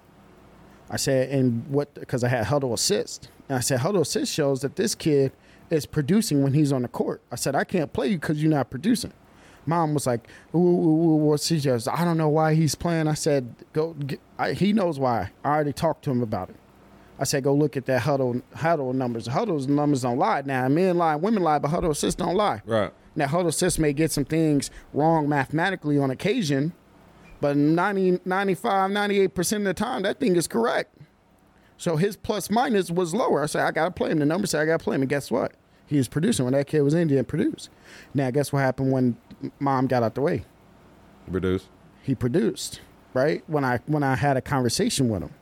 I 0.90 0.96
said, 0.96 1.28
and 1.30 1.66
what, 1.68 1.92
because 1.94 2.24
I 2.24 2.28
had 2.28 2.46
Hudl 2.46 2.72
Assist. 2.72 3.28
And 3.48 3.58
I 3.58 3.60
said, 3.60 3.80
Hudl 3.80 4.00
Assist 4.00 4.32
shows 4.32 4.62
that 4.62 4.76
this 4.76 4.94
kid 4.94 5.32
is 5.70 5.84
producing 5.86 6.42
when 6.42 6.54
he's 6.54 6.72
on 6.72 6.82
the 6.82 6.88
court. 6.88 7.20
I 7.30 7.36
said, 7.36 7.54
I 7.54 7.64
can't 7.64 7.92
play 7.92 8.08
you 8.08 8.18
because 8.18 8.42
you're 8.42 8.50
not 8.50 8.70
producing. 8.70 9.12
Mom 9.66 9.92
was 9.92 10.06
like, 10.06 10.26
what's 10.52 11.48
he 11.48 11.60
just? 11.60 11.88
I 11.88 12.04
don't 12.04 12.16
know 12.16 12.30
why 12.30 12.54
he's 12.54 12.74
playing. 12.74 13.06
I 13.06 13.14
said, 13.14 13.54
go, 13.74 13.92
get, 13.92 14.18
I, 14.38 14.52
he 14.54 14.72
knows 14.72 14.98
why. 14.98 15.30
I 15.44 15.50
already 15.50 15.74
talked 15.74 16.04
to 16.04 16.10
him 16.10 16.22
about 16.22 16.48
it. 16.48 16.56
I 17.18 17.24
said, 17.24 17.42
go 17.42 17.52
look 17.52 17.76
at 17.76 17.86
that 17.86 18.02
Hudl 18.02 18.42
Hudl 18.54 18.94
numbers. 18.94 19.26
Hudl 19.26 19.66
numbers 19.68 20.02
don't 20.02 20.18
lie. 20.18 20.42
Now, 20.44 20.68
men 20.68 20.96
lie, 20.96 21.16
women 21.16 21.42
lie, 21.42 21.58
but 21.58 21.70
Hudl 21.70 21.90
Assist 21.90 22.18
don't 22.18 22.36
lie. 22.36 22.62
Right. 22.64 22.92
Now, 23.16 23.26
Hudl 23.26 23.48
Assist 23.48 23.78
may 23.78 23.92
get 23.92 24.12
some 24.12 24.24
things 24.24 24.70
wrong 24.92 25.28
mathematically 25.28 25.98
on 25.98 26.10
occasion, 26.10 26.72
but 27.40 27.56
90, 27.56 28.20
95, 28.24 28.90
98% 28.90 29.56
of 29.56 29.64
the 29.64 29.74
time, 29.74 30.02
that 30.02 30.20
thing 30.20 30.36
is 30.36 30.46
correct. 30.46 30.96
So 31.76 31.96
his 31.96 32.16
plus 32.16 32.50
minus 32.50 32.90
was 32.90 33.14
lower. 33.14 33.42
I 33.42 33.46
said, 33.46 33.62
I 33.62 33.70
got 33.72 33.84
to 33.84 33.90
play 33.90 34.10
him. 34.10 34.18
The 34.18 34.26
numbers 34.26 34.50
say 34.50 34.60
I 34.60 34.66
got 34.66 34.78
to 34.78 34.84
play 34.84 34.96
him. 34.96 35.02
And 35.02 35.08
guess 35.08 35.30
what? 35.30 35.52
He 35.86 35.96
was 35.96 36.08
producing. 36.08 36.44
When 36.44 36.54
that 36.54 36.66
kid 36.66 36.82
was 36.82 36.94
in, 36.94 37.08
he 37.08 37.14
didn't 37.14 37.28
produce. 37.28 37.68
Now, 38.14 38.30
guess 38.30 38.52
what 38.52 38.60
happened 38.60 38.92
when 38.92 39.16
mom 39.58 39.86
got 39.86 40.02
out 40.02 40.14
the 40.14 40.20
way? 40.20 40.44
Produce. 41.30 41.68
He 42.02 42.14
produced, 42.14 42.80
right? 43.14 43.42
When 43.46 43.64
I 43.64 43.80
when 43.86 44.02
I 44.02 44.16
had 44.16 44.36
a 44.36 44.40
conversation 44.40 45.08
with 45.08 45.22
him 45.22 45.34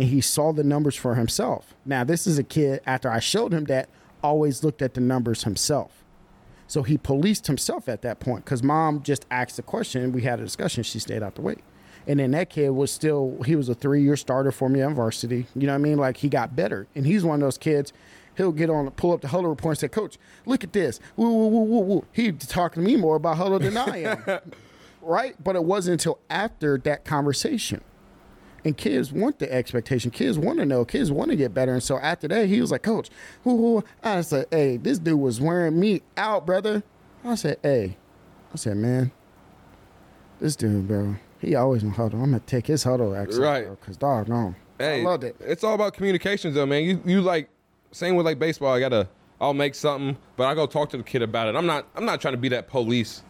and 0.00 0.08
he 0.08 0.22
saw 0.22 0.50
the 0.50 0.64
numbers 0.64 0.96
for 0.96 1.14
himself. 1.14 1.74
Now, 1.84 2.04
this 2.04 2.26
is 2.26 2.38
a 2.38 2.42
kid 2.42 2.80
after 2.86 3.10
I 3.10 3.20
showed 3.20 3.52
him 3.52 3.64
that 3.64 3.90
always 4.22 4.64
looked 4.64 4.80
at 4.80 4.94
the 4.94 5.00
numbers 5.02 5.44
himself. 5.44 6.04
So 6.66 6.82
he 6.82 6.96
policed 6.96 7.48
himself 7.48 7.86
at 7.86 8.00
that 8.00 8.18
point 8.18 8.46
because 8.46 8.62
mom 8.62 9.02
just 9.02 9.26
asked 9.30 9.56
the 9.56 9.62
question. 9.62 10.12
We 10.12 10.22
had 10.22 10.40
a 10.40 10.42
discussion. 10.42 10.84
She 10.84 11.00
stayed 11.00 11.22
out 11.22 11.34
the 11.34 11.42
way. 11.42 11.56
And 12.06 12.18
then 12.18 12.30
that 12.30 12.48
kid 12.48 12.70
was 12.70 12.90
still, 12.90 13.42
he 13.44 13.54
was 13.54 13.68
a 13.68 13.74
three 13.74 14.02
year 14.02 14.16
starter 14.16 14.50
for 14.50 14.70
me 14.70 14.80
on 14.80 14.94
varsity. 14.94 15.46
You 15.54 15.66
know 15.66 15.74
what 15.74 15.80
I 15.80 15.82
mean? 15.82 15.98
Like 15.98 16.16
he 16.16 16.30
got 16.30 16.56
better. 16.56 16.86
And 16.94 17.04
he's 17.04 17.22
one 17.22 17.34
of 17.34 17.40
those 17.46 17.58
kids, 17.58 17.92
he'll 18.38 18.52
get 18.52 18.70
on, 18.70 18.90
pull 18.92 19.12
up 19.12 19.20
the 19.20 19.28
Hudl 19.28 19.50
report 19.50 19.72
and 19.72 19.78
say, 19.80 19.88
Coach, 19.88 20.16
look 20.46 20.64
at 20.64 20.72
this. 20.72 20.98
Woo, 21.16 21.30
woo, 21.30 21.48
woo, 21.48 21.64
woo, 21.64 21.80
woo. 21.80 22.04
He 22.10 22.32
talking 22.32 22.82
to 22.82 22.88
me 22.88 22.96
more 22.96 23.16
about 23.16 23.36
Hudl 23.36 23.60
than 23.60 23.76
I 23.76 24.02
am. 24.04 24.40
right? 25.02 25.36
But 25.44 25.56
it 25.56 25.64
wasn't 25.64 26.00
until 26.00 26.20
after 26.30 26.78
that 26.78 27.04
conversation. 27.04 27.82
And 28.64 28.76
kids 28.76 29.12
want 29.12 29.38
the 29.38 29.52
expectation. 29.52 30.10
Kids 30.10 30.38
want 30.38 30.58
to 30.58 30.66
know. 30.66 30.84
Kids 30.84 31.10
want 31.10 31.30
to 31.30 31.36
get 31.36 31.54
better. 31.54 31.72
And 31.72 31.82
so 31.82 31.98
after 31.98 32.28
that, 32.28 32.46
he 32.46 32.60
was 32.60 32.70
like, 32.70 32.82
Coach, 32.82 33.08
whoo, 33.44 33.54
whoo. 33.54 33.84
I 34.02 34.20
said, 34.20 34.46
hey, 34.50 34.76
this 34.76 34.98
dude 34.98 35.18
was 35.18 35.40
wearing 35.40 35.80
me 35.80 36.02
out, 36.16 36.46
brother. 36.46 36.82
I 37.24 37.34
said, 37.36 37.58
hey. 37.62 37.96
I 38.52 38.56
said, 38.56 38.76
man, 38.76 39.12
this 40.40 40.56
dude, 40.56 40.88
bro, 40.88 41.16
he 41.38 41.54
always 41.54 41.82
in 41.82 41.92
Hudl. 41.92 42.14
I'm 42.14 42.30
going 42.30 42.32
to 42.32 42.40
take 42.40 42.66
his 42.66 42.84
Hudl, 42.84 43.16
actually. 43.16 43.40
Right. 43.40 43.70
Because, 43.70 43.96
dog, 43.96 44.28
no. 44.28 44.54
Hey, 44.80 45.02
I 45.02 45.04
loved 45.04 45.24
it. 45.24 45.36
It's 45.40 45.62
all 45.62 45.74
about 45.74 45.92
communications, 45.92 46.54
though, 46.54 46.64
man. 46.64 46.84
You 46.84 47.02
you 47.04 47.20
like 47.20 47.50
same 47.92 48.16
with 48.16 48.24
like 48.24 48.38
baseball. 48.38 48.72
I 48.72 48.80
gotta 48.80 49.08
I'll 49.38 49.52
make 49.52 49.74
something, 49.74 50.16
but 50.36 50.46
I 50.46 50.54
go 50.54 50.66
talk 50.66 50.88
to 50.90 50.96
the 50.96 51.02
kid 51.02 51.20
about 51.20 51.48
it. 51.48 51.54
I'm 51.54 51.66
not 51.66 51.86
I'm 51.94 52.06
not 52.06 52.22
trying 52.22 52.32
to 52.32 52.38
be 52.38 52.48
that 52.48 52.66
police 52.66 53.22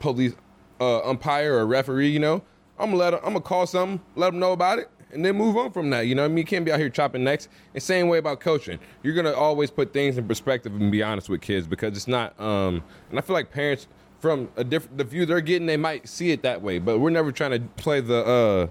police 0.00 0.34
uh, 0.80 1.08
umpire 1.08 1.54
or 1.54 1.66
referee. 1.66 2.08
You 2.08 2.18
know, 2.18 2.42
I'm 2.78 2.86
gonna 2.90 2.96
let 2.96 3.14
'em- 3.14 3.20
I'm 3.22 3.32
gonna 3.32 3.40
call 3.40 3.66
something, 3.66 4.00
let 4.16 4.30
them 4.30 4.40
know 4.40 4.52
about 4.52 4.78
it, 4.78 4.88
and 5.12 5.24
then 5.24 5.36
move 5.36 5.56
on 5.56 5.70
from 5.72 5.90
that. 5.90 6.06
You 6.06 6.14
know, 6.14 6.24
I 6.24 6.28
mean, 6.28 6.38
you 6.38 6.44
can't 6.44 6.64
be 6.64 6.72
out 6.72 6.80
here 6.80 6.88
chopping 6.88 7.22
necks. 7.24 7.48
And 7.72 7.82
same 7.82 8.08
way 8.08 8.18
about 8.18 8.40
coaching. 8.40 8.78
You're 9.02 9.14
gonna 9.14 9.32
always 9.32 9.70
put 9.70 9.92
things 9.92 10.18
in 10.18 10.26
perspective 10.26 10.74
and 10.74 10.90
be 10.90 11.02
honest 11.02 11.28
with 11.28 11.40
kids 11.40 11.66
because 11.66 11.96
it's 11.96 12.08
not. 12.08 12.38
Um, 12.40 12.82
and 13.10 13.18
I 13.18 13.22
feel 13.22 13.34
like 13.34 13.50
parents 13.50 13.86
from 14.18 14.48
a 14.56 14.64
different 14.64 14.98
the 14.98 15.04
view 15.04 15.26
they're 15.26 15.40
getting, 15.40 15.66
they 15.66 15.76
might 15.76 16.08
see 16.08 16.30
it 16.30 16.42
that 16.42 16.62
way, 16.62 16.78
but 16.78 16.98
we're 16.98 17.10
never 17.10 17.30
trying 17.32 17.52
to 17.52 17.60
play 17.76 18.00
the. 18.00 18.24
Uh, 18.24 18.66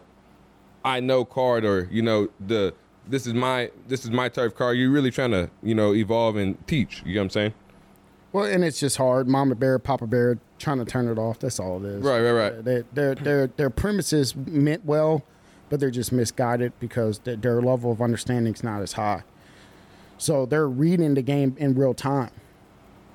I 0.86 1.00
know 1.00 1.24
card 1.24 1.64
or 1.64 1.88
you 1.92 2.02
know 2.02 2.28
the 2.46 2.74
this 3.08 3.26
is 3.26 3.34
my 3.34 3.72
this 3.88 4.04
is 4.04 4.12
my 4.12 4.28
turf 4.30 4.56
card. 4.56 4.78
You're 4.78 4.92
really 4.92 5.12
trying 5.12 5.32
to 5.32 5.50
you 5.62 5.76
know 5.76 5.94
evolve 5.94 6.36
and 6.36 6.58
teach. 6.68 7.04
You 7.06 7.16
know 7.16 7.22
what 7.22 7.24
I'm 7.26 7.30
saying? 7.30 7.54
Well, 8.34 8.46
and 8.46 8.66
it's 8.66 8.80
just 8.80 8.98
hard. 8.98 9.28
Mama 9.28 9.54
bear, 9.54 9.78
Papa 9.78 10.08
bear, 10.08 10.40
trying 10.58 10.80
to 10.80 10.86
turn 10.86 11.08
it 11.08 11.20
off. 11.20 11.38
That's 11.40 11.60
all 11.60 11.86
it 11.86 11.88
is. 11.88 12.04
Right, 12.04 12.20
right, 12.20 12.32
right. 12.32 12.66
Their 12.66 12.84
their 12.92 13.16
their, 13.16 13.48
their 13.48 13.70
premises 13.70 14.36
meant 14.36 14.84
well, 14.84 15.24
but 15.70 15.80
they're 15.80 15.92
just 15.92 16.12
misguided 16.12 16.74
because 16.80 17.20
their, 17.20 17.36
their 17.36 17.62
level 17.62 17.92
of 17.92 18.02
understanding 18.02 18.54
is 18.54 18.64
not 18.64 18.82
as 18.82 18.94
high. 18.94 19.24
So 20.18 20.48
they're 20.48 20.68
reading 20.68 21.14
the 21.14 21.22
game 21.22 21.56
in 21.60 21.76
real 21.76 21.94
time. 21.94 22.32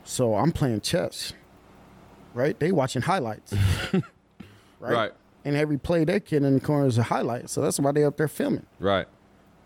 So 0.04 0.36
I'm 0.36 0.52
playing 0.52 0.82
chess, 0.82 1.32
right? 2.32 2.58
They 2.58 2.70
watching 2.70 3.02
highlights, 3.02 3.52
right? 3.92 4.02
Right. 4.80 5.12
And 5.44 5.56
every 5.56 5.78
play 5.78 6.04
they 6.04 6.20
kid 6.20 6.44
in 6.44 6.54
the 6.54 6.60
corner 6.60 6.86
is 6.86 6.96
a 6.96 7.04
highlight. 7.04 7.50
So 7.50 7.60
that's 7.60 7.80
why 7.80 7.90
they 7.92 8.04
up 8.04 8.16
there 8.16 8.28
filming. 8.28 8.66
Right. 8.78 9.06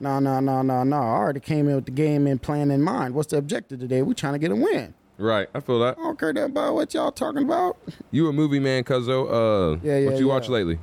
No, 0.00 0.18
no, 0.18 0.40
no, 0.40 0.62
no, 0.62 0.82
no. 0.82 0.96
I 0.96 1.00
already 1.00 1.40
came 1.40 1.68
in 1.68 1.76
with 1.76 1.84
the 1.84 1.92
game 1.92 2.26
and 2.26 2.40
plan 2.40 2.70
in 2.70 2.82
mind. 2.82 3.14
What's 3.14 3.30
the 3.30 3.36
objective 3.36 3.80
today? 3.80 4.02
We're 4.02 4.14
trying 4.14 4.32
to 4.32 4.38
get 4.38 4.50
a 4.50 4.56
win. 4.56 4.94
Right. 5.18 5.48
I 5.54 5.60
feel 5.60 5.78
that. 5.80 5.98
I 5.98 6.02
don't 6.02 6.18
care 6.18 6.32
that 6.32 6.44
about 6.46 6.74
what 6.74 6.92
y'all 6.94 7.12
talking 7.12 7.42
about. 7.44 7.76
You 8.10 8.28
a 8.28 8.32
movie 8.32 8.58
man, 8.58 8.82
Cuzzo. 8.84 9.26
Uh, 9.76 9.78
Yeah, 9.82 9.98
yeah, 9.98 10.10
What 10.10 10.18
you 10.18 10.26
yeah. 10.26 10.32
watch 10.34 10.48
lately? 10.48 10.78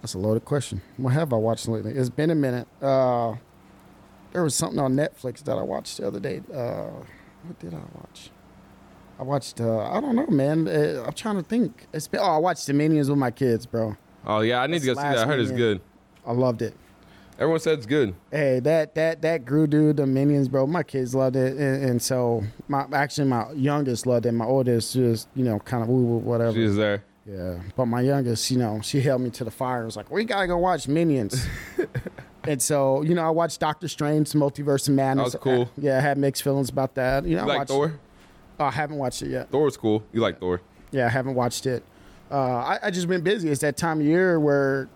That's 0.00 0.14
a 0.14 0.18
loaded 0.18 0.44
question. 0.44 0.82
What 0.96 1.12
have 1.12 1.32
I 1.32 1.36
watched 1.36 1.68
lately? 1.68 1.92
It's 1.92 2.08
been 2.10 2.30
a 2.30 2.34
minute. 2.34 2.66
Uh, 2.80 3.36
there 4.32 4.42
was 4.42 4.54
something 4.54 4.80
on 4.80 4.94
Netflix 4.94 5.44
that 5.44 5.56
I 5.56 5.62
watched 5.62 5.98
the 5.98 6.06
other 6.08 6.18
day. 6.20 6.42
Uh, 6.52 7.04
what 7.44 7.58
did 7.60 7.72
I 7.72 7.80
watch? 7.94 8.30
I 9.18 9.22
watched. 9.22 9.60
Uh, 9.60 9.78
I 9.78 10.00
don't 10.00 10.16
know, 10.16 10.26
man. 10.26 10.66
Uh, 10.66 11.04
I'm 11.06 11.12
trying 11.12 11.36
to 11.36 11.42
think. 11.42 11.86
It's 11.92 12.08
been. 12.08 12.20
Oh, 12.20 12.24
I 12.24 12.38
watched 12.38 12.66
the 12.66 12.72
Minions 12.72 13.08
with 13.10 13.18
my 13.18 13.30
kids, 13.30 13.64
bro. 13.66 13.96
Oh 14.26 14.40
yeah, 14.40 14.60
I 14.60 14.66
need 14.66 14.80
to 14.80 14.86
go 14.86 14.94
see 14.94 15.02
that. 15.02 15.18
I 15.18 15.26
heard 15.26 15.38
it's 15.40 15.50
good. 15.52 15.80
I 16.26 16.32
loved 16.32 16.62
it. 16.62 16.74
Everyone 17.42 17.58
said 17.58 17.78
it's 17.78 17.86
good. 17.86 18.14
Hey, 18.30 18.60
that 18.60 18.94
that 18.94 19.20
that 19.22 19.44
Gru 19.44 19.66
dude, 19.66 19.96
the 19.96 20.06
Minions, 20.06 20.46
bro. 20.46 20.64
My 20.64 20.84
kids 20.84 21.12
loved 21.12 21.34
it, 21.34 21.56
and, 21.56 21.84
and 21.84 22.00
so 22.00 22.44
my 22.68 22.86
actually 22.92 23.26
my 23.26 23.50
youngest 23.50 24.06
loved 24.06 24.26
it. 24.26 24.32
My 24.32 24.44
oldest 24.44 24.92
just 24.92 25.26
you 25.34 25.44
know 25.44 25.58
kind 25.58 25.82
of 25.82 25.88
whatever. 25.88 26.52
She's 26.52 26.76
there. 26.76 27.02
Yeah, 27.26 27.58
but 27.74 27.86
my 27.86 28.00
youngest, 28.00 28.48
you 28.52 28.58
know, 28.58 28.80
she 28.82 29.00
held 29.00 29.22
me 29.22 29.30
to 29.30 29.42
the 29.44 29.50
fire. 29.50 29.82
It 29.82 29.86
was 29.86 29.96
like, 29.96 30.08
we 30.08 30.24
gotta 30.24 30.46
go 30.46 30.56
watch 30.58 30.86
Minions. 30.86 31.44
and 32.44 32.62
so, 32.62 33.02
you 33.02 33.14
know, 33.14 33.22
I 33.22 33.30
watched 33.30 33.58
Doctor 33.60 33.88
Strange, 33.88 34.30
Multiverse 34.32 34.86
of 34.88 34.94
Madness. 34.94 35.32
That 35.32 35.44
was 35.44 35.56
cool. 35.56 35.70
Yeah, 35.76 35.98
I 35.98 36.00
had 36.00 36.18
mixed 36.18 36.42
feelings 36.44 36.68
about 36.70 36.94
that. 36.96 37.24
You 37.24 37.36
know, 37.36 37.42
You 37.42 37.44
I 37.44 37.48
like 37.48 37.58
watched, 37.58 37.70
Thor? 37.70 38.00
Oh, 38.60 38.64
I 38.66 38.70
haven't 38.72 38.98
watched 38.98 39.22
it 39.22 39.30
yet. 39.30 39.50
Thor's 39.50 39.76
cool. 39.76 40.02
You 40.12 40.20
like 40.20 40.38
Thor? 40.40 40.60
Yeah, 40.92 41.06
I 41.06 41.10
haven't 41.10 41.34
watched 41.34 41.66
it. 41.66 41.82
Uh, 42.30 42.36
I, 42.56 42.78
I 42.84 42.90
just 42.90 43.06
been 43.08 43.22
busy. 43.22 43.48
It's 43.50 43.60
that 43.62 43.76
time 43.76 44.00
of 44.00 44.06
year 44.06 44.38
where 44.40 44.88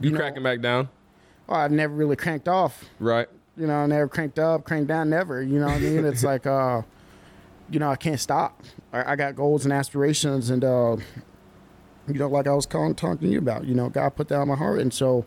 You, 0.00 0.08
You 0.08 0.10
know- 0.12 0.18
cracking 0.20 0.42
back 0.42 0.60
down? 0.60 0.88
Oh, 1.48 1.54
I've 1.54 1.72
never 1.72 1.94
really 1.94 2.16
cranked 2.16 2.48
off. 2.48 2.84
Right. 2.98 3.28
You 3.56 3.66
know, 3.66 3.86
never 3.86 4.08
cranked 4.08 4.38
up, 4.38 4.64
cranked 4.64 4.88
down, 4.88 5.10
never. 5.10 5.42
You 5.42 5.58
know 5.58 5.66
what 5.66 5.76
I 5.76 5.80
mean? 5.80 6.04
It's 6.04 6.22
like, 6.22 6.46
uh, 6.46 6.82
you 7.70 7.78
know, 7.78 7.90
I 7.90 7.96
can't 7.96 8.20
stop. 8.20 8.62
I, 8.92 9.12
I 9.12 9.16
got 9.16 9.36
goals 9.36 9.64
and 9.64 9.72
aspirations, 9.72 10.50
and 10.50 10.64
uh, 10.64 10.96
you 12.06 12.14
know, 12.14 12.28
like 12.28 12.46
I 12.46 12.54
was 12.54 12.66
calling, 12.66 12.94
talking 12.94 13.28
to 13.28 13.32
you 13.32 13.38
about, 13.38 13.64
you 13.64 13.74
know, 13.74 13.88
God 13.88 14.10
put 14.16 14.28
that 14.28 14.38
on 14.38 14.48
my 14.48 14.56
heart, 14.56 14.80
and 14.80 14.92
so 14.92 15.26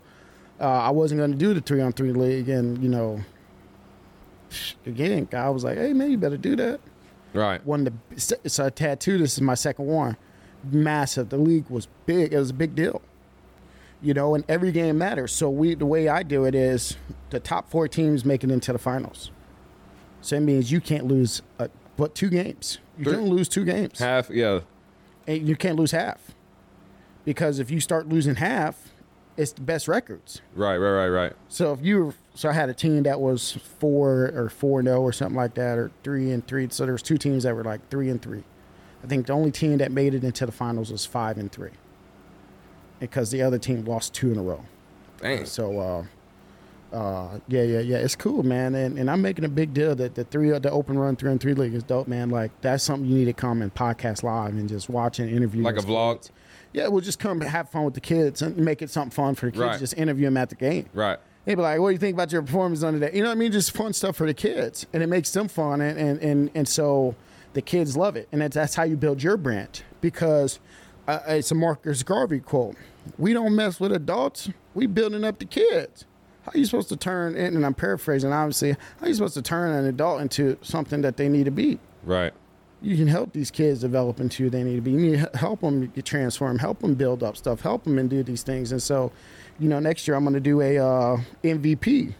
uh, 0.59 0.63
I 0.63 0.89
wasn't 0.89 1.19
going 1.19 1.31
to 1.31 1.37
do 1.37 1.53
the 1.53 1.61
three 1.61 1.81
on 1.81 1.91
three 1.93 2.13
league, 2.13 2.49
and 2.49 2.81
you 2.81 2.89
know, 2.89 3.21
again, 4.85 5.27
God 5.29 5.51
was 5.51 5.63
like, 5.63 5.77
hey 5.77 5.93
man, 5.93 6.11
you 6.11 6.17
better 6.17 6.37
do 6.37 6.55
that. 6.55 6.79
Right. 7.33 7.65
One 7.65 7.87
of 7.87 7.93
the 8.09 8.49
so 8.49 8.65
I 8.65 8.69
tattooed. 8.69 9.21
This 9.21 9.33
is 9.33 9.41
my 9.41 9.55
second 9.55 9.85
one. 9.85 10.17
Massive. 10.63 11.29
The 11.29 11.37
league 11.37 11.69
was 11.69 11.87
big. 12.05 12.33
It 12.33 12.37
was 12.37 12.49
a 12.49 12.53
big 12.53 12.75
deal. 12.75 13.01
You 14.01 14.13
know, 14.15 14.33
and 14.33 14.43
every 14.49 14.71
game 14.71 14.97
matters. 14.97 15.31
So 15.31 15.49
we, 15.49 15.75
the 15.75 15.85
way 15.85 16.07
I 16.07 16.23
do 16.23 16.45
it 16.45 16.55
is, 16.55 16.97
the 17.29 17.39
top 17.39 17.69
four 17.69 17.87
teams 17.87 18.25
make 18.25 18.43
it 18.43 18.49
into 18.49 18.73
the 18.73 18.79
finals. 18.79 19.29
So 20.21 20.35
it 20.37 20.41
means 20.41 20.71
you 20.71 20.81
can't 20.81 21.05
lose 21.05 21.41
uh, 21.59 21.67
but 21.97 22.15
two 22.15 22.29
games. 22.29 22.79
You 22.97 23.05
Three- 23.05 23.13
can 23.15 23.25
lose 23.29 23.47
two 23.47 23.63
games, 23.63 23.99
Half, 23.99 24.29
yeah, 24.31 24.61
and 25.27 25.47
you 25.47 25.55
can't 25.55 25.75
lose 25.77 25.91
half. 25.91 26.19
Because 27.25 27.59
if 27.59 27.69
you 27.69 27.79
start 27.79 28.09
losing 28.09 28.35
half, 28.35 28.91
it's 29.37 29.51
the 29.51 29.61
best 29.61 29.87
records. 29.87 30.41
right, 30.55 30.77
right, 30.77 30.91
right, 30.91 31.07
right. 31.09 31.33
So 31.47 31.71
if 31.73 31.81
you 31.81 32.05
were, 32.05 32.13
so 32.33 32.49
I 32.49 32.53
had 32.53 32.69
a 32.69 32.73
team 32.73 33.03
that 33.03 33.19
was 33.21 33.51
four 33.79 34.31
or 34.35 34.49
four 34.49 34.79
and 34.79 34.87
zero 34.87 35.01
or 35.01 35.11
something 35.13 35.37
like 35.37 35.53
that, 35.55 35.77
or 35.77 35.91
three 36.03 36.31
and 36.31 36.45
three. 36.45 36.67
So 36.69 36.85
there 36.85 36.93
was 36.93 37.01
two 37.03 37.17
teams 37.17 37.43
that 37.43 37.55
were 37.55 37.63
like 37.63 37.87
three 37.89 38.09
and 38.09 38.21
three. 38.21 38.43
I 39.03 39.07
think 39.07 39.27
the 39.27 39.33
only 39.33 39.51
team 39.51 39.77
that 39.77 39.91
made 39.91 40.13
it 40.15 40.23
into 40.23 40.45
the 40.45 40.51
finals 40.51 40.91
was 40.91 41.05
five 41.05 41.37
and 41.37 41.51
three, 41.51 41.71
because 43.01 43.31
the 43.31 43.41
other 43.41 43.59
team 43.59 43.83
lost 43.83 44.13
two 44.13 44.31
in 44.31 44.37
a 44.37 44.41
row. 44.41 44.63
Dang. 45.19 45.45
So, 45.45 45.79
uh, 45.79 46.95
uh, 46.95 47.39
yeah, 47.47 47.63
yeah, 47.63 47.79
yeah, 47.79 47.97
it's 47.97 48.15
cool, 48.15 48.43
man, 48.43 48.75
and 48.75 48.97
and 48.97 49.09
I'm 49.09 49.21
making 49.21 49.45
a 49.45 49.49
big 49.49 49.73
deal 49.73 49.95
that 49.95 50.15
the 50.15 50.23
three 50.23 50.49
the 50.59 50.71
open 50.71 50.97
run 50.97 51.15
three 51.15 51.31
and 51.31 51.39
three 51.39 51.53
league 51.53 51.73
is 51.73 51.83
dope, 51.83 52.07
man. 52.07 52.29
Like 52.29 52.51
that's 52.61 52.83
something 52.83 53.09
you 53.09 53.15
need 53.15 53.25
to 53.25 53.33
come 53.33 53.61
and 53.61 53.73
podcast 53.73 54.23
live 54.23 54.53
and 54.53 54.67
just 54.67 54.89
watch 54.89 55.19
and 55.19 55.29
interview. 55.29 55.63
Like 55.63 55.77
a 55.77 55.81
vlog? 55.81 56.15
kids. 56.17 56.31
Yeah, 56.73 56.87
we'll 56.87 57.01
just 57.01 57.19
come 57.19 57.41
have 57.41 57.69
fun 57.69 57.85
with 57.85 57.93
the 57.93 58.01
kids 58.01 58.41
and 58.41 58.57
make 58.57 58.81
it 58.81 58.89
something 58.89 59.11
fun 59.11 59.35
for 59.35 59.47
the 59.47 59.51
kids. 59.51 59.61
Right. 59.61 59.79
Just 59.79 59.97
interview 59.97 60.25
them 60.25 60.37
at 60.37 60.49
the 60.49 60.55
game. 60.55 60.87
Right. 60.93 61.19
They'd 61.45 61.55
be 61.55 61.61
like, 61.61 61.79
"What 61.79 61.89
do 61.89 61.93
you 61.93 61.99
think 61.99 62.13
about 62.13 62.31
your 62.31 62.41
performance 62.41 62.83
on 62.83 62.93
today?" 62.93 63.11
You 63.13 63.23
know 63.23 63.29
what 63.29 63.35
I 63.35 63.39
mean? 63.39 63.51
Just 63.51 63.71
fun 63.71 63.93
stuff 63.93 64.15
for 64.15 64.27
the 64.27 64.33
kids, 64.33 64.85
and 64.93 65.01
it 65.01 65.07
makes 65.07 65.31
them 65.31 65.47
fun, 65.47 65.81
and 65.81 65.97
and 65.97 66.19
and, 66.21 66.51
and 66.53 66.67
so 66.67 67.15
the 67.53 67.61
kids 67.61 67.97
love 67.97 68.15
it, 68.15 68.27
and 68.31 68.41
that's, 68.41 68.55
that's 68.55 68.75
how 68.75 68.83
you 68.83 68.95
build 68.95 69.23
your 69.23 69.37
brand. 69.37 69.83
Because 70.01 70.59
uh, 71.07 71.19
it's 71.27 71.51
a 71.51 71.55
Marcus 71.55 72.03
Garvey 72.03 72.39
quote: 72.39 72.75
"We 73.17 73.33
don't 73.33 73.55
mess 73.55 73.79
with 73.79 73.91
adults; 73.91 74.49
we 74.73 74.87
building 74.87 75.23
up 75.23 75.39
the 75.39 75.45
kids." 75.45 76.05
How 76.43 76.51
are 76.55 76.57
you 76.57 76.65
supposed 76.65 76.89
to 76.89 76.97
turn? 76.97 77.35
And 77.35 77.63
I'm 77.63 77.75
paraphrasing, 77.75 78.33
obviously. 78.33 78.71
How 78.71 78.77
are 79.05 79.07
you 79.07 79.13
supposed 79.13 79.35
to 79.35 79.43
turn 79.43 79.71
an 79.71 79.85
adult 79.85 80.21
into 80.21 80.57
something 80.61 81.01
that 81.01 81.15
they 81.17 81.29
need 81.29 81.43
to 81.45 81.51
be? 81.51 81.79
Right. 82.03 82.33
you 82.81 82.97
can 82.97 83.05
help 83.05 83.31
these 83.33 83.51
kids 83.51 83.81
develop 83.81 84.19
into 84.19 84.43
who 84.43 84.49
they 84.49 84.63
need 84.63 84.77
to 84.77 84.81
be. 84.81 84.89
You 84.89 84.97
need 84.97 85.19
to 85.31 85.37
help 85.37 85.61
them 85.61 85.91
transform, 85.91 86.03
transformed, 86.03 86.61
help 86.61 86.79
them 86.79 86.95
build 86.95 87.21
up 87.21 87.37
stuff, 87.37 87.61
help 87.61 87.83
them 87.83 87.99
and 87.99 88.09
do 88.09 88.23
these 88.23 88.41
things. 88.41 88.71
And 88.71 88.81
so, 88.81 89.11
you 89.59 89.69
know, 89.69 89.79
next 89.79 90.07
year 90.07 90.17
I'm 90.17 90.23
going 90.23 90.33
to 90.33 90.39
do 90.39 90.61
a 90.61 90.79
uh, 90.79 91.17
MVP. 91.43 92.15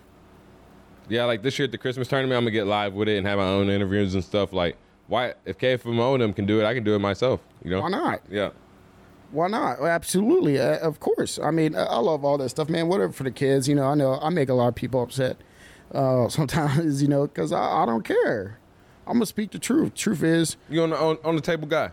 Yeah, 1.10 1.26
like 1.26 1.42
this 1.42 1.58
year 1.58 1.66
at 1.66 1.72
the 1.72 1.80
Christmas 1.80 2.08
tournament, 2.08 2.38
I'm 2.38 2.44
gonna 2.44 2.52
get 2.52 2.68
live 2.68 2.94
with 2.94 3.10
it 3.10 3.18
and 3.18 3.28
have 3.28 3.40
my 3.40 3.46
own 3.46 3.70
interviews 3.70 4.14
and 4.14 4.24
stuff. 4.24 4.54
Like, 4.54 4.78
why? 5.08 5.34
If 5.46 5.58
KFMO 5.58 6.14
and 6.14 6.22
them 6.22 6.32
can 6.32 6.46
do 6.46 6.62
it, 6.62 6.66
I 6.66 6.74
can 6.74 6.84
do 6.84 6.94
it 6.96 7.00
myself. 7.00 7.42
You 7.64 7.72
know? 7.72 7.82
Why 7.82 7.90
not? 7.90 8.22
Yeah. 8.30 8.52
Why 9.32 9.48
not? 9.48 9.80
Absolutely, 9.82 10.60
uh, 10.60 10.78
of 10.80 11.00
course. 11.00 11.40
I 11.42 11.52
mean, 11.52 11.76
I 11.76 11.98
love 12.00 12.24
all 12.26 12.38
that 12.40 12.50
stuff, 12.50 12.70
man. 12.70 12.88
Whatever 12.88 13.14
for 13.14 13.24
the 13.24 13.32
kids. 13.32 13.68
You 13.68 13.76
know, 13.76 13.86
I 13.86 13.96
know 13.96 14.20
I 14.22 14.30
make 14.30 14.50
a 14.50 14.54
lot 14.54 14.68
of 14.68 14.76
people 14.76 15.02
upset 15.02 15.38
uh, 15.94 16.28
sometimes. 16.38 17.02
You 17.02 17.08
know, 17.08 17.28
because 17.28 17.52
I, 17.52 17.84
I 17.84 17.86
don't 17.86 18.04
care. 18.04 18.58
I'm 19.08 19.14
gonna 19.14 19.26
speak 19.26 19.52
the 19.52 19.60
truth. 19.60 19.94
Truth 19.96 20.24
is, 20.24 20.58
You 20.70 20.84
on 20.84 20.92
the 20.92 20.98
on, 20.98 21.18
on 21.24 21.36
the 21.36 21.42
table 21.42 21.68
guy. 21.68 21.92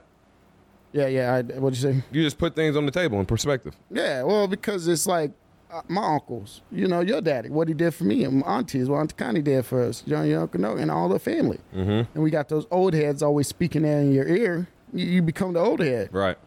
yeah, 0.92 1.06
yeah. 1.06 1.34
I, 1.34 1.42
what'd 1.58 1.78
you 1.80 1.92
say? 1.92 2.02
You 2.12 2.22
just 2.22 2.38
put 2.38 2.54
things 2.54 2.76
on 2.76 2.86
the 2.86 2.92
table 2.92 3.18
in 3.20 3.26
perspective. 3.26 3.74
Yeah, 3.90 4.22
well, 4.24 4.46
because 4.46 4.86
it's 4.88 5.06
like 5.06 5.32
uh, 5.72 5.82
my 5.88 6.14
uncles, 6.14 6.60
you 6.70 6.86
know, 6.86 7.00
your 7.00 7.20
daddy, 7.20 7.48
what 7.50 7.66
he 7.68 7.74
did 7.74 7.92
for 7.94 8.04
me, 8.04 8.24
and 8.24 8.40
my 8.40 8.58
aunties, 8.58 8.88
what 8.88 8.98
Auntie 8.98 9.14
Connie 9.16 9.42
did 9.42 9.64
for 9.66 9.82
us, 9.82 10.02
you 10.06 10.14
know, 10.14 10.22
your 10.22 10.42
Uncle 10.42 10.60
No, 10.60 10.76
and 10.76 10.90
all 10.90 11.08
the 11.08 11.18
family. 11.18 11.58
Mm-hmm. 11.74 11.90
And 12.14 12.22
we 12.22 12.30
got 12.30 12.48
those 12.48 12.66
old 12.70 12.94
heads 12.94 13.22
always 13.22 13.48
speaking 13.48 13.84
in 13.84 14.12
your 14.12 14.26
ear. 14.26 14.68
You, 14.92 15.06
you 15.06 15.22
become 15.22 15.52
the 15.54 15.60
old 15.60 15.80
head. 15.80 16.10
Right. 16.12 16.38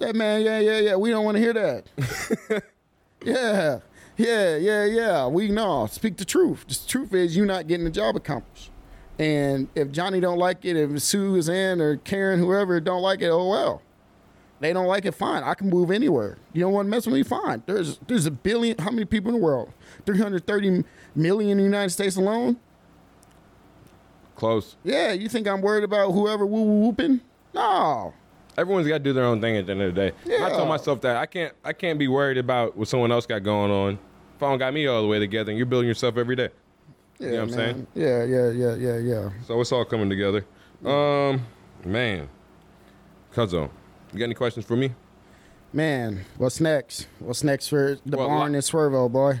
Yeah, 0.00 0.12
man, 0.12 0.40
yeah, 0.40 0.58
yeah, 0.60 0.78
yeah. 0.78 0.96
We 0.96 1.10
don't 1.10 1.26
want 1.26 1.36
to 1.36 1.42
hear 1.42 1.52
that. 1.52 1.84
yeah, 3.22 3.80
yeah, 4.16 4.56
yeah, 4.56 4.84
yeah. 4.86 5.26
We 5.26 5.50
know. 5.50 5.86
Speak 5.86 6.16
the 6.16 6.24
truth. 6.24 6.64
The 6.66 6.78
truth 6.88 7.12
is 7.12 7.36
you're 7.36 7.44
not 7.44 7.66
getting 7.66 7.84
the 7.84 7.90
job 7.90 8.16
accomplished. 8.16 8.70
And 9.18 9.68
if 9.74 9.92
Johnny 9.92 10.18
don't 10.18 10.38
like 10.38 10.64
it, 10.64 10.76
if 10.76 11.02
Sue 11.02 11.36
is 11.36 11.50
in 11.50 11.82
or 11.82 11.98
Karen, 11.98 12.38
whoever 12.38 12.80
don't 12.80 13.02
like 13.02 13.20
it, 13.20 13.28
oh 13.28 13.50
well. 13.50 13.82
They 14.60 14.72
don't 14.72 14.86
like 14.86 15.04
it, 15.04 15.12
fine. 15.12 15.42
I 15.42 15.52
can 15.52 15.68
move 15.68 15.90
anywhere. 15.90 16.38
You 16.54 16.62
don't 16.62 16.72
want 16.72 16.86
to 16.86 16.90
mess 16.90 17.04
with 17.06 17.14
me, 17.14 17.22
fine. 17.22 17.62
There's 17.66 17.98
there's 18.06 18.24
a 18.24 18.30
billion. 18.30 18.78
How 18.78 18.90
many 18.90 19.04
people 19.04 19.30
in 19.34 19.38
the 19.38 19.44
world? 19.44 19.72
330 20.06 20.84
million 21.14 21.52
in 21.52 21.58
the 21.58 21.64
United 21.64 21.90
States 21.90 22.16
alone. 22.16 22.58
Close. 24.34 24.76
Yeah, 24.82 25.12
you 25.12 25.28
think 25.28 25.46
I'm 25.46 25.60
worried 25.60 25.84
about 25.84 26.12
whoever 26.12 26.46
woo 26.46 26.62
whooping? 26.62 27.20
No. 27.52 28.14
Everyone's 28.58 28.86
got 28.86 28.94
to 28.98 29.04
do 29.04 29.12
their 29.12 29.24
own 29.24 29.40
thing 29.40 29.56
at 29.56 29.66
the 29.66 29.72
end 29.72 29.82
of 29.82 29.94
the 29.94 30.00
day. 30.10 30.16
I 30.26 30.48
Yeah. 30.48 30.48
told 30.50 30.68
myself 30.68 31.00
that 31.02 31.16
I 31.16 31.26
can't 31.26 31.52
I 31.64 31.72
can't 31.72 31.98
be 31.98 32.08
worried 32.08 32.38
about 32.38 32.76
what 32.76 32.88
someone 32.88 33.12
else 33.12 33.26
got 33.26 33.42
going 33.42 33.70
on. 33.70 33.98
If 34.36 34.42
I 34.42 34.48
don't 34.50 34.58
got 34.58 34.72
me 34.74 34.86
all 34.86 35.02
the 35.02 35.08
way 35.08 35.18
together, 35.18 35.50
and 35.50 35.58
you're 35.58 35.66
building 35.66 35.88
yourself 35.88 36.16
every 36.16 36.36
day. 36.36 36.48
Yeah, 37.18 37.30
know 37.30 37.34
what 37.34 37.42
I'm 37.42 37.56
man. 37.56 37.56
saying? 37.56 37.86
Yeah, 37.94 38.24
yeah, 38.24 38.50
yeah, 38.50 38.74
yeah, 38.74 38.96
yeah. 38.98 39.30
So 39.46 39.60
it's 39.60 39.70
all 39.72 39.84
coming 39.84 40.08
together. 40.08 40.44
Um, 40.84 41.44
man, 41.84 42.28
Cuzzo, 43.34 43.68
you 44.12 44.18
got 44.18 44.24
any 44.24 44.34
questions 44.34 44.64
for 44.64 44.76
me? 44.76 44.92
Man, 45.72 46.24
what's 46.38 46.60
next? 46.60 47.06
What's 47.18 47.44
next 47.44 47.68
for 47.68 47.98
the 48.06 48.16
Well, 48.16 48.26
barn 48.28 48.54
and 48.54 48.64
Swervo, 48.64 49.10
boy? 49.12 49.40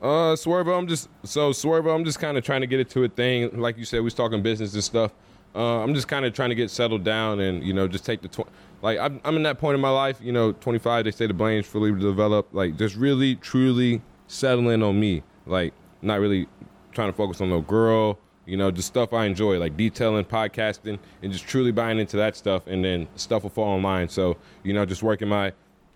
Uh, 0.00 0.34
Swervo, 0.36 0.78
I'm 0.78 0.86
just 0.86 1.08
so 1.24 1.50
Swervo, 1.50 1.94
I'm 1.94 2.04
just 2.04 2.20
kind 2.20 2.38
of 2.38 2.44
trying 2.44 2.60
to 2.60 2.66
get 2.66 2.80
it 2.80 2.88
to 2.90 3.04
a 3.04 3.08
thing. 3.08 3.60
Like 3.60 3.76
you 3.76 3.84
said, 3.84 3.98
we 3.98 4.04
was 4.04 4.14
talking 4.14 4.42
business 4.42 4.72
and 4.74 4.84
stuff. 4.84 5.12
Uh, 5.56 5.82
I'm 5.82 5.94
just 5.94 6.06
kind 6.06 6.26
of 6.26 6.34
trying 6.34 6.50
to 6.50 6.54
get 6.54 6.70
settled 6.70 7.02
down 7.02 7.40
and 7.40 7.64
you 7.64 7.72
know 7.72 7.88
just 7.88 8.04
take 8.04 8.20
the 8.20 8.28
tw- 8.28 8.48
like 8.82 8.98
I'm, 8.98 9.20
I'm 9.24 9.36
in 9.36 9.42
that 9.44 9.58
point 9.58 9.74
in 9.74 9.80
my 9.80 9.90
life. 9.90 10.18
You 10.20 10.32
know, 10.32 10.52
25. 10.52 11.04
They 11.04 11.10
say 11.10 11.26
the 11.26 11.34
brain's 11.34 11.66
fully 11.66 11.92
developed. 11.98 12.54
Like 12.54 12.76
just 12.76 12.94
really 12.94 13.36
truly 13.36 14.02
settling 14.26 14.82
on 14.82 15.00
me. 15.00 15.22
Like 15.46 15.72
not 16.02 16.20
really 16.20 16.46
trying 16.92 17.10
to 17.10 17.16
focus 17.16 17.40
on 17.40 17.48
no 17.48 17.62
girl. 17.62 18.18
You 18.44 18.56
know, 18.56 18.70
just 18.70 18.86
stuff 18.86 19.12
I 19.12 19.24
enjoy, 19.24 19.58
like 19.58 19.76
detailing, 19.76 20.24
podcasting, 20.24 21.00
and 21.22 21.32
just 21.32 21.46
truly 21.48 21.72
buying 21.72 21.98
into 21.98 22.16
that 22.18 22.36
stuff. 22.36 22.66
And 22.68 22.84
then 22.84 23.08
stuff 23.16 23.42
will 23.42 23.50
fall 23.50 23.68
online. 23.68 24.08
So 24.08 24.36
you 24.62 24.74
know, 24.74 24.84
just 24.84 25.02
working 25.02 25.28
my 25.28 25.52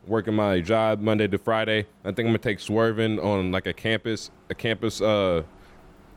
working 0.07 0.35
my 0.35 0.61
job 0.61 1.01
Monday 1.01 1.29
to 1.29 1.39
Friday. 1.39 1.87
I 2.05 2.09
think 2.09 2.21
I'm 2.21 2.27
gonna 2.27 2.39
take 2.39 2.61
swerving 2.61 3.21
on 3.21 3.53
like 3.53 3.67
a 3.67 3.73
campus, 3.73 4.31
a 4.49 4.55
campus, 4.55 5.01
uh, 5.01 5.43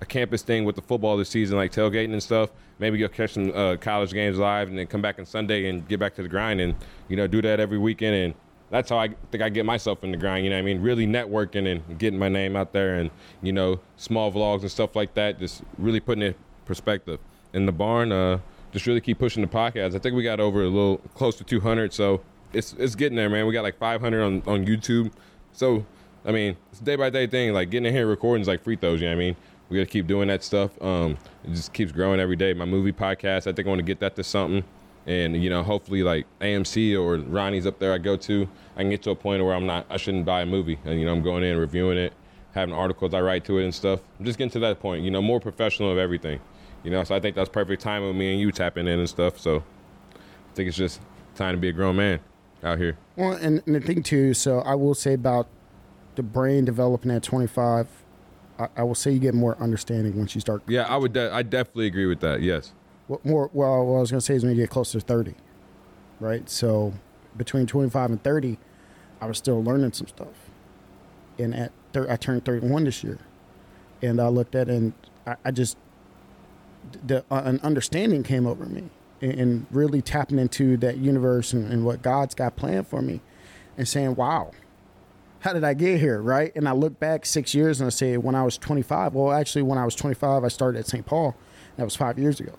a 0.04 0.06
campus 0.06 0.44
thing 0.44 0.66
with 0.66 0.76
the 0.76 0.82
football 0.82 1.18
this 1.18 1.30
season, 1.30 1.58
like 1.58 1.72
tailgating 1.72 2.12
and 2.12 2.22
stuff. 2.22 2.52
Maybe 2.78 2.98
go 3.00 3.08
catch 3.08 3.34
some 3.34 3.52
uh, 3.56 3.78
college 3.78 4.12
games 4.12 4.38
live, 4.38 4.68
and 4.68 4.78
then 4.78 4.86
come 4.86 5.02
back 5.02 5.18
on 5.18 5.26
Sunday 5.26 5.70
and 5.70 5.88
get 5.88 6.00
back 6.00 6.14
to 6.16 6.24
the 6.24 6.30
grind, 6.30 6.62
and 6.62 6.76
you 7.08 7.16
know 7.16 7.26
do 7.26 7.42
that 7.42 7.60
every 7.60 7.78
weekend. 7.78 8.16
And 8.16 8.34
that's 8.70 8.90
how 8.90 8.98
I 8.98 9.10
think 9.32 9.42
I 9.42 9.50
get 9.50 9.66
myself 9.66 10.04
in 10.04 10.12
the 10.12 10.18
grind. 10.18 10.44
You 10.44 10.52
know 10.52 10.60
I 10.60 10.62
mean? 10.62 10.82
Really 10.82 11.08
networking 11.08 11.72
and 11.72 11.98
getting 11.98 12.20
my 12.20 12.30
name 12.30 12.56
out 12.56 12.74
there, 12.74 12.96
and 12.96 13.10
you 13.42 13.54
know 13.54 13.80
small 13.98 14.32
vlogs 14.32 14.62
and 14.62 14.72
stuff 14.72 14.96
like 14.96 15.14
that. 15.16 15.40
Just 15.40 15.64
really 15.78 16.00
putting 16.00 16.24
it 16.24 16.38
perspective. 16.66 17.20
In 17.54 17.66
the 17.66 17.72
barn, 17.72 18.12
uh, 18.12 18.40
just 18.72 18.88
really 18.88 19.02
keep 19.02 19.20
pushing 19.20 19.42
the 19.42 19.48
podcast. 19.48 19.96
I 19.96 20.00
think 20.00 20.16
we 20.16 20.24
got 20.24 20.40
over 20.40 20.64
a 20.64 20.68
little 20.68 20.98
close 21.14 21.36
to 21.38 21.44
200, 21.44 21.94
so 21.94 22.22
it's 22.52 22.74
it's 22.74 22.96
getting 22.96 23.16
there, 23.16 23.30
man. 23.30 23.48
We 23.48 23.54
got 23.54 23.64
like 23.64 23.78
500 23.78 24.22
on 24.22 24.44
on 24.46 24.66
YouTube, 24.66 25.12
so 25.54 25.86
I 26.26 26.32
mean 26.32 26.58
it's 26.72 26.82
a 26.82 26.84
day 26.84 26.98
by 26.98 27.10
day 27.10 27.28
thing. 27.28 27.54
Like 27.54 27.70
getting 27.70 27.86
in 27.86 27.94
here 27.94 28.08
recording 28.08 28.42
is 28.42 28.48
like 28.48 28.64
free 28.64 28.76
throws. 28.76 29.00
You 29.00 29.08
know 29.08 29.16
what 29.16 29.22
I 29.22 29.26
mean? 29.26 29.36
We 29.74 29.80
got 29.80 29.86
to 29.86 29.92
keep 29.92 30.06
doing 30.06 30.28
that 30.28 30.44
stuff. 30.44 30.80
Um, 30.84 31.18
it 31.44 31.50
just 31.50 31.74
keeps 31.74 31.92
growing 31.92 32.20
every 32.20 32.36
day. 32.36 32.54
My 32.54 32.64
movie 32.64 32.94
podcast, 32.94 33.48
I 33.48 33.54
think 33.54 33.66
I 33.66 33.70
want 33.70 33.80
to 33.80 33.84
get 33.84 34.00
that 34.02 34.16
to 34.18 34.24
something, 34.24 34.64
and 35.08 35.44
you 35.44 35.50
know 35.50 35.64
hopefully 35.64 36.04
like 36.04 36.28
AMC 36.42 36.96
or 36.96 37.18
Ronnie's 37.18 37.66
up 37.66 37.80
there 37.80 37.92
I 37.92 37.98
go 37.98 38.16
to, 38.16 38.48
I 38.76 38.82
can 38.82 38.92
get 38.92 39.02
to 39.02 39.10
a 39.10 39.16
point 39.16 39.44
where 39.44 39.56
I'm 39.56 39.66
not 39.66 39.88
I 39.90 39.98
shouldn't 39.98 40.26
buy 40.26 40.44
a 40.44 40.46
movie, 40.46 40.78
and 40.86 41.00
you 41.00 41.08
know 41.08 41.12
I'm 41.12 41.24
going 41.24 41.44
in 41.44 41.58
reviewing 41.58 41.98
it, 41.98 42.14
having 42.52 42.72
articles 42.72 43.16
I 43.16 43.22
write 43.22 43.46
to 43.46 43.58
it 43.58 43.64
and 43.64 43.74
stuff. 43.74 44.02
I'm 44.20 44.26
just 44.26 44.38
getting 44.38 44.52
to 44.52 44.60
that 44.60 44.80
point. 44.80 45.04
You 45.04 45.10
know, 45.10 45.24
more 45.24 45.40
professional 45.40 45.92
of 45.92 45.98
everything. 45.98 46.40
You 46.84 46.92
know, 46.92 47.04
so 47.04 47.16
I 47.16 47.20
think 47.20 47.36
that's 47.36 47.50
perfect 47.50 47.82
time 47.82 48.06
with 48.06 48.16
me 48.16 48.32
and 48.32 48.40
you 48.40 48.52
tapping 48.52 48.86
in 48.86 49.00
and 49.00 49.10
stuff. 49.10 49.40
So 49.40 49.64
I 50.14 50.54
think 50.54 50.68
it's 50.68 50.78
just 50.78 51.02
time 51.34 51.56
to 51.56 51.60
be 51.60 51.70
a 51.70 51.74
grown 51.74 51.96
man 51.96 52.20
out 52.64 52.78
here. 52.78 52.96
Well, 53.16 53.32
and, 53.32 53.64
and 53.66 53.74
the 53.74 53.80
thing 53.80 54.04
too, 54.04 54.36
so 54.36 54.60
I 54.60 54.76
will 54.76 54.94
say 54.94 55.14
about 55.14 55.48
the 56.14 56.22
brain 56.22 56.64
developing 56.64 57.10
at 57.10 57.24
25, 57.24 58.03
I, 58.60 58.68
I 58.78 58.84
will 58.84 58.96
say 58.96 59.12
you 59.12 59.20
get 59.20 59.34
more 59.34 59.58
understanding 59.60 60.18
once 60.18 60.36
you 60.36 60.42
start. 60.42 60.64
Yeah, 60.68 60.84
I 60.84 60.98
would. 60.98 61.14
De- 61.14 61.34
I 61.34 61.44
definitely 61.44 61.88
agree 61.88 62.06
with 62.06 62.20
that. 62.22 62.42
Yes. 62.42 62.72
What 63.08 63.26
more? 63.26 63.50
Well, 63.54 63.86
what 63.86 63.98
I 63.98 64.02
was 64.02 64.12
gonna 64.12 64.22
say 64.22 64.36
is 64.36 64.44
when 64.44 64.56
you 64.56 64.62
get 64.62 64.70
closer 64.70 65.00
to 65.00 65.06
30, 65.06 65.36
right? 66.20 66.50
So 66.50 66.94
between 67.36 67.66
25 67.68 68.12
and 68.12 68.24
30, 68.24 68.58
I 69.22 69.26
was 69.26 69.38
still 69.38 69.64
learning 69.64 69.94
some 69.94 70.08
stuff, 70.08 70.50
and 71.38 71.54
at 71.56 71.72
thir- 71.94 72.10
I 72.10 72.16
turned 72.16 72.46
31 72.46 72.86
this 72.86 73.04
year, 73.04 73.20
and 74.02 74.22
I 74.22 74.28
looked 74.28 74.56
at 74.56 74.70
it 74.70 74.76
and 74.76 74.94
I, 75.26 75.36
I 75.46 75.52
just 75.52 75.78
the 77.06 77.24
uh, 77.32 77.42
an 77.46 77.60
understanding 77.64 78.24
came 78.24 78.46
over 78.46 78.66
me, 78.66 78.90
and, 79.22 79.34
and 79.34 79.66
really 79.72 80.02
tapping 80.02 80.40
into 80.40 80.78
that 80.78 80.98
universe 80.98 81.54
and, 81.54 81.72
and 81.72 81.86
what 81.86 82.02
God's 82.02 82.36
got 82.36 82.56
planned 82.56 82.88
for 82.88 83.02
me, 83.02 83.22
and 83.78 83.88
saying, 83.88 84.16
"Wow." 84.16 84.52
How 85.44 85.54
did 85.54 85.64
I 85.64 85.74
get 85.74 86.00
here, 86.00 86.22
right? 86.22 86.52
And 86.56 86.68
I 86.68 86.72
look 86.72 87.00
back 87.00 87.26
six 87.26 87.54
years 87.54 87.80
and 87.80 87.88
I 87.88 87.90
say, 87.90 88.18
when 88.18 88.36
I 88.36 88.44
was 88.44 88.58
25, 88.58 89.14
well, 89.14 89.32
actually, 89.32 89.62
when 89.62 89.78
I 89.78 89.86
was 89.86 89.96
25, 89.96 90.44
I 90.44 90.48
started 90.48 90.80
at 90.80 90.88
St. 90.88 91.06
Paul. 91.06 91.36
That 91.78 91.84
was 91.84 91.96
five 91.96 92.18
years 92.20 92.40
ago 92.40 92.54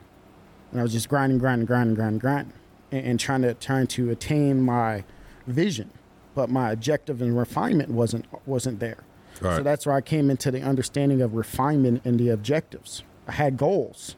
and 0.75 0.81
I 0.81 0.83
was 0.83 0.93
just 0.93 1.09
grinding, 1.09 1.39
grinding, 1.39 1.67
grinding, 1.67 1.95
grinding, 1.95 2.19
grinding, 2.19 2.53
and, 2.91 3.07
and 3.07 3.21
trying 3.21 3.43
to 3.43 3.55
trying 3.55 3.87
to 3.87 4.11
attain 4.11 4.61
my 4.61 5.05
vision, 5.47 5.91
but 6.35 6.51
my 6.51 6.73
objective 6.73 7.23
and 7.23 7.39
refinement 7.39 7.91
wasn't 7.91 8.27
wasn't 8.45 8.81
there. 8.81 9.05
Right. 9.41 9.57
So 9.57 9.63
that's 9.63 9.87
where 9.87 9.95
I 9.95 10.01
came 10.01 10.31
into 10.31 10.51
the 10.51 10.63
understanding 10.63 11.23
of 11.23 11.35
refinement 11.35 12.03
and 12.05 12.19
the 12.19 12.29
objectives. 12.29 13.05
I 13.29 13.33
had 13.33 13.57
goals, 13.57 14.17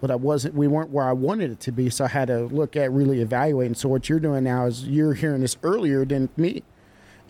but 0.00 0.10
I 0.10 0.16
wasn't. 0.16 0.56
We 0.56 0.66
weren't 0.66 0.90
where 0.90 1.08
I 1.08 1.12
wanted 1.12 1.52
it 1.52 1.60
to 1.60 1.72
be, 1.72 1.88
so 1.88 2.04
I 2.04 2.08
had 2.08 2.26
to 2.26 2.46
look 2.46 2.74
at 2.74 2.90
really 2.90 3.20
evaluating. 3.20 3.74
So 3.76 3.88
what 3.88 4.08
you're 4.08 4.20
doing 4.20 4.42
now 4.42 4.66
is 4.66 4.88
you're 4.88 5.14
hearing 5.14 5.40
this 5.40 5.56
earlier 5.62 6.04
than 6.04 6.30
me, 6.36 6.64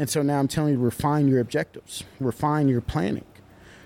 and 0.03 0.11
so 0.11 0.21
now 0.21 0.41
I'm 0.41 0.49
telling 0.49 0.73
you 0.73 0.79
to 0.79 0.83
refine 0.83 1.29
your 1.29 1.39
objectives, 1.39 2.03
refine 2.19 2.67
your 2.67 2.81
planning, 2.81 3.25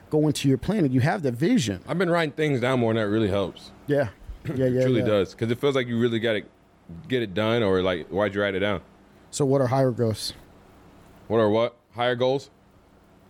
go 0.09 0.27
into 0.27 0.49
your 0.49 0.57
planning. 0.57 0.91
You 0.91 1.01
have 1.01 1.21
the 1.21 1.31
vision. 1.31 1.83
I've 1.87 1.99
been 1.99 2.09
writing 2.09 2.33
things 2.33 2.59
down 2.59 2.81
more, 2.81 2.91
and 2.91 2.99
that 2.99 3.07
really 3.07 3.29
helps. 3.29 3.71
Yeah, 3.87 4.09
yeah, 4.47 4.55
yeah. 4.55 4.65
it 4.65 4.83
truly 4.85 5.01
yeah. 5.01 5.09
does 5.09 5.35
because 5.35 5.51
it 5.51 5.61
feels 5.61 5.75
like 5.75 5.89
you 5.89 5.99
really 5.99 6.19
got 6.19 6.33
to 6.33 6.43
get 7.07 7.21
it 7.21 7.35
done, 7.35 7.63
or 7.63 7.83
like 7.83 8.09
why'd 8.09 8.35
you 8.35 8.41
write 8.41 8.55
it 8.55 8.61
down? 8.61 8.81
So 9.31 9.45
what 9.45 9.61
are 9.61 9.67
higher 9.67 9.91
goals? 9.91 10.33
What 11.29 11.37
are 11.37 11.51
what 11.51 11.77
higher 11.95 12.15
goals? 12.15 12.49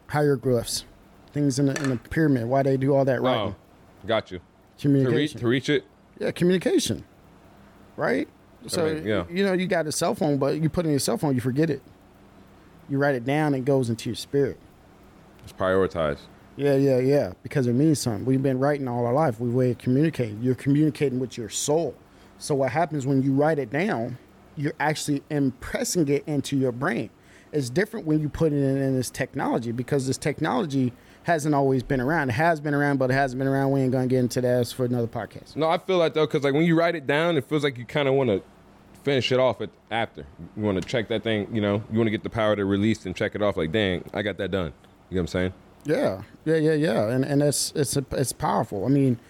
Higher 0.07 0.37
Hieroglyphs, 0.37 0.84
things 1.32 1.59
in 1.59 1.66
the, 1.66 1.82
in 1.82 1.91
the 1.91 1.97
pyramid. 1.97 2.47
Why 2.47 2.62
they 2.62 2.76
do 2.76 2.95
all 2.95 3.05
that 3.05 3.18
oh, 3.18 3.22
writing? 3.22 3.57
Oh, 4.05 4.07
got 4.07 4.30
you. 4.30 4.39
To 4.78 4.89
reach, 4.89 5.03
Communication. 5.03 5.41
to 5.41 5.49
reach 5.49 5.68
it, 5.68 5.84
Yeah, 6.20 6.30
communication. 6.30 7.05
Right? 7.97 8.28
So 8.68 8.95
mean, 8.95 9.05
yeah. 9.05 9.24
you 9.28 9.45
know, 9.45 9.55
you 9.55 9.66
got 9.66 9.89
a 9.89 9.93
cell 9.93 10.14
phone, 10.14 10.39
but 10.39 10.61
you 10.61 10.68
put 10.68 10.84
in 10.84 10.93
your 10.93 11.01
cell 11.01 11.18
phone, 11.18 11.34
you 11.34 11.41
forget 11.41 11.68
it. 11.68 11.82
You 12.89 12.99
write 12.99 13.14
it 13.14 13.24
down, 13.24 13.55
it 13.55 13.64
goes 13.64 13.91
into 13.91 14.09
your 14.09 14.16
spirit. 14.16 14.59
it's 15.43 15.53
prioritized. 15.53 16.20
Yeah, 16.57 16.76
yeah, 16.76 16.99
yeah. 16.99 17.32
Because 17.43 17.66
it 17.66 17.74
means 17.74 17.99
something. 18.01 18.24
We've 18.24 18.43
been 18.43 18.59
writing 18.59 18.89
all 18.89 19.05
our 19.05 19.12
life. 19.12 19.39
We 19.41 19.51
way 19.51 19.72
of 19.72 19.78
communicating. 19.78 20.41
You're 20.43 20.55
communicating 20.55 21.18
with 21.18 21.37
your 21.37 21.51
soul. 21.51 21.95
So 22.39 22.55
what 22.55 22.70
happens 22.70 23.07
when 23.07 23.22
you 23.22 23.32
write 23.34 23.59
it 23.59 23.70
down? 23.70 24.18
You're 24.57 24.74
actually 24.80 25.22
impressing 25.28 26.09
it 26.09 26.24
into 26.26 26.57
your 26.57 26.72
brain. 26.72 27.11
It's 27.53 27.68
different 27.70 28.07
when 28.07 28.20
you 28.20 28.28
put 28.28 28.53
it 28.53 28.57
in, 28.57 28.76
in 28.78 28.97
this 28.97 29.11
technology 29.11 29.70
because 29.72 30.07
this 30.07 30.18
technology 30.18 30.93
hasn't 31.24 31.55
always 31.55 31.82
been 31.82 32.01
around. 32.01 32.30
It 32.30 32.34
has 32.34 32.61
been 32.61 32.74
around, 32.74 32.99
but 32.99 33.11
it 33.11 33.14
hasn't 33.14 33.39
been 33.39 33.49
around. 33.49 33.72
We 33.72 33.80
ain't 33.80 33.93
gonna 33.93 34.07
get 34.07 34.20
into 34.20 34.41
that 34.41 34.68
for 34.68 34.84
another 34.84 35.07
podcast. 35.07 35.57
No, 35.57 35.68
I 35.68 35.78
feel 35.78 35.99
like 35.99 36.14
though, 36.14 36.26
because 36.26 36.43
like 36.45 36.55
when 36.55 36.64
you 36.64 36.76
write 36.78 36.95
it 36.95 37.07
down, 37.07 37.37
it 37.37 37.45
feels 37.49 37.64
like 37.64 37.76
you 37.76 37.84
kind 37.84 38.09
of 38.09 38.14
want 38.14 38.30
to 38.30 38.43
finish 39.07 39.30
it 39.30 39.38
off 39.38 39.61
at, 39.61 39.70
after. 39.88 40.26
You 40.57 40.64
want 40.64 40.82
to 40.82 40.86
check 40.86 41.07
that 41.09 41.22
thing. 41.22 41.48
You 41.54 41.61
know, 41.61 41.82
you 41.92 41.96
want 41.96 42.09
to 42.09 42.11
get 42.11 42.24
the 42.24 42.28
power 42.28 42.57
to 42.57 42.64
release 42.64 43.07
and 43.07 43.14
check 43.14 43.36
it 43.36 43.40
off. 43.40 43.57
Like, 43.57 43.70
dang, 43.70 44.04
I 44.12 44.22
got 44.22 44.36
that 44.38 44.50
done. 44.50 44.72
You 45.09 45.16
know 45.16 45.20
what 45.20 45.20
I'm 45.20 45.26
saying? 45.28 45.52
Yeah, 45.84 46.22
yeah, 46.44 46.57
yeah, 46.57 46.72
yeah, 46.72 47.09
and 47.11 47.24
and 47.24 47.40
it's 47.40 47.72
it's 47.76 47.96
it's 47.96 48.32
powerful. 48.32 48.84
I 48.84 48.88
mean, 48.88 49.20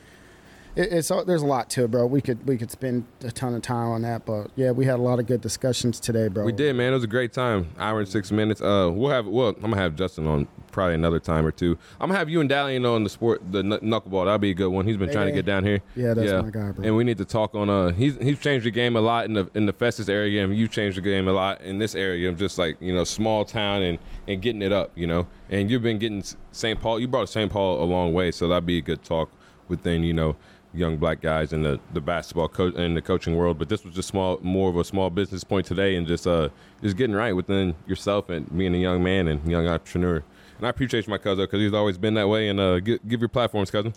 it, 0.77 0.93
it's 0.93 1.09
there's 1.09 1.43
a 1.43 1.47
lot 1.47 1.71
to 1.71 1.85
it, 1.85 1.91
bro. 1.91 2.07
We 2.07 2.21
could 2.21 2.47
we 2.47 2.57
could 2.59 2.71
spend 2.71 3.07
a 3.25 3.31
ton 3.31 3.55
of 3.55 3.63
time 3.63 3.89
on 3.89 4.03
that, 4.03 4.27
but 4.27 4.51
yeah, 4.57 4.71
we 4.71 4.85
had 4.85 4.97
a 4.99 5.03
lot 5.03 5.19
of 5.19 5.27
good 5.27 5.41
discussions 5.41 5.99
today, 5.99 6.29
bro. 6.29 6.45
We 6.45 6.53
did, 6.53 6.77
man. 6.77 6.93
It 6.93 6.97
was 6.97 7.05
a 7.05 7.09
great 7.09 7.33
time. 7.33 7.69
Hour 7.79 8.01
and 8.01 8.09
six 8.09 8.31
minutes. 8.31 8.61
Uh, 8.61 8.91
we'll 8.93 9.11
have. 9.11 9.27
Well, 9.27 9.49
I'm 9.49 9.63
gonna 9.63 9.77
have 9.77 9.97
Justin 9.97 10.27
on 10.27 10.47
probably 10.73 10.95
another 10.95 11.19
time 11.19 11.47
or 11.47 11.51
two. 11.51 11.79
I'm 11.99 12.09
gonna 12.09 12.19
have 12.19 12.29
you 12.29 12.43
and 12.43 12.51
Dalian 12.51 12.89
on 12.89 13.03
the 13.03 13.11
sport, 13.11 13.41
the 13.51 13.63
kn- 13.63 13.81
knuckleball. 13.81 14.27
That'll 14.27 14.39
be 14.39 14.51
a 14.51 14.55
good 14.55 14.69
one. 14.69 14.87
He's 14.87 14.99
been 14.99 15.11
trying 15.11 15.27
to 15.27 15.33
get 15.33 15.47
down 15.47 15.65
here. 15.65 15.81
Yeah, 15.97 16.13
that's 16.13 16.45
my 16.45 16.51
guy, 16.51 16.71
bro. 16.73 16.85
And 16.85 16.97
we 16.97 17.05
need 17.05 17.19
to 17.19 17.25
talk 17.25 17.55
on. 17.55 17.71
Uh, 17.71 17.93
he's 17.93 18.17
he's 18.19 18.39
changed 18.39 18.67
the 18.67 18.71
game 18.71 18.97
a 18.97 19.01
lot 19.01 19.25
in 19.25 19.33
the 19.33 19.51
in 19.55 19.65
the 19.65 19.73
Festus 19.73 20.11
area, 20.11 20.45
and 20.45 20.55
you've 20.55 20.71
changed 20.71 20.99
the 20.99 21.03
game 21.03 21.27
a 21.27 21.33
lot 21.33 21.63
in 21.63 21.79
this 21.79 21.95
area 21.95 22.29
of 22.29 22.39
just 22.39 22.59
like 22.59 22.77
you 22.81 22.95
know 22.95 23.05
small 23.05 23.47
town 23.47 23.83
and 23.83 23.99
and 24.29 24.43
getting 24.43 24.61
it 24.61 24.73
up, 24.73 24.93
you 24.95 25.07
know. 25.07 25.27
And 25.49 25.71
you've 25.71 25.83
been 25.83 25.99
getting 25.99 26.23
St. 26.53 26.79
Paul. 26.79 27.01
You 27.01 27.09
brought 27.09 27.31
St. 27.31 27.51
Paul 27.51 27.83
a 27.83 27.87
long 27.87 28.13
way, 28.13 28.31
so 28.31 28.47
that'd 28.49 28.67
be 28.67 28.79
a 28.79 28.83
good 28.83 29.03
talk 29.03 29.31
within 29.69 30.03
you 30.05 30.13
know 30.13 30.37
young 30.75 30.97
black 30.99 31.21
guys 31.23 31.53
in 31.53 31.63
the 31.63 31.81
the 31.95 32.01
basketball 32.01 32.49
coach 32.49 32.75
and 32.77 32.97
the 32.97 33.03
coaching 33.03 33.35
world. 33.37 33.59
But 33.59 33.69
this 33.69 33.85
was 33.85 33.95
just 33.95 34.09
small, 34.09 34.39
more 34.43 34.69
of 34.69 34.77
a 34.77 34.85
small 34.85 35.09
business 35.11 35.43
point 35.45 35.67
today, 35.67 35.97
and 35.97 36.07
just 36.07 36.27
uh 36.27 36.49
just 36.83 36.97
getting 36.97 37.17
right 37.17 37.33
within 37.33 37.75
yourself 37.87 38.29
and 38.29 38.47
being 38.57 38.75
a 38.75 38.79
young 38.79 39.03
man 39.03 39.29
and 39.29 39.51
young 39.51 39.67
entrepreneur. 39.67 40.23
And 40.59 40.67
I 40.67 40.71
appreciate 40.71 41.07
you, 41.07 41.11
my 41.11 41.19
cousin, 41.19 41.45
because 41.45 41.61
he's 41.61 41.75
always 41.75 41.99
been 41.99 42.15
that 42.15 42.29
way. 42.29 42.49
And 42.49 42.59
uh, 42.59 42.81
give, 42.81 43.07
give 43.07 43.21
your 43.21 43.29
platforms, 43.29 43.71
cousin. 43.71 43.93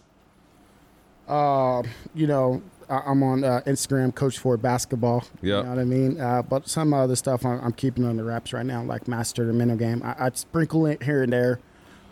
uh, 1.27 1.83
you 2.13 2.27
know, 2.27 2.61
I- 2.89 3.03
I'm 3.05 3.23
on 3.23 3.43
uh, 3.43 3.61
Instagram, 3.65 4.13
Coach 4.13 4.39
Ford 4.39 4.61
Basketball. 4.61 5.23
Yeah. 5.41 5.57
You 5.57 5.63
know 5.63 5.69
what 5.69 5.79
I 5.79 5.83
mean? 5.85 6.19
Uh, 6.19 6.41
but 6.41 6.67
some 6.67 6.93
other 6.93 7.15
stuff 7.15 7.45
I'm, 7.45 7.59
I'm 7.61 7.73
keeping 7.73 8.03
under 8.03 8.23
wraps 8.25 8.51
right 8.51 8.65
now, 8.65 8.83
like 8.83 9.07
Master 9.07 9.45
the 9.45 9.53
Mental 9.53 9.77
Game. 9.77 10.01
I, 10.03 10.15
I 10.25 10.29
sprinkle 10.33 10.85
it 10.85 11.03
here 11.03 11.23
and 11.23 11.31
there 11.31 11.59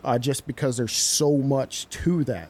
uh, 0.04 0.18
just 0.18 0.46
because 0.46 0.76
there's 0.76 0.92
so 0.96 1.36
much 1.36 1.88
to 1.90 2.24
that 2.24 2.48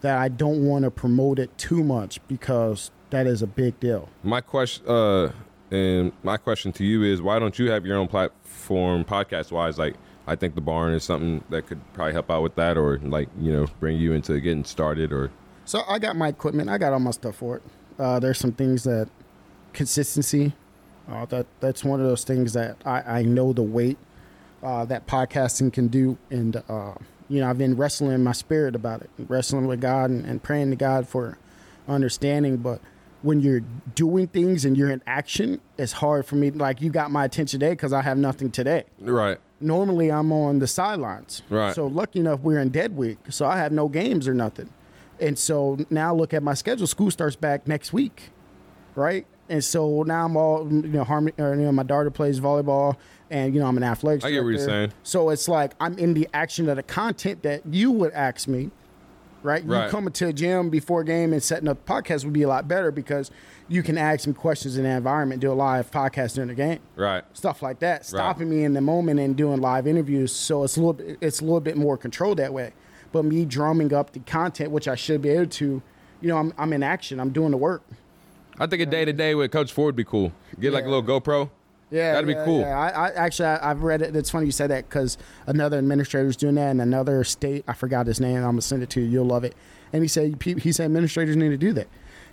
that 0.00 0.18
I 0.18 0.28
don't 0.28 0.66
want 0.66 0.84
to 0.84 0.90
promote 0.90 1.38
it 1.38 1.56
too 1.58 1.84
much 1.84 2.20
because 2.28 2.90
that 3.10 3.26
is 3.26 3.42
a 3.42 3.46
big 3.46 3.78
deal. 3.80 4.08
My 4.22 4.40
question, 4.40 4.86
uh, 4.88 5.32
and 5.70 6.12
my 6.22 6.36
question 6.36 6.72
to 6.72 6.84
you 6.84 7.02
is, 7.02 7.20
why 7.20 7.38
don't 7.38 7.58
you 7.58 7.70
have 7.70 7.84
your 7.84 7.96
own 7.96 8.08
platform, 8.08 9.04
podcast 9.04 9.52
wise? 9.52 9.78
Like, 9.78 9.94
I 10.26 10.36
think 10.36 10.54
the 10.54 10.60
barn 10.60 10.92
is 10.94 11.04
something 11.04 11.42
that 11.50 11.66
could 11.66 11.80
probably 11.92 12.12
help 12.12 12.30
out 12.30 12.42
with 12.42 12.54
that, 12.54 12.76
or 12.76 12.98
like 12.98 13.28
you 13.40 13.52
know, 13.52 13.66
bring 13.80 13.98
you 13.98 14.12
into 14.12 14.38
getting 14.40 14.64
started, 14.64 15.12
or 15.12 15.30
So 15.64 15.82
I 15.88 15.98
got 15.98 16.16
my 16.16 16.28
equipment. 16.28 16.70
I 16.70 16.78
got 16.78 16.92
all 16.92 17.00
my 17.00 17.10
stuff 17.10 17.36
for 17.36 17.56
it. 17.56 17.62
Uh, 17.98 18.18
there's 18.20 18.38
some 18.38 18.52
things 18.52 18.84
that 18.84 19.08
consistency. 19.72 20.52
Uh, 21.08 21.24
that 21.26 21.46
that's 21.58 21.82
one 21.84 22.00
of 22.00 22.06
those 22.06 22.22
things 22.22 22.52
that 22.52 22.76
I, 22.84 23.18
I 23.18 23.22
know 23.22 23.52
the 23.52 23.62
weight 23.62 23.98
uh, 24.62 24.84
that 24.84 25.06
podcasting 25.08 25.72
can 25.72 25.88
do, 25.88 26.16
and 26.30 26.62
uh, 26.68 26.94
you 27.30 27.40
know 27.40 27.48
I've 27.48 27.56
been 27.56 27.76
wrestling 27.76 28.12
in 28.12 28.22
my 28.22 28.32
spirit 28.32 28.74
about 28.74 29.00
it, 29.00 29.10
wrestling 29.28 29.66
with 29.66 29.80
God 29.80 30.10
and, 30.10 30.26
and 30.26 30.42
praying 30.42 30.70
to 30.70 30.76
God 30.76 31.08
for 31.08 31.38
understanding. 31.88 32.58
But 32.58 32.80
when 33.22 33.40
you're 33.40 33.60
doing 33.94 34.26
things 34.26 34.64
and 34.64 34.76
you're 34.76 34.90
in 34.90 35.02
action, 35.06 35.60
it's 35.78 35.92
hard 35.92 36.26
for 36.26 36.36
me. 36.36 36.50
Like 36.50 36.82
you 36.82 36.90
got 36.90 37.10
my 37.10 37.24
attention 37.24 37.60
today 37.60 37.72
because 37.72 37.92
I 37.92 38.02
have 38.02 38.18
nothing 38.18 38.50
today 38.50 38.84
right, 39.00 39.38
normally 39.60 40.10
I'm 40.10 40.32
on 40.32 40.58
the 40.58 40.66
sidelines. 40.66 41.42
Right. 41.48 41.74
So 41.74 41.86
lucky 41.86 42.20
enough 42.20 42.40
we're 42.40 42.58
in 42.60 42.70
dead 42.70 42.96
week, 42.96 43.18
so 43.30 43.46
I 43.46 43.56
have 43.58 43.72
no 43.72 43.88
games 43.88 44.28
or 44.28 44.34
nothing. 44.34 44.70
And 45.20 45.38
so 45.38 45.78
now 45.90 46.14
look 46.14 46.34
at 46.34 46.42
my 46.42 46.54
schedule. 46.54 46.86
School 46.86 47.10
starts 47.10 47.36
back 47.36 47.68
next 47.68 47.92
week, 47.92 48.30
right? 48.94 49.26
And 49.50 49.62
so 49.62 50.02
now 50.04 50.24
I'm 50.24 50.36
all 50.36 50.66
you 50.70 50.88
know. 50.88 51.04
Harmony, 51.04 51.34
or, 51.38 51.54
you 51.54 51.62
know, 51.62 51.72
my 51.72 51.82
daughter 51.82 52.10
plays 52.10 52.40
volleyball, 52.40 52.96
and 53.30 53.54
you 53.54 53.60
know 53.60 53.66
I'm 53.66 53.76
an 53.76 53.82
athletics. 53.82 54.24
I 54.24 54.30
get 54.30 54.42
what 54.42 54.50
you're 54.50 54.58
saying. 54.58 54.92
So 55.02 55.30
it's 55.30 55.48
like 55.48 55.72
I'm 55.80 55.98
in 55.98 56.14
the 56.14 56.28
action 56.34 56.68
of 56.68 56.76
the 56.76 56.82
content 56.82 57.42
that 57.42 57.62
you 57.66 57.90
would 57.92 58.12
ask 58.12 58.48
me, 58.48 58.70
right? 59.42 59.64
Right. 59.64 59.84
You 59.84 59.90
coming 59.90 60.12
to 60.12 60.28
a 60.28 60.32
gym 60.32 60.70
before 60.70 61.02
a 61.02 61.04
game 61.04 61.32
and 61.32 61.42
setting 61.42 61.68
up 61.68 61.88
a 61.88 61.92
podcast 61.92 62.24
would 62.24 62.32
be 62.32 62.42
a 62.42 62.48
lot 62.48 62.68
better 62.68 62.90
because 62.90 63.30
you 63.68 63.82
can 63.82 63.96
ask 63.96 64.26
me 64.26 64.32
questions 64.32 64.76
in 64.76 64.82
that 64.82 64.96
environment, 64.96 65.40
do 65.40 65.52
a 65.52 65.54
live 65.54 65.90
podcast 65.90 66.34
during 66.34 66.48
the 66.48 66.54
game 66.54 66.80
right, 66.96 67.24
stuff 67.34 67.62
like 67.62 67.78
that, 67.78 68.04
stopping 68.04 68.50
me 68.50 68.64
in 68.64 68.74
the 68.74 68.80
moment 68.80 69.20
and 69.20 69.36
doing 69.36 69.60
live 69.60 69.86
interviews. 69.86 70.32
So 70.32 70.64
it's 70.64 70.76
a 70.76 70.80
little 70.80 70.94
bit, 70.94 71.18
it's 71.20 71.40
a 71.40 71.44
little 71.44 71.60
bit 71.60 71.76
more 71.76 71.96
controlled 71.96 72.38
that 72.38 72.52
way. 72.52 72.72
But 73.12 73.24
me 73.24 73.44
drumming 73.44 73.92
up 73.92 74.12
the 74.12 74.20
content, 74.20 74.70
which 74.70 74.86
I 74.88 74.94
should 74.94 75.22
be 75.22 75.30
able 75.30 75.46
to, 75.46 75.82
you 76.20 76.28
know, 76.28 76.36
I'm, 76.36 76.52
I'm 76.58 76.72
in 76.72 76.82
action. 76.82 77.18
I'm 77.18 77.30
doing 77.30 77.50
the 77.50 77.56
work. 77.56 77.82
I 78.58 78.66
think 78.66 78.82
a 78.82 78.86
day 78.86 79.04
to 79.04 79.12
day 79.12 79.34
with 79.34 79.50
Coach 79.50 79.72
Ford 79.72 79.86
would 79.86 79.96
be 79.96 80.04
cool. 80.04 80.32
Get 80.60 80.72
like 80.72 80.84
a 80.84 80.88
little 80.88 81.02
GoPro. 81.02 81.50
Yeah, 81.90 82.12
That'd 82.12 82.28
be 82.28 82.34
yeah, 82.34 82.44
cool. 82.44 82.60
Yeah. 82.60 82.78
I, 82.78 82.88
I 82.88 83.10
actually 83.10 83.46
I, 83.46 83.70
I've 83.70 83.82
read 83.82 84.02
it. 84.02 84.14
It's 84.14 84.30
funny 84.30 84.46
you 84.46 84.52
said 84.52 84.70
that 84.70 84.88
because 84.88 85.18
another 85.46 85.78
administrator's 85.78 86.36
doing 86.36 86.54
that 86.54 86.70
in 86.70 86.80
another 86.80 87.24
state. 87.24 87.64
I 87.66 87.72
forgot 87.72 88.06
his 88.06 88.20
name. 88.20 88.36
I'm 88.36 88.42
gonna 88.42 88.62
send 88.62 88.82
it 88.82 88.90
to 88.90 89.00
you. 89.00 89.08
You'll 89.08 89.26
love 89.26 89.44
it. 89.44 89.54
And 89.92 90.02
he 90.02 90.08
said 90.08 90.40
he 90.42 90.72
said 90.72 90.84
administrators 90.84 91.36
need 91.36 91.48
to 91.48 91.56
do 91.56 91.72
that. 91.72 91.88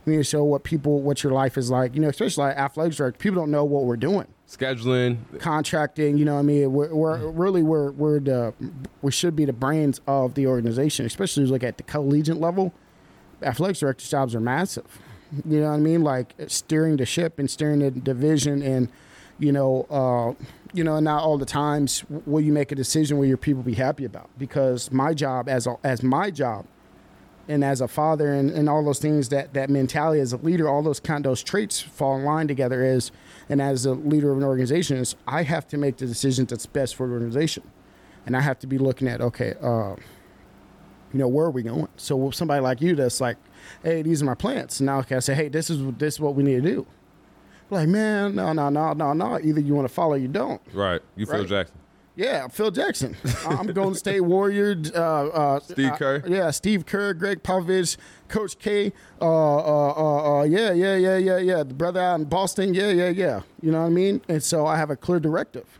You 0.06 0.14
need 0.14 0.18
to 0.20 0.24
show 0.24 0.44
what 0.44 0.64
people 0.64 1.02
what 1.02 1.24
your 1.24 1.34
life 1.34 1.58
is 1.58 1.70
like. 1.70 1.96
You 1.96 2.02
know, 2.02 2.10
especially 2.10 2.46
like 2.46 2.58
athletics 2.58 2.98
director. 2.98 3.18
People 3.18 3.42
don't 3.42 3.52
know 3.52 3.66
what 3.66 3.84
we're 3.86 3.98
doing. 3.98 4.28
Scheduling. 4.48 5.18
contracting. 5.40 6.18
You 6.18 6.24
know, 6.24 6.36
what 6.36 6.40
I 6.40 6.44
mean, 6.44 6.72
we're, 6.72 6.94
we're 6.94 7.30
really 7.30 7.64
we're 7.64 7.92
we're 7.92 8.20
the 8.20 8.54
we 9.02 9.12
should 9.12 9.36
be 9.36 9.44
the 9.44 9.54
brains 9.54 10.00
of 10.08 10.36
the 10.36 10.48
organization, 10.48 11.06
especially 11.06 11.44
as 11.44 11.50
you 11.50 11.54
look 11.54 11.64
at 11.64 11.78
the 11.78 11.84
collegiate 11.84 12.40
level. 12.40 12.74
Athletics 13.42 13.80
directors' 13.80 14.10
jobs 14.10 14.34
are 14.34 14.40
massive. 14.40 15.00
You 15.46 15.60
know 15.60 15.68
what 15.68 15.76
I 15.76 15.80
mean? 15.80 16.04
Like 16.04 16.34
steering 16.48 16.98
the 16.98 17.06
ship 17.06 17.38
and 17.40 17.52
steering 17.52 17.80
the 17.80 17.92
division, 17.92 18.62
and 18.62 18.90
you 19.40 19.52
know, 19.52 19.86
uh, 19.90 20.44
you 20.74 20.84
know, 20.84 21.00
not 21.00 21.24
all 21.24 21.38
the 21.38 21.46
times 21.46 22.04
will 22.26 22.42
you 22.42 22.52
make 22.52 22.72
a 22.72 22.76
decision 22.76 23.18
where 23.18 23.28
your 23.28 23.38
people 23.38 23.64
be 23.64 23.74
happy 23.74 24.06
about. 24.06 24.30
Because 24.38 24.92
my 24.92 25.14
job 25.14 25.50
as 25.50 25.68
a, 25.68 25.78
as 25.84 26.04
my 26.04 26.32
job 26.32 26.66
and 27.48 27.64
as 27.64 27.82
a 27.82 27.88
father 27.88 28.34
and, 28.34 28.52
and 28.52 28.68
all 28.68 28.84
those 28.84 29.00
things 29.00 29.30
that 29.30 29.54
that 29.54 29.70
mentality 29.70 30.20
as 30.20 30.34
a 30.34 30.38
leader 30.38 30.68
all 30.68 30.82
those 30.82 31.00
kind 31.00 31.24
those 31.24 31.42
traits 31.42 31.80
fall 31.80 32.18
in 32.18 32.26
line 32.26 32.48
together 32.48 32.84
is 32.84 33.12
and 33.48 33.62
as 33.62 33.86
a 33.86 33.94
leader 33.94 34.32
of 34.32 34.38
an 34.38 34.44
organization 34.44 34.98
is 34.98 35.16
i 35.28 35.44
have 35.44 35.66
to 35.66 35.78
make 35.78 35.96
the 35.96 36.06
decision 36.06 36.46
that's 36.46 36.66
best 36.66 36.96
for 36.96 37.08
the 37.08 37.14
organization. 37.14 37.64
And 38.26 38.36
i 38.36 38.42
have 38.42 38.60
to 38.60 38.68
be 38.68 38.78
looking 38.78 39.08
at 39.08 39.22
okay 39.22 39.54
uh 39.62 39.96
you 41.14 41.20
know 41.20 41.28
where 41.30 41.46
are 41.46 41.52
we 41.52 41.64
going? 41.64 41.88
So 41.96 42.32
somebody 42.32 42.62
like 42.62 42.82
you 42.82 42.94
that's 42.96 43.22
like 43.22 43.38
hey 43.82 44.02
these 44.02 44.22
are 44.22 44.26
my 44.26 44.36
plants. 44.36 44.82
Now 44.82 45.00
okay, 45.00 45.16
i 45.16 45.20
say 45.20 45.34
hey 45.34 45.48
this 45.48 45.70
is 45.70 45.80
this 45.98 46.16
is 46.16 46.20
what 46.20 46.36
we 46.36 46.44
need 46.44 46.62
to 46.64 46.70
do 46.70 46.88
like 47.70 47.88
man 47.90 48.36
no 48.36 48.54
no 48.54 48.70
no 48.70 48.94
no 48.94 49.14
no 49.14 49.40
either 49.40 49.60
you 49.60 49.74
want 49.76 49.88
to 49.88 49.94
follow 49.94 50.14
or 50.14 50.18
you 50.18 50.28
don't 50.28 50.62
Right. 50.74 51.02
You 51.16 51.26
Phil 51.26 51.40
Right. 51.40 51.48
Jackson. 51.48 51.78
yeah, 52.16 52.48
Phil 52.48 52.72
Jackson. 52.72 53.16
I'm 53.46 53.68
Golden 53.68 53.94
State 54.06 54.22
Warrior. 54.22 54.76
Uh, 54.96 55.28
uh, 55.28 55.60
Steve 55.60 55.92
uh, 55.92 55.98
Kerr? 55.98 56.24
yeah, 56.28 56.50
Steve 56.52 56.86
Kerr, 56.86 57.14
Gregg 57.14 57.44
Popovich, 57.44 57.98
Coach 58.28 58.58
K. 58.58 58.92
Uh, 59.22 59.26
uh, 59.26 59.94
uh, 59.96 60.40
uh, 60.40 60.44
yeah, 60.44 60.72
yeah, 60.74 60.96
yeah, 60.96 61.18
yeah, 61.18 61.38
yeah. 61.38 61.64
The 61.64 61.74
brother 61.76 62.00
out 62.02 62.20
in 62.20 62.26
Boston. 62.26 62.74
Yeah, 62.74 62.90
yeah, 62.92 63.10
yeah. 63.10 63.42
You 63.62 63.72
know 63.72 63.82
what 63.82 63.88
I 63.88 63.90
mean? 63.90 64.22
And 64.28 64.42
so 64.42 64.66
I 64.66 64.78
have 64.78 64.90
a 64.90 64.96
clear 64.96 65.20
directive. 65.20 65.80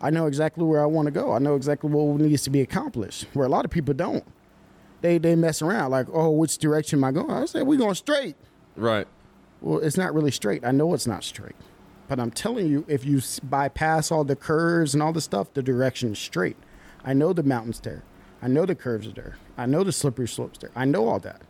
I 0.00 0.08
know 0.08 0.26
exactly 0.26 0.64
where 0.64 0.80
I 0.80 0.86
want 0.86 1.06
to 1.06 1.10
go. 1.12 1.32
I 1.32 1.38
know 1.38 1.56
exactly 1.56 1.90
what 1.90 2.20
needs 2.20 2.42
to 2.44 2.50
be 2.50 2.62
accomplished. 2.62 3.26
Where 3.34 3.44
a 3.44 3.50
lot 3.50 3.66
of 3.66 3.70
people 3.70 3.92
don't. 3.92 4.24
they 5.02 5.18
they 5.18 5.36
mess 5.36 5.60
around 5.60 5.90
like, 5.90 6.06
oh, 6.12 6.30
which 6.30 6.56
direction 6.56 7.00
am 7.00 7.04
I 7.04 7.12
going? 7.12 7.30
I 7.30 7.44
said 7.44 7.66
we 7.66 7.76
going 7.76 7.94
straight. 7.96 8.36
Right. 8.76 9.06
Well, 9.60 9.78
it's 9.78 9.96
not 9.96 10.14
really 10.14 10.30
straight. 10.30 10.64
I 10.64 10.70
know 10.70 10.94
it's 10.94 11.06
not 11.06 11.24
straight, 11.24 11.56
but 12.08 12.18
I'm 12.18 12.30
telling 12.30 12.66
you, 12.66 12.84
if 12.88 13.04
you 13.04 13.20
bypass 13.42 14.10
all 14.10 14.24
the 14.24 14.36
curves 14.36 14.94
and 14.94 15.02
all 15.02 15.12
the 15.12 15.20
stuff, 15.20 15.52
the 15.52 15.62
direction 15.62 16.12
is 16.12 16.18
straight. 16.18 16.56
I 17.04 17.12
know 17.12 17.32
the 17.32 17.42
mountains 17.42 17.80
there. 17.80 18.02
I 18.42 18.48
know 18.48 18.64
the 18.64 18.74
curves 18.74 19.06
are 19.06 19.12
there. 19.12 19.36
I 19.58 19.66
know 19.66 19.84
the 19.84 19.92
slippery 19.92 20.28
slopes 20.28 20.58
there. 20.58 20.70
I 20.74 20.86
know 20.86 21.08
all 21.08 21.18
that, 21.20 21.42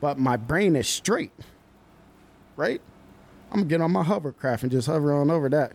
but 0.00 0.18
my 0.18 0.36
brain 0.36 0.76
is 0.76 0.88
straight. 0.88 1.32
Right? 2.56 2.80
I'm 3.50 3.60
gonna 3.60 3.68
get 3.68 3.80
on 3.80 3.90
my 3.92 4.02
hovercraft 4.02 4.62
and 4.62 4.72
just 4.72 4.86
hover 4.86 5.12
on 5.12 5.30
over 5.30 5.48
that. 5.48 5.72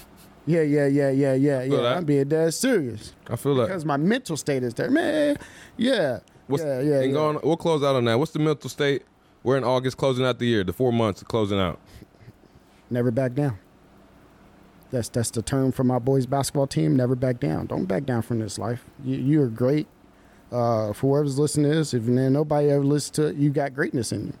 yeah, 0.46 0.62
yeah, 0.62 0.86
yeah, 0.86 1.10
yeah, 1.10 1.34
yeah, 1.34 1.62
yeah. 1.62 1.76
that. 1.76 1.96
I'm 1.98 2.04
being 2.04 2.28
dead 2.28 2.54
serious 2.54 3.14
I 3.28 3.36
feel 3.36 3.54
that. 3.56 3.66
because 3.66 3.84
my 3.84 3.96
mental 3.96 4.36
state 4.36 4.62
is 4.62 4.74
there, 4.74 4.90
man. 4.90 5.36
Yeah, 5.76 6.20
What's, 6.46 6.64
yeah, 6.64 6.80
yeah. 6.80 7.00
and 7.00 7.06
yeah. 7.06 7.12
going, 7.12 7.38
we'll 7.44 7.56
close 7.56 7.82
out 7.82 7.94
on 7.94 8.04
that. 8.06 8.18
What's 8.18 8.32
the 8.32 8.38
mental 8.38 8.70
state? 8.70 9.02
We're 9.42 9.56
in 9.56 9.64
August, 9.64 9.96
closing 9.96 10.24
out 10.24 10.38
the 10.38 10.46
year. 10.46 10.64
The 10.64 10.72
four 10.72 10.92
months 10.92 11.22
closing 11.22 11.58
out. 11.58 11.78
never 12.90 13.10
back 13.10 13.34
down. 13.34 13.58
That's 14.90 15.08
that's 15.08 15.30
the 15.30 15.42
term 15.42 15.72
for 15.72 15.84
my 15.84 15.98
boys 15.98 16.26
basketball 16.26 16.66
team. 16.66 16.96
Never 16.96 17.14
back 17.14 17.40
down. 17.40 17.66
Don't 17.66 17.86
back 17.86 18.04
down 18.04 18.22
from 18.22 18.40
this 18.40 18.58
life. 18.58 18.84
You, 19.04 19.16
you 19.16 19.42
are 19.42 19.48
great. 19.48 19.86
Uh, 20.50 20.92
for 20.92 21.14
whoever's 21.14 21.38
listening 21.38 21.70
to 21.70 21.76
this, 21.78 21.94
if 21.94 22.02
nobody 22.02 22.70
ever 22.70 22.84
listens 22.84 23.10
to 23.12 23.26
it, 23.28 23.36
you 23.36 23.50
got 23.50 23.72
greatness 23.72 24.10
in 24.10 24.26
you. 24.26 24.32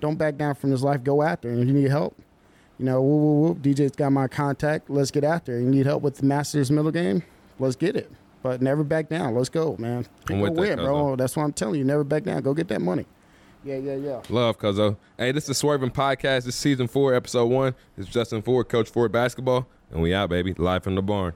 Don't 0.00 0.16
back 0.16 0.36
down 0.38 0.54
from 0.54 0.70
this 0.70 0.80
life. 0.80 1.04
Go 1.04 1.22
after. 1.22 1.50
it. 1.50 1.52
And 1.52 1.62
if 1.62 1.68
you 1.68 1.74
need 1.74 1.90
help, 1.90 2.16
you 2.78 2.86
know, 2.86 3.02
whoop, 3.02 3.20
whoop, 3.20 3.56
whoop, 3.58 3.76
DJ's 3.76 3.94
got 3.94 4.10
my 4.10 4.26
contact. 4.26 4.88
Let's 4.88 5.10
get 5.10 5.22
after. 5.22 5.54
it. 5.58 5.60
You 5.60 5.68
need 5.68 5.84
help 5.84 6.02
with 6.02 6.16
the 6.16 6.24
Masters 6.24 6.70
middle 6.70 6.90
game? 6.90 7.22
Let's 7.58 7.76
get 7.76 7.94
it. 7.94 8.10
But 8.42 8.62
never 8.62 8.82
back 8.82 9.10
down. 9.10 9.34
Let's 9.34 9.50
go, 9.50 9.76
man. 9.78 10.06
A 10.30 10.34
with 10.34 10.54
that, 10.54 10.60
win, 10.60 10.78
bro. 10.78 11.14
That's 11.16 11.36
what 11.36 11.42
I'm 11.42 11.52
telling 11.52 11.78
you. 11.78 11.84
Never 11.84 12.04
back 12.04 12.24
down. 12.24 12.40
Go 12.40 12.54
get 12.54 12.68
that 12.68 12.80
money. 12.80 13.04
Yeah, 13.64 13.76
yeah, 13.76 13.96
yeah. 13.96 14.22
Love, 14.30 14.58
Cuzzo. 14.58 14.96
Hey, 15.18 15.32
this 15.32 15.48
is 15.48 15.58
Swerving 15.58 15.90
Podcast. 15.90 16.44
This 16.44 16.46
is 16.46 16.54
season 16.56 16.86
four, 16.88 17.12
episode 17.14 17.46
one. 17.46 17.74
It's 17.98 18.08
Justin 18.08 18.40
Ford, 18.40 18.68
Coach 18.68 18.88
Ford 18.88 19.12
Basketball. 19.12 19.66
And 19.90 20.00
we 20.00 20.14
out, 20.14 20.30
baby. 20.30 20.54
Live 20.54 20.82
from 20.82 20.94
the 20.94 21.02
barn. 21.02 21.34